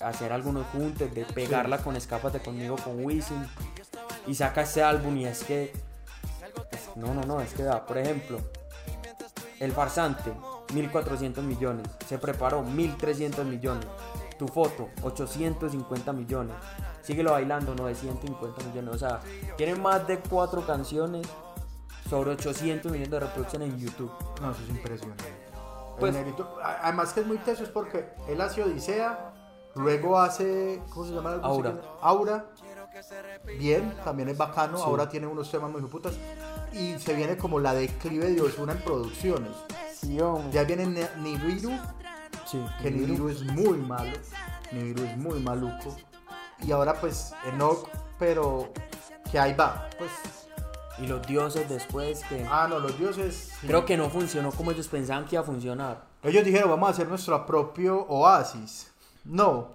hacer 0.00 0.32
algunos 0.32 0.66
juntes, 0.68 1.12
de 1.14 1.24
pegarla 1.24 1.78
con 1.78 1.96
Escápate 1.96 2.40
conmigo 2.40 2.76
con 2.76 3.04
Wisin 3.04 3.46
y 4.26 4.34
saca 4.34 4.62
este 4.62 4.82
álbum 4.82 5.16
y 5.16 5.26
es 5.26 5.42
que 5.42 5.72
no, 6.94 7.14
no, 7.14 7.22
no, 7.22 7.40
es 7.40 7.52
que 7.54 7.62
da, 7.62 7.84
por 7.84 7.98
ejemplo, 7.98 8.38
El 9.58 9.72
farsante 9.72 10.32
1400 10.74 11.42
millones, 11.42 11.86
se 12.06 12.18
preparó 12.18 12.62
1300 12.62 13.44
millones. 13.46 13.86
Tu 14.38 14.46
foto 14.48 14.90
850 15.02 16.12
millones. 16.12 16.54
Síguelo 17.02 17.32
bailando 17.32 17.74
950 17.74 18.64
millones, 18.64 18.94
o 18.94 18.98
sea, 18.98 19.20
tiene 19.56 19.74
más 19.76 20.06
de 20.06 20.18
cuatro 20.18 20.66
canciones 20.66 21.26
sobre 22.08 22.30
800 22.32 22.90
millones 22.92 23.10
de 23.10 23.20
reproducciones 23.20 23.68
en 23.70 23.78
YouTube. 23.78 24.10
No, 24.40 24.50
eso 24.50 24.62
es 24.62 24.68
impresionante. 24.70 25.24
Pues- 25.98 26.14
El 26.14 26.22
negrito- 26.24 26.58
además 26.62 27.12
que 27.12 27.20
es 27.20 27.26
muy 27.26 27.38
teso 27.38 27.62
es 27.64 27.70
porque 27.70 28.10
él 28.28 28.40
hace 28.40 28.62
Odisea, 28.62 29.32
luego 29.74 30.18
hace, 30.18 30.82
¿cómo 30.90 31.06
se 31.06 31.12
llama? 31.14 31.36
la 31.36 31.42
Aura. 31.46 31.74
Aura. 32.02 32.44
Bien, 33.58 33.94
también 34.04 34.28
es 34.28 34.38
bacano. 34.38 34.78
Sí. 34.78 34.84
Ahora 34.86 35.08
tiene 35.08 35.26
unos 35.26 35.50
temas 35.50 35.70
muy 35.70 35.82
putas. 35.82 36.14
Y 36.72 36.98
se 36.98 37.14
viene 37.14 37.36
como 37.36 37.58
la 37.60 37.74
declive 37.74 38.30
de 38.30 38.40
Ozuna 38.42 38.72
en 38.72 38.78
producciones. 38.80 39.52
Ya 40.52 40.64
viene 40.64 40.86
Ne- 40.86 41.08
Nibiru, 41.18 41.70
Sí, 42.46 42.62
que 42.80 42.90
Nibiru 42.90 43.28
es 43.28 43.42
muy 43.42 43.78
malo. 43.78 44.12
Nibiru 44.72 45.04
es 45.04 45.16
muy 45.16 45.40
maluco. 45.40 45.96
Y 46.62 46.72
ahora 46.72 46.94
pues 47.00 47.32
Enoch, 47.46 47.88
pero 48.18 48.72
que 49.30 49.38
ahí 49.38 49.52
va. 49.54 49.88
Pues, 49.98 50.10
Y 50.98 51.06
los 51.06 51.26
dioses 51.26 51.68
después 51.68 52.24
que... 52.24 52.46
ah, 52.50 52.66
no, 52.68 52.78
los 52.78 52.98
dioses. 52.98 53.52
sí. 53.60 53.66
Creo 53.66 53.84
que 53.84 53.96
no 53.96 54.08
funcionó 54.08 54.50
como 54.50 54.70
ellos 54.70 54.88
pensaban 54.88 55.26
que 55.26 55.34
iba 55.34 55.42
a 55.42 55.44
funcionar. 55.46 56.04
Ellos 56.22 56.44
dijeron, 56.44 56.70
vamos 56.70 56.88
a 56.88 56.92
hacer 56.92 57.06
nuestro 57.08 57.44
propio 57.44 58.06
oasis. 58.08 58.90
No. 59.24 59.72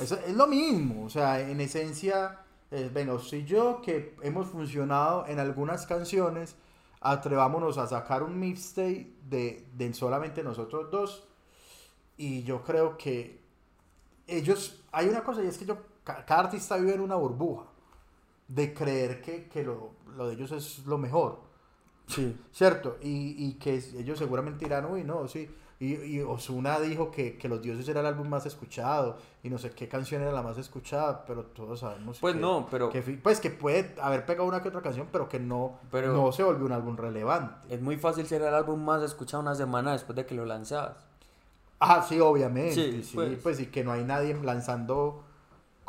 Eso 0.00 0.16
es 0.26 0.34
lo 0.34 0.46
mismo. 0.46 1.04
O 1.06 1.10
sea, 1.10 1.40
en 1.40 1.60
esencia, 1.60 2.38
eh, 2.70 2.88
venga, 2.92 3.14
usted 3.14 3.38
y 3.38 3.44
yo 3.44 3.82
que 3.82 4.14
hemos 4.22 4.46
funcionado 4.46 5.26
en 5.26 5.40
algunas 5.40 5.86
canciones, 5.86 6.54
atrevámonos 7.00 7.76
a 7.76 7.86
sacar 7.88 8.22
un 8.22 8.38
mixtape 8.38 9.12
de, 9.28 9.66
de 9.74 9.92
solamente 9.94 10.42
nosotros 10.44 10.90
dos. 10.90 11.24
Y 12.16 12.44
yo 12.44 12.62
creo 12.62 12.96
que 12.96 13.40
ellos, 14.28 14.82
hay 14.92 15.08
una 15.08 15.24
cosa 15.24 15.42
y 15.42 15.46
es 15.48 15.58
que 15.58 15.64
yo, 15.64 15.78
ca- 16.04 16.24
cada 16.24 16.42
artista 16.42 16.76
vive 16.76 16.94
en 16.94 17.00
una 17.00 17.16
burbuja 17.16 17.64
de 18.50 18.74
creer 18.74 19.22
que, 19.22 19.48
que 19.48 19.62
lo, 19.64 19.92
lo 20.16 20.26
de 20.28 20.34
ellos 20.34 20.50
es 20.52 20.84
lo 20.86 20.98
mejor. 20.98 21.40
Sí. 22.08 22.36
¿Cierto? 22.52 22.98
Y, 23.00 23.46
y 23.46 23.54
que 23.54 23.74
ellos 23.96 24.18
seguramente 24.18 24.64
dirán, 24.64 24.84
uy, 24.86 25.04
no, 25.04 25.28
sí. 25.28 25.48
Y, 25.78 25.94
y 25.94 26.20
Osuna 26.20 26.78
dijo 26.78 27.10
que, 27.10 27.38
que 27.38 27.48
Los 27.48 27.62
Dioses 27.62 27.88
era 27.88 28.00
el 28.00 28.06
álbum 28.06 28.28
más 28.28 28.44
escuchado 28.44 29.16
y 29.42 29.48
no 29.48 29.56
sé 29.56 29.70
qué 29.70 29.88
canción 29.88 30.20
era 30.20 30.30
la 30.32 30.42
más 30.42 30.58
escuchada, 30.58 31.24
pero 31.24 31.44
todos 31.44 31.80
sabemos 31.80 32.18
Pues 32.20 32.34
que, 32.34 32.40
no, 32.40 32.66
pero- 32.70 32.90
que 32.90 33.00
pues 33.00 33.40
que 33.40 33.48
puede 33.48 33.94
haber 34.02 34.26
pegado 34.26 34.46
una 34.46 34.60
que 34.60 34.68
otra 34.68 34.82
canción, 34.82 35.08
pero 35.10 35.26
que 35.28 35.38
no, 35.40 35.78
Pero- 35.90 36.12
no 36.12 36.32
se 36.32 36.42
volvió 36.42 36.66
un 36.66 36.72
álbum 36.72 36.96
relevante. 36.98 37.72
Es 37.74 37.80
muy 37.80 37.96
fácil 37.96 38.26
ser 38.26 38.42
el 38.42 38.52
álbum 38.52 38.84
más 38.84 39.02
escuchado 39.02 39.42
una 39.42 39.54
semana 39.54 39.92
después 39.92 40.16
de 40.16 40.26
que 40.26 40.34
lo 40.34 40.44
lanzabas. 40.44 40.98
Ah, 41.78 42.04
sí, 42.06 42.20
obviamente. 42.20 42.74
Sí, 42.74 43.02
Sí, 43.02 43.12
pues. 43.14 43.38
pues. 43.42 43.60
y 43.60 43.66
que 43.66 43.82
no 43.82 43.92
hay 43.92 44.04
nadie 44.04 44.34
lanzando 44.42 45.22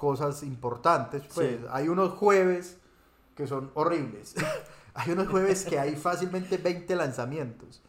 cosas 0.02 0.41
importantes. 0.41 1.22
Pues 1.32 1.60
Sí. 1.60 1.65
hay 1.69 1.88
unos 1.88 2.14
jueves 2.14 2.80
que 3.36 3.45
son 3.45 3.69
horribles. 3.76 4.34
hay 4.95 5.11
unos 5.11 5.28
jueves 5.28 5.64
que 5.64 5.78
hay 5.78 5.95
fácilmente 5.95 6.57
20 6.57 6.95
lanzamientos. 6.95 7.84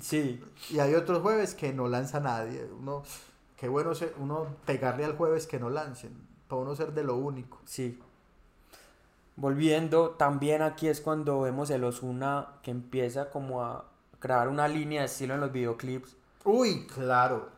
Sí. 0.00 0.40
Y 0.70 0.78
hay 0.78 0.94
otros 0.94 1.20
jueves 1.22 1.56
que 1.56 1.72
no 1.72 1.88
lanza 1.88 2.20
nadie. 2.20 2.70
Uno, 2.78 3.02
qué 3.56 3.68
bueno 3.68 3.96
ser, 3.96 4.14
uno 4.20 4.46
pegarle 4.64 5.04
al 5.04 5.16
jueves 5.16 5.48
que 5.48 5.58
no 5.58 5.70
lancen. 5.70 6.12
Para 6.46 6.62
uno 6.62 6.76
ser 6.76 6.92
de 6.92 7.02
lo 7.02 7.16
único. 7.16 7.58
Sí. 7.64 7.98
Volviendo, 9.34 10.10
también 10.10 10.62
aquí 10.62 10.86
es 10.86 11.00
cuando 11.00 11.40
vemos 11.40 11.68
el 11.70 11.82
Osuna 11.82 12.46
que 12.62 12.70
empieza 12.70 13.28
como 13.30 13.64
a 13.64 13.86
crear 14.20 14.46
una 14.48 14.68
línea 14.68 15.00
de 15.00 15.06
estilo 15.06 15.34
en 15.34 15.40
los 15.40 15.50
videoclips. 15.50 16.16
Uy, 16.44 16.86
claro. 16.86 17.48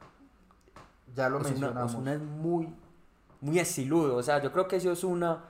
Ya 1.14 1.28
lo 1.28 1.36
Ozuna, 1.36 1.50
mencionamos. 1.50 1.92
Ozuna 1.92 2.14
es 2.14 2.22
muy, 2.22 2.72
muy 3.42 3.58
estiludo. 3.58 4.16
O 4.16 4.22
sea, 4.22 4.42
yo 4.42 4.50
creo 4.50 4.66
que 4.66 4.76
ese 4.76 4.88
Osuna 4.88 5.44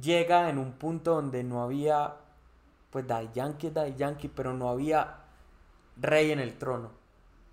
llega 0.00 0.48
en 0.48 0.58
un 0.58 0.72
punto 0.72 1.14
donde 1.14 1.44
no 1.44 1.62
había, 1.62 2.14
pues 2.90 3.06
Daddy 3.06 3.28
Yankee 3.34 3.66
es 3.66 3.74
Daddy 3.74 3.94
Yankee, 3.96 4.28
pero 4.28 4.54
no 4.54 4.70
había 4.70 5.18
rey 6.00 6.30
en 6.30 6.40
el 6.40 6.56
trono. 6.56 6.90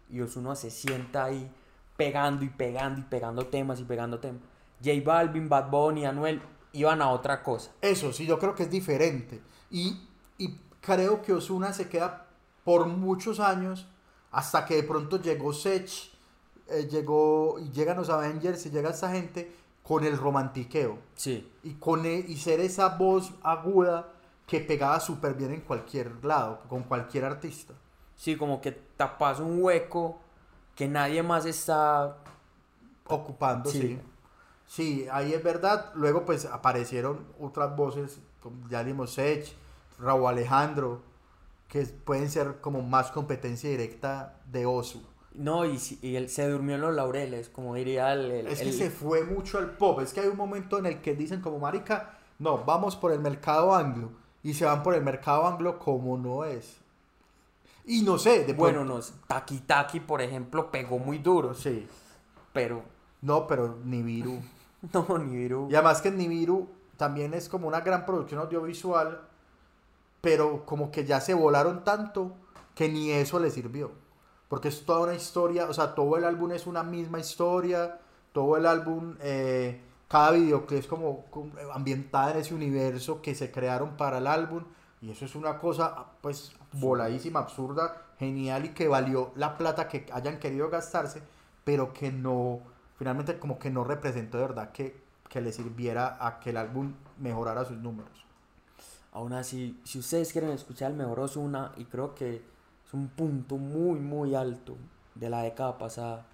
Y 0.10 0.22
Osuna 0.22 0.56
se 0.56 0.72
sienta 0.72 1.26
ahí 1.26 1.52
pegando 1.98 2.46
y 2.46 2.50
pegando 2.50 3.02
y 3.02 3.04
pegando 3.04 3.48
temas 3.48 3.80
y 3.80 3.84
pegando 3.84 4.20
temas. 4.20 4.42
J 4.84 5.02
Balvin, 5.04 5.50
Bad 5.50 5.70
Bunny, 5.70 6.06
Anuel 6.06 6.42
iban 6.74 7.02
a 7.02 7.10
otra 7.10 7.44
cosa. 7.44 7.72
Eso 7.82 8.14
sí, 8.14 8.26
yo 8.26 8.40
creo 8.40 8.56
que 8.56 8.64
es 8.64 8.72
diferente. 8.72 9.42
Y, 9.70 10.02
y 10.38 10.58
creo 10.82 11.22
que 11.22 11.34
Osuna 11.34 11.74
se 11.74 11.90
queda 11.90 12.28
por 12.64 12.88
muchos 12.88 13.40
años 13.40 13.88
hasta 14.32 14.66
que 14.66 14.76
de 14.76 14.84
pronto 14.84 15.22
llegó 15.22 15.54
Sech, 15.54 16.11
eh, 16.72 16.88
llegó 16.90 17.58
y 17.60 17.70
llegan 17.72 17.98
los 17.98 18.10
Avengers 18.10 18.66
y 18.66 18.70
llega 18.72 18.90
esta 18.90 19.12
gente 19.12 19.52
con 19.84 20.04
el 20.04 20.18
romantiqueo. 20.18 20.98
Sí. 21.16 21.52
Y, 21.64 21.74
con 21.76 22.06
e- 22.06 22.26
y 22.28 22.38
ser 22.38 22.60
esa 22.60 22.90
voz 22.90 23.34
aguda 23.44 24.10
que 24.48 24.60
pegaba 24.60 25.00
súper 25.00 25.34
bien 25.34 25.52
en 25.54 25.62
cualquier 25.62 26.24
lado, 26.26 26.62
con 26.68 26.84
cualquier 26.84 27.26
artista. 27.26 27.74
Sí, 28.16 28.36
como 28.36 28.62
que 28.62 28.72
tapas 28.72 29.40
un 29.40 29.64
hueco 29.64 30.20
que 30.76 30.88
nadie 30.88 31.24
más 31.24 31.46
está 31.46 32.18
ocupando, 33.08 33.70
Sí. 33.70 33.80
sí. 33.82 34.00
sí. 34.68 35.08
ahí 35.12 35.34
es 35.34 35.44
verdad. 35.44 35.92
Luego 35.96 36.26
pues 36.26 36.46
aparecieron 36.46 37.26
otras 37.40 37.76
voces, 37.76 38.20
como 38.42 38.68
ya 38.70 38.84
dimos 38.84 39.14
Sech, 39.14 39.54
Raúl 40.00 40.28
Alejandro, 40.28 41.02
que 41.68 41.84
pueden 41.86 42.30
ser 42.30 42.60
como 42.62 42.82
más 42.82 43.12
competencia 43.12 43.70
directa 43.70 44.40
de 44.52 44.66
Osu. 44.66 45.02
No, 45.34 45.66
y, 45.66 45.78
si- 45.80 45.98
y 46.02 46.16
él 46.18 46.30
se 46.30 46.48
durmió 46.50 46.76
en 46.76 46.82
los 46.82 46.94
laureles, 46.94 47.50
como 47.50 47.76
diría 47.76 48.12
el... 48.14 48.30
el- 48.32 48.48
Es 48.48 48.60
que 48.60 48.70
el- 48.70 48.74
se 48.74 48.90
fue 48.90 49.24
mucho 49.24 49.58
al 49.58 49.72
pop, 49.78 50.00
es 50.02 50.14
que 50.14 50.20
hay 50.22 50.28
un 50.28 50.38
momento 50.38 50.78
en 50.78 50.86
el 50.86 51.02
que 51.02 51.16
dicen 51.16 51.42
como 51.42 51.60
marica, 51.60 52.18
no, 52.40 52.64
vamos 52.66 52.96
por 52.96 53.12
el 53.14 53.20
mercado 53.20 53.74
anglo, 53.74 54.10
y 54.44 54.54
se 54.54 54.66
van 54.66 54.84
por 54.84 54.94
el 54.94 55.04
mercado 55.04 55.48
anglo 55.48 55.80
como 55.80 56.18
no 56.18 56.44
es. 56.44 56.78
Y 57.86 58.02
no 58.04 58.18
sé, 58.20 58.44
de 58.46 58.54
Bueno, 58.54 58.84
no, 58.86 59.00
Taki 59.28 59.60
Taki, 59.60 60.00
por 60.02 60.22
ejemplo, 60.22 60.70
pegó 60.70 61.00
muy 61.00 61.18
duro. 61.18 61.54
Sí. 61.54 61.88
Pero, 62.54 62.84
No, 63.22 63.48
pero 63.48 63.78
Nibiru. 63.86 64.40
no, 64.94 65.18
Nibiru. 65.18 65.68
Y 65.70 65.76
además 65.76 66.02
que 66.02 66.12
Nibiru 66.12 66.68
también 66.98 67.34
es 67.34 67.48
como 67.50 67.68
una 67.68 67.82
gran 67.82 68.06
producción 68.06 68.42
audiovisual, 68.42 69.22
pero 70.22 70.66
como 70.66 70.92
que 70.92 71.06
ya 71.06 71.22
se 71.22 71.34
volaron 71.34 71.84
tanto 71.84 72.34
que 72.76 72.90
ni 72.90 73.12
eso 73.12 73.40
le 73.40 73.50
sirvió. 73.50 73.92
Porque 74.52 74.68
es 74.68 74.84
toda 74.84 75.04
una 75.04 75.14
historia, 75.14 75.70
o 75.70 75.74
sea, 75.74 75.96
todo 75.96 76.18
el 76.18 76.26
álbum 76.26 76.52
es 76.52 76.68
una 76.68 76.84
misma 76.84 77.22
historia, 77.22 78.02
todo 78.34 78.58
el 78.58 78.66
álbum, 78.66 79.16
eh, 79.22 79.80
cada 80.10 80.32
videoclip 80.32 80.78
es 80.78 80.88
como, 80.88 81.24
como 81.28 81.54
ambientada 81.72 82.32
en 82.32 82.40
ese 82.40 82.54
universo 82.54 83.22
que 83.22 83.34
se 83.34 83.50
crearon 83.50 83.96
para 83.96 84.18
el 84.18 84.28
álbum. 84.28 84.66
Y 85.02 85.10
eso 85.10 85.24
es 85.24 85.36
una 85.36 85.58
cosa, 85.58 86.06
pues, 86.20 86.52
voladísima, 86.74 87.40
absurda, 87.40 88.08
genial 88.20 88.66
y 88.66 88.70
que 88.74 88.90
valió 88.90 89.32
la 89.36 89.58
plata 89.58 89.88
que 89.88 90.06
hayan 90.12 90.38
querido 90.38 90.70
gastarse, 90.70 91.24
pero 91.64 91.94
que 91.94 92.12
no, 92.12 92.60
finalmente 92.98 93.40
como 93.40 93.58
que 93.58 93.70
no 93.70 93.86
representó 93.86 94.38
de 94.38 94.48
verdad 94.48 94.74
que, 94.74 95.02
que 95.30 95.40
le 95.40 95.54
sirviera 95.54 96.18
a 96.20 96.42
que 96.42 96.50
el 96.50 96.58
álbum 96.58 96.96
mejorara 97.20 97.64
sus 97.64 97.78
números. 97.78 98.26
Aún 99.14 99.32
así, 99.32 99.80
si 99.86 100.00
ustedes 100.00 100.34
quieren 100.34 100.50
escuchar 100.50 100.92
el 100.92 100.98
mejor 100.98 101.22
Ozuna, 101.22 101.72
y 101.78 101.86
creo 101.86 102.14
que 102.16 102.52
es 102.92 102.94
un 102.94 103.08
punto 103.08 103.56
muy, 103.58 104.00
muy 104.00 104.36
alto 104.36 104.76
de 105.16 105.30
la 105.30 105.44
década 105.44 105.78
pasada. 105.78 106.26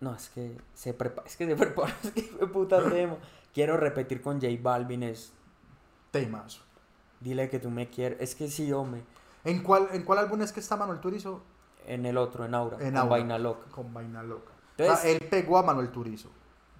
No, 0.00 0.14
es 0.14 0.28
que 0.28 0.58
se 0.74 0.92
prepara, 0.92 1.26
es 1.26 1.36
que 1.36 1.46
se 1.46 1.56
prepara, 1.56 1.96
es 2.02 2.10
que 2.10 2.22
fue 2.22 2.50
puta 2.52 2.82
tema. 2.90 3.16
Quiero 3.54 3.76
repetir 3.76 4.20
con 4.20 4.40
J 4.40 4.48
Balvin 4.60 5.02
es, 5.02 5.32
Temazo. 6.10 6.60
dile 7.20 7.48
que 7.48 7.58
tú 7.58 7.70
me 7.70 7.88
quieres, 7.88 8.20
es 8.20 8.34
que 8.34 8.48
sí, 8.48 8.70
hombre, 8.72 9.02
¿En 9.44 9.62
cuál, 9.62 9.88
¿En 9.92 10.04
cuál 10.04 10.18
álbum 10.20 10.40
es 10.42 10.52
que 10.52 10.60
está 10.60 10.76
Manuel 10.76 11.00
Turizo? 11.00 11.42
en 11.86 12.06
el 12.06 12.16
otro, 12.16 12.44
en 12.44 12.54
Aura, 12.54 12.76
En 12.76 12.90
con 12.90 12.96
Aura. 12.98 13.10
Vaina 13.10 13.38
Loca. 13.38 13.66
Con 13.72 13.92
Vaina 13.92 14.22
Loca. 14.22 14.52
Entonces- 14.76 14.98
o 14.98 15.02
sea, 15.02 15.10
él 15.10 15.18
pegó 15.28 15.58
a 15.58 15.62
Manuel 15.64 15.90
Turizo. 15.90 16.30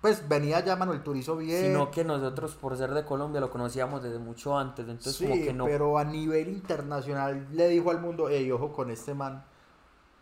Pues 0.02 0.28
venía 0.28 0.58
ya 0.60 0.74
Manuel 0.74 1.02
Turizo 1.02 1.36
bien. 1.36 1.66
Sino 1.66 1.90
que 1.92 2.02
nosotros, 2.04 2.56
por 2.56 2.76
ser 2.76 2.92
de 2.92 3.04
Colombia, 3.04 3.40
lo 3.40 3.50
conocíamos 3.50 4.02
desde 4.02 4.18
mucho 4.18 4.58
antes, 4.58 4.86
entonces 4.88 5.14
sí, 5.14 5.24
como 5.24 5.36
que 5.36 5.52
no... 5.54 5.64
pero 5.64 5.96
a 5.96 6.04
nivel 6.04 6.48
internacional 6.48 7.46
le 7.52 7.68
dijo 7.68 7.90
al 7.90 8.00
mundo, 8.00 8.26
hey, 8.28 8.50
ojo 8.50 8.72
con 8.72 8.90
este 8.90 9.14
man, 9.14 9.44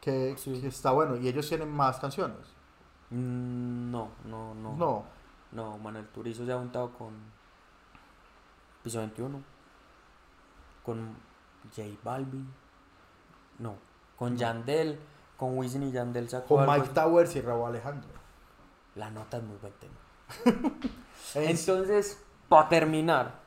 que, 0.02 0.36
que 0.44 0.66
está 0.68 0.90
bueno. 0.92 1.16
Y 1.16 1.26
ellos 1.28 1.48
tienen 1.48 1.70
más 1.70 1.98
canciones. 1.98 2.36
Mm, 3.08 3.90
No, 3.90 4.10
no, 4.26 4.54
no. 4.54 4.76
No. 4.76 5.04
No, 5.52 5.78
Manuel 5.78 6.06
Turizo 6.08 6.44
se 6.44 6.52
ha 6.52 6.58
juntado 6.58 6.92
con 6.92 7.14
Piso 8.84 8.98
21, 8.98 9.42
con 10.84 11.16
J 11.74 11.88
Balvin, 12.04 12.48
no, 13.58 13.74
con 14.16 14.36
Yandel, 14.36 14.98
con 15.36 15.58
Wisin 15.58 15.82
y 15.84 15.90
Yandel 15.90 16.28
sacó 16.28 16.56
Con 16.56 16.66
Mike 16.66 16.90
Towers 16.94 17.34
y 17.34 17.40
Raúl 17.40 17.66
Alejandro. 17.66 18.19
La 18.94 19.10
nota 19.10 19.36
es 19.38 19.42
muy 19.42 19.56
buen 19.58 19.72
tema. 19.74 19.94
Entonces, 21.34 22.20
para 22.48 22.68
terminar, 22.68 23.40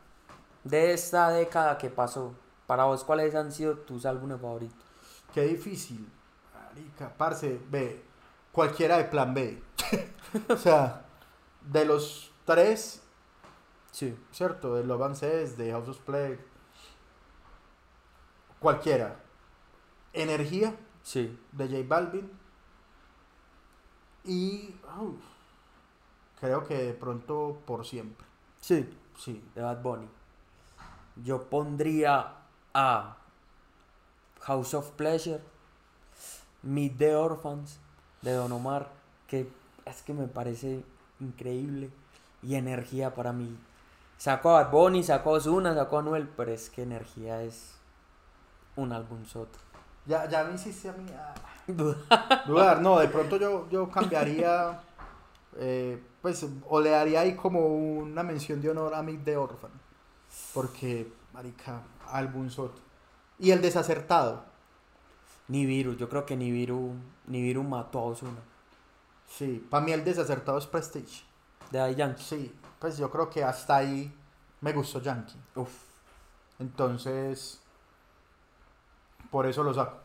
de 0.64 0.94
esta 0.94 1.30
década 1.30 1.78
que 1.78 1.90
pasó, 1.90 2.34
para 2.68 2.86
vos, 2.86 3.03
¿cuáles 3.03 3.36
han 3.36 3.52
sido 3.52 3.78
tus 3.78 4.06
álbumes 4.06 4.40
favoritos? 4.40 4.78
Qué 5.34 5.41
difícil. 5.44 6.07
Marica, 6.53 7.14
parce, 7.18 7.60
ve, 7.70 8.03
cualquiera 8.52 8.98
de 8.98 9.06
plan 9.06 9.34
B. 9.34 9.61
o 10.49 10.56
sea, 10.57 11.06
de 11.61 11.86
los 11.86 12.32
tres, 12.45 12.99
Sí. 13.91 14.18
¿cierto? 14.32 14.74
De 14.76 14.84
Love 14.84 15.03
and 15.03 15.15
Says, 15.15 15.56
de 15.56 15.72
House 15.72 15.88
of 15.90 15.99
Play. 15.99 16.40
Cualquiera. 18.60 19.20
Energía, 20.14 20.76
Sí. 21.03 21.38
de 21.52 21.68
J 21.68 21.84
Balvin. 21.88 22.32
Y 24.24 24.74
uf, 24.99 25.20
creo 26.44 26.65
que 26.65 26.78
de 26.78 26.94
pronto 26.94 27.57
por 27.65 27.86
siempre. 27.86 28.26
Sí. 28.60 28.86
Sí. 29.18 29.41
De 29.56 29.61
Bad 29.61 29.82
Bunny. 29.82 30.10
Yo 31.24 31.44
pondría 31.44 32.34
a 32.74 33.15
House 34.41 34.74
of 34.74 34.91
Pleasure, 34.91 35.40
Meet 36.64 36.98
the 36.98 37.15
Orphans 37.15 37.80
de 38.22 38.34
Don 38.34 38.52
Omar, 38.52 38.90
que 39.28 39.48
es 39.86 40.02
que 40.02 40.14
me 40.14 40.28
parece 40.28 40.84
increíble 41.22 41.91
y 42.41 42.56
energía 42.56 43.15
para 43.15 43.32
mí. 43.32 43.57
Sacó 44.18 44.49
a 44.49 44.64
Bad 44.64 44.72
Bunny, 44.72 45.02
sacó 45.02 45.36
a 45.36 45.38
Ozuna, 45.38 45.74
sacó 45.74 45.98
a 45.98 45.99
Anuel, 46.02 46.28
pero 46.28 46.52
es 46.52 46.70
que 46.70 46.84
energía 46.84 47.41
es 47.41 47.76
un 48.76 48.91
álbum 48.91 49.26
soto. 49.26 49.60
Ya, 50.06 50.28
ya 50.28 50.44
me 50.44 50.56
hiciste 50.56 50.90
a 50.90 50.94
mí 50.94 51.06
ah, 51.18 51.34
dudar. 52.45 52.82
No, 52.82 52.99
de 52.99 53.07
pronto 53.07 53.38
yo, 53.38 53.70
yo 53.70 53.90
cambiaría, 53.90 54.82
eh, 55.58 56.02
pues, 56.22 56.46
o 56.68 56.82
le 56.82 56.90
daría 56.92 57.22
ahí 57.22 57.36
como 57.36 57.68
una 57.68 58.24
mención 58.24 58.62
de 58.62 58.70
honor 58.70 58.94
a 58.96 59.04
Mick 59.04 59.24
the 59.24 59.38
Orphan. 59.38 59.72
Porque, 60.54 61.12
marica, 61.34 61.82
álbum 62.08 62.50
soto. 62.50 62.82
Y 63.40 63.52
el 63.52 63.62
desacertado. 63.62 64.46
Nibiru, 65.48 65.96
yo 65.96 66.08
creo 66.10 66.26
que 66.26 66.36
Nibiru, 66.36 66.94
Nibiru 67.28 67.64
mató 67.64 68.00
a 68.00 68.04
Ozuna. 68.04 68.40
Sí, 69.28 69.66
para 69.70 69.84
mí 69.84 69.92
el 69.92 70.04
desacertado 70.04 70.58
es 70.58 70.66
Prestige. 70.66 71.24
De 71.72 71.80
Daddy 71.80 71.96
Yankee. 71.96 72.24
Sí, 72.24 72.56
pues 72.80 72.98
yo 72.98 73.10
creo 73.10 73.30
que 73.30 73.44
hasta 73.44 73.78
ahí 73.78 74.14
me 74.62 74.74
gustó 74.74 75.02
Yankee. 75.02 75.38
Uf. 75.56 75.72
Entonces, 76.60 77.60
por 79.30 79.46
eso 79.46 79.64
lo 79.64 79.74
saco. 79.74 79.98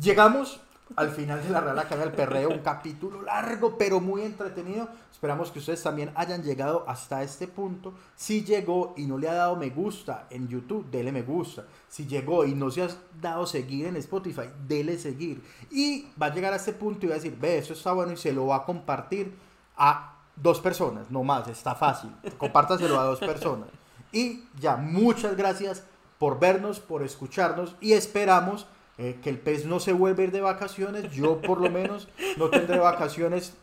Llegamos 0.00 0.60
al 0.96 1.10
final 1.10 1.42
de 1.42 1.50
la 1.50 1.60
Real 1.60 1.78
Academia 1.78 2.06
del 2.06 2.14
Perreo, 2.14 2.50
un 2.50 2.58
capítulo 2.58 3.22
largo 3.22 3.76
pero 3.76 4.00
muy 4.00 4.22
entretenido. 4.22 4.88
Esperamos 5.12 5.50
que 5.50 5.58
ustedes 5.58 5.82
también 5.82 6.10
hayan 6.14 6.42
llegado 6.42 6.84
hasta 6.88 7.22
este 7.22 7.46
punto. 7.46 7.92
Si 8.16 8.44
llegó 8.44 8.94
y 8.96 9.06
no 9.06 9.18
le 9.18 9.28
ha 9.28 9.34
dado 9.34 9.56
me 9.56 9.70
gusta 9.70 10.26
en 10.30 10.48
YouTube, 10.48 10.90
dele 10.90 11.12
me 11.12 11.22
gusta. 11.22 11.64
Si 11.88 12.06
llegó 12.06 12.44
y 12.44 12.54
no 12.54 12.70
se 12.70 12.82
ha 12.82 12.88
dado 13.20 13.46
seguir 13.46 13.86
en 13.86 13.96
Spotify, 13.96 14.48
dele 14.66 14.98
seguir. 14.98 15.42
Y 15.70 16.06
va 16.20 16.26
a 16.26 16.34
llegar 16.34 16.52
a 16.52 16.56
este 16.56 16.72
punto 16.72 17.06
y 17.06 17.08
va 17.08 17.14
a 17.14 17.18
decir, 17.18 17.36
ve, 17.38 17.58
eso 17.58 17.72
está 17.72 17.92
bueno 17.92 18.12
y 18.12 18.16
se 18.16 18.32
lo 18.32 18.46
va 18.46 18.56
a 18.56 18.64
compartir 18.64 19.34
a 19.76 20.14
dos 20.36 20.60
personas, 20.60 21.10
no 21.10 21.24
más, 21.24 21.48
está 21.48 21.74
fácil. 21.74 22.10
Compártaselo 22.38 22.98
a 22.98 23.04
dos 23.04 23.18
personas. 23.18 23.68
Y 24.12 24.44
ya, 24.58 24.76
muchas 24.76 25.36
gracias 25.36 25.84
por 26.18 26.40
vernos, 26.40 26.80
por 26.80 27.02
escucharnos 27.02 27.76
y 27.80 27.92
esperamos 27.92 28.66
eh, 28.98 29.20
que 29.22 29.30
el 29.30 29.38
pez 29.38 29.64
no 29.64 29.78
se 29.80 29.92
vuelva 29.92 30.22
a 30.22 30.24
ir 30.24 30.32
de 30.32 30.40
vacaciones. 30.40 31.12
Yo 31.12 31.40
por 31.40 31.60
lo 31.60 31.70
menos 31.70 32.08
no 32.36 32.50
tendré 32.50 32.78
vacaciones 32.78 33.54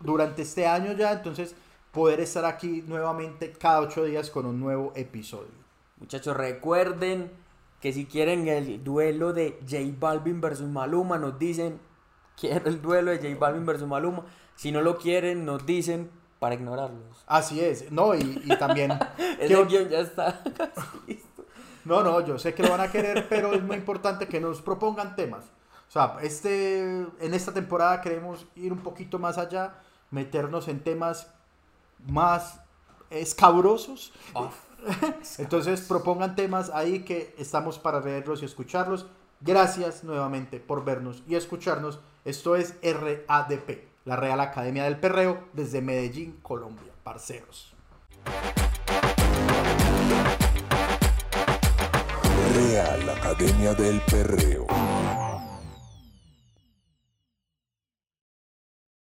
durante 0.00 0.42
este 0.42 0.66
año 0.66 0.92
ya, 0.92 1.12
entonces 1.12 1.56
poder 1.90 2.20
estar 2.20 2.44
aquí 2.44 2.84
nuevamente 2.86 3.52
cada 3.52 3.80
ocho 3.80 4.04
días 4.04 4.30
con 4.30 4.46
un 4.46 4.60
nuevo 4.60 4.92
episodio. 4.94 5.64
Muchachos, 5.98 6.36
recuerden 6.36 7.30
que 7.80 7.92
si 7.92 8.06
quieren 8.06 8.48
el 8.48 8.82
duelo 8.82 9.32
de 9.32 9.58
J 9.68 9.78
Balvin 9.98 10.40
versus 10.40 10.68
Maluma, 10.68 11.18
nos 11.18 11.38
dicen, 11.38 11.80
quiero 12.38 12.68
el 12.68 12.80
duelo 12.80 13.10
de 13.10 13.18
J 13.18 13.38
Balvin 13.38 13.66
versus 13.66 13.88
Maluma. 13.88 14.24
Si 14.54 14.70
no 14.72 14.80
lo 14.80 14.96
quieren, 14.96 15.44
nos 15.44 15.66
dicen 15.66 16.10
para 16.38 16.54
ignorarlos. 16.54 17.24
Así 17.26 17.60
es, 17.60 17.90
no, 17.90 18.14
y, 18.14 18.42
y 18.44 18.56
también... 18.58 18.92
Ese 19.40 19.64
guion 19.64 19.88
ya 19.88 20.00
está 20.00 20.42
casi. 20.56 21.22
No, 21.84 22.02
no, 22.02 22.20
yo 22.20 22.38
sé 22.38 22.54
que 22.54 22.62
lo 22.62 22.70
van 22.70 22.80
a 22.80 22.90
querer, 22.90 23.26
pero 23.28 23.52
es 23.52 23.62
muy 23.62 23.76
importante 23.76 24.26
que 24.26 24.40
nos 24.40 24.62
propongan 24.62 25.16
temas. 25.16 25.44
O 25.88 25.90
sea, 25.90 26.16
este, 26.22 26.80
en 26.80 27.34
esta 27.34 27.52
temporada 27.52 28.00
queremos 28.00 28.46
ir 28.56 28.72
un 28.72 28.80
poquito 28.80 29.18
más 29.18 29.38
allá, 29.38 29.74
meternos 30.10 30.68
en 30.68 30.80
temas 30.80 31.32
más 32.06 32.60
escabrosos. 33.10 34.12
Entonces 35.38 35.82
propongan 35.82 36.34
temas 36.34 36.70
ahí 36.70 37.04
que 37.04 37.34
estamos 37.38 37.78
para 37.78 38.00
leerlos 38.00 38.42
y 38.42 38.44
escucharlos. 38.44 39.06
Gracias 39.40 40.04
nuevamente 40.04 40.58
por 40.58 40.84
vernos 40.84 41.22
y 41.28 41.34
escucharnos. 41.34 42.00
Esto 42.24 42.56
es 42.56 42.74
RADP, 42.82 43.84
la 44.04 44.16
Real 44.16 44.40
Academia 44.40 44.84
del 44.84 44.98
Perreo, 44.98 45.44
desde 45.52 45.82
Medellín, 45.82 46.38
Colombia. 46.42 46.92
Parceros. 47.02 47.74
Real 52.54 53.08
Academia 53.08 53.74
del 53.74 54.00
Perreo. 54.02 54.64